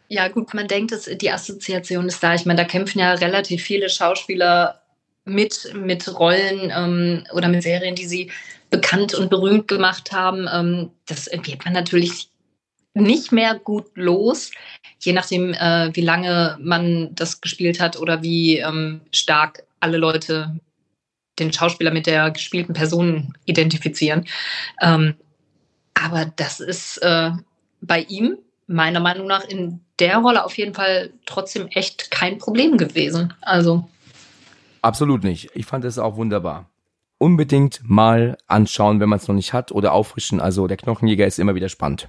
Ja, 0.09 0.27
gut, 0.27 0.53
man 0.55 0.67
denkt, 0.67 0.91
dass 0.91 1.05
die 1.05 1.31
Assoziation 1.31 2.09
ist 2.09 2.23
da. 2.23 2.35
Ich 2.35 2.45
meine, 2.45 2.63
da 2.63 2.65
kämpfen 2.67 2.99
ja 2.99 3.13
relativ 3.13 3.63
viele 3.63 3.89
Schauspieler 3.89 4.83
mit, 5.25 5.73
mit 5.75 6.19
Rollen 6.19 6.73
ähm, 6.75 7.25
oder 7.33 7.49
mit 7.49 7.63
Serien, 7.63 7.95
die 7.95 8.07
sie 8.07 8.33
bekannt 8.71 9.15
und 9.15 9.31
berühmt 9.31 9.69
gemacht 9.69 10.11
haben. 10.11 10.49
Ähm, 10.53 10.91
das 11.07 11.27
wird 11.27 11.65
man 11.65 11.75
natürlich 11.75 12.30
nicht 12.95 13.33
mehr 13.33 13.55
gut 13.55 13.87
los, 13.95 14.51
je 14.99 15.13
nachdem, 15.13 15.55
äh, 15.55 15.91
wie 15.95 16.01
lange 16.01 16.59
man 16.61 17.15
das 17.15 17.41
gespielt 17.41 17.81
hat 17.81 17.99
oder 17.99 18.23
wie 18.23 18.59
ähm, 18.59 19.01
stark 19.13 19.65
alle 19.79 19.97
Leute 19.97 20.59
den 21.39 21.53
Schauspieler 21.53 21.91
mit 21.91 22.07
der 22.07 22.31
gespielten 22.31 22.75
Person 22.75 23.35
identifizieren. 23.47 24.27
Ähm, 24.81 25.15
aber 25.95 26.27
das 26.37 26.61
ist 26.61 26.99
äh, 26.99 27.31
bei 27.81 28.03
ihm 28.03 28.39
meiner 28.67 29.01
Meinung 29.01 29.27
nach 29.27 29.45
in 29.45 29.81
der 29.99 30.19
Rolle 30.19 30.45
auf 30.45 30.57
jeden 30.57 30.75
Fall 30.75 31.11
trotzdem 31.27 31.67
echt 31.69 32.11
kein 32.11 32.39
Problem 32.39 32.77
gewesen. 32.77 33.35
Also 33.41 33.89
absolut 34.83 35.25
nicht. 35.25 35.51
Ich 35.55 35.67
fand 35.67 35.85
es 35.85 35.99
auch 35.99 36.17
wunderbar. 36.17 36.71
Unbedingt 37.19 37.81
mal 37.83 38.39
anschauen, 38.47 39.01
wenn 39.01 39.09
man 39.09 39.19
es 39.19 39.29
noch 39.29 39.35
nicht 39.35 39.53
hat 39.53 39.73
oder 39.73 39.93
auffrischen. 39.93 40.41
Also 40.41 40.67
der 40.67 40.77
Knochenjäger 40.77 41.27
ist 41.27 41.39
immer 41.39 41.55
wieder 41.55 41.69
spannend. 41.69 42.09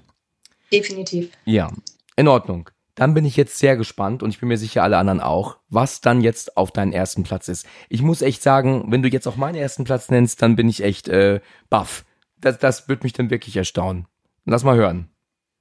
Definitiv. 0.72 1.32
Ja, 1.46 1.72
in 2.16 2.28
Ordnung. 2.28 2.70
Dann 2.96 3.14
bin 3.14 3.26
ich 3.26 3.38
jetzt 3.38 3.58
sehr 3.58 3.78
gespannt 3.78 4.22
und 4.22 4.30
ich 4.32 4.40
bin 4.40 4.50
mir 4.50 4.58
sicher, 4.58 4.84
alle 4.84 4.98
anderen 4.98 5.22
auch, 5.22 5.58
was 5.70 6.02
dann 6.02 6.22
jetzt 6.22 6.58
auf 6.58 6.72
deinen 6.72 6.92
ersten 6.92 7.24
Platz 7.24 7.48
ist. 7.48 7.66
Ich 7.90 8.02
muss 8.02 8.22
echt 8.22 8.44
sagen, 8.44 8.92
wenn 8.92 9.02
du 9.02 9.10
jetzt 9.10 9.28
auch 9.28 9.38
meinen 9.38 9.56
ersten 9.56 9.86
Platz 9.86 10.10
nennst, 10.10 10.42
dann 10.42 10.56
bin 10.56 10.68
ich 10.68 10.84
echt 10.84 11.08
äh, 11.08 11.40
baff. 11.70 12.06
Das, 12.38 12.60
das 12.60 12.90
wird 12.90 13.04
mich 13.04 13.14
dann 13.14 13.30
wirklich 13.30 13.56
erstaunen. 13.56 14.08
Lass 14.46 14.64
mal 14.64 14.76
hören. 14.76 15.10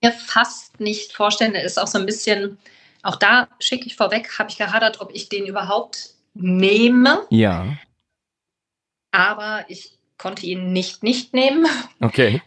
Mir 0.02 0.12
fast 0.12 0.80
nicht 0.80 1.12
vorstellen, 1.12 1.52
der 1.52 1.62
ist 1.62 1.78
auch 1.78 1.86
so 1.86 1.98
ein 1.98 2.06
bisschen, 2.06 2.58
auch 3.02 3.16
da 3.16 3.48
schicke 3.60 3.86
ich 3.86 3.96
vorweg, 3.96 4.38
habe 4.38 4.50
ich 4.50 4.58
gehadert, 4.58 5.00
ob 5.00 5.14
ich 5.14 5.28
den 5.28 5.46
überhaupt 5.46 6.14
nehme. 6.34 7.26
Ja. 7.30 7.76
Aber 9.12 9.64
ich 9.68 9.98
konnte 10.18 10.46
ihn 10.46 10.72
nicht 10.72 11.02
nicht 11.02 11.32
nehmen. 11.32 11.66
Okay. 12.00 12.42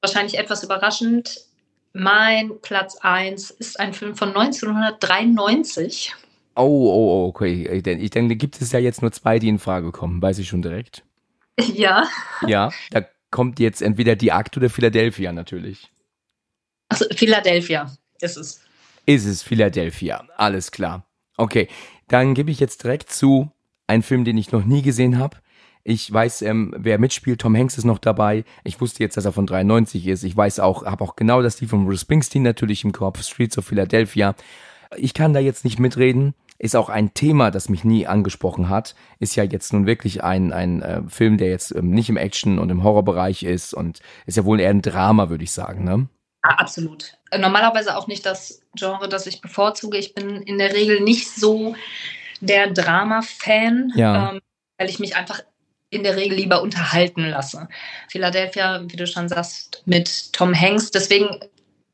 Wahrscheinlich 0.00 0.38
etwas 0.38 0.62
überraschend. 0.62 1.49
Mein 1.92 2.60
Platz 2.62 2.96
1 3.00 3.50
ist 3.50 3.80
ein 3.80 3.92
Film 3.92 4.14
von 4.14 4.28
1993. 4.28 6.14
Oh, 6.54 6.62
oh, 6.62 7.24
oh, 7.24 7.28
okay. 7.28 7.68
Ich 7.68 7.82
denke, 7.82 8.04
ich 8.04 8.10
denke, 8.10 8.36
gibt 8.36 8.60
es 8.60 8.72
ja 8.72 8.78
jetzt 8.78 9.02
nur 9.02 9.12
zwei, 9.12 9.38
die 9.38 9.48
in 9.48 9.58
Frage 9.58 9.90
kommen, 9.92 10.22
weiß 10.22 10.38
ich 10.38 10.48
schon 10.48 10.62
direkt. 10.62 11.04
Ja. 11.74 12.08
Ja, 12.46 12.70
da 12.90 13.04
kommt 13.30 13.60
jetzt 13.60 13.82
entweder 13.82 14.16
die 14.16 14.32
Akt 14.32 14.56
oder 14.56 14.70
Philadelphia 14.70 15.30
natürlich. 15.30 15.90
Also 16.88 17.04
Philadelphia 17.14 17.94
ist 18.20 18.36
es. 18.38 18.62
Ist 19.04 19.26
es 19.26 19.42
Philadelphia, 19.42 20.26
alles 20.38 20.70
klar. 20.70 21.04
Okay, 21.36 21.68
dann 22.08 22.32
gebe 22.34 22.50
ich 22.50 22.60
jetzt 22.60 22.82
direkt 22.82 23.10
zu, 23.12 23.50
ein 23.86 24.02
Film, 24.02 24.24
den 24.24 24.38
ich 24.38 24.52
noch 24.52 24.64
nie 24.64 24.80
gesehen 24.80 25.18
habe. 25.18 25.36
Ich 25.82 26.12
weiß, 26.12 26.42
ähm, 26.42 26.74
wer 26.76 26.98
mitspielt. 26.98 27.40
Tom 27.40 27.56
Hanks 27.56 27.78
ist 27.78 27.84
noch 27.84 27.98
dabei. 27.98 28.44
Ich 28.64 28.80
wusste 28.80 29.02
jetzt, 29.02 29.16
dass 29.16 29.24
er 29.24 29.32
von 29.32 29.46
93 29.46 30.06
ist. 30.06 30.24
Ich 30.24 30.36
weiß 30.36 30.60
auch, 30.60 30.84
habe 30.84 31.02
auch 31.02 31.16
genau 31.16 31.42
das 31.42 31.56
die 31.56 31.66
von 31.66 31.86
Bruce 31.86 32.02
Springsteen 32.02 32.42
natürlich 32.42 32.84
im 32.84 32.92
Kopf. 32.92 33.22
Streets 33.22 33.56
of 33.56 33.66
Philadelphia. 33.66 34.34
Ich 34.96 35.14
kann 35.14 35.32
da 35.32 35.40
jetzt 35.40 35.64
nicht 35.64 35.78
mitreden. 35.78 36.34
Ist 36.58 36.76
auch 36.76 36.90
ein 36.90 37.14
Thema, 37.14 37.50
das 37.50 37.70
mich 37.70 37.84
nie 37.84 38.06
angesprochen 38.06 38.68
hat. 38.68 38.94
Ist 39.18 39.34
ja 39.34 39.44
jetzt 39.44 39.72
nun 39.72 39.86
wirklich 39.86 40.22
ein, 40.22 40.52
ein 40.52 40.82
äh, 40.82 41.00
Film, 41.08 41.38
der 41.38 41.48
jetzt 41.48 41.74
ähm, 41.74 41.90
nicht 41.90 42.10
im 42.10 42.18
Action- 42.18 42.58
und 42.58 42.68
im 42.68 42.82
Horrorbereich 42.84 43.44
ist 43.44 43.72
und 43.72 44.00
ist 44.26 44.36
ja 44.36 44.44
wohl 44.44 44.60
eher 44.60 44.68
ein 44.68 44.82
Drama, 44.82 45.30
würde 45.30 45.44
ich 45.44 45.52
sagen, 45.52 45.84
ne? 45.84 46.08
Ja, 46.44 46.56
absolut. 46.56 47.16
Normalerweise 47.36 47.96
auch 47.96 48.08
nicht 48.08 48.26
das 48.26 48.62
Genre, 48.74 49.08
das 49.08 49.26
ich 49.26 49.40
bevorzuge. 49.40 49.96
Ich 49.96 50.14
bin 50.14 50.42
in 50.42 50.58
der 50.58 50.74
Regel 50.74 51.00
nicht 51.00 51.30
so 51.30 51.74
der 52.40 52.70
Drama-Fan, 52.70 53.92
ja. 53.94 54.32
ähm, 54.32 54.40
weil 54.78 54.90
ich 54.90 54.98
mich 54.98 55.16
einfach 55.16 55.42
in 55.90 56.04
der 56.04 56.16
Regel 56.16 56.38
lieber 56.38 56.62
unterhalten 56.62 57.28
lasse. 57.28 57.68
Philadelphia, 58.08 58.82
wie 58.86 58.96
du 58.96 59.06
schon 59.06 59.28
sagst, 59.28 59.82
mit 59.86 60.32
Tom 60.32 60.54
Hanks. 60.58 60.90
Deswegen, 60.90 61.40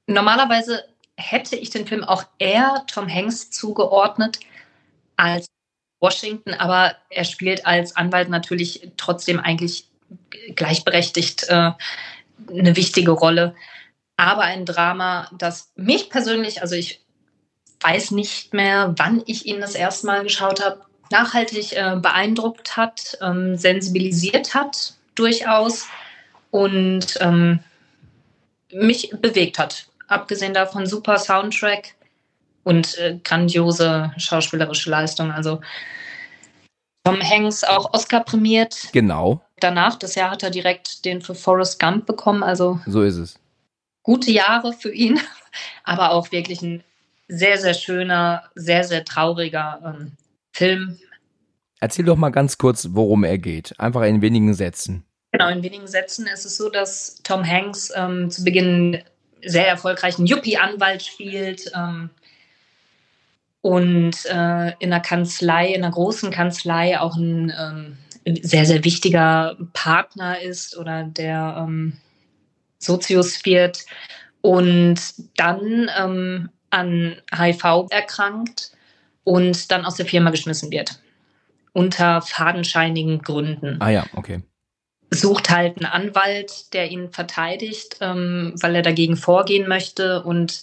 normalerweise 0.07 0.85
hätte 1.17 1.57
ich 1.57 1.71
den 1.71 1.87
Film 1.87 2.05
auch 2.05 2.25
eher 2.39 2.85
Tom 2.87 3.13
Hanks 3.13 3.51
zugeordnet 3.51 4.39
als 5.17 5.47
Washington, 6.01 6.53
aber 6.53 6.95
er 7.09 7.25
spielt 7.25 7.67
als 7.67 7.97
Anwalt 7.97 8.29
natürlich 8.29 8.93
trotzdem 8.99 9.41
eigentlich 9.41 9.89
gleichberechtigt 10.55 11.49
äh, 11.49 11.73
eine 12.51 12.77
wichtige 12.77 13.13
Rolle. 13.13 13.55
Aber 14.19 14.43
ein 14.43 14.67
Drama, 14.67 15.31
das 15.37 15.73
mich 15.75 16.11
persönlich, 16.11 16.61
also 16.61 16.75
ich 16.75 17.03
weiß 17.81 18.11
nicht 18.11 18.55
mehr, 18.55 18.95
wann 18.97 19.23
ich 19.27 19.47
ihn 19.47 19.61
das 19.61 19.75
erste 19.75 20.07
Mal 20.07 20.23
geschaut 20.23 20.65
habe, 20.65 20.85
nachhaltig 21.11 21.73
äh, 21.73 21.97
beeindruckt 22.01 22.77
hat, 22.77 23.17
ähm, 23.21 23.57
sensibilisiert 23.57 24.55
hat 24.55 24.95
durchaus 25.15 25.87
und 26.51 27.19
ähm, 27.21 27.61
mich 28.73 29.11
bewegt 29.21 29.59
hat. 29.59 29.87
Abgesehen 30.09 30.55
davon 30.55 30.87
super 30.87 31.19
Soundtrack 31.19 31.95
und 32.65 32.99
äh, 32.99 33.19
grandiose 33.23 34.13
schauspielerische 34.17 34.91
Leistung. 34.91 35.31
Also 35.31 35.61
Tom 37.05 37.21
Hanks 37.21 37.63
auch 37.63 37.93
Oscar 37.93 38.25
prämiert. 38.25 38.89
Genau. 38.93 39.41
Danach, 39.61 39.97
das 39.97 40.17
Jahr 40.17 40.31
hat 40.31 40.43
er 40.43 40.51
direkt 40.51 41.05
den 41.05 41.23
für 41.23 41.35
Forrest 41.35 41.79
Gump 41.79 42.07
bekommen. 42.07 42.43
Also 42.43 42.81
so 42.87 43.03
ist 43.03 43.17
es. 43.17 43.39
Gute 44.03 44.31
Jahre 44.31 44.73
für 44.73 44.93
ihn, 44.93 45.21
aber 45.85 46.11
auch 46.11 46.33
wirklich 46.33 46.63
ein 46.63 46.83
sehr, 47.29 47.59
sehr 47.59 47.75
schöner, 47.75 48.45
sehr, 48.55 48.85
sehr 48.85 49.05
trauriger 49.05 49.81
ähm, 49.85 50.13
Film. 50.57 50.99
Erzähl 51.81 52.07
doch 52.07 52.17
mal 52.17 52.31
ganz 52.31 52.57
kurz, 52.57 52.89
worum 52.93 53.25
er 53.25 53.37
geht. 53.37 53.79
Einfach 53.79 54.03
in 54.03 54.23
wenigen 54.23 54.55
Sätzen. 54.55 55.05
Genau, 55.33 55.49
in 55.51 55.63
wenigen 55.63 55.87
Sätzen 55.87 56.27
ist 56.27 56.47
es 56.47 56.57
so, 56.57 56.71
dass 56.71 57.21
Tom 57.23 57.47
Hanks 57.47 57.93
ähm, 57.95 58.31
zu 58.31 58.43
Beginn 58.43 59.03
sehr 59.45 59.69
erfolgreichen 59.69 60.27
Yuppie-Anwalt 60.27 61.03
spielt 61.03 61.71
ähm, 61.75 62.09
und 63.61 64.25
äh, 64.25 64.73
in 64.79 64.93
einer 64.93 65.01
Kanzlei, 65.01 65.75
in 65.75 65.85
einer 65.85 65.93
großen 65.93 66.31
Kanzlei 66.31 66.99
auch 66.99 67.17
ein 67.17 67.53
ähm, 67.59 67.99
sehr, 68.43 68.65
sehr 68.65 68.83
wichtiger 68.85 69.57
Partner 69.75 70.41
ist 70.41 70.77
oder 70.79 71.05
der 71.05 71.57
ähm, 71.59 71.99
Sozius 72.79 73.45
wird 73.45 73.85
und 74.41 75.01
dann 75.37 75.91
ähm, 75.99 76.49
an 76.71 77.17
HIV 77.37 77.89
erkrankt 77.91 78.76
und 79.27 79.73
dann 79.73 79.85
aus 79.85 79.97
der 79.97 80.07
Firma 80.07 80.31
geschmissen 80.31 80.71
wird. 80.71 81.01
Unter 81.73 82.23
fadenscheinigen 82.23 83.23
Gründen. 83.23 83.77
Ah 83.81 83.91
ja, 83.91 84.07
okay. 84.15 84.43
Sucht 85.11 85.51
halt 85.51 85.77
einen 85.79 85.87
Anwalt, 85.87 86.73
der 86.73 86.91
ihn 86.91 87.11
verteidigt, 87.11 87.97
ähm, 88.01 88.55
weil 88.61 88.77
er 88.77 88.83
dagegen 88.83 89.17
vorgehen 89.17 89.69
möchte 89.69 90.23
und 90.23 90.63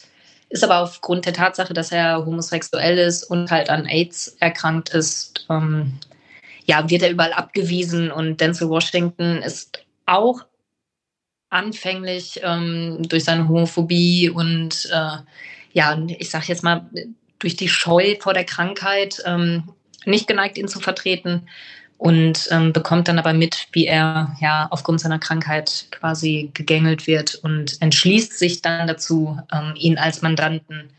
ist 0.49 0.63
aber 0.63 0.79
aufgrund 0.79 1.25
der 1.25 1.33
Tatsache, 1.33 1.73
dass 1.73 1.91
er 1.91 2.25
homosexuell 2.25 2.97
ist 2.97 3.23
und 3.23 3.51
halt 3.51 3.69
an 3.69 3.85
AIDS 3.85 4.37
erkrankt 4.39 4.89
ist, 4.89 5.45
ähm, 5.49 5.99
ja, 6.65 6.89
wird 6.89 7.03
er 7.03 7.11
überall 7.11 7.33
abgewiesen 7.33 8.11
und 8.11 8.39
Denzel 8.39 8.69
Washington 8.69 9.41
ist 9.41 9.83
auch 10.05 10.45
anfänglich 11.49 12.39
ähm, 12.43 12.99
durch 13.09 13.25
seine 13.25 13.49
Homophobie 13.49 14.29
und 14.29 14.89
äh, 14.91 15.17
ja, 15.73 16.01
ich 16.07 16.29
sag 16.29 16.47
jetzt 16.47 16.63
mal, 16.63 16.89
durch 17.43 17.55
die 17.55 17.69
Scheu 17.69 18.15
vor 18.19 18.33
der 18.33 18.45
Krankheit 18.45 19.21
ähm, 19.25 19.63
nicht 20.05 20.27
geneigt, 20.27 20.57
ihn 20.57 20.67
zu 20.67 20.79
vertreten 20.79 21.43
und 21.97 22.47
ähm, 22.51 22.73
bekommt 22.73 23.07
dann 23.07 23.19
aber 23.19 23.33
mit, 23.33 23.67
wie 23.71 23.85
er 23.85 24.35
ja 24.41 24.67
aufgrund 24.71 24.99
seiner 24.99 25.19
Krankheit 25.19 25.87
quasi 25.91 26.51
gegängelt 26.53 27.07
wird 27.07 27.35
und 27.35 27.81
entschließt 27.81 28.37
sich 28.37 28.61
dann 28.61 28.87
dazu, 28.87 29.37
ähm, 29.53 29.73
ihn 29.75 29.97
als 29.97 30.21
Mandanten 30.21 30.89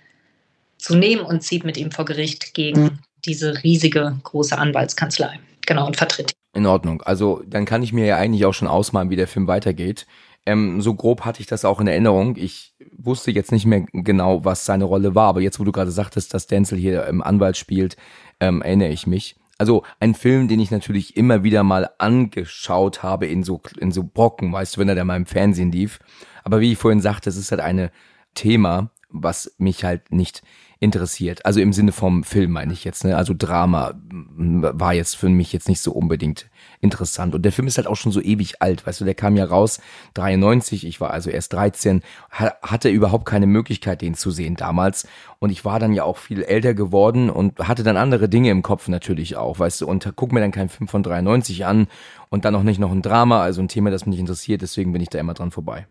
zu 0.78 0.94
nehmen 0.94 1.22
und 1.22 1.42
zieht 1.42 1.64
mit 1.64 1.76
ihm 1.76 1.90
vor 1.90 2.04
Gericht 2.04 2.54
gegen 2.54 3.00
diese 3.24 3.62
riesige 3.62 4.18
große 4.22 4.56
Anwaltskanzlei. 4.56 5.40
Genau, 5.66 5.86
und 5.86 5.96
vertritt. 5.96 6.32
In 6.54 6.66
Ordnung. 6.66 7.02
Also 7.02 7.42
dann 7.46 7.64
kann 7.64 7.82
ich 7.82 7.92
mir 7.92 8.04
ja 8.06 8.16
eigentlich 8.16 8.44
auch 8.44 8.52
schon 8.52 8.68
ausmalen, 8.68 9.10
wie 9.10 9.16
der 9.16 9.26
Film 9.26 9.46
weitergeht. 9.46 10.06
Ähm, 10.46 10.82
so 10.82 10.94
grob 10.94 11.22
hatte 11.22 11.40
ich 11.40 11.46
das 11.46 11.64
auch 11.64 11.80
in 11.80 11.86
Erinnerung. 11.86 12.36
Ich 12.36 12.73
wusste 13.04 13.30
jetzt 13.30 13.52
nicht 13.52 13.66
mehr 13.66 13.86
genau, 13.92 14.44
was 14.44 14.64
seine 14.64 14.84
Rolle 14.84 15.14
war, 15.14 15.28
aber 15.28 15.40
jetzt, 15.40 15.60
wo 15.60 15.64
du 15.64 15.72
gerade 15.72 15.90
sagtest, 15.90 16.34
dass 16.34 16.46
Denzel 16.46 16.78
hier 16.78 17.06
im 17.06 17.22
Anwalt 17.22 17.56
spielt, 17.56 17.96
ähm, 18.40 18.62
erinnere 18.62 18.90
ich 18.90 19.06
mich. 19.06 19.36
Also 19.56 19.84
ein 20.00 20.14
Film, 20.14 20.48
den 20.48 20.60
ich 20.60 20.70
natürlich 20.70 21.16
immer 21.16 21.44
wieder 21.44 21.62
mal 21.62 21.90
angeschaut 21.98 23.02
habe 23.02 23.26
in 23.26 23.44
so 23.44 23.60
in 23.78 23.92
so 23.92 24.02
Brocken, 24.02 24.52
weißt 24.52 24.76
du, 24.76 24.80
wenn 24.80 24.88
er 24.88 24.96
da 24.96 25.04
mal 25.04 25.16
im 25.16 25.26
Fernsehen 25.26 25.70
lief. 25.70 26.00
Aber 26.42 26.60
wie 26.60 26.72
ich 26.72 26.78
vorhin 26.78 27.00
sagte, 27.00 27.30
es 27.30 27.36
ist 27.36 27.52
halt 27.52 27.60
ein 27.60 27.90
Thema, 28.34 28.90
was 29.10 29.54
mich 29.58 29.84
halt 29.84 30.10
nicht 30.10 30.42
interessiert. 30.80 31.46
Also 31.46 31.60
im 31.60 31.72
Sinne 31.72 31.92
vom 31.92 32.24
Film 32.24 32.50
meine 32.50 32.72
ich 32.72 32.84
jetzt. 32.84 33.04
Ne? 33.04 33.16
Also 33.16 33.32
Drama 33.36 33.94
war 34.02 34.92
jetzt 34.92 35.16
für 35.16 35.28
mich 35.28 35.52
jetzt 35.52 35.68
nicht 35.68 35.80
so 35.80 35.92
unbedingt 35.92 36.50
interessant. 36.84 37.34
Und 37.34 37.42
der 37.42 37.50
Film 37.50 37.66
ist 37.66 37.78
halt 37.78 37.88
auch 37.88 37.96
schon 37.96 38.12
so 38.12 38.20
ewig 38.20 38.62
alt. 38.62 38.86
Weißt 38.86 39.00
du, 39.00 39.04
der 39.04 39.14
kam 39.14 39.36
ja 39.36 39.44
raus 39.44 39.80
93. 40.14 40.86
Ich 40.86 41.00
war 41.00 41.10
also 41.10 41.30
erst 41.30 41.52
13. 41.54 42.02
Hatte 42.30 42.90
überhaupt 42.90 43.24
keine 43.24 43.46
Möglichkeit, 43.46 44.02
den 44.02 44.14
zu 44.14 44.30
sehen 44.30 44.54
damals. 44.54 45.08
Und 45.40 45.50
ich 45.50 45.64
war 45.64 45.80
dann 45.80 45.92
ja 45.92 46.04
auch 46.04 46.18
viel 46.18 46.42
älter 46.42 46.74
geworden 46.74 47.30
und 47.30 47.58
hatte 47.58 47.82
dann 47.82 47.96
andere 47.96 48.28
Dinge 48.28 48.50
im 48.50 48.62
Kopf 48.62 48.86
natürlich 48.86 49.36
auch. 49.36 49.58
Weißt 49.58 49.80
du, 49.80 49.88
und 49.88 50.12
guck 50.14 50.32
mir 50.32 50.40
dann 50.40 50.52
keinen 50.52 50.68
Film 50.68 50.86
von 50.86 51.02
93 51.02 51.64
an 51.64 51.88
und 52.28 52.44
dann 52.44 52.54
auch 52.54 52.62
nicht 52.62 52.78
noch 52.78 52.92
ein 52.92 53.02
Drama, 53.02 53.42
also 53.42 53.60
ein 53.62 53.68
Thema, 53.68 53.90
das 53.90 54.06
mich 54.06 54.18
interessiert. 54.18 54.62
Deswegen 54.62 54.92
bin 54.92 55.02
ich 55.02 55.08
da 55.08 55.18
immer 55.18 55.34
dran 55.34 55.50
vorbei. 55.50 55.86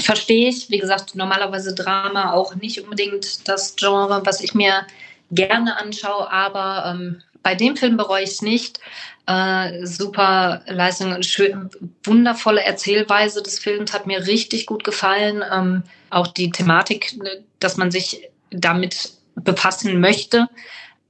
Verstehe 0.00 0.48
ich. 0.48 0.70
Wie 0.70 0.78
gesagt, 0.78 1.14
normalerweise 1.14 1.74
Drama 1.74 2.32
auch 2.32 2.54
nicht 2.54 2.82
unbedingt 2.82 3.46
das 3.46 3.76
Genre, 3.76 4.22
was 4.24 4.40
ich 4.40 4.54
mir 4.54 4.86
gerne 5.30 5.78
anschaue, 5.78 6.30
aber 6.30 6.94
ähm, 6.94 7.22
bei 7.42 7.54
dem 7.54 7.76
Film 7.76 7.96
bereue 7.96 8.24
ich 8.24 8.30
es 8.30 8.42
nicht. 8.42 8.80
Äh, 9.26 9.84
super 9.86 10.62
Leistung, 10.66 11.22
schön, 11.22 11.70
wundervolle 12.02 12.62
Erzählweise 12.62 13.42
des 13.42 13.58
Films 13.58 13.92
hat 13.92 14.06
mir 14.06 14.26
richtig 14.26 14.66
gut 14.66 14.84
gefallen. 14.84 15.44
Ähm, 15.52 15.82
auch 16.10 16.28
die 16.28 16.50
Thematik, 16.50 17.16
ne, 17.16 17.44
dass 17.60 17.76
man 17.76 17.90
sich 17.90 18.28
damit 18.50 19.12
befassen 19.34 20.00
möchte. 20.00 20.48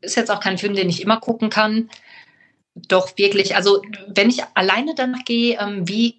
Ist 0.00 0.16
jetzt 0.16 0.30
auch 0.30 0.40
kein 0.40 0.58
Film, 0.58 0.74
den 0.74 0.88
ich 0.88 1.02
immer 1.02 1.20
gucken 1.20 1.50
kann. 1.50 1.90
Doch 2.74 3.16
wirklich, 3.16 3.56
also 3.56 3.82
wenn 4.08 4.30
ich 4.30 4.42
alleine 4.54 4.94
danach 4.94 5.24
gehe, 5.24 5.58
ähm, 5.60 5.88
wie 5.88 6.16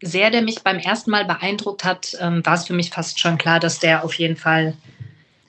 sehr 0.00 0.30
der 0.30 0.42
mich 0.42 0.62
beim 0.62 0.78
ersten 0.78 1.10
Mal 1.10 1.24
beeindruckt 1.24 1.84
hat, 1.84 2.16
ähm, 2.20 2.44
war 2.44 2.54
es 2.54 2.66
für 2.66 2.74
mich 2.74 2.90
fast 2.90 3.20
schon 3.20 3.38
klar, 3.38 3.60
dass 3.60 3.78
der 3.78 4.04
auf 4.04 4.14
jeden 4.14 4.36
Fall 4.36 4.74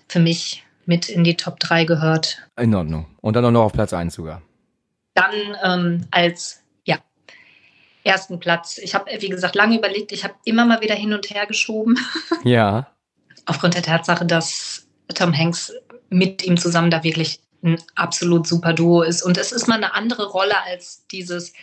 für 0.07 0.19
mich 0.19 0.64
mit 0.85 1.09
in 1.09 1.23
die 1.23 1.37
Top 1.37 1.59
3 1.59 1.85
gehört. 1.85 2.37
In 2.59 2.73
Ordnung. 2.73 3.07
Und 3.21 3.35
dann 3.35 3.45
auch 3.45 3.51
noch 3.51 3.63
auf 3.63 3.73
Platz 3.73 3.93
1 3.93 4.13
sogar. 4.13 4.41
Dann 5.13 5.33
ähm, 5.63 6.07
als 6.11 6.61
ja, 6.85 6.97
ersten 8.03 8.39
Platz. 8.39 8.77
Ich 8.77 8.95
habe, 8.95 9.09
wie 9.19 9.29
gesagt, 9.29 9.55
lange 9.55 9.77
überlegt. 9.77 10.11
Ich 10.11 10.23
habe 10.23 10.35
immer 10.43 10.65
mal 10.65 10.81
wieder 10.81 10.95
hin 10.95 11.13
und 11.13 11.29
her 11.29 11.45
geschoben. 11.45 11.97
Ja. 12.43 12.87
Aufgrund 13.47 13.75
der 13.75 13.83
Tatsache, 13.83 14.25
dass 14.25 14.87
Tom 15.13 15.35
Hanks 15.37 15.71
mit 16.09 16.43
ihm 16.43 16.57
zusammen 16.57 16.89
da 16.89 17.03
wirklich 17.03 17.39
ein 17.63 17.79
absolut 17.95 18.47
super 18.47 18.73
Duo 18.73 19.01
ist. 19.03 19.21
Und 19.21 19.37
es 19.37 19.51
ist 19.51 19.67
mal 19.67 19.75
eine 19.75 19.93
andere 19.93 20.27
Rolle 20.27 20.55
als 20.63 21.05
dieses 21.07 21.53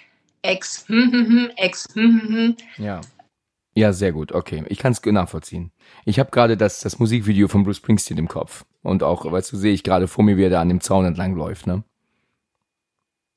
Ex, 0.43 0.85
hm, 0.89 1.13
hm, 1.13 1.27
hm, 1.27 1.51
Ex, 1.57 1.87
hm, 1.95 2.21
hm, 2.21 2.29
hm. 2.29 2.57
Ja. 2.85 3.01
Ja, 3.75 3.93
sehr 3.93 4.13
gut. 4.13 4.33
Okay, 4.33 4.65
ich 4.69 4.79
kann 4.79 4.93
es 4.93 5.03
nachvollziehen. 5.05 5.73
Ich 6.05 6.19
habe 6.19 6.31
gerade 6.31 6.57
das, 6.57 6.81
das 6.81 6.99
Musikvideo 6.99 7.49
von 7.49 7.65
Bruce 7.65 7.79
Springsteen 7.79 8.19
im 8.19 8.29
Kopf. 8.29 8.65
Und 8.83 9.03
auch, 9.03 9.31
weißt 9.31 9.53
du, 9.53 9.57
sehe 9.57 9.73
ich 9.73 9.83
gerade 9.83 10.09
vor 10.09 10.25
mir, 10.25 10.37
wie 10.37 10.45
er 10.45 10.51
da 10.51 10.61
an 10.61 10.69
dem 10.69 10.81
Zaun 10.81 11.07
entlang 11.07 11.35
läuft, 11.35 11.67
ne? 11.67 11.83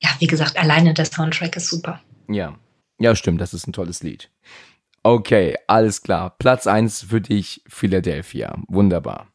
Ja, 0.02 0.10
wie 0.18 0.26
gesagt, 0.26 0.58
alleine 0.58 0.92
der 0.92 1.06
Soundtrack 1.06 1.56
ist 1.56 1.68
super. 1.68 2.02
Ja. 2.28 2.58
Ja, 2.98 3.14
stimmt, 3.14 3.40
das 3.40 3.54
ist 3.54 3.66
ein 3.66 3.72
tolles 3.72 4.02
Lied. 4.02 4.30
Okay, 5.02 5.56
alles 5.68 6.02
klar. 6.02 6.34
Platz 6.38 6.66
eins 6.66 7.02
für 7.02 7.20
dich, 7.20 7.62
Philadelphia. 7.68 8.58
Wunderbar. 8.68 9.28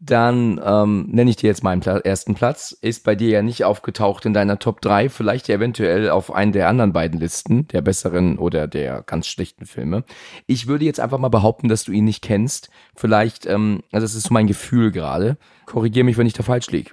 Dann 0.00 0.60
ähm, 0.62 1.06
nenne 1.10 1.30
ich 1.30 1.36
dir 1.36 1.46
jetzt 1.46 1.62
meinen 1.62 1.80
Pla 1.80 1.98
ersten 1.98 2.34
Platz. 2.34 2.72
Ist 2.72 3.04
bei 3.04 3.14
dir 3.14 3.28
ja 3.30 3.42
nicht 3.42 3.64
aufgetaucht 3.64 4.26
in 4.26 4.34
deiner 4.34 4.58
Top 4.58 4.80
3, 4.80 5.08
vielleicht 5.08 5.48
eventuell 5.48 6.10
auf 6.10 6.32
einen 6.32 6.52
der 6.52 6.68
anderen 6.68 6.92
beiden 6.92 7.20
Listen, 7.20 7.68
der 7.68 7.80
besseren 7.80 8.38
oder 8.38 8.66
der 8.66 9.02
ganz 9.02 9.28
schlechten 9.28 9.66
Filme. 9.66 10.04
Ich 10.46 10.66
würde 10.66 10.84
jetzt 10.84 11.00
einfach 11.00 11.18
mal 11.18 11.28
behaupten, 11.28 11.68
dass 11.68 11.84
du 11.84 11.92
ihn 11.92 12.04
nicht 12.04 12.22
kennst. 12.22 12.70
Vielleicht, 12.94 13.46
ähm, 13.46 13.82
also 13.92 14.04
das 14.04 14.14
ist 14.14 14.24
so 14.24 14.34
mein 14.34 14.46
Gefühl 14.46 14.90
gerade. 14.90 15.38
Korrigier 15.64 16.04
mich, 16.04 16.18
wenn 16.18 16.26
ich 16.26 16.34
da 16.34 16.42
falsch 16.42 16.70
liege. 16.70 16.90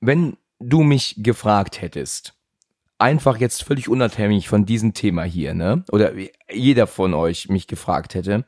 Wenn 0.00 0.36
du 0.60 0.82
mich 0.82 1.16
gefragt 1.18 1.80
hättest, 1.80 2.34
einfach 2.98 3.38
jetzt 3.38 3.64
völlig 3.64 3.88
unabhängig 3.88 4.48
von 4.48 4.66
diesem 4.66 4.94
Thema 4.94 5.24
hier, 5.24 5.54
ne? 5.54 5.84
Oder 5.90 6.12
jeder 6.52 6.86
von 6.86 7.14
euch 7.14 7.48
mich 7.48 7.66
gefragt 7.66 8.14
hätte, 8.14 8.44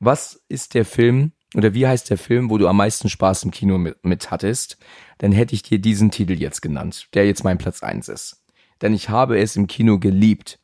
was 0.00 0.42
ist 0.48 0.74
der 0.74 0.84
Film, 0.84 1.32
oder 1.54 1.74
wie 1.74 1.86
heißt 1.86 2.10
der 2.10 2.18
Film, 2.18 2.50
wo 2.50 2.58
du 2.58 2.68
am 2.68 2.76
meisten 2.76 3.08
Spaß 3.08 3.44
im 3.44 3.50
Kino 3.50 3.78
mit, 3.78 4.04
mit 4.04 4.30
hattest, 4.30 4.78
dann 5.18 5.32
hätte 5.32 5.54
ich 5.54 5.62
dir 5.62 5.78
diesen 5.78 6.10
Titel 6.10 6.32
jetzt 6.32 6.62
genannt, 6.62 7.08
der 7.14 7.26
jetzt 7.26 7.44
mein 7.44 7.58
Platz 7.58 7.82
eins 7.82 8.08
ist. 8.08 8.42
Denn 8.80 8.94
ich 8.94 9.08
habe 9.08 9.38
es 9.38 9.56
im 9.56 9.66
Kino 9.66 9.98
geliebt. 9.98 10.58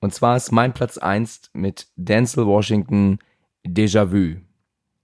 Und 0.00 0.14
zwar 0.14 0.36
ist 0.36 0.50
mein 0.50 0.74
Platz 0.74 0.98
eins 0.98 1.42
mit 1.52 1.86
Denzel 1.96 2.46
Washington 2.46 3.18
Déjà-vu. 3.64 4.40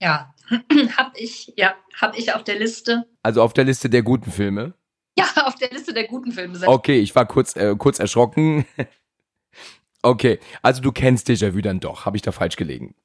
Ja, 0.01 0.33
hab 0.97 1.13
ich, 1.15 1.53
ja, 1.55 1.75
hab 1.95 2.17
ich 2.17 2.33
auf 2.33 2.43
der 2.43 2.59
Liste. 2.59 3.05
Also 3.23 3.41
auf 3.41 3.53
der 3.53 3.63
Liste 3.63 3.89
der 3.89 4.03
guten 4.03 4.31
Filme. 4.31 4.73
Ja, 5.17 5.25
auf 5.45 5.55
der 5.55 5.69
Liste 5.69 5.93
der 5.93 6.07
guten 6.07 6.31
Filme. 6.31 6.59
Okay, 6.65 6.99
ich 6.99 7.15
war 7.15 7.25
kurz, 7.25 7.55
äh, 7.55 7.75
kurz 7.77 7.99
erschrocken. 7.99 8.65
okay, 10.01 10.39
also 10.61 10.81
du 10.81 10.91
kennst 10.91 11.29
Déjà-vu 11.29 11.61
dann 11.61 11.79
doch. 11.79 12.05
Habe 12.05 12.17
ich 12.17 12.21
da 12.21 12.31
falsch 12.31 12.55
gelegen? 12.55 12.95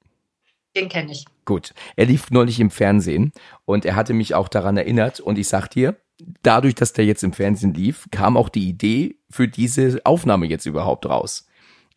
Den 0.77 0.89
kenne 0.89 1.13
ich. 1.13 1.25
Gut. 1.45 1.73
Er 1.97 2.07
lief 2.07 2.31
neulich 2.31 2.59
im 2.61 2.71
Fernsehen 2.71 3.33
und 3.65 3.85
er 3.85 3.97
hatte 3.97 4.13
mich 4.13 4.35
auch 4.35 4.49
daran 4.49 4.77
erinnert 4.77 5.21
und 5.21 5.39
ich 5.39 5.49
sag 5.49 5.69
dir, 5.69 5.97
dadurch, 6.43 6.75
dass 6.75 6.93
der 6.93 7.05
jetzt 7.05 7.23
im 7.23 7.33
Fernsehen 7.33 7.75
lief, 7.75 8.07
kam 8.11 8.37
auch 8.37 8.49
die 8.49 8.69
Idee 8.69 9.17
für 9.31 9.49
diese 9.49 10.01
Aufnahme 10.05 10.47
jetzt 10.47 10.67
überhaupt 10.67 11.07
raus. 11.07 11.47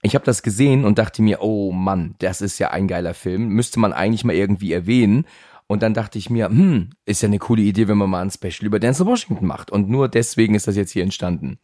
Ich 0.04 0.16
habe 0.16 0.26
das 0.26 0.44
gesehen 0.44 0.86
und 0.86 1.00
dachte 1.00 1.22
mir, 1.22 1.42
oh 1.42 1.72
Mann, 1.72 2.16
das 2.20 2.42
ist 2.42 2.60
ja 2.60 2.72
ein 2.72 2.88
geiler 2.88 3.14
Film, 3.14 3.48
müsste 3.50 3.80
man 3.80 3.94
eigentlich 3.94 4.24
mal 4.24 4.36
irgendwie 4.36 4.74
erwähnen. 4.74 5.26
Und 5.66 5.84
dann 5.84 5.94
dachte 5.94 6.18
ich 6.18 6.30
mir, 6.30 6.48
hm, 6.48 6.92
ist 7.06 7.22
ja 7.22 7.28
eine 7.28 7.40
coole 7.40 7.62
Idee, 7.62 7.88
wenn 7.90 7.98
man 7.98 8.10
mal 8.10 8.22
ein 8.22 8.32
Special 8.32 8.66
über 8.66 8.80
Denzel 8.80 9.06
Washington 9.06 9.46
macht. 9.46 9.70
Und 9.70 9.90
nur 9.90 10.08
deswegen 10.08 10.56
ist 10.56 10.68
das 10.68 10.78
jetzt 10.78 10.92
hier 10.92 11.04
entstanden. 11.04 11.60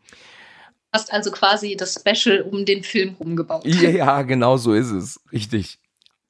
Du 0.92 1.00
hast 1.00 1.14
also 1.14 1.32
quasi 1.32 1.78
das 1.78 1.94
Special 1.94 2.42
um 2.42 2.66
den 2.66 2.84
Film 2.84 3.16
rumgebaut. 3.20 3.66
Ja, 3.66 4.24
genau 4.24 4.58
so 4.58 4.74
ist 4.74 4.92
es. 4.92 5.22
Richtig. 5.32 5.80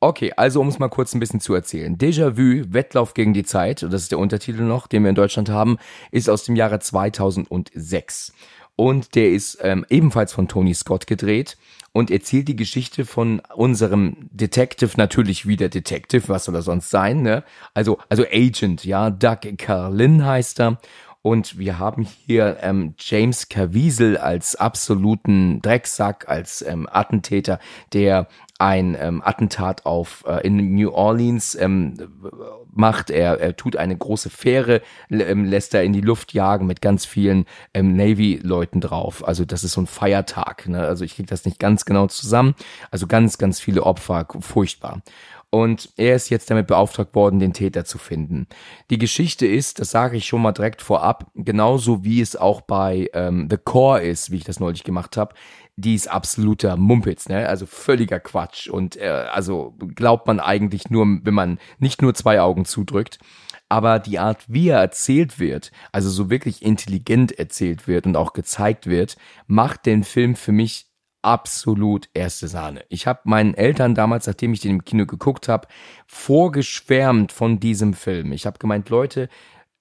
Okay, 0.03 0.33
also 0.35 0.59
um 0.59 0.67
es 0.67 0.79
mal 0.79 0.89
kurz 0.89 1.13
ein 1.15 1.21
bisschen 1.21 1.39
zu 1.39 1.53
erzählen. 1.53 1.97
Déjà-vu, 1.97 2.73
Wettlauf 2.73 3.13
gegen 3.13 3.33
die 3.33 3.45
Zeit, 3.45 3.83
das 3.83 4.01
ist 4.01 4.11
der 4.11 4.19
Untertitel 4.19 4.63
noch, 4.63 4.85
den 4.85 5.03
wir 5.03 5.09
in 5.09 5.15
Deutschland 5.15 5.47
haben, 5.47 5.77
ist 6.11 6.29
aus 6.29 6.43
dem 6.43 6.57
Jahre 6.57 6.79
2006. 6.79 8.33
Und 8.75 9.15
der 9.15 9.29
ist 9.29 9.59
ähm, 9.61 9.85
ebenfalls 9.89 10.33
von 10.33 10.49
Tony 10.49 10.73
Scott 10.73 11.07
gedreht 11.07 11.55
und 11.93 12.11
erzählt 12.11 12.49
die 12.49 12.57
Geschichte 12.57 13.05
von 13.05 13.41
unserem 13.55 14.27
Detective, 14.31 14.91
natürlich 14.97 15.47
wieder 15.47 15.69
Detective, 15.69 16.27
was 16.27 16.43
soll 16.43 16.55
er 16.55 16.63
sonst 16.63 16.89
sein, 16.89 17.21
ne? 17.21 17.45
Also, 17.73 17.97
also 18.09 18.25
Agent, 18.29 18.83
ja, 18.83 19.09
Doug 19.09 19.55
Carlin 19.57 20.25
heißt 20.25 20.59
er. 20.59 20.79
Und 21.23 21.57
wir 21.57 21.79
haben 21.79 22.05
hier 22.27 22.57
ähm, 22.61 22.95
James 22.99 23.47
Caviezel 23.47 24.17
als 24.17 24.57
absoluten 24.57 25.61
Drecksack, 25.61 26.27
als 26.27 26.61
ähm, 26.61 26.85
Attentäter, 26.91 27.59
der 27.93 28.27
ein 28.59 28.97
ähm, 28.99 29.21
Attentat 29.23 29.85
auf 29.85 30.25
äh, 30.27 30.45
in 30.45 30.75
New 30.75 30.91
Orleans 30.91 31.55
ähm, 31.55 31.95
macht. 32.73 33.09
Er, 33.09 33.39
er 33.39 33.55
tut 33.55 33.77
eine 33.77 33.97
große 33.97 34.29
Fähre, 34.29 34.81
ähm, 35.09 35.45
lässt 35.45 35.73
er 35.73 35.83
in 35.83 35.93
die 35.93 36.01
Luft 36.01 36.33
jagen 36.33 36.67
mit 36.67 36.81
ganz 36.81 37.05
vielen 37.05 37.45
ähm, 37.73 37.95
Navy-Leuten 37.95 38.81
drauf. 38.81 39.25
Also 39.25 39.45
das 39.45 39.63
ist 39.63 39.73
so 39.73 39.81
ein 39.81 39.87
Feiertag. 39.87 40.67
Ne? 40.67 40.81
Also 40.81 41.05
ich 41.05 41.15
kriege 41.15 41.29
das 41.29 41.45
nicht 41.45 41.57
ganz 41.57 41.85
genau 41.85 42.07
zusammen. 42.07 42.53
Also 42.91 43.07
ganz, 43.07 43.37
ganz 43.37 43.61
viele 43.61 43.83
Opfer, 43.83 44.27
furchtbar 44.41 45.01
und 45.53 45.91
er 45.97 46.15
ist 46.15 46.31
jetzt 46.31 46.49
damit 46.49 46.65
beauftragt 46.65 47.13
worden, 47.13 47.39
den 47.39 47.53
Täter 47.53 47.85
zu 47.85 47.99
finden. 47.99 48.47
Die 48.89 48.97
Geschichte 48.97 49.45
ist, 49.45 49.77
das 49.77 49.91
sage 49.91 50.17
ich 50.17 50.25
schon 50.25 50.41
mal 50.41 50.51
direkt 50.51 50.81
vorab, 50.81 51.29
genauso 51.35 52.03
wie 52.03 52.21
es 52.21 52.35
auch 52.35 52.61
bei 52.61 53.07
ähm, 53.13 53.47
The 53.51 53.57
Core 53.57 54.01
ist, 54.01 54.31
wie 54.31 54.37
ich 54.37 54.45
das 54.45 54.59
neulich 54.59 54.83
gemacht 54.83 55.15
habe, 55.15 55.35
die 55.75 55.93
ist 55.93 56.07
absoluter 56.09 56.75
Mumpitz, 56.75 57.29
ne? 57.29 57.47
Also 57.47 57.67
völliger 57.67 58.19
Quatsch 58.19 58.67
und 58.67 58.95
äh, 58.95 59.27
also 59.31 59.75
glaubt 59.93 60.25
man 60.25 60.39
eigentlich 60.39 60.89
nur, 60.89 61.05
wenn 61.21 61.35
man 61.35 61.59
nicht 61.77 62.01
nur 62.01 62.15
zwei 62.15 62.41
Augen 62.41 62.65
zudrückt. 62.65 63.19
Aber 63.69 63.99
die 63.99 64.17
Art, 64.17 64.45
wie 64.47 64.69
er 64.69 64.79
erzählt 64.79 65.37
wird, 65.37 65.71
also 65.91 66.09
so 66.09 66.31
wirklich 66.31 66.63
intelligent 66.63 67.31
erzählt 67.37 67.87
wird 67.87 68.07
und 68.07 68.15
auch 68.15 68.33
gezeigt 68.33 68.87
wird, 68.87 69.17
macht 69.45 69.85
den 69.85 70.03
Film 70.03 70.35
für 70.35 70.51
mich 70.51 70.92
absolut 71.23 72.09
erste 72.13 72.47
Sahne. 72.47 72.83
Ich 72.89 73.07
habe 73.07 73.21
meinen 73.23 73.53
Eltern 73.53 73.95
damals, 73.95 74.27
nachdem 74.27 74.53
ich 74.53 74.59
den 74.59 74.71
im 74.71 74.85
Kino 74.85 75.05
geguckt 75.05 75.47
habe, 75.47 75.67
vorgeschwärmt 76.05 77.31
von 77.31 77.59
diesem 77.59 77.93
Film. 77.93 78.31
Ich 78.31 78.45
habe 78.45 78.59
gemeint, 78.59 78.89
Leute, 78.89 79.29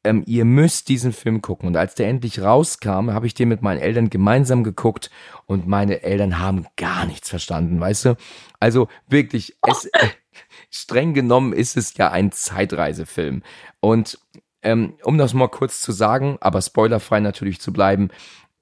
ähm, 0.04 0.24
ihr 0.26 0.44
müsst 0.44 0.88
diesen 0.88 1.12
Film 1.12 1.42
gucken. 1.42 1.68
Und 1.68 1.76
als 1.76 1.94
der 1.94 2.08
endlich 2.08 2.40
rauskam, 2.40 3.10
habe 3.10 3.26
ich 3.26 3.34
den 3.34 3.48
mit 3.48 3.62
meinen 3.62 3.80
Eltern 3.80 4.10
gemeinsam 4.10 4.64
geguckt 4.64 5.10
und 5.46 5.66
meine 5.66 6.02
Eltern 6.02 6.38
haben 6.38 6.66
gar 6.76 7.06
nichts 7.06 7.28
verstanden, 7.28 7.80
weißt 7.80 8.06
du? 8.06 8.16
Also 8.58 8.88
wirklich, 9.08 9.56
es, 9.62 9.86
äh, 9.86 10.08
streng 10.70 11.14
genommen 11.14 11.52
ist 11.52 11.76
es 11.76 11.96
ja 11.96 12.10
ein 12.10 12.32
Zeitreisefilm. 12.32 13.42
Und 13.80 14.18
ähm, 14.62 14.94
um 15.02 15.18
das 15.18 15.34
mal 15.34 15.48
kurz 15.48 15.80
zu 15.80 15.92
sagen, 15.92 16.38
aber 16.40 16.62
spoilerfrei 16.62 17.20
natürlich 17.20 17.60
zu 17.60 17.72
bleiben, 17.72 18.10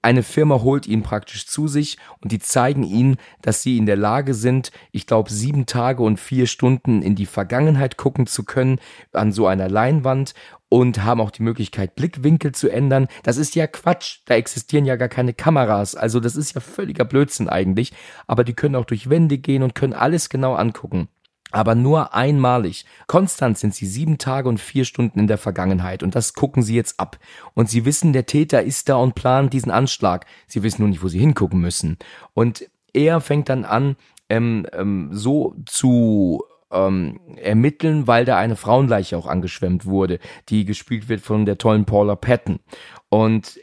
eine 0.03 0.23
Firma 0.23 0.63
holt 0.63 0.87
ihn 0.87 1.03
praktisch 1.03 1.47
zu 1.47 1.69
sich 1.69 1.99
und 2.21 2.33
die 2.33 2.39
zeigen 2.39 2.83
ihn, 2.83 3.17
dass 3.43 3.63
sie 3.63 3.77
in 3.77 3.87
der 3.87 3.97
Lage 3.97 4.35
sind, 4.35 4.71
ich 4.93 5.07
glaube, 5.07 5.31
sieben 5.31 5.67
Tage 5.67 6.03
und 6.03 6.19
vier 6.19 6.47
Stunden 6.47 7.03
in 7.03 7.15
die 7.15 7.27
Vergangenheit 7.27 7.97
gucken 7.97 8.27
zu 8.27 8.45
können 8.45 8.81
an 9.13 9.33
so 9.33 9.47
einer 9.47 9.69
Leinwand 9.69 10.35
und 10.71 11.05
haben 11.05 11.21
auch 11.21 11.31
die 11.31 11.43
Möglichkeit, 11.43 11.97
Blickwinkel 11.97 12.53
zu 12.53 12.71
ändern. 12.71 13.09
Das 13.25 13.37
ist 13.37 13.55
ja 13.57 13.67
Quatsch. 13.67 14.21
Da 14.27 14.37
existieren 14.37 14.87
ja 14.87 14.97
gar 14.97 15.09
keine 15.09 15.35
Kameras. 15.35 15.97
Also 15.97 16.21
das 16.21 16.37
ist 16.37 16.55
ja 16.55 16.61
völliger 16.61 17.05
Blödsinn 17.05 17.49
eigentlich. 17.49 17.93
Aber 18.27 18.45
die 18.45 18.55
können 18.55 18.77
auch 18.77 18.85
durch 18.85 19.11
Wände 19.11 19.39
gehen 19.39 19.63
und 19.63 19.75
können 19.75 19.93
alles 19.93 20.29
genau 20.31 20.55
angucken 20.55 21.09
aber 21.51 21.75
nur 21.75 22.15
einmalig. 22.15 22.85
Konstant 23.07 23.59
sind 23.59 23.75
sie 23.75 23.87
sieben 23.87 24.19
Tage 24.19 24.49
und 24.49 24.59
vier 24.59 24.85
Stunden 24.85 25.19
in 25.19 25.27
der 25.27 25.39
Vergangenheit 25.39 26.03
und 26.03 26.15
das 26.15 26.35
gucken 26.35 26.63
sie 26.63 26.77
jetzt 26.77 27.01
ab. 27.01 27.19
Und 27.55 27.69
sie 27.69 27.85
wissen, 27.85 28.13
der 28.13 28.27
Täter 28.27 28.63
ist 28.63 28.89
da 28.89 28.97
und 28.97 29.15
plant 29.15 29.53
diesen 29.53 29.71
Anschlag. 29.71 30.27
Sie 30.47 30.63
wissen 30.63 30.83
nur 30.83 30.89
nicht, 30.89 31.03
wo 31.03 31.09
sie 31.09 31.19
hingucken 31.19 31.61
müssen. 31.61 31.99
Und 32.35 32.69
er 32.93 33.21
fängt 33.21 33.49
dann 33.49 33.65
an, 33.65 33.97
ähm, 34.29 34.67
ähm, 34.73 35.11
so 35.13 35.55
zu 35.67 36.45
ähm, 36.71 37.21
ermitteln, 37.37 38.07
weil 38.07 38.25
da 38.25 38.39
eine 38.39 38.57
Frauenleiche 38.57 39.17
auch 39.17 39.27
angeschwemmt 39.27 39.87
wurde, 39.87 40.19
die 40.49 40.65
gespielt 40.65 41.09
wird 41.09 41.21
von 41.21 41.45
der 41.45 41.59
tollen 41.59 41.85
Paula 41.85 42.17
Patton. 42.17 42.61
Und 43.09 43.59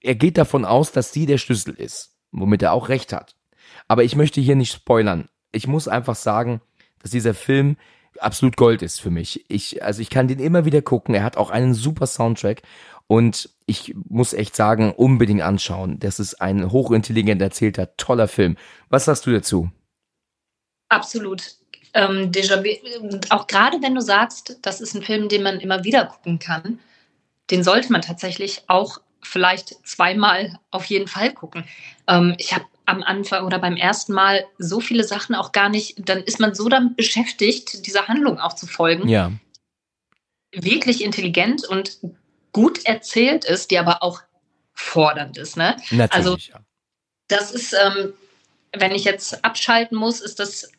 er 0.00 0.14
geht 0.14 0.38
davon 0.38 0.64
aus, 0.64 0.92
dass 0.92 1.12
sie 1.12 1.26
der 1.26 1.38
Schlüssel 1.38 1.74
ist, 1.74 2.16
womit 2.32 2.62
er 2.62 2.72
auch 2.72 2.88
recht 2.88 3.12
hat. 3.12 3.36
Aber 3.88 4.04
ich 4.04 4.16
möchte 4.16 4.40
hier 4.40 4.56
nicht 4.56 4.72
spoilern. 4.72 5.28
Ich 5.54 5.66
muss 5.66 5.88
einfach 5.88 6.16
sagen, 6.16 6.60
dass 7.00 7.10
dieser 7.10 7.34
Film 7.34 7.76
absolut 8.18 8.56
Gold 8.56 8.82
ist 8.82 9.00
für 9.00 9.10
mich. 9.10 9.44
Ich, 9.48 9.82
also 9.82 10.00
ich 10.00 10.10
kann 10.10 10.28
den 10.28 10.38
immer 10.38 10.64
wieder 10.64 10.82
gucken. 10.82 11.14
Er 11.14 11.24
hat 11.24 11.36
auch 11.36 11.50
einen 11.50 11.74
super 11.74 12.06
Soundtrack 12.06 12.62
und 13.06 13.50
ich 13.66 13.94
muss 14.08 14.32
echt 14.32 14.56
sagen, 14.56 14.92
unbedingt 14.92 15.42
anschauen. 15.42 15.98
Das 15.98 16.20
ist 16.20 16.40
ein 16.40 16.70
hochintelligent 16.70 17.40
erzählter, 17.42 17.96
toller 17.96 18.28
Film. 18.28 18.56
Was 18.88 19.06
sagst 19.06 19.26
du 19.26 19.32
dazu? 19.32 19.70
Absolut. 20.88 21.54
Ähm, 21.92 22.32
auch 23.30 23.46
gerade 23.46 23.80
wenn 23.80 23.94
du 23.94 24.00
sagst, 24.00 24.58
das 24.62 24.80
ist 24.80 24.94
ein 24.94 25.02
Film, 25.02 25.28
den 25.28 25.42
man 25.42 25.60
immer 25.60 25.84
wieder 25.84 26.06
gucken 26.06 26.38
kann, 26.38 26.80
den 27.50 27.62
sollte 27.62 27.92
man 27.92 28.02
tatsächlich 28.02 28.62
auch 28.66 28.98
vielleicht 29.22 29.86
zweimal 29.86 30.58
auf 30.70 30.86
jeden 30.86 31.08
Fall 31.08 31.32
gucken. 31.32 31.64
Ähm, 32.08 32.34
ich 32.38 32.52
habe 32.54 32.64
am 32.86 33.02
Anfang 33.02 33.44
oder 33.46 33.58
beim 33.58 33.76
ersten 33.76 34.12
Mal 34.12 34.44
so 34.58 34.80
viele 34.80 35.04
Sachen 35.04 35.34
auch 35.34 35.52
gar 35.52 35.68
nicht, 35.68 36.08
dann 36.08 36.22
ist 36.22 36.40
man 36.40 36.54
so 36.54 36.68
damit 36.68 36.96
beschäftigt, 36.96 37.86
dieser 37.86 38.08
Handlung 38.08 38.38
auch 38.38 38.54
zu 38.54 38.66
folgen. 38.66 39.08
Ja. 39.08 39.32
Wirklich 40.52 41.02
intelligent 41.02 41.66
und 41.66 41.98
gut 42.52 42.84
erzählt 42.84 43.44
ist, 43.44 43.70
die 43.70 43.78
aber 43.78 44.02
auch 44.02 44.22
fordernd 44.74 45.38
ist. 45.38 45.56
Ne? 45.56 45.76
Natürlich, 45.90 46.12
also. 46.12 46.36
Das 47.28 47.52
ist, 47.52 47.72
ähm, 47.74 48.12
wenn 48.76 48.92
ich 48.92 49.04
jetzt 49.04 49.44
abschalten 49.44 49.96
muss, 49.96 50.20
ist 50.20 50.38
das 50.38 50.70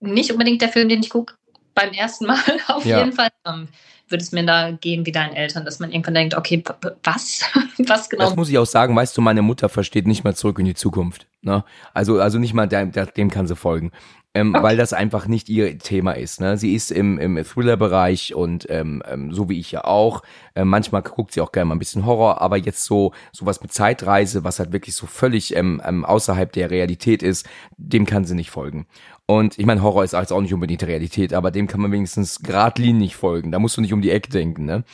nicht 0.00 0.30
unbedingt 0.30 0.62
der 0.62 0.68
Film, 0.68 0.88
den 0.88 1.00
ich 1.02 1.10
gucke 1.10 1.34
beim 1.74 1.92
ersten 1.92 2.26
Mal 2.26 2.38
auf 2.68 2.84
Ja. 2.84 3.00
jeden 3.00 3.12
Fall. 3.12 3.30
Ähm, 3.44 3.68
würde 4.08 4.22
es 4.22 4.32
mir 4.32 4.44
da 4.44 4.70
gehen 4.70 5.06
wie 5.06 5.12
deinen 5.12 5.34
Eltern, 5.34 5.64
dass 5.64 5.78
man 5.78 5.90
irgendwann 5.90 6.14
denkt, 6.14 6.34
okay, 6.34 6.62
was? 7.02 7.42
was 7.78 8.08
genau? 8.08 8.24
Das 8.24 8.36
muss 8.36 8.48
ich 8.48 8.58
auch 8.58 8.66
sagen, 8.66 8.94
weißt 8.94 9.16
du, 9.16 9.20
meine 9.20 9.42
Mutter 9.42 9.68
versteht 9.68 10.06
nicht 10.06 10.24
mal 10.24 10.34
zurück 10.34 10.58
in 10.58 10.66
die 10.66 10.74
Zukunft. 10.74 11.26
Ne? 11.42 11.64
Also, 11.92 12.20
also 12.20 12.38
nicht 12.38 12.54
mal 12.54 12.66
dem, 12.66 12.92
dem 12.92 13.30
kann 13.30 13.46
sie 13.46 13.56
folgen. 13.56 13.92
Ähm, 14.36 14.54
Okay. 14.54 14.62
Weil 14.62 14.76
das 14.76 14.92
einfach 14.92 15.26
nicht 15.26 15.48
ihr 15.48 15.78
Thema 15.78 16.12
ist. 16.12 16.40
Ne? 16.40 16.56
Sie 16.56 16.74
ist 16.74 16.90
im, 16.90 17.18
im 17.18 17.42
Thriller-Bereich 17.42 18.34
und 18.34 18.66
ähm, 18.70 19.02
ähm, 19.06 19.32
so 19.32 19.48
wie 19.48 19.58
ich 19.58 19.72
ja 19.72 19.84
auch. 19.84 20.22
Ähm, 20.54 20.68
manchmal 20.68 21.02
guckt 21.02 21.32
sie 21.32 21.40
auch 21.40 21.52
gerne 21.52 21.66
mal 21.66 21.74
ein 21.74 21.78
bisschen 21.78 22.06
Horror, 22.06 22.40
aber 22.40 22.56
jetzt 22.56 22.84
so 22.84 23.12
sowas 23.32 23.60
mit 23.62 23.72
Zeitreise, 23.72 24.44
was 24.44 24.58
halt 24.58 24.72
wirklich 24.72 24.94
so 24.94 25.06
völlig 25.06 25.56
ähm, 25.56 25.80
ähm, 25.84 26.04
außerhalb 26.04 26.52
der 26.52 26.70
Realität 26.70 27.22
ist, 27.22 27.48
dem 27.76 28.06
kann 28.06 28.24
sie 28.24 28.34
nicht 28.34 28.50
folgen. 28.50 28.86
Und 29.26 29.58
ich 29.58 29.66
meine, 29.66 29.82
Horror 29.82 30.04
ist 30.04 30.12
jetzt 30.12 30.32
auch 30.32 30.40
nicht 30.40 30.54
unbedingt 30.54 30.82
Realität, 30.82 31.32
aber 31.32 31.50
dem 31.50 31.66
kann 31.66 31.80
man 31.80 31.92
wenigstens 31.92 32.40
geradlinig 32.40 33.16
folgen. 33.16 33.52
Da 33.52 33.58
musst 33.58 33.76
du 33.76 33.80
nicht 33.80 33.92
um 33.92 34.02
die 34.02 34.10
Ecke 34.10 34.30
denken. 34.30 34.64
Ne? 34.66 34.84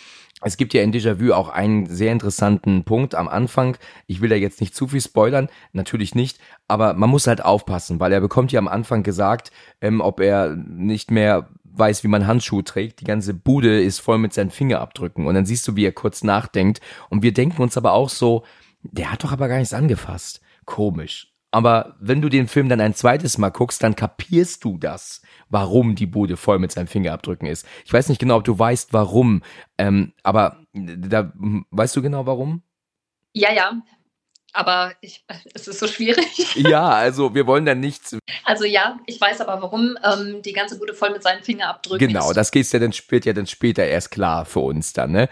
Es 0.43 0.57
gibt 0.57 0.73
ja 0.73 0.83
in 0.83 0.93
Déjà-vu 0.93 1.33
auch 1.33 1.49
einen 1.51 1.87
sehr 1.87 2.13
interessanten 2.13 2.85
Punkt 2.85 3.15
am 3.15 3.29
Anfang. 3.29 3.77
Ich 4.07 4.21
will 4.21 4.31
da 4.31 4.37
jetzt 4.37 4.61
nicht 4.61 4.75
zu 4.75 4.89
viel 4.89 5.01
spoilern, 5.01 5.49
natürlich 5.73 6.15
nicht, 6.15 6.39
aber 6.67 6.95
man 6.95 7.11
muss 7.11 7.27
halt 7.27 7.45
aufpassen, 7.45 8.01
weil 8.01 8.13
er 8.13 8.21
bekommt 8.21 8.53
ja 8.53 8.59
am 8.59 8.69
Anfang 8.69 9.03
gesagt, 9.03 9.53
ähm, 9.81 10.01
ob 10.01 10.21
er 10.21 10.57
nicht 10.57 11.11
mehr 11.11 11.49
weiß, 11.65 12.05
wie 12.05 12.09
man 12.09 12.27
Handschuhe 12.27 12.65
trägt. 12.65 13.01
Die 13.01 13.05
ganze 13.05 13.35
Bude 13.35 13.81
ist 13.81 14.01
voll 14.01 14.19
mit 14.19 14.33
seinen 14.33 14.51
Fingerabdrücken 14.51 15.27
und 15.27 15.35
dann 15.35 15.47
siehst 15.47 15.69
du, 15.69 15.77
wie 15.77 15.85
er 15.87 15.93
kurz 15.93 16.25
nachdenkt 16.25 16.81
und 17.11 17.23
wir 17.23 17.33
denken 17.33 17.63
uns 17.63 17.77
aber 17.77 17.93
auch 17.93 18.09
so, 18.09 18.45
der 18.83 19.13
hat 19.13 19.25
doch 19.25 19.33
aber 19.33 19.49
gar 19.49 19.59
nichts 19.59 19.75
angefasst. 19.75 20.41
Komisch. 20.65 21.30
Aber 21.51 21.97
wenn 22.01 22.23
du 22.23 22.29
den 22.29 22.47
Film 22.47 22.69
dann 22.69 22.81
ein 22.81 22.95
zweites 22.95 23.39
Mal 23.39 23.51
guckst, 23.51 23.83
dann 23.83 23.97
kapierst 23.97 24.65
du 24.65 24.79
das, 24.79 25.23
warum 25.49 25.97
die 25.97 26.07
Bude 26.07 26.37
voll 26.37 26.59
mit 26.59 26.71
seinen 26.71 26.87
Fingerabdrücken 26.87 27.49
ist. 27.49 27.67
Ich 27.85 27.93
weiß 27.93 28.09
nicht 28.09 28.21
genau, 28.21 28.37
ob 28.37 28.45
du 28.45 28.59
weißt, 28.59 28.93
warum, 28.93 29.43
ähm, 29.79 30.13
aber 30.23 30.59
da 30.73 31.33
weißt 31.71 31.97
du 31.97 32.03
genau 32.03 32.27
warum? 32.27 32.63
ja, 33.33 33.53
ja. 33.53 33.81
Aber 34.53 34.93
ich, 35.01 35.25
es 35.55 35.69
ist 35.69 35.79
so 35.79 35.87
schwierig. 35.87 36.27
Ja, 36.57 36.89
also 36.89 37.35
wir 37.35 37.47
wollen 37.47 37.65
dann 37.65 37.81
nichts. 37.81 38.17
Also 38.45 38.65
ja, 38.65 38.99
ich 39.07 39.21
weiß 39.21 39.41
aber 39.41 39.63
warum. 39.63 39.97
Ähm, 40.05 40.43
die 40.43 40.53
ganze 40.53 40.79
Bude 40.79 40.95
voll 40.95 41.11
mit 41.11 41.23
seinen 41.23 41.43
Fingerabdrücken. 41.43 42.09
Genau, 42.09 42.31
ist. 42.31 42.37
das 42.37 42.51
geht's 42.51 42.73
ja 42.73 42.79
dann 42.79 42.93
wird 43.09 43.25
ja 43.25 43.33
dann 43.33 43.47
später 43.47 43.85
erst 43.85 44.11
klar 44.11 44.45
für 44.45 44.61
uns 44.61 44.93
dann, 44.93 45.13
ne? 45.13 45.29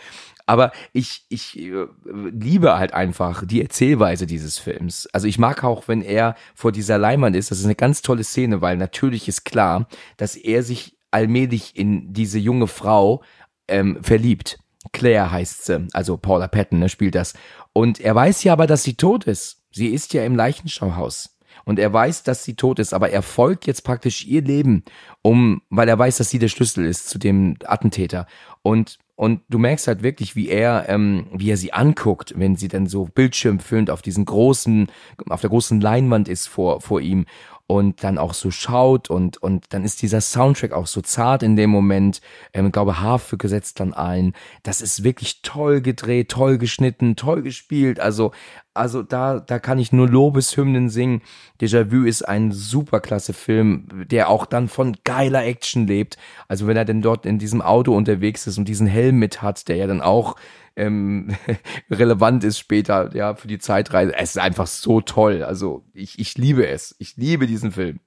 Aber 0.49 0.73
ich, 0.95 1.27
ich 1.29 1.59
äh, 1.59 1.87
liebe 2.07 2.79
halt 2.79 2.95
einfach 2.95 3.45
die 3.45 3.61
Erzählweise 3.61 4.27
dieses 4.27 4.59
Films. 4.59 5.07
Also 5.13 5.27
ich 5.27 5.39
mag 5.39 5.63
auch, 5.63 5.89
wenn 5.89 6.01
er 6.01 6.37
vor 6.55 6.73
dieser 6.73 6.97
Leinwand 6.97 7.37
ist. 7.37 7.51
Das 7.51 7.59
ist 7.59 7.67
eine 7.67 7.75
ganz 7.75 8.01
tolle 8.01 8.25
Szene, 8.25 8.63
weil 8.63 8.79
natürlich 8.79 9.29
ist 9.29 9.45
klar, 9.45 9.89
dass 10.17 10.37
er 10.37 10.63
sich 10.63 10.97
allmählich 11.11 11.77
in 11.77 12.15
diese 12.15 12.39
junge 12.39 12.67
Frau 12.67 13.23
ähm, 13.69 14.03
verliebt. 14.03 14.59
Claire 14.93 15.31
heißt 15.31 15.67
sie, 15.67 15.87
also 15.93 16.17
Paula 16.17 16.49
Patton 16.49 16.79
ne, 16.79 16.89
spielt 16.89 17.15
das. 17.15 17.35
Und 17.75 18.01
er 18.01 18.15
weiß 18.15 18.43
ja 18.45 18.55
aber, 18.55 18.67
dass 18.67 18.83
sie 18.83 18.95
tot 18.95 19.25
ist. 19.25 19.63
Sie 19.71 19.89
ist 19.89 20.15
ja 20.15 20.25
im 20.25 20.35
Leichenschauhaus. 20.35 21.38
Und 21.69 21.79
er 21.79 21.93
weiß, 21.93 22.23
dass 22.23 22.45
sie 22.45 22.55
tot 22.55 22.79
ist, 22.79 22.95
aber 22.95 23.11
er 23.11 23.21
folgt 23.21 23.67
jetzt 23.67 23.85
praktisch 23.85 24.25
ihr 24.25 24.41
Leben, 24.41 24.85
um, 25.21 25.61
weil 25.69 25.87
er 25.87 25.99
weiß, 25.99 26.17
dass 26.17 26.31
sie 26.31 26.39
der 26.39 26.49
Schlüssel 26.49 26.87
ist 26.87 27.11
zu 27.11 27.19
dem 27.19 27.57
Attentäter. 27.63 28.27
Und 28.63 28.99
und 29.17 29.41
du 29.49 29.59
merkst 29.59 29.89
halt 29.89 30.05
wirklich, 30.05 30.37
wie 30.37 30.49
er, 30.49 30.89
ähm, 30.89 31.27
wie 31.35 31.51
er 31.51 31.57
sie 31.57 31.73
anguckt, 31.73 32.35
wenn 32.37 32.55
sie 32.55 32.69
dann 32.69 32.87
so 32.87 33.07
bildschirmfüllend 33.07 33.91
auf 33.91 34.01
diesen 34.01 34.25
großen, 34.25 34.87
auf 35.29 35.41
der 35.41 35.51
großen 35.51 35.81
Leinwand 35.81 36.29
ist 36.29 36.47
vor 36.47 36.81
vor 36.81 37.01
ihm 37.01 37.27
und 37.67 38.03
dann 38.03 38.17
auch 38.17 38.33
so 38.33 38.51
schaut 38.51 39.11
und 39.11 39.37
und 39.37 39.67
dann 39.71 39.85
ist 39.85 40.01
dieser 40.01 40.23
Soundtrack 40.23 40.73
auch 40.73 40.87
so 40.87 41.03
zart 41.03 41.43
in 41.43 41.57
dem 41.57 41.69
Moment. 41.69 42.23
Ähm, 42.55 42.67
ich 42.67 42.73
glaube, 42.73 43.01
Harfe 43.01 43.37
gesetzt 43.37 43.81
dann 43.81 43.93
ein. 43.93 44.33
Das 44.63 44.81
ist 44.81 45.05
wirklich 45.05 45.43
toll 45.43 45.83
gedreht, 45.83 46.31
toll 46.31 46.57
geschnitten, 46.57 47.15
toll 47.17 47.43
gespielt. 47.43 48.01
Also 48.01 48.33
also 48.79 49.03
da, 49.03 49.41
da 49.41 49.59
kann 49.59 49.79
ich 49.79 49.93
nur 49.93 50.09
Lobeshymnen 50.09 50.89
singen. 50.89 51.23
Déjà-vu 51.61 52.05
ist 52.05 52.23
ein 52.23 52.53
superklasse 52.53 53.33
Film, 53.33 54.07
der 54.09 54.29
auch 54.29 54.47
dann 54.47 54.69
von 54.69 54.97
geiler 55.05 55.45
Action 55.45 55.87
lebt. 55.87 56.17
Also 56.47 56.67
wenn 56.67 56.77
er 56.77 56.85
denn 56.85 57.03
dort 57.03 57.27
in 57.27 57.39
diesem 57.39 57.61
Auto 57.61 57.95
unterwegs 57.95 58.47
ist 58.47 58.59
und 58.59 58.67
diesen 58.67 58.87
Helm 58.87 59.19
mit 59.19 59.43
hat, 59.43 59.69
der 59.69 59.77
ja 59.77 59.87
dann 59.87 60.01
auch 60.01 60.37
ähm, 60.77 61.37
relevant 61.91 62.45
ist 62.45 62.59
später, 62.59 63.15
ja, 63.15 63.35
für 63.35 63.49
die 63.49 63.59
Zeitreise. 63.59 64.15
Es 64.15 64.31
ist 64.31 64.39
einfach 64.39 64.67
so 64.67 65.01
toll. 65.01 65.43
Also 65.43 65.85
ich, 65.93 66.19
ich 66.19 66.39
liebe 66.39 66.67
es. 66.67 66.95
Ich 66.99 67.17
liebe 67.17 67.47
diesen 67.47 67.73
Film. 67.73 68.01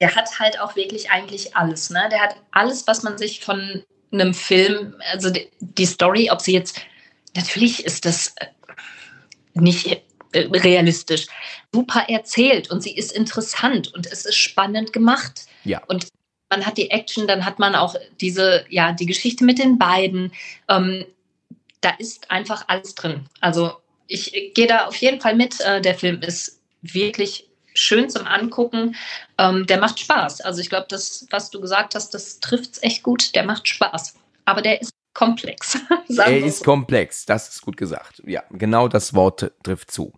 Der 0.00 0.14
hat 0.14 0.40
halt 0.40 0.60
auch 0.60 0.76
wirklich 0.76 1.10
eigentlich 1.10 1.56
alles, 1.56 1.90
ne? 1.90 2.08
Der 2.10 2.20
hat 2.20 2.36
alles, 2.50 2.86
was 2.86 3.02
man 3.02 3.16
sich 3.16 3.44
von 3.44 3.82
einem 4.12 4.34
Film, 4.34 4.94
also 5.12 5.30
die, 5.30 5.48
die 5.60 5.86
Story, 5.86 6.30
ob 6.30 6.40
sie 6.40 6.52
jetzt, 6.52 6.80
natürlich 7.34 7.84
ist 7.84 8.04
das 8.04 8.34
nicht 9.54 10.02
äh, 10.36 10.58
realistisch, 10.58 11.26
super 11.72 12.04
erzählt 12.08 12.70
und 12.70 12.82
sie 12.82 12.96
ist 12.96 13.12
interessant 13.12 13.92
und 13.94 14.06
es 14.06 14.24
ist 14.24 14.36
spannend 14.36 14.92
gemacht. 14.92 15.46
Ja. 15.64 15.82
Und 15.88 16.08
man 16.50 16.64
hat 16.64 16.78
die 16.78 16.90
Action, 16.90 17.26
dann 17.26 17.44
hat 17.44 17.58
man 17.58 17.74
auch 17.74 17.96
diese, 18.20 18.64
ja, 18.68 18.92
die 18.92 19.06
Geschichte 19.06 19.44
mit 19.44 19.58
den 19.58 19.78
beiden. 19.78 20.32
Ähm, 20.68 21.04
da 21.80 21.90
ist 21.98 22.30
einfach 22.30 22.64
alles 22.68 22.94
drin. 22.94 23.26
Also 23.40 23.72
ich 24.06 24.52
gehe 24.54 24.66
da 24.66 24.86
auf 24.86 24.96
jeden 24.96 25.20
Fall 25.20 25.34
mit. 25.34 25.60
Äh, 25.60 25.80
der 25.80 25.94
Film 25.94 26.20
ist 26.22 26.60
wirklich 26.82 27.48
schön 27.74 28.08
zum 28.08 28.26
Angucken. 28.26 28.96
Ähm, 29.38 29.66
der 29.66 29.78
macht 29.78 29.98
Spaß. 30.00 30.40
Also 30.40 30.60
ich 30.60 30.68
glaube, 30.68 30.86
das, 30.88 31.26
was 31.30 31.50
du 31.50 31.60
gesagt 31.60 31.94
hast, 31.94 32.14
das 32.14 32.40
trifft 32.40 32.74
es 32.74 32.82
echt 32.82 33.02
gut. 33.02 33.34
Der 33.34 33.44
macht 33.44 33.68
Spaß. 33.68 34.14
Aber 34.44 34.62
der 34.62 34.80
ist 34.80 34.90
komplex. 35.14 35.78
Er 36.08 36.38
ist 36.38 36.58
so. 36.58 36.64
komplex, 36.64 37.26
das 37.26 37.48
ist 37.48 37.62
gut 37.62 37.76
gesagt. 37.76 38.22
Ja, 38.26 38.44
genau 38.50 38.86
das 38.86 39.14
Wort 39.14 39.50
trifft 39.62 39.90
zu. 39.90 40.12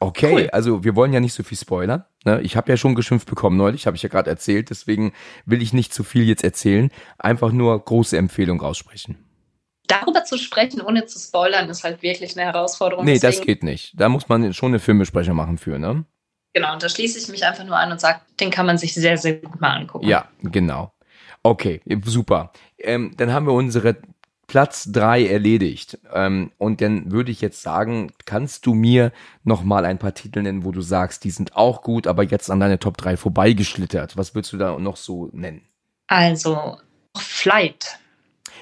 Okay, 0.00 0.32
Cool. 0.32 0.50
also 0.52 0.84
wir 0.84 0.94
wollen 0.94 1.12
ja 1.12 1.20
nicht 1.20 1.34
so 1.34 1.42
viel 1.42 1.58
spoilern. 1.58 2.04
Ne? 2.24 2.40
Ich 2.42 2.56
habe 2.56 2.70
ja 2.70 2.76
schon 2.76 2.94
geschimpft 2.94 3.28
bekommen 3.28 3.56
neulich, 3.56 3.86
habe 3.86 3.96
ich 3.96 4.02
ja 4.02 4.08
gerade 4.08 4.30
erzählt, 4.30 4.70
deswegen 4.70 5.12
will 5.44 5.60
ich 5.60 5.72
nicht 5.72 5.92
zu 5.92 6.04
viel 6.04 6.24
jetzt 6.24 6.44
erzählen. 6.44 6.90
Einfach 7.18 7.50
nur 7.52 7.78
große 7.84 8.16
Empfehlung 8.16 8.60
raussprechen. 8.60 9.16
Darüber 9.88 10.22
zu 10.24 10.36
sprechen, 10.38 10.82
ohne 10.82 11.06
zu 11.06 11.18
spoilern, 11.18 11.68
ist 11.70 11.82
halt 11.82 12.02
wirklich 12.02 12.36
eine 12.38 12.46
Herausforderung. 12.52 13.04
Nee, 13.04 13.14
das 13.14 13.22
Deswegen- 13.36 13.46
geht 13.46 13.62
nicht. 13.64 13.92
Da 13.98 14.08
muss 14.08 14.28
man 14.28 14.52
schon 14.52 14.68
eine 14.72 14.78
Filmbesprechung 14.78 15.34
machen 15.34 15.58
für, 15.58 15.78
ne? 15.78 16.04
Genau, 16.54 16.72
und 16.74 16.82
da 16.82 16.88
schließe 16.88 17.18
ich 17.18 17.28
mich 17.28 17.44
einfach 17.44 17.64
nur 17.64 17.76
an 17.76 17.90
und 17.92 18.00
sage, 18.00 18.20
den 18.38 18.50
kann 18.50 18.66
man 18.66 18.78
sich 18.78 18.94
sehr, 18.94 19.16
sehr 19.18 19.34
gut 19.34 19.60
mal 19.60 19.74
angucken. 19.76 20.06
Ja, 20.06 20.28
genau. 20.42 20.92
Okay, 21.42 21.80
super. 22.04 22.52
Ähm, 22.78 23.14
dann 23.16 23.32
haben 23.32 23.46
wir 23.46 23.52
unsere 23.52 23.96
Platz 24.48 24.90
drei 24.90 25.26
erledigt. 25.26 25.98
Ähm, 26.12 26.50
und 26.58 26.80
dann 26.80 27.12
würde 27.12 27.30
ich 27.30 27.40
jetzt 27.40 27.62
sagen, 27.62 28.10
kannst 28.24 28.66
du 28.66 28.74
mir 28.74 29.12
noch 29.44 29.62
mal 29.62 29.84
ein 29.84 29.98
paar 29.98 30.14
Titel 30.14 30.42
nennen, 30.42 30.64
wo 30.64 30.72
du 30.72 30.80
sagst, 30.80 31.22
die 31.22 31.30
sind 31.30 31.54
auch 31.54 31.82
gut, 31.82 32.06
aber 32.06 32.24
jetzt 32.24 32.50
an 32.50 32.58
deine 32.58 32.78
Top 32.80 32.96
3 32.96 33.16
vorbeigeschlittert. 33.16 34.16
Was 34.16 34.34
würdest 34.34 34.52
du 34.54 34.56
da 34.56 34.76
noch 34.78 34.96
so 34.96 35.28
nennen? 35.32 35.62
Also, 36.06 36.78
Flight. 37.16 37.98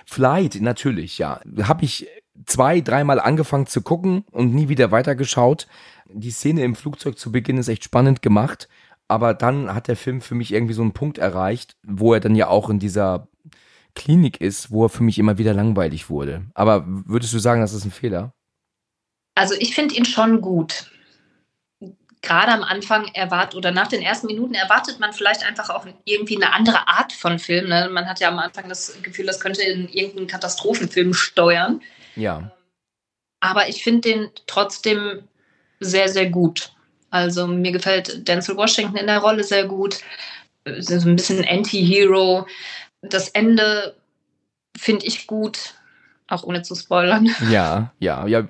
Flight, 0.04 0.58
natürlich, 0.60 1.18
ja. 1.18 1.40
Habe 1.62 1.84
ich 1.84 2.08
zwei, 2.44 2.80
dreimal 2.80 3.20
angefangen 3.20 3.66
zu 3.66 3.80
gucken 3.80 4.24
und 4.32 4.52
nie 4.54 4.68
wieder 4.68 4.90
weitergeschaut. 4.90 5.68
Die 6.08 6.30
Szene 6.32 6.64
im 6.64 6.74
Flugzeug 6.74 7.16
zu 7.18 7.30
Beginn 7.32 7.58
ist 7.58 7.68
echt 7.68 7.84
spannend 7.84 8.22
gemacht. 8.22 8.68
aber 9.08 9.34
dann 9.34 9.72
hat 9.74 9.88
der 9.88 9.96
Film 9.96 10.20
für 10.20 10.34
mich 10.34 10.52
irgendwie 10.52 10.74
so 10.74 10.82
einen 10.82 10.92
Punkt 10.92 11.18
erreicht, 11.18 11.76
wo 11.84 12.12
er 12.14 12.20
dann 12.20 12.34
ja 12.34 12.48
auch 12.48 12.70
in 12.70 12.78
dieser 12.78 13.28
Klinik 13.96 14.40
ist, 14.40 14.70
wo 14.70 14.84
er 14.84 14.88
für 14.88 15.02
mich 15.02 15.18
immer 15.18 15.38
wieder 15.38 15.54
langweilig 15.54 16.08
wurde. 16.08 16.44
Aber 16.54 16.84
würdest 16.86 17.32
du 17.32 17.40
sagen, 17.40 17.60
das 17.60 17.72
ist 17.72 17.84
ein 17.84 17.90
Fehler? 17.90 18.32
Also 19.34 19.54
ich 19.58 19.74
finde 19.74 19.96
ihn 19.96 20.04
schon 20.04 20.40
gut. 20.40 20.90
Gerade 22.22 22.52
am 22.52 22.62
Anfang 22.62 23.06
erwartet 23.14 23.54
oder 23.56 23.70
nach 23.72 23.88
den 23.88 24.02
ersten 24.02 24.26
Minuten 24.26 24.54
erwartet 24.54 25.00
man 25.00 25.12
vielleicht 25.12 25.44
einfach 25.44 25.70
auch 25.70 25.86
irgendwie 26.04 26.36
eine 26.36 26.52
andere 26.52 26.88
Art 26.88 27.12
von 27.12 27.38
Film. 27.38 27.68
Ne? 27.68 27.88
Man 27.90 28.08
hat 28.08 28.20
ja 28.20 28.28
am 28.28 28.38
Anfang 28.38 28.68
das 28.68 29.00
Gefühl, 29.02 29.26
das 29.26 29.40
könnte 29.40 29.62
in 29.62 29.88
irgendeinen 29.88 30.26
Katastrophenfilm 30.26 31.12
steuern. 31.14 31.80
Ja. 32.16 32.50
Aber 33.40 33.68
ich 33.68 33.82
finde 33.82 34.00
den 34.08 34.30
trotzdem 34.46 35.22
sehr, 35.80 36.08
sehr 36.08 36.30
gut. 36.30 36.72
Also 37.10 37.46
mir 37.46 37.72
gefällt 37.72 38.26
Denzel 38.26 38.56
Washington 38.56 38.96
in 38.96 39.06
der 39.06 39.18
Rolle 39.18 39.44
sehr 39.44 39.66
gut. 39.66 40.00
So 40.78 40.94
ein 40.94 41.16
bisschen 41.16 41.44
Anti-Hero. 41.46 42.46
Das 43.02 43.28
Ende 43.28 43.94
finde 44.76 45.06
ich 45.06 45.26
gut, 45.26 45.74
auch 46.28 46.42
ohne 46.44 46.62
zu 46.62 46.74
spoilern. 46.74 47.28
Ja, 47.50 47.92
ja, 47.98 48.26
ja, 48.26 48.46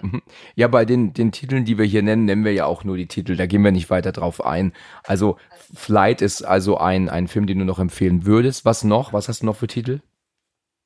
ja, 0.55 0.69
bei 0.69 0.85
den, 0.85 1.13
den 1.13 1.33
Titeln, 1.33 1.65
die 1.65 1.79
wir 1.79 1.85
hier 1.85 2.03
nennen, 2.03 2.25
nennen 2.25 2.45
wir 2.45 2.53
ja 2.53 2.67
auch 2.67 2.85
nur 2.85 2.97
die 2.97 3.07
Titel, 3.07 3.37
da 3.37 3.47
gehen 3.47 3.63
wir 3.63 3.73
nicht 3.73 3.91
weiter 3.91 4.13
drauf 4.13 4.45
ein. 4.45 4.73
Also 5.05 5.39
Flight 5.75 6.23
ist 6.23 6.43
also 6.43 6.79
ein, 6.79 7.09
ein 7.09 7.29
Film, 7.29 7.47
den 7.47 7.59
du 7.59 7.65
noch 7.65 7.79
empfehlen 7.79 8.25
würdest. 8.25 8.65
Was 8.65 8.85
noch? 8.85 9.13
Was 9.13 9.29
hast 9.29 9.43
du 9.43 9.47
noch 9.47 9.57
für 9.57 9.67
Titel? 9.67 10.01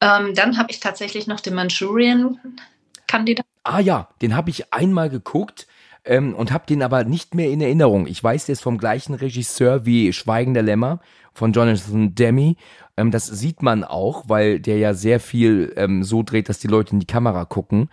Ähm, 0.00 0.34
dann 0.34 0.56
habe 0.56 0.70
ich 0.70 0.80
tatsächlich 0.80 1.26
noch 1.26 1.40
den 1.40 1.54
Manchurian-Kandidat. 1.54 3.44
Ah 3.62 3.80
ja, 3.80 4.08
den 4.22 4.34
habe 4.34 4.50
ich 4.50 4.72
einmal 4.72 5.10
geguckt 5.10 5.66
ähm, 6.04 6.34
und 6.34 6.52
habe 6.52 6.66
den 6.66 6.82
aber 6.82 7.04
nicht 7.04 7.34
mehr 7.34 7.50
in 7.50 7.60
Erinnerung. 7.60 8.06
Ich 8.06 8.22
weiß, 8.22 8.46
der 8.46 8.54
ist 8.54 8.62
vom 8.62 8.78
gleichen 8.78 9.14
Regisseur 9.14 9.86
wie 9.86 10.12
Schweigen 10.12 10.54
der 10.54 10.62
Lämmer 10.62 11.00
von 11.32 11.52
Jonathan 11.52 12.14
Demi. 12.14 12.56
Ähm, 12.96 13.10
das 13.10 13.26
sieht 13.26 13.62
man 13.62 13.84
auch, 13.84 14.28
weil 14.28 14.60
der 14.60 14.78
ja 14.78 14.94
sehr 14.94 15.20
viel 15.20 15.72
ähm, 15.76 16.02
so 16.04 16.22
dreht, 16.22 16.48
dass 16.48 16.58
die 16.58 16.68
Leute 16.68 16.92
in 16.92 17.00
die 17.00 17.06
Kamera 17.06 17.44
gucken. 17.44 17.88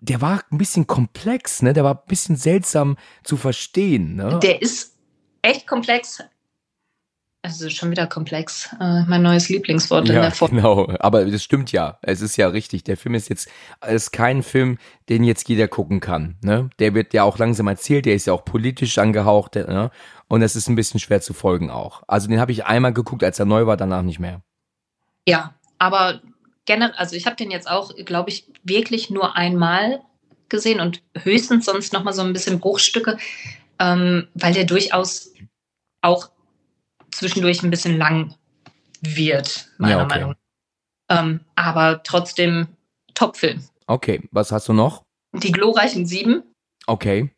Der 0.00 0.20
war 0.20 0.42
ein 0.50 0.58
bisschen 0.58 0.86
komplex, 0.86 1.62
ne? 1.62 1.72
Der 1.72 1.84
war 1.84 1.94
ein 1.94 2.08
bisschen 2.08 2.36
seltsam 2.36 2.96
zu 3.22 3.36
verstehen, 3.36 4.16
ne? 4.16 4.38
Der 4.42 4.60
ist 4.60 4.98
echt 5.42 5.66
komplex. 5.66 6.22
Also 7.44 7.68
schon 7.68 7.90
wieder 7.90 8.06
komplex. 8.06 8.70
Äh, 8.80 9.02
mein 9.02 9.20
neues 9.20 9.50
Lieblingswort 9.50 10.08
ja, 10.08 10.14
in 10.14 10.22
der 10.22 10.30
Form. 10.30 10.52
Genau, 10.52 10.88
aber 10.98 11.26
das 11.26 11.44
stimmt 11.44 11.72
ja. 11.72 11.98
Es 12.00 12.22
ist 12.22 12.38
ja 12.38 12.48
richtig. 12.48 12.84
Der 12.84 12.96
Film 12.96 13.14
ist 13.14 13.28
jetzt 13.28 13.50
ist 13.86 14.12
kein 14.12 14.42
Film, 14.42 14.78
den 15.10 15.24
jetzt 15.24 15.46
jeder 15.46 15.68
gucken 15.68 16.00
kann. 16.00 16.36
Ne? 16.40 16.70
Der 16.78 16.94
wird 16.94 17.12
ja 17.12 17.22
auch 17.22 17.36
langsam 17.36 17.66
erzählt. 17.66 18.06
Der 18.06 18.14
ist 18.14 18.26
ja 18.26 18.32
auch 18.32 18.46
politisch 18.46 18.96
angehaucht. 18.96 19.56
Ne? 19.56 19.90
Und 20.26 20.40
es 20.40 20.56
ist 20.56 20.68
ein 20.68 20.74
bisschen 20.74 21.00
schwer 21.00 21.20
zu 21.20 21.34
folgen 21.34 21.68
auch. 21.68 22.02
Also 22.08 22.28
den 22.28 22.40
habe 22.40 22.50
ich 22.50 22.64
einmal 22.64 22.94
geguckt, 22.94 23.22
als 23.22 23.38
er 23.38 23.44
neu 23.44 23.66
war, 23.66 23.76
danach 23.76 24.00
nicht 24.00 24.20
mehr. 24.20 24.40
Ja, 25.28 25.54
aber 25.78 26.22
generell, 26.64 26.94
also 26.96 27.14
ich 27.14 27.26
habe 27.26 27.36
den 27.36 27.50
jetzt 27.50 27.68
auch, 27.68 27.94
glaube 28.06 28.30
ich, 28.30 28.46
wirklich 28.62 29.10
nur 29.10 29.36
einmal 29.36 30.00
gesehen 30.48 30.80
und 30.80 31.02
höchstens 31.14 31.66
sonst 31.66 31.92
noch 31.92 32.04
mal 32.04 32.14
so 32.14 32.22
ein 32.22 32.32
bisschen 32.32 32.58
Bruchstücke, 32.58 33.18
ähm, 33.78 34.28
weil 34.32 34.54
der 34.54 34.64
durchaus 34.64 35.30
auch 36.00 36.30
zwischendurch 37.14 37.62
ein 37.62 37.70
bisschen 37.70 37.96
lang 37.98 38.34
wird, 39.00 39.68
meiner 39.78 39.96
Ja, 39.98 40.04
okay. 40.04 40.14
Meinung 40.18 40.34
nach. 41.08 41.20
Ähm, 41.20 41.40
aber 41.54 42.02
trotzdem 42.02 42.68
Top-Film. 43.14 43.62
Okay, 43.86 44.22
was 44.32 44.50
hast 44.52 44.68
du 44.68 44.72
noch? 44.72 45.02
Die 45.32 45.52
glorreichen 45.52 46.06
Sieben, 46.06 46.42
Okay. 46.86 47.30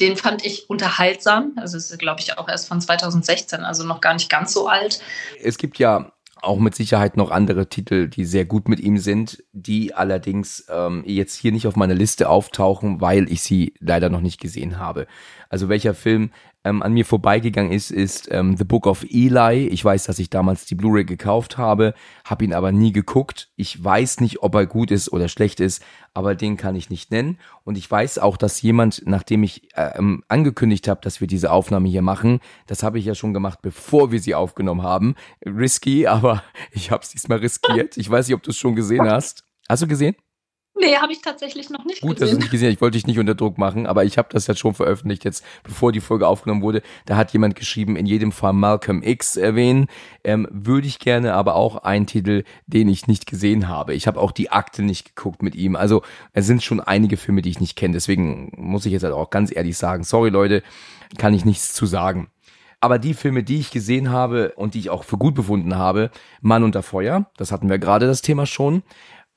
den 0.00 0.16
fand 0.16 0.44
ich 0.44 0.68
unterhaltsam. 0.68 1.52
Also 1.56 1.76
ist, 1.76 1.96
glaube 1.98 2.20
ich, 2.20 2.36
auch 2.38 2.48
erst 2.48 2.68
von 2.68 2.80
2016, 2.80 3.60
also 3.60 3.84
noch 3.84 4.00
gar 4.00 4.14
nicht 4.14 4.28
ganz 4.28 4.52
so 4.52 4.68
alt. 4.68 5.00
Es 5.42 5.58
gibt 5.58 5.78
ja 5.78 6.12
auch 6.42 6.58
mit 6.58 6.74
Sicherheit 6.74 7.16
noch 7.16 7.30
andere 7.30 7.68
Titel, 7.68 8.08
die 8.08 8.24
sehr 8.24 8.44
gut 8.46 8.68
mit 8.68 8.80
ihm 8.80 8.98
sind, 8.98 9.44
die 9.52 9.94
allerdings 9.94 10.64
ähm, 10.70 11.04
jetzt 11.06 11.34
hier 11.34 11.52
nicht 11.52 11.66
auf 11.66 11.76
meiner 11.76 11.94
Liste 11.94 12.28
auftauchen, 12.30 13.00
weil 13.00 13.30
ich 13.30 13.42
sie 13.42 13.74
leider 13.78 14.08
noch 14.08 14.22
nicht 14.22 14.40
gesehen 14.40 14.78
habe. 14.78 15.06
Also 15.50 15.68
welcher 15.68 15.94
Film 15.94 16.32
ähm, 16.64 16.82
an 16.82 16.92
mir 16.92 17.04
vorbeigegangen 17.04 17.72
ist, 17.72 17.90
ist 17.90 18.28
ähm, 18.30 18.56
The 18.56 18.64
Book 18.64 18.86
of 18.86 19.04
Eli. 19.08 19.66
Ich 19.68 19.84
weiß, 19.84 20.04
dass 20.04 20.18
ich 20.18 20.28
damals 20.28 20.66
die 20.66 20.74
Blu-ray 20.74 21.04
gekauft 21.04 21.56
habe, 21.56 21.94
habe 22.24 22.44
ihn 22.44 22.52
aber 22.52 22.70
nie 22.70 22.92
geguckt. 22.92 23.48
Ich 23.56 23.82
weiß 23.82 24.20
nicht, 24.20 24.42
ob 24.42 24.54
er 24.54 24.66
gut 24.66 24.90
ist 24.90 25.12
oder 25.12 25.28
schlecht 25.28 25.60
ist, 25.60 25.82
aber 26.12 26.34
den 26.34 26.56
kann 26.56 26.76
ich 26.76 26.90
nicht 26.90 27.10
nennen. 27.10 27.38
Und 27.64 27.78
ich 27.78 27.90
weiß 27.90 28.18
auch, 28.18 28.36
dass 28.36 28.60
jemand, 28.60 29.02
nachdem 29.06 29.42
ich 29.42 29.68
ähm, 29.74 30.22
angekündigt 30.28 30.88
habe, 30.88 31.00
dass 31.02 31.20
wir 31.20 31.28
diese 31.28 31.50
Aufnahme 31.50 31.88
hier 31.88 32.02
machen, 32.02 32.40
das 32.66 32.82
habe 32.82 32.98
ich 32.98 33.06
ja 33.06 33.14
schon 33.14 33.32
gemacht, 33.32 33.60
bevor 33.62 34.12
wir 34.12 34.20
sie 34.20 34.34
aufgenommen 34.34 34.82
haben. 34.82 35.14
Risky, 35.46 36.06
aber 36.06 36.42
ich 36.72 36.90
habe 36.90 37.02
es 37.02 37.10
diesmal 37.10 37.38
riskiert. 37.38 37.96
Ich 37.96 38.10
weiß 38.10 38.28
nicht, 38.28 38.34
ob 38.34 38.42
du 38.42 38.50
es 38.50 38.58
schon 38.58 38.76
gesehen 38.76 39.08
hast. 39.08 39.44
Hast 39.68 39.82
du 39.82 39.86
gesehen? 39.86 40.16
Nee, 40.74 40.96
habe 40.96 41.12
ich 41.12 41.20
tatsächlich 41.20 41.68
noch 41.68 41.84
nicht 41.84 42.00
Gut, 42.00 42.12
dass 42.12 42.18
du 42.18 42.24
es 42.24 42.30
gesehen. 42.30 42.38
nicht 42.38 42.50
gesehen 42.50 42.68
hast. 42.68 42.74
Ich 42.74 42.80
wollte 42.80 42.96
dich 42.96 43.06
nicht 43.06 43.18
unter 43.18 43.34
Druck 43.34 43.58
machen, 43.58 43.86
aber 43.86 44.04
ich 44.04 44.16
habe 44.16 44.28
das 44.30 44.46
jetzt 44.46 44.60
schon 44.60 44.72
veröffentlicht, 44.72 45.24
jetzt 45.24 45.44
bevor 45.62 45.92
die 45.92 46.00
Folge 46.00 46.26
aufgenommen 46.26 46.62
wurde. 46.62 46.82
Da 47.06 47.16
hat 47.16 47.32
jemand 47.32 47.56
geschrieben, 47.56 47.96
in 47.96 48.06
jedem 48.06 48.32
Fall 48.32 48.52
Malcolm 48.52 49.02
X 49.02 49.36
erwähnen. 49.36 49.88
Ähm, 50.24 50.46
würde 50.50 50.86
ich 50.86 50.98
gerne, 50.98 51.34
aber 51.34 51.56
auch 51.56 51.76
einen 51.78 52.06
Titel, 52.06 52.44
den 52.66 52.88
ich 52.88 53.08
nicht 53.08 53.26
gesehen 53.26 53.68
habe. 53.68 53.94
Ich 53.94 54.06
habe 54.06 54.20
auch 54.20 54.32
die 54.32 54.50
Akte 54.50 54.82
nicht 54.82 55.14
geguckt 55.14 55.42
mit 55.42 55.54
ihm. 55.54 55.76
Also 55.76 56.02
es 56.32 56.46
sind 56.46 56.62
schon 56.62 56.80
einige 56.80 57.16
Filme, 57.16 57.42
die 57.42 57.50
ich 57.50 57.60
nicht 57.60 57.76
kenne. 57.76 57.94
Deswegen 57.94 58.52
muss 58.56 58.86
ich 58.86 58.92
jetzt 58.92 59.02
halt 59.02 59.14
auch 59.14 59.30
ganz 59.30 59.54
ehrlich 59.54 59.76
sagen, 59.76 60.04
sorry 60.04 60.30
Leute, 60.30 60.62
kann 61.18 61.34
ich 61.34 61.44
nichts 61.44 61.74
zu 61.74 61.84
sagen. 61.86 62.28
Aber 62.82 62.98
die 62.98 63.12
Filme, 63.12 63.42
die 63.42 63.58
ich 63.58 63.70
gesehen 63.72 64.10
habe 64.10 64.52
und 64.56 64.72
die 64.72 64.78
ich 64.78 64.88
auch 64.88 65.04
für 65.04 65.18
gut 65.18 65.34
befunden 65.34 65.76
habe, 65.76 66.10
Mann 66.40 66.64
unter 66.64 66.82
Feuer, 66.82 67.30
das 67.36 67.52
hatten 67.52 67.68
wir 67.68 67.78
gerade 67.78 68.06
das 68.06 68.22
Thema 68.22 68.46
schon. 68.46 68.82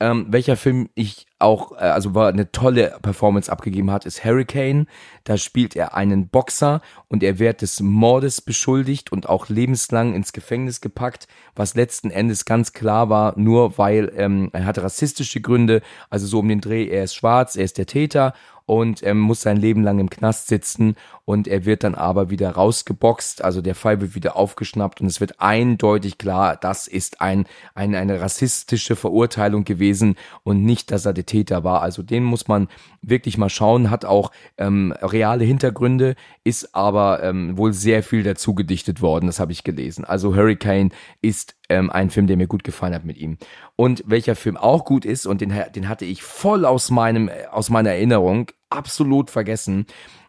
Ähm, 0.04 0.26
welcher 0.28 0.58
Film 0.58 0.90
ich 0.94 1.26
auch, 1.44 1.72
äh, 1.72 1.84
also 1.84 2.14
war 2.14 2.28
eine 2.28 2.50
tolle 2.50 2.96
Performance 3.02 3.52
abgegeben 3.52 3.90
hat, 3.90 4.06
ist 4.06 4.24
Hurricane. 4.24 4.86
Da 5.24 5.36
spielt 5.36 5.76
er 5.76 5.94
einen 5.94 6.28
Boxer 6.28 6.80
und 7.08 7.22
er 7.22 7.38
wird 7.38 7.62
des 7.62 7.80
Mordes 7.80 8.40
beschuldigt 8.40 9.12
und 9.12 9.28
auch 9.28 9.48
lebenslang 9.48 10.14
ins 10.14 10.32
Gefängnis 10.32 10.80
gepackt, 10.80 11.28
was 11.54 11.74
letzten 11.74 12.10
Endes 12.10 12.44
ganz 12.44 12.72
klar 12.72 13.08
war, 13.08 13.38
nur 13.38 13.78
weil 13.78 14.12
ähm, 14.16 14.50
er 14.52 14.64
hatte 14.64 14.82
rassistische 14.82 15.40
Gründe, 15.40 15.82
also 16.10 16.26
so 16.26 16.40
um 16.40 16.48
den 16.48 16.60
Dreh, 16.60 16.88
er 16.88 17.04
ist 17.04 17.14
schwarz, 17.14 17.56
er 17.56 17.64
ist 17.64 17.78
der 17.78 17.86
Täter 17.86 18.34
und 18.66 19.02
er 19.02 19.14
muss 19.14 19.42
sein 19.42 19.56
Leben 19.56 19.82
lang 19.82 19.98
im 19.98 20.08
Knast 20.08 20.48
sitzen 20.48 20.96
und 21.24 21.48
er 21.48 21.64
wird 21.64 21.84
dann 21.84 21.94
aber 21.94 22.30
wieder 22.30 22.50
rausgeboxt, 22.50 23.42
also 23.44 23.60
der 23.60 23.74
Fall 23.74 24.00
wird 24.00 24.14
wieder 24.14 24.36
aufgeschnappt 24.36 25.00
und 25.00 25.06
es 25.06 25.20
wird 25.20 25.40
eindeutig 25.40 26.18
klar, 26.18 26.56
das 26.56 26.86
ist 26.86 27.20
ein, 27.20 27.46
ein 27.74 27.94
eine 27.94 28.20
rassistische 28.20 28.96
Verurteilung 28.96 29.64
gewesen 29.64 30.16
und 30.42 30.64
nicht, 30.64 30.90
dass 30.90 31.04
er 31.06 31.12
der 31.12 31.26
Täter 31.34 31.64
war. 31.64 31.82
Also 31.82 32.04
den 32.04 32.22
muss 32.22 32.46
man 32.46 32.68
wirklich 33.02 33.38
mal 33.38 33.48
schauen, 33.48 33.90
hat 33.90 34.04
auch 34.04 34.30
ähm, 34.56 34.94
reale 35.02 35.44
Hintergründe, 35.44 36.14
ist 36.44 36.74
aber 36.74 37.24
ähm, 37.24 37.58
wohl 37.58 37.72
sehr 37.72 38.04
viel 38.04 38.22
dazu 38.22 38.54
gedichtet 38.54 39.02
worden, 39.02 39.26
das 39.26 39.40
habe 39.40 39.50
ich 39.50 39.64
gelesen. 39.64 40.04
Also 40.04 40.36
Hurricane 40.36 40.92
ist 41.22 41.56
ähm, 41.68 41.90
ein 41.90 42.10
Film, 42.10 42.28
der 42.28 42.36
mir 42.36 42.46
gut 42.46 42.62
gefallen 42.62 42.94
hat 42.94 43.04
mit 43.04 43.16
ihm. 43.18 43.38
Und 43.74 44.04
welcher 44.06 44.36
Film 44.36 44.56
auch 44.56 44.84
gut 44.84 45.04
ist, 45.04 45.26
und 45.26 45.40
den, 45.40 45.52
den 45.74 45.88
hatte 45.88 46.04
ich 46.04 46.22
voll 46.22 46.64
aus 46.64 46.90
meinem, 46.90 47.28
aus 47.50 47.68
meiner 47.68 47.90
Erinnerung, 47.90 48.52
absolut 48.70 49.30
vergessen, 49.30 49.86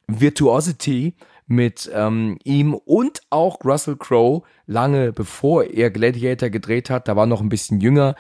Virtuosity 0.08 1.14
mit 1.46 1.92
ähm, 1.94 2.40
ihm 2.44 2.74
und 2.74 3.22
auch 3.30 3.64
Russell 3.64 3.98
Crowe, 3.98 4.42
lange 4.66 5.14
bevor 5.14 5.66
er 5.66 5.92
Gladiator 5.92 6.50
gedreht 6.50 6.90
hat, 6.90 7.08
da 7.08 7.16
war 7.16 7.28
noch 7.28 7.42
ein 7.42 7.50
bisschen 7.50 7.80
jünger. 7.80 8.16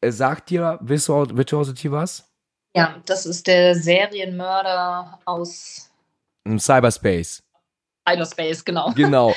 Äh, 0.00 0.12
sagt 0.12 0.48
dir 0.48 0.78
Virtu- 0.82 1.36
Virtuosity 1.36 1.92
was? 1.92 2.29
Ja, 2.74 2.96
das 3.06 3.26
ist 3.26 3.46
der 3.46 3.74
Serienmörder 3.74 5.18
aus 5.24 5.90
Cyberspace. 6.58 7.42
Cyberspace, 8.08 8.64
genau. 8.64 8.92
Genau. 8.96 9.34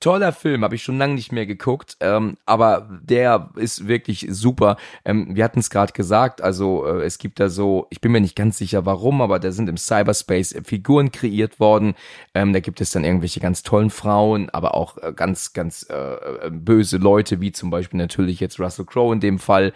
Toller 0.00 0.32
Film, 0.32 0.64
habe 0.64 0.74
ich 0.74 0.82
schon 0.82 0.98
lange 0.98 1.14
nicht 1.14 1.30
mehr 1.30 1.46
geguckt, 1.46 1.96
ähm, 2.00 2.36
aber 2.46 3.00
der 3.02 3.50
ist 3.54 3.86
wirklich 3.86 4.26
super. 4.28 4.76
Ähm, 5.04 5.36
wir 5.36 5.44
hatten 5.44 5.60
es 5.60 5.70
gerade 5.70 5.92
gesagt, 5.92 6.42
also 6.42 6.84
äh, 6.84 7.04
es 7.04 7.16
gibt 7.16 7.38
da 7.38 7.48
so, 7.48 7.86
ich 7.90 8.00
bin 8.00 8.10
mir 8.10 8.20
nicht 8.20 8.34
ganz 8.34 8.58
sicher 8.58 8.84
warum, 8.84 9.22
aber 9.22 9.38
da 9.38 9.52
sind 9.52 9.68
im 9.68 9.76
Cyberspace 9.76 10.52
äh, 10.52 10.64
Figuren 10.64 11.12
kreiert 11.12 11.60
worden. 11.60 11.94
Ähm, 12.34 12.52
da 12.52 12.58
gibt 12.58 12.80
es 12.80 12.90
dann 12.90 13.04
irgendwelche 13.04 13.38
ganz 13.38 13.62
tollen 13.62 13.88
Frauen, 13.88 14.50
aber 14.50 14.74
auch 14.74 14.98
äh, 14.98 15.12
ganz, 15.14 15.52
ganz 15.52 15.86
äh, 15.88 15.94
äh, 15.94 16.50
böse 16.50 16.96
Leute, 16.96 17.40
wie 17.40 17.52
zum 17.52 17.70
Beispiel 17.70 17.98
natürlich 17.98 18.40
jetzt 18.40 18.58
Russell 18.58 18.86
Crowe 18.86 19.14
in 19.14 19.20
dem 19.20 19.38
Fall. 19.38 19.72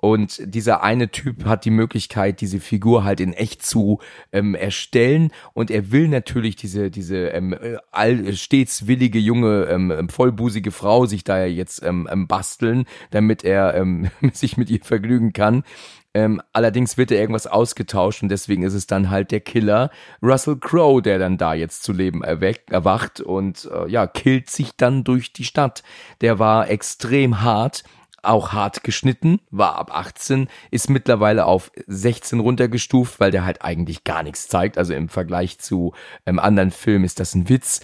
Und 0.00 0.40
dieser 0.54 0.82
eine 0.82 1.10
Typ 1.10 1.44
hat 1.44 1.66
die 1.66 1.70
Möglichkeit, 1.70 2.40
diese 2.40 2.58
Figur 2.58 3.04
halt 3.04 3.20
in 3.20 3.34
echt 3.34 3.64
zu 3.64 4.00
ähm, 4.32 4.54
erstellen. 4.54 5.30
Und 5.52 5.70
er 5.70 5.92
will 5.92 6.08
natürlich 6.08 6.56
diese, 6.56 6.90
diese 6.90 7.28
ähm, 7.28 7.52
äh, 7.52 7.76
all, 7.90 8.34
stets 8.34 8.86
willige 8.86 9.18
junge, 9.18 9.64
ähm, 9.64 10.08
vollbusige 10.08 10.70
Frau 10.70 11.04
sich 11.04 11.22
da 11.22 11.44
jetzt 11.44 11.82
ähm, 11.82 12.08
ähm, 12.10 12.26
basteln, 12.26 12.86
damit 13.10 13.44
er 13.44 13.74
ähm, 13.74 14.10
sich 14.32 14.56
mit 14.56 14.70
ihr 14.70 14.80
vergnügen 14.82 15.34
kann. 15.34 15.64
Ähm, 16.12 16.42
allerdings 16.52 16.96
wird 16.96 17.12
er 17.12 17.20
irgendwas 17.20 17.46
ausgetauscht 17.46 18.22
und 18.22 18.30
deswegen 18.30 18.64
ist 18.64 18.74
es 18.74 18.88
dann 18.88 19.10
halt 19.10 19.30
der 19.30 19.40
Killer 19.40 19.90
Russell 20.20 20.56
Crowe, 20.56 21.02
der 21.02 21.20
dann 21.20 21.38
da 21.38 21.54
jetzt 21.54 21.84
zu 21.84 21.92
Leben 21.92 22.24
erweckt, 22.24 22.70
erwacht 22.72 23.20
und 23.20 23.70
äh, 23.72 23.88
ja, 23.88 24.08
killt 24.08 24.50
sich 24.50 24.76
dann 24.76 25.04
durch 25.04 25.32
die 25.32 25.44
Stadt. 25.44 25.84
Der 26.20 26.40
war 26.40 26.68
extrem 26.68 27.42
hart 27.42 27.84
auch 28.22 28.52
hart 28.52 28.84
geschnitten, 28.84 29.40
war 29.50 29.76
ab 29.76 29.94
18, 29.94 30.48
ist 30.70 30.90
mittlerweile 30.90 31.46
auf 31.46 31.70
16 31.86 32.40
runtergestuft, 32.40 33.20
weil 33.20 33.30
der 33.30 33.44
halt 33.44 33.62
eigentlich 33.62 34.04
gar 34.04 34.22
nichts 34.22 34.48
zeigt. 34.48 34.78
Also 34.78 34.94
im 34.94 35.08
Vergleich 35.08 35.58
zu 35.58 35.94
ähm, 36.26 36.38
anderen 36.38 36.70
Filmen 36.70 37.04
ist 37.04 37.20
das 37.20 37.34
ein 37.34 37.48
Witz. 37.48 37.80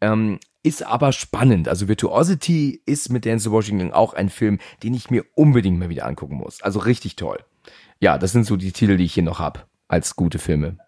Ähm, 0.00 0.38
ist 0.62 0.84
aber 0.84 1.12
spannend. 1.12 1.68
Also 1.68 1.88
Virtuosity 1.88 2.82
ist 2.84 3.10
mit 3.10 3.24
Denzel 3.24 3.52
Washington 3.52 3.92
auch 3.92 4.14
ein 4.14 4.28
Film, 4.28 4.58
den 4.82 4.94
ich 4.94 5.10
mir 5.10 5.24
unbedingt 5.34 5.78
mal 5.78 5.88
wieder 5.88 6.06
angucken 6.06 6.36
muss. 6.36 6.62
Also 6.62 6.80
richtig 6.80 7.16
toll. 7.16 7.38
Ja, 8.00 8.18
das 8.18 8.32
sind 8.32 8.44
so 8.44 8.56
die 8.56 8.72
Titel, 8.72 8.96
die 8.96 9.04
ich 9.04 9.14
hier 9.14 9.22
noch 9.22 9.38
habe 9.38 9.62
als 9.88 10.16
gute 10.16 10.38
Filme. 10.38 10.78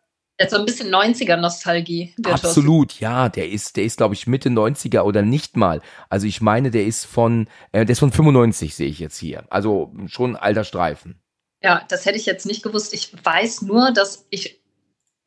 So 0.49 0.57
ein 0.57 0.64
bisschen 0.64 0.88
90er-Nostalgie. 0.88 2.14
Absolut, 2.24 2.99
ja, 2.99 3.28
der 3.28 3.51
ist, 3.51 3.76
der 3.76 3.84
ist, 3.84 3.99
glaube 3.99 4.14
ich, 4.14 4.26
Mitte 4.26 4.49
90er 4.49 5.03
oder 5.03 5.22
nicht 5.22 5.57
mal. 5.57 5.82
Also 6.09 6.26
ich 6.26 6.41
meine, 6.41 6.70
der 6.70 6.86
ist 6.86 7.05
von, 7.05 7.47
äh, 7.72 7.84
der 7.84 7.93
ist 7.93 7.99
von 7.99 8.12
95, 8.12 8.74
sehe 8.74 8.88
ich 8.88 8.99
jetzt 8.99 9.18
hier. 9.18 9.45
Also 9.51 9.93
schon 10.07 10.32
ein 10.32 10.36
alter 10.36 10.64
Streifen. 10.64 11.20
Ja, 11.62 11.84
das 11.88 12.07
hätte 12.07 12.16
ich 12.16 12.24
jetzt 12.24 12.47
nicht 12.47 12.62
gewusst. 12.62 12.95
Ich 12.95 13.12
weiß 13.22 13.62
nur, 13.62 13.93
dass 13.93 14.26
ich 14.30 14.62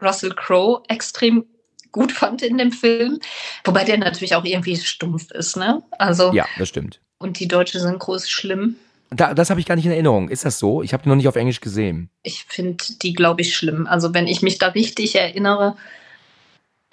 Russell 0.01 0.33
Crowe 0.33 0.81
extrem 0.87 1.45
gut 1.91 2.11
fand 2.11 2.41
in 2.41 2.57
dem 2.57 2.71
Film. 2.71 3.19
Wobei 3.63 3.83
der 3.83 3.97
natürlich 3.97 4.35
auch 4.35 4.43
irgendwie 4.43 4.75
stumpf 4.77 5.31
ist, 5.31 5.55
ne? 5.55 5.83
Also. 5.91 6.33
Ja, 6.33 6.45
das 6.57 6.69
stimmt. 6.69 7.01
Und 7.19 7.39
die 7.39 7.47
deutsche 7.47 7.79
Synchro 7.79 8.15
ist 8.15 8.29
schlimm. 8.29 8.75
Da, 9.15 9.33
das 9.33 9.49
habe 9.49 9.59
ich 9.59 9.65
gar 9.65 9.75
nicht 9.75 9.85
in 9.85 9.91
Erinnerung. 9.91 10.29
Ist 10.29 10.45
das 10.45 10.59
so? 10.59 10.81
Ich 10.81 10.93
habe 10.93 11.03
die 11.03 11.09
noch 11.09 11.15
nicht 11.15 11.27
auf 11.27 11.35
Englisch 11.35 11.61
gesehen. 11.61 12.09
Ich 12.23 12.45
finde 12.45 12.83
die, 13.01 13.13
glaube 13.13 13.41
ich, 13.41 13.55
schlimm. 13.55 13.87
Also 13.87 14.13
wenn 14.13 14.27
ich 14.27 14.41
mich 14.41 14.57
da 14.57 14.67
richtig 14.67 15.15
erinnere, 15.15 15.75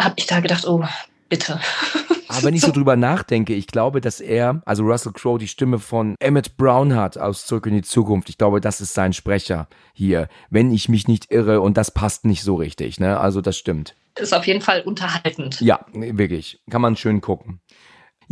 habe 0.01 0.15
ich 0.17 0.27
da 0.27 0.41
gedacht, 0.41 0.67
oh, 0.67 0.85
bitte. 1.29 1.61
Aber 2.29 2.45
wenn 2.45 2.55
ich 2.55 2.61
so 2.61 2.71
drüber 2.71 2.95
nachdenke, 2.95 3.55
ich 3.55 3.67
glaube, 3.67 4.01
dass 4.01 4.21
er, 4.21 4.63
also 4.65 4.85
Russell 4.85 5.13
Crowe, 5.13 5.39
die 5.39 5.49
Stimme 5.49 5.81
von 5.81 6.15
Emmett 6.21 6.57
Brown 6.57 6.95
hat 6.95 7.19
aus 7.19 7.45
Zurück 7.45 7.67
in 7.67 7.75
die 7.75 7.83
Zukunft. 7.83 8.29
Ich 8.29 8.39
glaube, 8.39 8.61
das 8.61 8.81
ist 8.81 8.95
sein 8.95 9.13
Sprecher 9.13 9.69
hier, 9.95 10.29
wenn 10.49 10.71
ich 10.71 10.89
mich 10.89 11.09
nicht 11.09 11.33
irre. 11.33 11.61
Und 11.61 11.77
das 11.77 11.91
passt 11.91 12.25
nicht 12.25 12.43
so 12.43 12.55
richtig. 12.55 13.01
Ne? 13.01 13.19
Also 13.19 13.41
das 13.41 13.57
stimmt. 13.59 13.97
Ist 14.17 14.33
auf 14.33 14.47
jeden 14.47 14.61
Fall 14.61 14.83
unterhaltend. 14.83 15.61
Ja, 15.61 15.85
wirklich. 15.93 16.61
Kann 16.71 16.83
man 16.83 16.97
schön 16.97 17.21
gucken. 17.21 17.61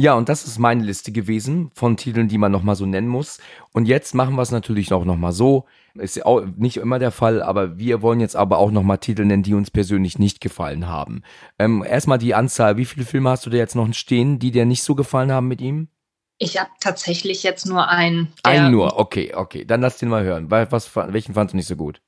Ja, 0.00 0.14
und 0.14 0.28
das 0.28 0.46
ist 0.46 0.60
meine 0.60 0.84
Liste 0.84 1.10
gewesen 1.10 1.72
von 1.74 1.96
Titeln, 1.96 2.28
die 2.28 2.38
man 2.38 2.52
nochmal 2.52 2.76
so 2.76 2.86
nennen 2.86 3.08
muss. 3.08 3.40
Und 3.72 3.86
jetzt 3.86 4.14
machen 4.14 4.36
wir 4.36 4.42
es 4.42 4.52
natürlich 4.52 4.92
auch 4.92 5.04
nochmal 5.04 5.32
so. 5.32 5.64
Ist 5.94 6.14
ja 6.14 6.24
auch 6.24 6.44
nicht 6.56 6.76
immer 6.76 7.00
der 7.00 7.10
Fall, 7.10 7.42
aber 7.42 7.78
wir 7.78 8.00
wollen 8.00 8.20
jetzt 8.20 8.36
aber 8.36 8.58
auch 8.58 8.70
nochmal 8.70 8.98
Titel 8.98 9.24
nennen, 9.24 9.42
die 9.42 9.54
uns 9.54 9.72
persönlich 9.72 10.16
nicht 10.16 10.40
gefallen 10.40 10.86
haben. 10.86 11.22
Ähm, 11.58 11.84
erstmal 11.84 12.18
die 12.18 12.32
Anzahl. 12.32 12.76
Wie 12.76 12.84
viele 12.84 13.04
Filme 13.04 13.30
hast 13.30 13.44
du 13.44 13.50
da 13.50 13.56
jetzt 13.56 13.74
noch 13.74 13.92
stehen, 13.92 14.38
die 14.38 14.52
dir 14.52 14.66
nicht 14.66 14.84
so 14.84 14.94
gefallen 14.94 15.32
haben 15.32 15.48
mit 15.48 15.60
ihm? 15.60 15.88
Ich 16.38 16.60
habe 16.60 16.70
tatsächlich 16.78 17.42
jetzt 17.42 17.66
nur 17.66 17.88
einen. 17.88 18.32
Einen 18.44 18.70
nur, 18.70 19.00
okay, 19.00 19.34
okay. 19.34 19.64
Dann 19.64 19.80
lass 19.80 19.98
den 19.98 20.10
mal 20.10 20.22
hören. 20.22 20.48
Was, 20.48 20.94
welchen 20.94 21.34
fandest 21.34 21.54
du 21.54 21.56
nicht 21.56 21.66
so 21.66 21.74
gut? 21.74 22.00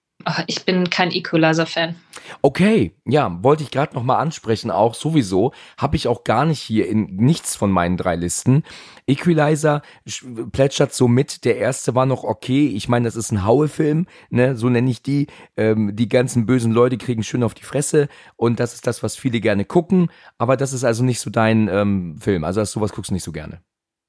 Ich 0.47 0.65
bin 0.65 0.91
kein 0.91 1.11
Equalizer-Fan. 1.11 1.97
Okay, 2.43 2.93
ja, 3.07 3.43
wollte 3.43 3.63
ich 3.63 3.71
gerade 3.71 3.95
noch 3.95 4.03
mal 4.03 4.19
ansprechen, 4.19 4.71
auch 4.71 4.95
sowieso. 4.95 5.53
Habe 5.77 5.97
ich 5.97 6.09
auch 6.09 6.25
gar 6.25 6.45
nicht 6.45 6.61
hier 6.61 6.89
in 6.89 7.17
nichts 7.17 7.57
von 7.57 7.71
meinen 7.71 7.97
drei 7.97 8.17
Listen. 8.17 8.65
Equalizer 9.07 9.83
plätschert 10.53 10.95
so 10.95 11.09
mit. 11.09 11.45
Der 11.45 11.57
erste 11.57 11.95
war 11.95 12.07
noch 12.07 12.25
okay. 12.25 12.69
Ich 12.69 12.89
meine, 12.89 13.07
das 13.07 13.17
ist 13.17 13.33
ein 13.33 13.45
Haue-Film, 13.45 14.07
ne? 14.31 14.57
so 14.57 14.69
nenne 14.69 14.91
ich 14.91 15.03
die. 15.03 15.27
Ähm, 15.57 15.97
die 15.97 16.09
ganzen 16.09 16.47
bösen 16.47 16.73
Leute 16.73 16.99
kriegen 16.99 17.23
schön 17.23 17.43
auf 17.43 17.55
die 17.55 17.65
Fresse 17.65 18.09
und 18.37 18.61
das 18.61 18.75
ist 18.75 18.87
das, 18.87 19.03
was 19.03 19.17
viele 19.17 19.41
gerne 19.41 19.65
gucken. 19.65 20.11
Aber 20.39 20.57
das 20.57 20.73
ist 20.73 20.85
also 20.85 21.03
nicht 21.03 21.21
so 21.21 21.31
dein 21.31 21.69
ähm, 21.69 22.19
Film. 22.21 22.45
Also 22.45 22.63
sowas 22.65 22.93
guckst 22.93 23.11
du 23.11 23.15
nicht 23.15 23.25
so 23.25 23.33
gerne. 23.33 23.61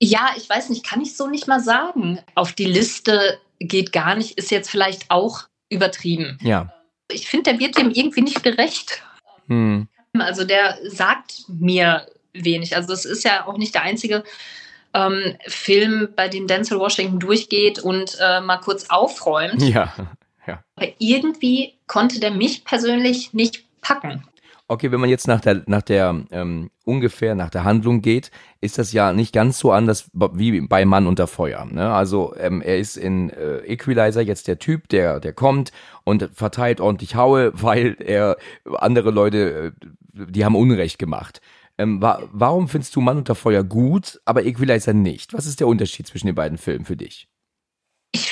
Ja, 0.04 0.32
ich 0.36 0.50
weiß 0.50 0.70
nicht, 0.70 0.86
kann 0.86 1.02
ich 1.02 1.16
so 1.16 1.28
nicht 1.28 1.48
mal 1.48 1.60
sagen. 1.60 2.20
Auf 2.36 2.54
die 2.54 2.66
Liste 2.66 3.40
geht 3.60 3.92
gar 3.92 4.16
nicht, 4.16 4.38
ist 4.38 4.50
jetzt 4.50 4.70
vielleicht 4.70 5.12
auch 5.12 5.44
übertrieben. 5.72 6.38
Ja. 6.42 6.72
Ich 7.10 7.28
finde, 7.28 7.52
der 7.52 7.60
wird 7.60 7.78
dem 7.78 7.90
irgendwie 7.90 8.22
nicht 8.22 8.44
gerecht. 8.44 9.02
Hm. 9.48 9.88
Also 10.20 10.44
der 10.44 10.78
sagt 10.88 11.46
mir 11.48 12.06
wenig. 12.34 12.76
Also 12.76 12.94
es 12.94 13.06
ist 13.06 13.24
ja 13.24 13.48
auch 13.48 13.58
nicht 13.58 13.74
der 13.74 13.84
einzige 13.84 14.24
ähm, 14.94 15.36
Film, 15.48 16.10
bei 16.16 16.28
dem 16.28 16.48
Denzel 16.48 16.80
Washington 16.80 17.20
durchgeht 17.20 17.80
und 17.80 18.18
äh, 18.22 18.42
mal 18.42 18.58
kurz 18.58 18.90
aufräumt. 18.90 19.62
Ja. 19.62 19.94
ja. 20.46 20.64
Aber 20.76 20.88
irgendwie 21.00 21.74
konnte 21.88 22.20
der 22.20 22.32
mich 22.32 22.66
persönlich 22.66 23.34
nicht 23.34 23.64
packen. 23.82 24.24
Okay, 24.72 24.90
wenn 24.90 25.02
man 25.02 25.10
jetzt 25.10 25.28
nach 25.28 25.42
der, 25.42 25.64
nach 25.66 25.82
der 25.82 26.24
ähm, 26.32 26.72
ungefähr 26.86 27.36
nach 27.36 27.50
der 27.50 27.66
Handlung 27.66 28.02
geht, 28.02 28.32
ist 28.62 28.78
das 28.78 28.94
ja 28.94 29.12
nicht 29.12 29.34
ganz 29.34 29.60
so 29.60 29.74
anders 29.74 30.10
wie 30.14 30.62
bei 30.62 30.86
Mann 30.86 31.08
unter 31.08 31.28
Feuer. 31.28 31.66
Ne? 31.66 31.92
Also 31.92 32.34
ähm, 32.38 32.62
er 32.62 32.80
ist 32.80 32.96
in 32.96 33.32
äh, 33.32 33.58
Equalizer 33.66 34.22
jetzt 34.22 34.48
der 34.48 34.60
Typ, 34.60 34.88
der 34.88 35.20
der 35.20 35.34
kommt 35.34 35.74
und 36.06 36.30
verteilt 36.34 36.80
ordentlich 36.80 37.16
Haue, 37.16 37.52
weil 37.62 37.98
er 38.00 38.38
andere 38.78 39.12
Leute, 39.12 39.74
äh, 39.82 40.26
die 40.32 40.46
haben 40.46 40.56
Unrecht 40.56 40.98
gemacht. 40.98 41.42
Ähm, 41.78 42.02
wa 42.02 42.22
warum 42.32 42.70
findest 42.70 42.96
du 42.96 43.02
Mann 43.02 43.18
unter 43.18 43.36
Feuer 43.36 43.66
gut, 43.66 44.22
aber 44.24 44.46
Equalizer 44.46 44.94
nicht? 44.94 45.34
Was 45.34 45.48
ist 45.48 45.60
der 45.60 45.68
Unterschied 45.68 46.08
zwischen 46.08 46.28
den 46.28 46.36
beiden 46.36 46.58
Filmen 46.58 46.86
für 46.86 46.96
dich? 46.96 47.28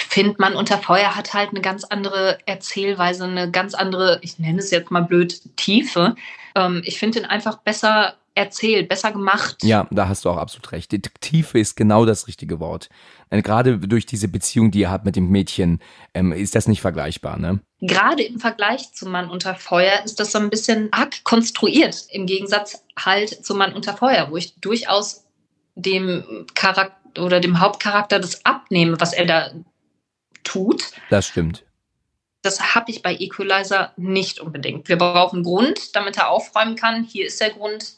Ich 0.09 0.15
finde, 0.15 0.35
man 0.39 0.55
unter 0.55 0.79
Feuer 0.79 1.15
hat 1.15 1.35
halt 1.35 1.51
eine 1.51 1.61
ganz 1.61 1.83
andere 1.83 2.39
Erzählweise, 2.47 3.25
eine 3.25 3.51
ganz 3.51 3.75
andere, 3.75 4.19
ich 4.23 4.39
nenne 4.39 4.57
es 4.57 4.71
jetzt 4.71 4.89
mal 4.89 5.01
blöd, 5.03 5.39
Tiefe. 5.55 6.15
Ähm, 6.55 6.81
ich 6.83 6.97
finde 6.97 7.19
ihn 7.19 7.25
einfach 7.25 7.59
besser 7.59 8.15
erzählt, 8.33 8.89
besser 8.89 9.11
gemacht. 9.11 9.57
Ja, 9.63 9.87
da 9.91 10.07
hast 10.07 10.25
du 10.25 10.31
auch 10.31 10.37
absolut 10.37 10.71
recht. 10.71 10.91
Die 10.91 11.01
Tiefe 11.01 11.59
ist 11.59 11.75
genau 11.75 12.05
das 12.05 12.27
richtige 12.27 12.59
Wort. 12.59 12.89
Gerade 13.29 13.77
durch 13.77 14.07
diese 14.07 14.27
Beziehung, 14.27 14.71
die 14.71 14.83
er 14.83 14.89
hat 14.89 15.05
mit 15.05 15.15
dem 15.15 15.29
Mädchen, 15.29 15.79
ähm, 16.15 16.31
ist 16.31 16.55
das 16.55 16.67
nicht 16.67 16.81
vergleichbar, 16.81 17.37
ne? 17.37 17.59
Gerade 17.81 18.23
im 18.23 18.39
Vergleich 18.39 18.91
zu 18.93 19.07
Mann 19.07 19.29
unter 19.29 19.53
Feuer 19.53 20.01
ist 20.05 20.19
das 20.19 20.31
so 20.31 20.39
ein 20.39 20.49
bisschen 20.49 20.89
arg 20.91 21.23
konstruiert, 21.23 22.07
im 22.09 22.25
Gegensatz 22.25 22.83
halt 22.97 23.45
zu 23.45 23.53
Mann 23.53 23.73
unter 23.73 23.95
Feuer, 23.95 24.31
wo 24.31 24.37
ich 24.37 24.55
durchaus 24.55 25.25
dem 25.75 26.45
Charakter 26.55 26.95
oder 27.19 27.39
dem 27.39 27.59
Hauptcharakter 27.59 28.19
das 28.19 28.45
abnehme, 28.45 28.99
was 28.99 29.13
er 29.13 29.25
da 29.25 29.51
tut. 30.43 30.91
Das 31.09 31.27
stimmt. 31.27 31.63
Das 32.41 32.73
habe 32.73 32.89
ich 32.91 33.01
bei 33.01 33.13
Equalizer 33.13 33.91
nicht 33.97 34.39
unbedingt. 34.39 34.87
Wir 34.87 34.97
brauchen 34.97 35.43
Grund, 35.43 35.95
damit 35.95 36.17
er 36.17 36.29
aufräumen 36.29 36.75
kann. 36.75 37.03
Hier 37.03 37.27
ist 37.27 37.41
der 37.41 37.49
Grund. 37.49 37.95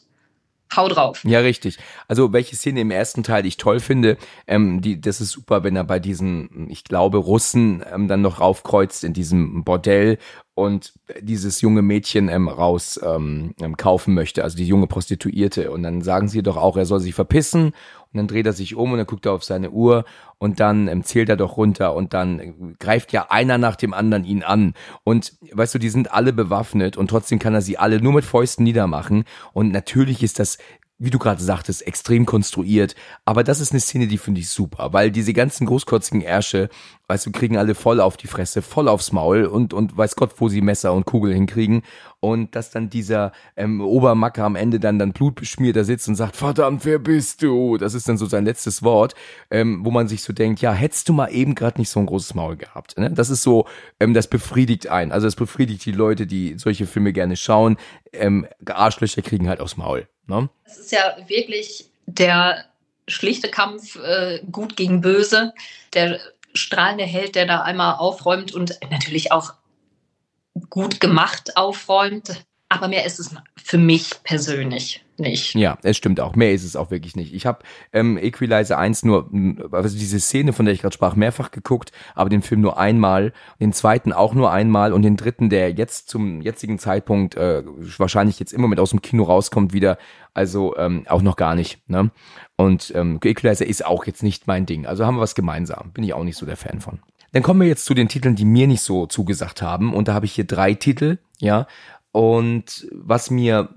Hau 0.74 0.88
drauf. 0.88 1.22
Ja, 1.24 1.40
richtig. 1.40 1.78
Also 2.08 2.32
welche 2.32 2.56
Szene 2.56 2.80
im 2.80 2.90
ersten 2.90 3.22
Teil 3.22 3.44
ich 3.44 3.58
toll 3.58 3.78
finde, 3.78 4.16
ähm, 4.46 4.80
die, 4.80 4.98
das 4.98 5.20
ist 5.20 5.30
super, 5.30 5.64
wenn 5.64 5.76
er 5.76 5.84
bei 5.84 5.98
diesen, 5.98 6.70
ich 6.70 6.84
glaube, 6.84 7.18
Russen 7.18 7.84
ähm, 7.92 8.08
dann 8.08 8.22
noch 8.22 8.40
raufkreuzt 8.40 9.04
in 9.04 9.12
diesem 9.12 9.64
Bordell 9.64 10.16
und 10.54 10.94
dieses 11.20 11.60
junge 11.60 11.82
Mädchen 11.82 12.30
ähm, 12.30 12.48
raus 12.48 12.98
ähm, 13.02 13.54
ähm 13.60 13.76
kaufen 13.76 14.14
möchte, 14.14 14.44
also 14.44 14.56
die 14.56 14.66
junge 14.66 14.86
Prostituierte. 14.86 15.70
Und 15.70 15.82
dann 15.82 16.00
sagen 16.00 16.28
sie 16.28 16.42
doch 16.42 16.56
auch, 16.56 16.78
er 16.78 16.86
soll 16.86 17.00
sich 17.00 17.14
verpissen 17.14 17.74
und 18.12 18.18
dann 18.18 18.28
dreht 18.28 18.46
er 18.46 18.52
sich 18.52 18.74
um 18.74 18.92
und 18.92 18.98
dann 18.98 19.06
guckt 19.06 19.26
er 19.26 19.32
auf 19.32 19.44
seine 19.44 19.70
Uhr 19.70 20.04
und 20.38 20.60
dann 20.60 20.88
ähm, 20.88 21.02
zählt 21.02 21.28
er 21.28 21.36
doch 21.36 21.56
runter 21.56 21.94
und 21.94 22.12
dann 22.12 22.76
greift 22.78 23.12
ja 23.12 23.26
einer 23.30 23.58
nach 23.58 23.76
dem 23.76 23.94
anderen 23.94 24.24
ihn 24.24 24.42
an. 24.42 24.74
Und 25.04 25.34
weißt 25.52 25.74
du, 25.74 25.78
die 25.78 25.88
sind 25.88 26.12
alle 26.12 26.32
bewaffnet 26.32 26.96
und 26.96 27.08
trotzdem 27.08 27.38
kann 27.38 27.54
er 27.54 27.62
sie 27.62 27.78
alle 27.78 28.00
nur 28.00 28.12
mit 28.12 28.24
Fäusten 28.24 28.64
niedermachen. 28.64 29.24
Und 29.52 29.72
natürlich 29.72 30.22
ist 30.22 30.38
das 30.38 30.58
wie 31.02 31.10
du 31.10 31.18
gerade 31.18 31.42
sagtest, 31.42 31.84
extrem 31.84 32.26
konstruiert. 32.26 32.94
Aber 33.24 33.42
das 33.42 33.58
ist 33.58 33.72
eine 33.72 33.80
Szene, 33.80 34.06
die 34.06 34.18
finde 34.18 34.40
ich 34.40 34.48
super, 34.48 34.92
weil 34.92 35.10
diese 35.10 35.32
ganzen 35.32 35.66
großkotzigen 35.66 36.20
Ärsche, 36.20 36.68
weißt 37.08 37.26
du, 37.26 37.32
kriegen 37.32 37.58
alle 37.58 37.74
voll 37.74 38.00
auf 38.00 38.16
die 38.16 38.28
Fresse, 38.28 38.62
voll 38.62 38.86
aufs 38.86 39.10
Maul 39.10 39.46
und, 39.46 39.74
und 39.74 39.96
weiß 39.96 40.14
Gott, 40.14 40.34
wo 40.36 40.48
sie 40.48 40.60
Messer 40.60 40.92
und 40.92 41.04
Kugel 41.04 41.34
hinkriegen. 41.34 41.82
Und 42.24 42.54
dass 42.54 42.70
dann 42.70 42.88
dieser 42.88 43.32
ähm, 43.56 43.80
Obermacker 43.80 44.44
am 44.44 44.54
Ende 44.54 44.78
dann, 44.78 44.96
dann 44.96 45.12
blutbeschmiert 45.12 45.74
da 45.74 45.82
sitzt 45.82 46.06
und 46.06 46.14
sagt, 46.14 46.36
verdammt, 46.36 46.84
wer 46.84 47.00
bist 47.00 47.42
du? 47.42 47.78
Das 47.78 47.94
ist 47.94 48.08
dann 48.08 48.16
so 48.16 48.26
sein 48.26 48.44
letztes 48.44 48.84
Wort, 48.84 49.16
ähm, 49.50 49.84
wo 49.84 49.90
man 49.90 50.06
sich 50.06 50.22
so 50.22 50.32
denkt, 50.32 50.60
ja, 50.60 50.72
hättest 50.72 51.08
du 51.08 51.14
mal 51.14 51.34
eben 51.34 51.56
gerade 51.56 51.80
nicht 51.80 51.88
so 51.90 51.98
ein 51.98 52.06
großes 52.06 52.34
Maul 52.34 52.56
gehabt. 52.56 52.96
Ne? 52.96 53.10
Das 53.10 53.28
ist 53.28 53.42
so, 53.42 53.66
ähm, 53.98 54.14
das 54.14 54.28
befriedigt 54.28 54.86
einen. 54.86 55.10
Also 55.10 55.26
das 55.26 55.34
befriedigt 55.34 55.84
die 55.84 55.90
Leute, 55.90 56.28
die 56.28 56.54
solche 56.58 56.86
Filme 56.86 57.12
gerne 57.12 57.34
schauen. 57.34 57.76
Ähm, 58.12 58.46
Arschlöcher 58.66 59.22
kriegen 59.22 59.48
halt 59.48 59.58
aufs 59.58 59.76
Maul. 59.76 60.06
Ne? 60.28 60.48
Es 60.64 60.78
ist 60.78 60.92
ja 60.92 61.16
wirklich 61.26 61.90
der 62.06 62.66
schlichte 63.08 63.48
Kampf 63.48 63.96
äh, 63.96 64.40
gut 64.52 64.76
gegen 64.76 65.00
böse, 65.00 65.54
der 65.92 66.20
strahlende 66.54 67.04
Held, 67.04 67.34
der 67.34 67.46
da 67.46 67.62
einmal 67.62 67.96
aufräumt 67.96 68.54
und 68.54 68.78
natürlich 68.92 69.32
auch 69.32 69.54
gut 70.70 71.00
gemacht 71.00 71.56
aufräumt. 71.56 72.44
aber 72.68 72.88
mehr 72.88 73.04
ist 73.04 73.18
es 73.20 73.34
für 73.62 73.76
mich 73.76 74.22
persönlich 74.24 75.04
nicht. 75.18 75.54
Ja, 75.54 75.76
es 75.82 75.96
stimmt 75.96 76.20
auch. 76.20 76.34
Mehr 76.36 76.52
ist 76.52 76.64
es 76.64 76.74
auch 76.74 76.90
wirklich 76.90 77.16
nicht. 77.16 77.34
Ich 77.34 77.44
habe 77.44 77.60
ähm, 77.92 78.16
Equalizer 78.16 78.78
1 78.78 79.04
nur, 79.04 79.30
also 79.70 79.96
diese 79.96 80.18
Szene, 80.18 80.52
von 80.52 80.64
der 80.64 80.74
ich 80.74 80.80
gerade 80.80 80.94
sprach, 80.94 81.14
mehrfach 81.14 81.50
geguckt, 81.50 81.92
aber 82.14 82.30
den 82.30 82.42
Film 82.42 82.62
nur 82.62 82.78
einmal, 82.78 83.32
den 83.60 83.72
zweiten 83.72 84.12
auch 84.12 84.32
nur 84.32 84.50
einmal 84.50 84.92
und 84.94 85.02
den 85.02 85.18
dritten, 85.18 85.50
der 85.50 85.72
jetzt 85.72 86.08
zum 86.08 86.40
jetzigen 86.40 86.78
Zeitpunkt 86.78 87.36
äh, 87.36 87.62
wahrscheinlich 87.98 88.40
jetzt 88.40 88.52
immer 88.52 88.68
mit 88.68 88.80
aus 88.80 88.90
dem 88.90 89.02
Kino 89.02 89.24
rauskommt, 89.24 89.74
wieder, 89.74 89.98
also 90.32 90.76
ähm, 90.76 91.04
auch 91.08 91.22
noch 91.22 91.36
gar 91.36 91.54
nicht. 91.54 91.88
Ne? 91.88 92.10
Und 92.56 92.92
ähm, 92.94 93.20
Equalizer 93.22 93.66
ist 93.66 93.84
auch 93.84 94.06
jetzt 94.06 94.22
nicht 94.22 94.46
mein 94.46 94.66
Ding. 94.66 94.86
Also 94.86 95.04
haben 95.04 95.16
wir 95.16 95.20
was 95.20 95.34
gemeinsam. 95.34 95.92
Bin 95.92 96.04
ich 96.04 96.14
auch 96.14 96.24
nicht 96.24 96.36
so 96.36 96.46
der 96.46 96.56
Fan 96.56 96.80
von. 96.80 97.00
Dann 97.32 97.42
kommen 97.42 97.60
wir 97.60 97.68
jetzt 97.68 97.84
zu 97.84 97.94
den 97.94 98.08
Titeln, 98.08 98.36
die 98.36 98.44
mir 98.44 98.66
nicht 98.66 98.82
so 98.82 99.06
zugesagt 99.06 99.62
haben. 99.62 99.94
Und 99.94 100.08
da 100.08 100.14
habe 100.14 100.26
ich 100.26 100.32
hier 100.32 100.44
drei 100.44 100.74
Titel, 100.74 101.18
ja. 101.38 101.66
Und 102.12 102.86
was 102.92 103.30
mir 103.30 103.70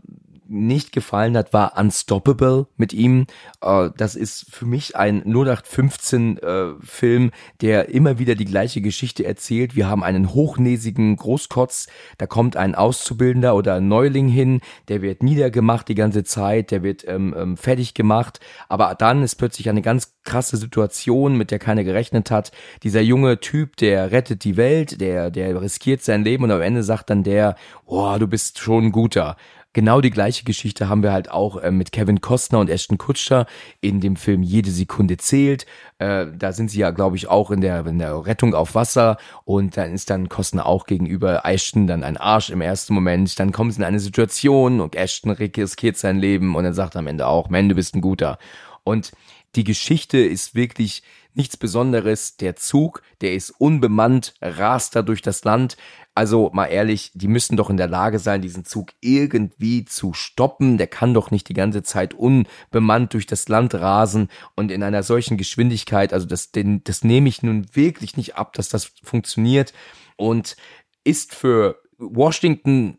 nicht 0.47 0.91
gefallen 0.91 1.35
hat, 1.37 1.53
war 1.53 1.77
Unstoppable 1.77 2.67
mit 2.77 2.93
ihm. 2.93 3.27
Äh, 3.61 3.89
das 3.97 4.15
ist 4.15 4.47
für 4.51 4.65
mich 4.65 4.95
ein 4.95 5.23
0815 5.25 6.37
äh, 6.37 7.29
der 7.61 7.89
immer 7.89 8.19
wieder 8.19 8.35
die 8.35 8.45
gleiche 8.45 8.81
Geschichte 8.81 9.25
erzählt. 9.25 9.75
Wir 9.75 9.87
haben 9.87 10.03
einen 10.03 10.33
hochnäsigen 10.33 11.15
Großkotz, 11.15 11.87
da 12.17 12.27
kommt 12.27 12.57
ein 12.57 12.75
Auszubildender 12.75 13.55
oder 13.55 13.75
ein 13.75 13.87
Neuling 13.87 14.27
hin, 14.27 14.61
der 14.87 15.01
wird 15.01 15.23
niedergemacht 15.23 15.87
die 15.87 15.95
ganze 15.95 16.23
Zeit, 16.23 16.71
der 16.71 16.83
wird 16.83 17.07
ähm, 17.07 17.35
ähm, 17.37 17.57
fertig 17.57 17.93
gemacht, 17.93 18.39
aber 18.69 18.95
dann 18.95 19.23
ist 19.23 19.35
plötzlich 19.35 19.69
eine 19.69 19.81
ganz 19.81 20.15
krasse 20.23 20.57
Situation, 20.57 21.37
mit 21.37 21.51
der 21.51 21.59
keiner 21.59 21.83
gerechnet 21.83 22.31
hat. 22.31 22.51
Dieser 22.83 23.01
junge 23.01 23.39
Typ, 23.39 23.77
der 23.77 24.11
rettet 24.11 24.43
die 24.43 24.57
Welt, 24.57 24.99
der, 24.99 25.31
der 25.31 25.61
riskiert 25.61 26.01
sein 26.01 26.23
Leben 26.23 26.43
und 26.43 26.51
am 26.51 26.61
Ende 26.61 26.83
sagt 26.83 27.09
dann 27.09 27.23
der, 27.23 27.55
oh, 27.85 28.15
du 28.19 28.27
bist 28.27 28.59
schon 28.59 28.85
ein 28.85 28.91
guter. 28.91 29.37
Genau 29.75 29.99
die 29.99 30.09
gleiche 30.09 30.45
Geschichte 30.45 30.87
haben 30.87 31.03
wir 31.03 31.11
halt 31.11 31.29
auch 31.29 31.57
äh, 31.57 31.69
mit 31.69 31.91
Kevin 31.91 32.21
Costner 32.21 32.59
und 32.59 32.69
Ashton 32.69 32.97
Kutscher 32.97 33.45
in 33.81 33.99
dem 33.99 34.15
Film 34.15 34.41
Jede 34.41 34.71
Sekunde 34.71 35.17
zählt. 35.17 35.65
Äh, 35.97 36.27
da 36.33 36.53
sind 36.53 36.71
sie 36.71 36.79
ja, 36.79 36.91
glaube 36.91 37.17
ich, 37.17 37.27
auch 37.27 37.51
in 37.51 37.59
der, 37.59 37.85
in 37.85 37.99
der 37.99 38.25
Rettung 38.25 38.55
auf 38.55 38.73
Wasser 38.73 39.17
und 39.43 39.75
dann 39.75 39.93
ist 39.93 40.09
dann 40.09 40.29
Costner 40.29 40.65
auch 40.65 40.85
gegenüber 40.85 41.41
Ashton 41.43 41.87
dann 41.87 42.05
ein 42.05 42.15
Arsch 42.15 42.51
im 42.51 42.61
ersten 42.61 42.93
Moment. 42.93 43.37
Dann 43.37 43.51
kommen 43.51 43.69
sie 43.69 43.79
in 43.79 43.83
eine 43.83 43.99
Situation 43.99 44.79
und 44.79 44.95
Ashton 44.95 45.31
riskiert 45.31 45.97
sein 45.97 46.19
Leben 46.19 46.55
und 46.55 46.63
er 46.63 46.73
sagt 46.73 46.95
am 46.95 47.07
Ende 47.07 47.27
auch, 47.27 47.49
man, 47.49 47.67
du 47.67 47.75
bist 47.75 47.95
ein 47.95 48.01
guter. 48.01 48.39
Und 48.85 49.11
die 49.57 49.65
Geschichte 49.65 50.19
ist 50.19 50.55
wirklich 50.55 51.03
nichts 51.33 51.57
Besonderes. 51.57 52.37
Der 52.37 52.55
Zug, 52.55 53.03
der 53.19 53.33
ist 53.33 53.49
unbemannt, 53.49 54.35
rast 54.41 54.95
da 54.95 55.01
durch 55.01 55.21
das 55.21 55.43
Land. 55.43 55.75
Also 56.15 56.49
mal 56.53 56.67
ehrlich, 56.67 57.11
die 57.13 57.27
müssen 57.27 57.57
doch 57.57 57.69
in 57.69 57.75
der 57.75 57.89
Lage 57.89 58.19
sein, 58.19 58.41
diesen 58.41 58.63
Zug 58.63 58.93
irgendwie 59.01 59.83
zu 59.83 60.13
stoppen. 60.13 60.77
Der 60.77 60.87
kann 60.87 61.13
doch 61.13 61.29
nicht 61.29 61.49
die 61.49 61.53
ganze 61.53 61.83
Zeit 61.83 62.13
unbemannt 62.13 63.13
durch 63.13 63.25
das 63.25 63.49
Land 63.49 63.75
rasen 63.75 64.29
und 64.55 64.71
in 64.71 64.81
einer 64.81 65.03
solchen 65.03 65.35
Geschwindigkeit. 65.35 66.13
Also 66.13 66.25
das, 66.25 66.51
den, 66.51 66.81
das 66.85 67.03
nehme 67.03 67.27
ich 67.27 67.43
nun 67.43 67.67
wirklich 67.73 68.15
nicht 68.15 68.37
ab, 68.37 68.53
dass 68.53 68.69
das 68.69 68.93
funktioniert 69.03 69.73
und 70.15 70.55
ist 71.03 71.35
für 71.35 71.81
Washington 71.97 72.97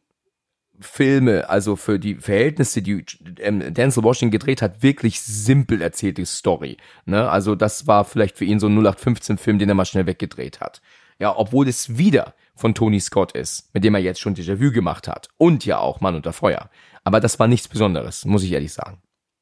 Filme, 0.79 1.49
also 1.49 1.75
für 1.75 1.99
die 1.99 2.17
Verhältnisse, 2.17 2.83
die 2.83 3.03
ähm, 3.39 3.73
Denzel 3.73 4.03
Washington 4.03 4.31
gedreht 4.31 4.61
hat, 4.61 4.83
wirklich 4.83 5.23
simpel 5.23 5.81
erzählte 5.81 6.27
Story. 6.27 6.77
Ne? 7.07 7.31
Also 7.31 7.55
das 7.55 7.87
war 7.87 8.05
vielleicht 8.05 8.37
für 8.37 8.45
ihn 8.45 8.61
so 8.61 8.67
ein 8.67 8.77
0815 8.77 9.39
Film, 9.39 9.59
den 9.59 9.71
er 9.71 9.75
mal 9.75 9.87
schnell 9.87 10.05
weggedreht 10.05 10.61
hat. 10.61 10.83
Ja, 11.19 11.35
obwohl 11.35 11.67
es 11.67 11.97
wieder 11.97 12.35
von 12.57 12.75
Tony 12.75 12.99
Scott 13.01 13.33
ist, 13.33 13.73
mit 13.75 13.85
dem 13.85 13.95
er 13.95 14.01
jetzt 14.01 14.21
schon 14.21 14.35
Déjà-vu 14.35 14.73
gemacht 14.73 15.07
hat. 15.09 15.29
Und 15.37 15.65
ja 15.65 15.79
auch 15.79 16.01
Mann 16.01 16.17
unter 16.17 16.33
Feuer. 16.33 16.71
Aber 17.05 17.21
das 17.21 17.39
war 17.39 17.47
nichts 17.47 17.69
Besonderes, 17.69 18.25
muss 18.25 18.43
ich 18.43 18.53
ehrlich 18.53 18.73
sagen. 18.73 19.01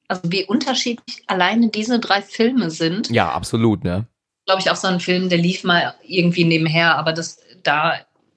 Also 0.09 0.23
wie 0.27 0.45
unterschiedlich 0.45 1.23
alleine 1.29 1.69
diese 1.69 1.99
drei 1.99 2.21
Filme 2.21 2.71
sind. 2.71 3.09
Ja, 3.11 3.31
absolut, 3.33 3.85
ne? 3.85 4.07
Glaube 4.47 4.61
ich 4.61 4.71
auch 4.71 4.77
so 4.77 4.89
ein 4.89 5.01
Film, 5.01 5.31
der 5.31 5.39
lief 5.39 5.65
mal 5.65 5.95
irgendwie 6.03 6.45
nebenher, 6.45 6.97
aber 6.97 7.15
das 7.15 7.39
da 7.63 7.95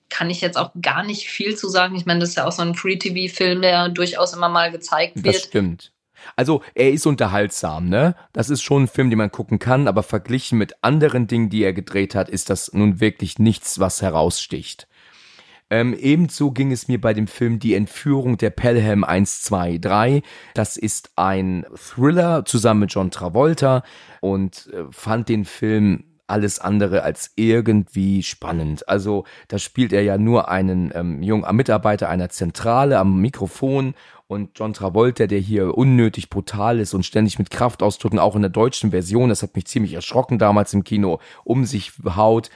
kann 0.10 0.30
ich 0.30 0.42
jetzt 0.42 0.58
auch 0.58 0.72
gar 0.82 1.04
nicht 1.04 1.28
viel 1.28 1.56
zu 1.56 1.68
sagen. 1.68 1.96
Ich 1.96 2.06
meine, 2.06 2.22
das 2.22 2.30
ist 2.30 2.36
ja 2.36 2.48
auch 2.48 2.52
so 2.52 2.62
ein 2.62 2.76
Free-TV-Film, 2.76 3.62
der 3.62 3.90
durchaus 3.90 4.34
immer 4.34 4.50
mal 4.50 4.72
gezeigt 4.72 5.16
wird. 5.18 5.36
Das 5.36 5.44
stimmt. 5.44 5.92
Also 6.36 6.62
er 6.76 6.92
ist 6.92 7.06
unterhaltsam, 7.06 7.90
ne? 7.90 8.16
Das 8.34 8.50
ist 8.50 8.62
schon 8.62 8.84
ein 8.84 8.88
Film, 8.88 9.10
den 9.10 9.18
man 9.18 9.32
gucken 9.32 9.60
kann, 9.60 9.88
aber 9.88 10.04
verglichen 10.04 10.58
mit 10.58 10.76
anderen 10.82 11.28
Dingen, 11.28 11.50
die 11.50 11.64
er 11.64 11.74
gedreht 11.74 12.16
hat, 12.16 12.30
ist 12.30 12.50
das 12.50 12.74
nun 12.74 13.00
wirklich 13.00 13.40
nichts, 13.40 13.80
was 13.80 14.02
heraussticht. 14.02 14.88
Ähm, 15.70 15.94
ebenso 15.94 16.52
ging 16.52 16.72
es 16.72 16.88
mir 16.88 17.00
bei 17.02 17.14
dem 17.14 17.28
Film 17.28 17.60
Die 17.60 17.74
Entführung 17.74 18.38
der 18.38 18.52
Pelham 18.52 19.04
1, 19.04 19.42
2, 19.42 19.80
3. 19.80 20.22
Das 20.54 20.78
ist 20.78 21.12
ein 21.18 21.66
Thriller 21.76 22.46
zusammen 22.46 22.82
mit 22.82 22.94
John 22.94 23.12
Travolta 23.12 23.84
und 24.22 24.70
äh, 24.74 24.86
fand 24.92 25.28
den 25.28 25.44
Film 25.44 26.06
alles 26.28 26.60
andere 26.60 27.04
als 27.04 27.32
irgendwie 27.36 28.22
spannend. 28.22 28.88
Also 28.88 29.26
da 29.48 29.60
spielt 29.60 29.94
er 29.94 30.04
ja 30.04 30.18
nur 30.18 30.50
einen 30.50 30.92
ähm, 30.94 31.24
jungen 31.24 31.56
Mitarbeiter 31.56 32.10
einer 32.10 32.30
Zentrale 32.30 33.00
am 33.00 33.20
Mikrofon 33.22 33.94
und 34.28 34.52
John 34.56 34.74
Travolta, 34.74 35.26
der 35.28 35.40
hier 35.40 35.78
unnötig 35.78 36.30
brutal 36.30 36.80
ist 36.80 36.94
und 36.94 37.06
ständig 37.06 37.40
mit 37.40 37.50
Kraftausdrücken, 37.50 38.20
auch 38.20 38.36
in 38.36 38.42
der 38.42 38.52
deutschen 38.52 38.92
Version, 38.92 39.30
das 39.30 39.42
hat 39.44 39.56
mich 39.56 39.68
ziemlich 39.68 39.94
erschrocken 39.94 40.38
damals 40.38 40.74
im 40.74 40.84
Kino, 40.84 41.20
um 41.44 41.66
sich 41.66 41.94
haut 42.16 42.50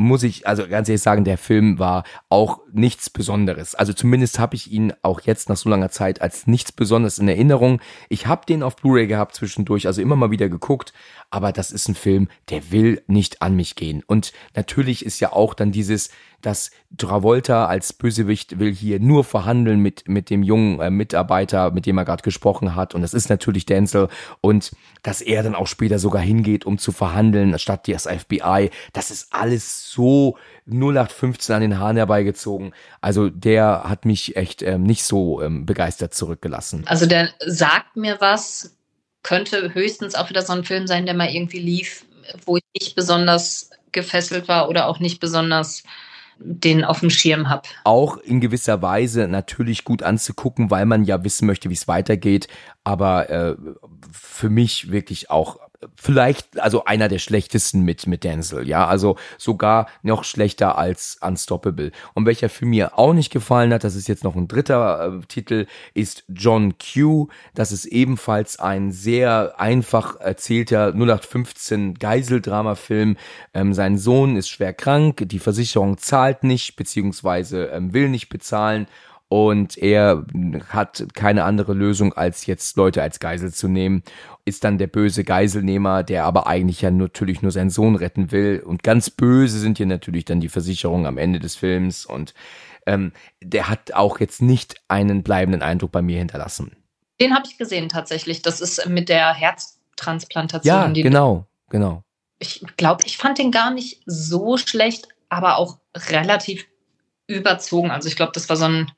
muss 0.00 0.22
ich 0.22 0.46
also 0.46 0.66
ganz 0.66 0.88
ehrlich 0.88 1.02
sagen, 1.02 1.24
der 1.24 1.36
Film 1.36 1.78
war 1.78 2.04
auch 2.30 2.60
nichts 2.72 3.10
Besonderes. 3.10 3.74
Also 3.74 3.92
zumindest 3.92 4.38
habe 4.38 4.56
ich 4.56 4.72
ihn 4.72 4.94
auch 5.02 5.20
jetzt 5.20 5.48
nach 5.50 5.56
so 5.56 5.68
langer 5.68 5.90
Zeit 5.90 6.22
als 6.22 6.46
nichts 6.46 6.72
Besonderes 6.72 7.18
in 7.18 7.28
Erinnerung. 7.28 7.80
Ich 8.08 8.26
habe 8.26 8.46
den 8.46 8.62
auf 8.62 8.76
Blu-ray 8.76 9.06
gehabt 9.06 9.34
zwischendurch, 9.34 9.86
also 9.86 10.00
immer 10.00 10.16
mal 10.16 10.30
wieder 10.30 10.48
geguckt, 10.48 10.94
aber 11.30 11.52
das 11.52 11.70
ist 11.70 11.88
ein 11.88 11.94
Film, 11.94 12.28
der 12.50 12.72
will 12.72 13.02
nicht 13.06 13.40
an 13.40 13.54
mich 13.54 13.76
gehen. 13.76 14.02
Und 14.06 14.32
natürlich 14.56 15.04
ist 15.04 15.20
ja 15.20 15.32
auch 15.32 15.54
dann 15.54 15.70
dieses, 15.70 16.10
dass 16.42 16.70
Travolta 16.96 17.66
als 17.66 17.92
Bösewicht 17.92 18.58
will 18.58 18.74
hier 18.74 18.98
nur 18.98 19.24
verhandeln 19.24 19.80
mit, 19.80 20.08
mit 20.08 20.30
dem 20.30 20.42
jungen 20.42 20.80
äh, 20.80 20.90
Mitarbeiter, 20.90 21.70
mit 21.70 21.86
dem 21.86 21.98
er 21.98 22.04
gerade 22.04 22.22
gesprochen 22.22 22.74
hat. 22.74 22.94
Und 22.94 23.02
das 23.02 23.14
ist 23.14 23.28
natürlich 23.28 23.66
Denzel. 23.66 24.08
Und 24.40 24.72
dass 25.02 25.20
er 25.20 25.42
dann 25.42 25.54
auch 25.54 25.66
später 25.66 25.98
sogar 25.98 26.22
hingeht, 26.22 26.66
um 26.66 26.78
zu 26.78 26.90
verhandeln, 26.92 27.58
statt 27.58 27.86
das 27.86 28.06
FBI. 28.06 28.70
Das 28.92 29.10
ist 29.10 29.32
alles 29.32 29.90
so 29.90 30.36
0815 30.66 31.54
an 31.54 31.60
den 31.60 31.78
Haaren 31.78 31.96
herbeigezogen. 31.96 32.72
Also 33.00 33.28
der 33.28 33.84
hat 33.84 34.04
mich 34.04 34.36
echt 34.36 34.62
ähm, 34.62 34.82
nicht 34.82 35.04
so 35.04 35.42
ähm, 35.42 35.66
begeistert 35.66 36.14
zurückgelassen. 36.14 36.84
Also 36.86 37.06
der 37.06 37.28
sagt 37.46 37.96
mir 37.96 38.16
was, 38.20 38.79
könnte 39.22 39.74
höchstens 39.74 40.14
auch 40.14 40.30
wieder 40.30 40.42
so 40.42 40.52
ein 40.52 40.64
Film 40.64 40.86
sein, 40.86 41.06
der 41.06 41.14
mal 41.14 41.30
irgendwie 41.30 41.58
lief, 41.58 42.04
wo 42.46 42.56
ich 42.56 42.64
nicht 42.78 42.96
besonders 42.96 43.70
gefesselt 43.92 44.48
war 44.48 44.68
oder 44.68 44.86
auch 44.86 45.00
nicht 45.00 45.20
besonders 45.20 45.82
den 46.42 46.84
auf 46.84 47.00
dem 47.00 47.10
Schirm 47.10 47.48
habe. 47.48 47.68
Auch 47.84 48.16
in 48.16 48.40
gewisser 48.40 48.80
Weise 48.80 49.28
natürlich 49.28 49.84
gut 49.84 50.02
anzugucken, 50.02 50.70
weil 50.70 50.86
man 50.86 51.04
ja 51.04 51.22
wissen 51.22 51.46
möchte, 51.46 51.68
wie 51.68 51.74
es 51.74 51.86
weitergeht. 51.86 52.48
Aber 52.82 53.28
äh, 53.28 53.56
für 54.10 54.48
mich 54.48 54.90
wirklich 54.90 55.30
auch 55.30 55.58
vielleicht, 55.94 56.60
also 56.60 56.84
einer 56.84 57.08
der 57.08 57.18
schlechtesten 57.18 57.82
mit, 57.82 58.06
mit 58.06 58.24
Denzel, 58.24 58.68
ja, 58.68 58.86
also 58.86 59.16
sogar 59.38 59.86
noch 60.02 60.24
schlechter 60.24 60.76
als 60.76 61.18
Unstoppable. 61.20 61.92
Und 62.14 62.26
welcher 62.26 62.48
Film 62.48 62.70
mir 62.70 62.98
auch 62.98 63.14
nicht 63.14 63.30
gefallen 63.30 63.72
hat, 63.72 63.84
das 63.84 63.94
ist 63.94 64.08
jetzt 64.08 64.24
noch 64.24 64.36
ein 64.36 64.48
dritter 64.48 65.20
äh, 65.20 65.26
Titel, 65.26 65.66
ist 65.94 66.24
John 66.28 66.74
Q. 66.78 67.28
Das 67.54 67.72
ist 67.72 67.86
ebenfalls 67.86 68.58
ein 68.58 68.92
sehr 68.92 69.54
einfach 69.58 70.20
erzählter 70.20 70.88
0815 70.88 71.94
Geiseldrama-Film. 71.94 73.16
Ähm, 73.54 73.72
sein 73.72 73.96
Sohn 73.96 74.36
ist 74.36 74.50
schwer 74.50 74.74
krank, 74.74 75.22
die 75.26 75.38
Versicherung 75.38 75.98
zahlt 75.98 76.44
nicht, 76.44 76.76
beziehungsweise 76.76 77.66
ähm, 77.66 77.94
will 77.94 78.08
nicht 78.08 78.28
bezahlen 78.28 78.86
und 79.32 79.78
er 79.78 80.26
hat 80.70 81.06
keine 81.14 81.44
andere 81.44 81.72
Lösung, 81.72 82.12
als 82.14 82.46
jetzt 82.46 82.76
Leute 82.76 83.00
als 83.00 83.20
Geisel 83.20 83.52
zu 83.52 83.68
nehmen. 83.68 84.02
Ist 84.44 84.64
dann 84.64 84.76
der 84.76 84.88
böse 84.88 85.22
Geiselnehmer, 85.22 86.02
der 86.02 86.24
aber 86.24 86.48
eigentlich 86.48 86.80
ja 86.80 86.90
natürlich 86.90 87.40
nur 87.40 87.52
seinen 87.52 87.70
Sohn 87.70 87.94
retten 87.94 88.32
will. 88.32 88.60
Und 88.66 88.82
ganz 88.82 89.08
böse 89.08 89.60
sind 89.60 89.78
hier 89.78 89.86
natürlich 89.86 90.24
dann 90.24 90.40
die 90.40 90.48
Versicherungen 90.48 91.06
am 91.06 91.16
Ende 91.16 91.38
des 91.38 91.54
Films. 91.54 92.04
Und 92.04 92.34
ähm, 92.86 93.12
der 93.40 93.68
hat 93.68 93.92
auch 93.92 94.18
jetzt 94.18 94.42
nicht 94.42 94.80
einen 94.88 95.22
bleibenden 95.22 95.62
Eindruck 95.62 95.92
bei 95.92 96.02
mir 96.02 96.18
hinterlassen. 96.18 96.72
Den 97.20 97.32
habe 97.32 97.46
ich 97.48 97.56
gesehen 97.56 97.88
tatsächlich. 97.88 98.42
Das 98.42 98.60
ist 98.60 98.84
mit 98.88 99.08
der 99.08 99.32
Herztransplantation. 99.32 100.74
Ja, 100.74 100.88
genau, 100.88 101.46
genau. 101.68 102.02
Ich 102.40 102.64
glaube, 102.76 103.04
ich 103.06 103.16
fand 103.16 103.38
den 103.38 103.52
gar 103.52 103.70
nicht 103.70 104.02
so 104.06 104.56
schlecht, 104.56 105.06
aber 105.28 105.56
auch 105.56 105.78
relativ 105.94 106.66
überzogen. 107.28 107.92
Also 107.92 108.08
ich 108.08 108.16
glaube, 108.16 108.32
das 108.34 108.48
war 108.48 108.56
so 108.56 108.64
ein 108.64 108.90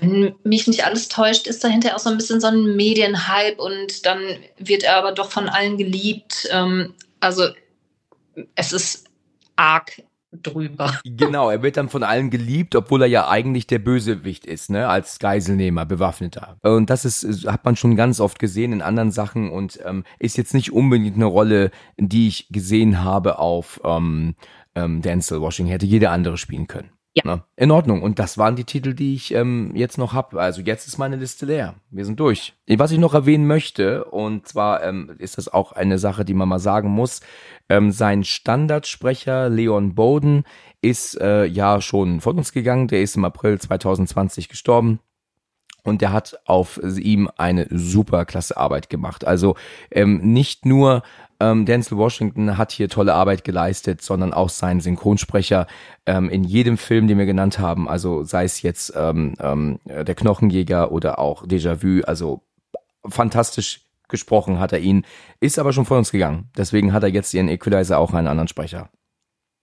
wenn 0.00 0.34
mich 0.44 0.66
nicht 0.66 0.84
alles 0.84 1.08
täuscht, 1.08 1.46
ist 1.46 1.64
dahinter 1.64 1.94
auch 1.94 1.98
so 1.98 2.10
ein 2.10 2.16
bisschen 2.16 2.40
so 2.40 2.46
ein 2.46 2.76
Medienhype 2.76 3.60
und 3.60 4.06
dann 4.06 4.20
wird 4.58 4.84
er 4.84 4.96
aber 4.96 5.12
doch 5.12 5.30
von 5.30 5.48
allen 5.48 5.76
geliebt. 5.76 6.48
Ähm, 6.52 6.94
also 7.20 7.48
es 8.54 8.72
ist 8.72 9.04
arg 9.56 10.02
drüber. 10.32 10.98
Genau, 11.04 11.50
er 11.50 11.62
wird 11.62 11.76
dann 11.76 11.88
von 11.88 12.02
allen 12.02 12.30
geliebt, 12.30 12.74
obwohl 12.74 13.02
er 13.02 13.08
ja 13.08 13.28
eigentlich 13.28 13.66
der 13.66 13.78
Bösewicht 13.78 14.46
ist, 14.46 14.70
ne, 14.70 14.88
als 14.88 15.18
Geiselnehmer, 15.18 15.84
Bewaffneter. 15.84 16.56
Und 16.62 16.88
das 16.88 17.04
ist, 17.04 17.46
hat 17.46 17.64
man 17.64 17.76
schon 17.76 17.96
ganz 17.96 18.18
oft 18.18 18.38
gesehen 18.38 18.72
in 18.72 18.82
anderen 18.82 19.10
Sachen 19.10 19.50
und 19.50 19.78
ähm, 19.84 20.04
ist 20.18 20.38
jetzt 20.38 20.54
nicht 20.54 20.72
unbedingt 20.72 21.16
eine 21.16 21.26
Rolle, 21.26 21.70
die 21.98 22.28
ich 22.28 22.48
gesehen 22.50 23.04
habe 23.04 23.38
auf 23.38 23.80
ähm, 23.84 24.34
ähm, 24.74 25.02
Denzel 25.02 25.40
Washington. 25.40 25.70
Hätte 25.70 25.86
jeder 25.86 26.10
andere 26.12 26.38
spielen 26.38 26.66
können. 26.66 26.90
Ja. 27.14 27.22
Na, 27.26 27.44
in 27.56 27.70
Ordnung. 27.70 28.02
Und 28.02 28.18
das 28.18 28.38
waren 28.38 28.56
die 28.56 28.64
Titel, 28.64 28.94
die 28.94 29.14
ich 29.14 29.34
ähm, 29.34 29.72
jetzt 29.74 29.98
noch 29.98 30.14
habe. 30.14 30.40
Also 30.40 30.62
jetzt 30.62 30.88
ist 30.88 30.96
meine 30.96 31.16
Liste 31.16 31.44
leer. 31.44 31.74
Wir 31.90 32.06
sind 32.06 32.18
durch. 32.18 32.54
Was 32.66 32.90
ich 32.90 32.98
noch 32.98 33.12
erwähnen 33.12 33.46
möchte, 33.46 34.04
und 34.06 34.48
zwar 34.48 34.82
ähm, 34.82 35.14
ist 35.18 35.36
das 35.36 35.48
auch 35.48 35.72
eine 35.72 35.98
Sache, 35.98 36.24
die 36.24 36.32
man 36.32 36.48
mal 36.48 36.58
sagen 36.58 36.88
muss, 36.88 37.20
ähm, 37.68 37.92
sein 37.92 38.24
Standardsprecher 38.24 39.50
Leon 39.50 39.94
Bowden 39.94 40.44
ist 40.80 41.20
äh, 41.20 41.44
ja 41.44 41.82
schon 41.82 42.22
von 42.22 42.38
uns 42.38 42.52
gegangen. 42.52 42.88
Der 42.88 43.02
ist 43.02 43.16
im 43.16 43.26
April 43.26 43.60
2020 43.60 44.48
gestorben. 44.48 44.98
Und 45.84 46.00
der 46.00 46.12
hat 46.12 46.40
auf 46.44 46.80
ihm 46.82 47.28
eine 47.36 47.66
super 47.70 48.24
klasse 48.24 48.56
Arbeit 48.56 48.88
gemacht. 48.88 49.26
Also 49.26 49.56
ähm, 49.90 50.18
nicht 50.32 50.64
nur 50.64 51.02
ähm, 51.42 51.66
Denzel 51.66 51.98
Washington 51.98 52.56
hat 52.56 52.70
hier 52.70 52.88
tolle 52.88 53.14
Arbeit 53.14 53.42
geleistet, 53.42 54.00
sondern 54.00 54.32
auch 54.32 54.48
sein 54.48 54.78
Synchronsprecher 54.80 55.66
ähm, 56.06 56.30
in 56.30 56.44
jedem 56.44 56.78
Film, 56.78 57.08
den 57.08 57.18
wir 57.18 57.26
genannt 57.26 57.58
haben, 57.58 57.88
also 57.88 58.22
sei 58.22 58.44
es 58.44 58.62
jetzt 58.62 58.92
ähm, 58.94 59.34
ähm, 59.40 59.80
der 59.84 60.14
Knochenjäger 60.14 60.92
oder 60.92 61.18
auch 61.18 61.44
Déjà-vu, 61.44 62.02
also 62.04 62.42
fantastisch 63.04 63.80
gesprochen 64.08 64.60
hat 64.60 64.72
er 64.72 64.78
ihn, 64.78 65.04
ist 65.40 65.58
aber 65.58 65.72
schon 65.72 65.86
vor 65.86 65.98
uns 65.98 66.12
gegangen. 66.12 66.48
Deswegen 66.56 66.92
hat 66.92 67.02
er 67.02 67.08
jetzt 67.08 67.34
ihren 67.34 67.48
Equalizer 67.48 67.98
auch 67.98 68.12
einen 68.12 68.28
anderen 68.28 68.48
Sprecher. 68.48 68.90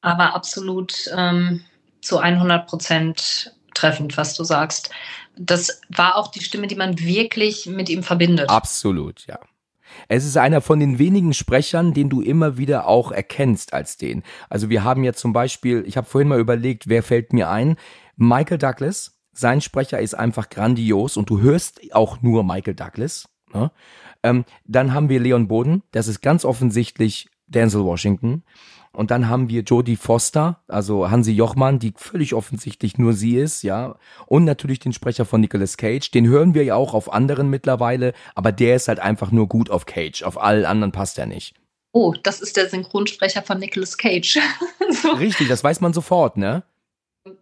Aber 0.01 0.35
absolut 0.35 1.09
ähm, 1.15 1.61
zu 2.01 2.17
100 2.17 2.67
Prozent 2.67 3.55
treffend, 3.73 4.17
was 4.17 4.33
du 4.35 4.43
sagst. 4.43 4.89
Das 5.37 5.79
war 5.87 6.17
auch 6.17 6.29
die 6.29 6.43
Stimme, 6.43 6.67
die 6.67 6.75
man 6.75 6.99
wirklich 6.99 7.67
mit 7.67 7.87
ihm 7.87 8.03
verbindet. 8.03 8.49
Absolut, 8.49 9.25
ja. 9.27 9.39
Es 10.07 10.25
ist 10.25 10.37
einer 10.37 10.61
von 10.61 10.79
den 10.79 10.99
wenigen 10.99 11.33
Sprechern, 11.33 11.93
den 11.93 12.09
du 12.09 12.21
immer 12.21 12.57
wieder 12.57 12.87
auch 12.87 13.11
erkennst 13.11 13.73
als 13.73 13.97
den. 13.97 14.23
Also 14.49 14.69
wir 14.69 14.83
haben 14.83 15.03
ja 15.03 15.13
zum 15.13 15.33
Beispiel, 15.33 15.83
ich 15.85 15.97
habe 15.97 16.07
vorhin 16.07 16.27
mal 16.27 16.39
überlegt, 16.39 16.87
wer 16.87 17.03
fällt 17.03 17.33
mir 17.33 17.49
ein? 17.49 17.75
Michael 18.15 18.57
Douglas. 18.57 19.15
Sein 19.31 19.61
Sprecher 19.61 19.99
ist 19.99 20.15
einfach 20.15 20.49
grandios 20.49 21.15
und 21.15 21.29
du 21.29 21.41
hörst 21.41 21.93
auch 21.93 22.21
nur 22.21 22.43
Michael 22.43 22.75
Douglas. 22.75 23.29
Ne? 23.53 23.71
Ähm, 24.23 24.45
dann 24.65 24.93
haben 24.93 25.09
wir 25.09 25.19
Leon 25.19 25.47
Boden, 25.47 25.83
das 25.91 26.07
ist 26.07 26.21
ganz 26.21 26.43
offensichtlich 26.43 27.29
Denzel 27.47 27.83
Washington. 27.83 28.43
Und 28.91 29.11
dann 29.11 29.29
haben 29.29 29.49
wir 29.49 29.61
Jodie 29.61 29.95
Foster, 29.95 30.61
also 30.67 31.11
Hansi 31.11 31.31
Jochmann, 31.31 31.79
die 31.79 31.93
völlig 31.95 32.33
offensichtlich 32.33 32.97
nur 32.97 33.13
sie 33.13 33.37
ist, 33.37 33.61
ja. 33.61 33.97
Und 34.25 34.45
natürlich 34.45 34.79
den 34.79 34.93
Sprecher 34.93 35.25
von 35.25 35.41
Nicolas 35.41 35.77
Cage. 35.77 36.09
Den 36.11 36.27
hören 36.27 36.53
wir 36.53 36.63
ja 36.63 36.75
auch 36.75 36.93
auf 36.93 37.13
anderen 37.13 37.49
mittlerweile, 37.49 38.13
aber 38.35 38.51
der 38.51 38.75
ist 38.75 38.87
halt 38.87 38.99
einfach 38.99 39.31
nur 39.31 39.47
gut 39.47 39.69
auf 39.69 39.85
Cage. 39.85 40.23
Auf 40.23 40.41
allen 40.41 40.65
anderen 40.65 40.91
passt 40.91 41.19
er 41.19 41.27
nicht. 41.27 41.55
Oh, 41.91 42.13
das 42.23 42.41
ist 42.41 42.57
der 42.57 42.69
Synchronsprecher 42.69 43.43
von 43.43 43.59
Nicolas 43.59 43.97
Cage. 43.97 44.39
so. 44.89 45.09
Richtig, 45.11 45.47
das 45.47 45.63
weiß 45.63 45.81
man 45.81 45.93
sofort, 45.93 46.37
ne? 46.37 46.63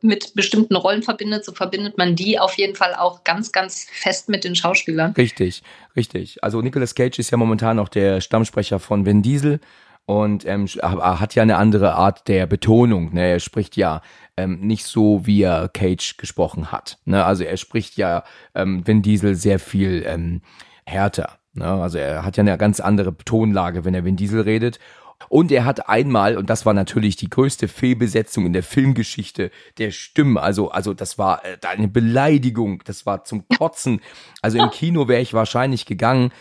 mit 0.01 0.33
bestimmten 0.33 0.75
Rollen 0.75 1.03
verbindet, 1.03 1.45
so 1.45 1.53
verbindet 1.53 1.97
man 1.97 2.15
die 2.15 2.39
auf 2.39 2.57
jeden 2.57 2.75
Fall 2.75 2.95
auch 2.95 3.23
ganz, 3.23 3.51
ganz 3.51 3.87
fest 3.91 4.29
mit 4.29 4.43
den 4.43 4.55
Schauspielern. 4.55 5.13
Richtig, 5.13 5.63
richtig. 5.95 6.43
Also 6.43 6.61
Nicolas 6.61 6.95
Cage 6.95 7.19
ist 7.19 7.31
ja 7.31 7.37
momentan 7.37 7.79
auch 7.79 7.89
der 7.89 8.21
Stammsprecher 8.21 8.79
von 8.79 9.05
Vin 9.05 9.21
Diesel 9.21 9.59
und 10.07 10.45
ähm, 10.45 10.67
hat 10.67 11.35
ja 11.35 11.43
eine 11.43 11.57
andere 11.57 11.95
Art 11.95 12.29
der 12.29 12.47
Betonung. 12.47 13.13
Ne? 13.13 13.27
Er 13.27 13.39
spricht 13.41 13.75
ja 13.75 14.01
ähm, 14.37 14.61
nicht 14.61 14.85
so, 14.85 15.25
wie 15.25 15.41
er 15.41 15.67
Cage 15.67 16.15
gesprochen 16.15 16.71
hat. 16.71 16.97
Ne? 17.03 17.25
Also 17.25 17.43
er 17.43 17.57
spricht 17.57 17.97
ja 17.97 18.23
ähm, 18.55 18.87
Vin 18.87 19.01
Diesel 19.01 19.35
sehr 19.35 19.59
viel 19.59 20.05
ähm, 20.07 20.41
härter. 20.85 21.39
Ne? 21.53 21.65
Also 21.65 21.97
er 21.97 22.23
hat 22.23 22.37
ja 22.37 22.41
eine 22.41 22.57
ganz 22.57 22.79
andere 22.79 23.17
Tonlage, 23.17 23.83
wenn 23.83 23.93
er 23.93 24.05
Vin 24.05 24.15
Diesel 24.15 24.41
redet. 24.41 24.79
Und 25.27 25.51
er 25.51 25.65
hat 25.65 25.89
einmal, 25.89 26.37
und 26.37 26.49
das 26.49 26.65
war 26.65 26.73
natürlich 26.73 27.17
die 27.17 27.29
größte 27.29 27.67
Fehlbesetzung 27.67 28.45
in 28.45 28.53
der 28.53 28.63
Filmgeschichte 28.63 29.51
der 29.77 29.91
Stimmen, 29.91 30.37
also, 30.37 30.69
also 30.69 30.93
das 30.93 31.17
war 31.17 31.43
äh, 31.43 31.57
eine 31.67 31.89
Beleidigung, 31.89 32.81
das 32.85 33.05
war 33.05 33.25
zum 33.25 33.45
Kotzen. 33.49 33.99
Also 34.41 34.57
im 34.57 34.69
Kino 34.69 35.09
wäre 35.09 35.21
ich 35.21 35.33
wahrscheinlich 35.33 35.85
gegangen. 35.85 36.31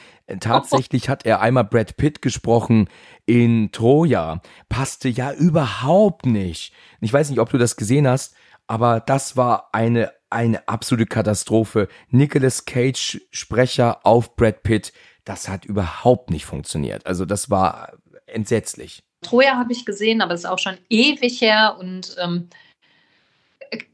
Tatsächlich 0.41 1.09
hat 1.09 1.25
er 1.25 1.41
einmal 1.41 1.65
Brad 1.65 1.97
Pitt 1.97 2.21
gesprochen 2.21 2.89
in 3.27 3.71
Troja. 3.71 4.41
Passte 4.69 5.09
ja 5.09 5.33
überhaupt 5.33 6.27
nicht. 6.27 6.73
Ich 7.01 7.13
weiß 7.13 7.31
nicht, 7.31 7.39
ob 7.39 7.51
du 7.51 7.59
das 7.59 7.77
gesehen 7.77 8.09
hast, 8.09 8.35
aber 8.67 8.99
das 9.01 9.37
war 9.37 9.69
eine, 9.73 10.13
eine 10.29 10.67
absolute 10.69 11.07
Katastrophe. 11.07 11.87
Nicolas 12.11 12.65
Cage 12.65 13.21
Sprecher 13.31 14.05
auf 14.05 14.35
Brad 14.35 14.65
Pitt. 14.65 14.93
Das 15.25 15.49
hat 15.49 15.65
überhaupt 15.65 16.31
nicht 16.31 16.45
funktioniert. 16.45 17.07
Also 17.07 17.25
das 17.25 17.49
war 17.49 17.93
entsetzlich. 18.27 19.05
Troja 19.23 19.57
habe 19.57 19.73
ich 19.73 19.87
gesehen, 19.87 20.21
aber 20.23 20.35
es 20.35 20.41
ist 20.41 20.47
auch 20.47 20.59
schon 20.59 20.77
ewig 20.89 21.41
her 21.41 21.77
und 21.79 22.17
ähm, 22.21 22.49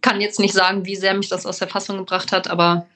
kann 0.01 0.21
jetzt 0.21 0.41
nicht 0.41 0.55
sagen, 0.55 0.87
wie 0.87 0.97
sehr 0.97 1.15
mich 1.15 1.29
das 1.29 1.47
aus 1.47 1.59
der 1.59 1.69
Fassung 1.69 1.99
gebracht 1.99 2.33
hat, 2.33 2.49
aber 2.49 2.87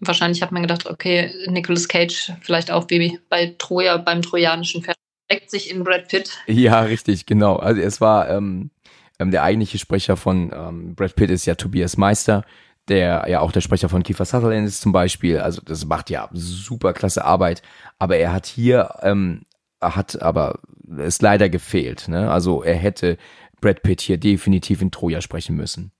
wahrscheinlich 0.00 0.42
hat 0.42 0.52
man 0.52 0.62
gedacht, 0.62 0.86
okay, 0.86 1.32
Nicolas 1.46 1.88
Cage 1.88 2.32
vielleicht 2.40 2.70
auch 2.70 2.86
wie 2.88 3.18
bei 3.28 3.54
Troja, 3.58 3.96
beim 3.96 4.22
trojanischen 4.22 4.82
Pferd, 4.82 4.96
steckt 5.30 5.50
sich 5.50 5.70
in 5.70 5.84
Brad 5.84 6.08
Pitt. 6.08 6.30
Ja, 6.46 6.80
richtig, 6.80 7.26
genau. 7.26 7.56
Also 7.56 7.80
es 7.80 8.00
war 8.00 8.30
ähm, 8.30 8.70
ähm, 9.18 9.30
der 9.30 9.42
eigentliche 9.42 9.78
Sprecher 9.78 10.16
von 10.16 10.52
ähm, 10.54 10.94
Brad 10.94 11.16
Pitt 11.16 11.30
ist 11.30 11.46
ja 11.46 11.54
Tobias 11.54 11.96
Meister, 11.96 12.44
der 12.88 13.26
ja 13.28 13.40
auch 13.40 13.52
der 13.52 13.60
Sprecher 13.60 13.88
von 13.88 14.02
Kiefer 14.02 14.24
Sutherland 14.24 14.66
ist 14.66 14.80
zum 14.80 14.92
Beispiel. 14.92 15.38
Also 15.38 15.60
das 15.64 15.84
macht 15.84 16.10
ja 16.10 16.28
super 16.32 16.92
klasse 16.92 17.24
Arbeit. 17.24 17.62
Aber 17.98 18.16
er 18.16 18.32
hat 18.32 18.46
hier 18.46 18.94
ähm, 19.02 19.42
hat 19.80 20.20
aber 20.22 20.60
es 20.98 21.20
leider 21.20 21.48
gefehlt. 21.48 22.08
Ne? 22.08 22.30
Also 22.30 22.62
er 22.62 22.76
hätte 22.76 23.18
Brad 23.60 23.82
Pitt 23.82 24.00
hier 24.00 24.18
definitiv 24.18 24.82
in 24.82 24.90
Troja 24.90 25.20
sprechen 25.20 25.56
müssen. 25.56 25.92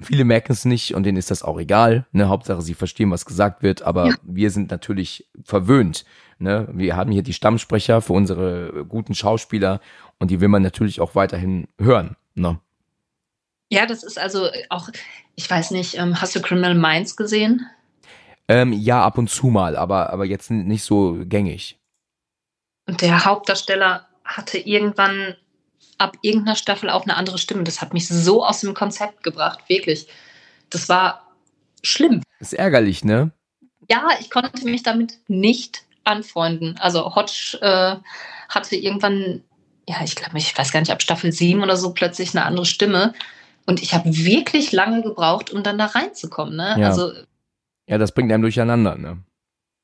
Viele 0.00 0.24
merken 0.24 0.52
es 0.52 0.64
nicht 0.64 0.94
und 0.94 1.04
denen 1.04 1.18
ist 1.18 1.30
das 1.30 1.42
auch 1.42 1.58
egal. 1.58 2.06
Ne? 2.12 2.28
Hauptsache, 2.28 2.62
sie 2.62 2.74
verstehen, 2.74 3.10
was 3.10 3.26
gesagt 3.26 3.62
wird, 3.62 3.82
aber 3.82 4.08
ja. 4.08 4.14
wir 4.22 4.50
sind 4.50 4.70
natürlich 4.70 5.28
verwöhnt. 5.44 6.04
Ne? 6.38 6.68
Wir 6.72 6.96
haben 6.96 7.12
hier 7.12 7.22
die 7.22 7.34
Stammsprecher 7.34 8.00
für 8.00 8.14
unsere 8.14 8.86
guten 8.88 9.14
Schauspieler 9.14 9.80
und 10.18 10.30
die 10.30 10.40
will 10.40 10.48
man 10.48 10.62
natürlich 10.62 11.00
auch 11.00 11.14
weiterhin 11.14 11.68
hören. 11.78 12.16
Ne? 12.34 12.58
Ja, 13.68 13.86
das 13.86 14.02
ist 14.02 14.18
also 14.18 14.48
auch, 14.70 14.88
ich 15.36 15.48
weiß 15.48 15.70
nicht, 15.72 15.96
ähm, 15.98 16.20
hast 16.20 16.34
du 16.34 16.40
Criminal 16.40 16.74
Minds 16.74 17.16
gesehen? 17.16 17.66
Ähm, 18.48 18.72
ja, 18.72 19.04
ab 19.04 19.18
und 19.18 19.28
zu 19.28 19.46
mal, 19.48 19.76
aber, 19.76 20.10
aber 20.10 20.24
jetzt 20.24 20.50
nicht 20.50 20.82
so 20.82 21.18
gängig. 21.24 21.78
Und 22.86 23.02
der 23.02 23.24
Hauptdarsteller 23.24 24.08
hatte 24.24 24.58
irgendwann 24.58 25.36
ab 26.00 26.16
irgendeiner 26.22 26.56
Staffel 26.56 26.88
auch 26.88 27.02
eine 27.02 27.16
andere 27.16 27.38
Stimme. 27.38 27.62
Das 27.62 27.80
hat 27.80 27.92
mich 27.92 28.08
so 28.08 28.44
aus 28.44 28.60
dem 28.60 28.72
Konzept 28.74 29.22
gebracht, 29.22 29.68
wirklich. 29.68 30.08
Das 30.70 30.88
war 30.88 31.30
schlimm. 31.82 32.22
ist 32.40 32.54
ärgerlich, 32.54 33.04
ne? 33.04 33.32
Ja, 33.90 34.08
ich 34.18 34.30
konnte 34.30 34.64
mich 34.64 34.82
damit 34.82 35.18
nicht 35.28 35.82
anfreunden. 36.04 36.78
Also 36.78 37.14
Hodge 37.14 37.58
äh, 37.60 37.96
hatte 38.48 38.76
irgendwann, 38.76 39.42
ja, 39.86 39.96
ich 40.02 40.16
glaube, 40.16 40.38
ich 40.38 40.56
weiß 40.56 40.72
gar 40.72 40.80
nicht, 40.80 40.92
ab 40.92 41.02
Staffel 41.02 41.32
7 41.32 41.62
oder 41.62 41.76
so 41.76 41.92
plötzlich 41.92 42.34
eine 42.34 42.46
andere 42.46 42.66
Stimme. 42.66 43.12
Und 43.66 43.82
ich 43.82 43.92
habe 43.92 44.16
wirklich 44.16 44.72
lange 44.72 45.02
gebraucht, 45.02 45.50
um 45.50 45.62
dann 45.62 45.76
da 45.76 45.86
reinzukommen. 45.86 46.56
Ne? 46.56 46.76
Ja. 46.78 46.88
Also, 46.88 47.12
ja, 47.86 47.98
das 47.98 48.12
bringt 48.12 48.32
einem 48.32 48.42
durcheinander, 48.42 48.96
ne? 48.96 49.22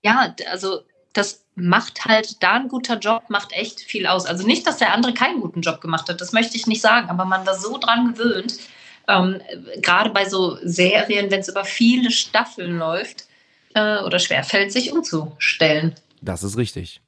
Ja, 0.02 0.34
also 0.50 0.80
das 1.12 1.45
macht 1.56 2.04
halt 2.04 2.42
da 2.42 2.52
ein 2.52 2.68
guter 2.68 2.98
Job, 2.98 3.24
macht 3.28 3.52
echt 3.52 3.80
viel 3.80 4.06
aus. 4.06 4.26
Also 4.26 4.46
nicht, 4.46 4.66
dass 4.66 4.76
der 4.76 4.92
andere 4.92 5.14
keinen 5.14 5.40
guten 5.40 5.62
Job 5.62 5.80
gemacht 5.80 6.08
hat, 6.08 6.20
das 6.20 6.32
möchte 6.32 6.56
ich 6.56 6.66
nicht 6.66 6.82
sagen, 6.82 7.08
aber 7.08 7.24
man 7.24 7.46
war 7.46 7.58
so 7.58 7.78
dran 7.78 8.12
gewöhnt, 8.12 8.58
ähm, 9.08 9.40
gerade 9.82 10.10
bei 10.10 10.28
so 10.28 10.58
Serien, 10.62 11.30
wenn 11.30 11.40
es 11.40 11.48
über 11.48 11.64
viele 11.64 12.10
Staffeln 12.10 12.78
läuft 12.78 13.24
äh, 13.74 14.02
oder 14.02 14.18
schwerfällt, 14.18 14.70
sich 14.70 14.92
umzustellen. 14.92 15.94
Das 16.20 16.42
ist 16.42 16.56
richtig. 16.56 17.00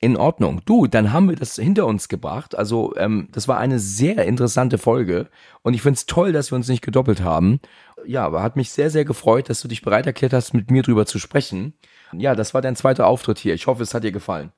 In 0.00 0.16
Ordnung. 0.16 0.62
Du, 0.64 0.88
dann 0.88 1.12
haben 1.12 1.28
wir 1.28 1.36
das 1.36 1.54
hinter 1.54 1.86
uns 1.86 2.08
gebracht. 2.08 2.56
Also, 2.58 2.92
ähm, 2.96 3.28
das 3.30 3.46
war 3.46 3.58
eine 3.58 3.78
sehr 3.78 4.24
interessante 4.24 4.78
Folge. 4.78 5.28
Und 5.62 5.74
ich 5.74 5.82
finde 5.82 5.98
es 5.98 6.06
toll, 6.06 6.32
dass 6.32 6.50
wir 6.50 6.56
uns 6.56 6.66
nicht 6.66 6.82
gedoppelt 6.82 7.20
haben. 7.20 7.60
Ja, 8.04 8.24
aber 8.24 8.42
hat 8.42 8.56
mich 8.56 8.72
sehr, 8.72 8.90
sehr 8.90 9.04
gefreut, 9.04 9.48
dass 9.48 9.60
du 9.60 9.68
dich 9.68 9.82
bereit 9.82 10.06
erklärt 10.06 10.32
hast, 10.32 10.54
mit 10.54 10.72
mir 10.72 10.82
drüber 10.82 11.06
zu 11.06 11.20
sprechen. 11.20 11.74
Ja, 12.14 12.34
das 12.34 12.54
war 12.54 12.62
dein 12.62 12.76
zweiter 12.76 13.06
Auftritt 13.06 13.38
hier. 13.38 13.54
Ich 13.54 13.66
hoffe, 13.66 13.82
es 13.82 13.94
hat 13.94 14.04
dir 14.04 14.12
gefallen. 14.12 14.52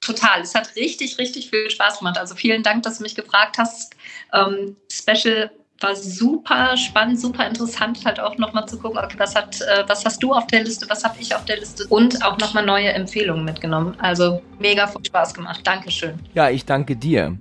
Total. 0.00 0.40
Es 0.40 0.54
hat 0.54 0.74
richtig, 0.76 1.18
richtig 1.18 1.50
viel 1.50 1.68
Spaß 1.68 1.98
gemacht. 1.98 2.18
Also 2.18 2.34
vielen 2.34 2.62
Dank, 2.62 2.82
dass 2.84 2.98
du 2.98 3.02
mich 3.02 3.14
gefragt 3.14 3.58
hast. 3.58 3.94
Ähm, 4.32 4.76
Special 4.90 5.50
war 5.80 5.94
super 5.94 6.76
spannend, 6.78 7.20
super 7.20 7.46
interessant, 7.46 8.02
halt 8.06 8.18
auch 8.18 8.38
nochmal 8.38 8.66
zu 8.66 8.78
gucken, 8.78 8.98
okay, 8.98 9.16
was, 9.18 9.34
hat, 9.34 9.60
äh, 9.60 9.84
was 9.86 10.06
hast 10.06 10.22
du 10.22 10.32
auf 10.32 10.46
der 10.46 10.64
Liste, 10.64 10.88
was 10.88 11.04
habe 11.04 11.16
ich 11.20 11.34
auf 11.34 11.44
der 11.44 11.58
Liste 11.58 11.86
und 11.88 12.24
auch 12.24 12.38
nochmal 12.38 12.64
neue 12.64 12.88
Empfehlungen 12.94 13.44
mitgenommen. 13.44 13.94
Also 14.00 14.40
mega 14.58 14.86
viel 14.86 15.04
Spaß 15.04 15.34
gemacht. 15.34 15.60
Dankeschön. 15.64 16.18
Ja, 16.32 16.48
ich 16.48 16.64
danke 16.64 16.96
dir. 16.96 17.36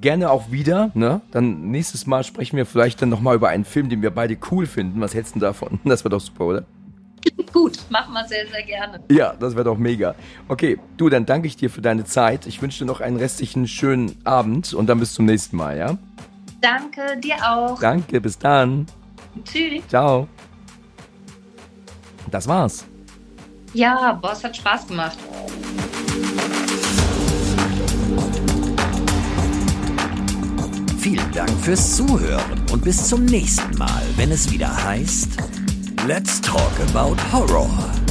gerne 0.00 0.30
auch 0.30 0.50
wieder. 0.50 0.90
Ne? 0.94 1.20
Dann 1.32 1.70
nächstes 1.70 2.06
Mal 2.06 2.24
sprechen 2.24 2.56
wir 2.56 2.66
vielleicht 2.66 3.02
dann 3.02 3.08
nochmal 3.08 3.36
über 3.36 3.48
einen 3.48 3.64
Film, 3.64 3.88
den 3.88 4.02
wir 4.02 4.10
beide 4.10 4.38
cool 4.50 4.66
finden. 4.66 5.00
Was 5.00 5.14
hältst 5.14 5.34
du 5.34 5.40
davon? 5.40 5.80
Das 5.84 6.04
wäre 6.04 6.10
doch 6.10 6.20
super, 6.20 6.44
oder? 6.44 6.64
Gut, 7.52 7.78
machen 7.90 8.12
wir 8.12 8.26
sehr, 8.26 8.46
sehr 8.46 8.62
gerne. 8.62 9.00
Ja, 9.10 9.34
das 9.38 9.54
wäre 9.54 9.64
doch 9.64 9.78
mega. 9.78 10.14
Okay, 10.48 10.78
du, 10.96 11.08
dann 11.08 11.26
danke 11.26 11.46
ich 11.48 11.56
dir 11.56 11.70
für 11.70 11.80
deine 11.80 12.04
Zeit. 12.04 12.46
Ich 12.46 12.60
wünsche 12.62 12.80
dir 12.80 12.84
noch 12.86 13.00
einen 13.00 13.16
restlichen 13.16 13.66
schönen 13.66 14.16
Abend 14.24 14.74
und 14.74 14.86
dann 14.86 15.00
bis 15.00 15.14
zum 15.14 15.24
nächsten 15.24 15.56
Mal, 15.56 15.78
ja? 15.78 15.98
Danke, 16.60 17.18
dir 17.18 17.36
auch. 17.36 17.78
Danke, 17.78 18.20
bis 18.20 18.38
dann. 18.38 18.86
Tschüss. 19.44 19.82
Ciao. 19.88 20.28
Das 22.30 22.48
war's. 22.48 22.84
Ja, 23.72 24.12
Boss 24.12 24.42
hat 24.42 24.56
Spaß 24.56 24.88
gemacht. 24.88 25.18
Vielen 30.98 31.32
Dank 31.32 31.50
fürs 31.60 31.96
Zuhören 31.96 32.62
und 32.72 32.82
bis 32.82 33.08
zum 33.08 33.26
nächsten 33.26 33.78
Mal, 33.78 34.02
wenn 34.16 34.32
es 34.32 34.50
wieder 34.50 34.84
heißt 34.84 35.38
Let's 36.06 36.38
Talk 36.38 36.78
About 36.78 37.18
Horror. 37.18 38.05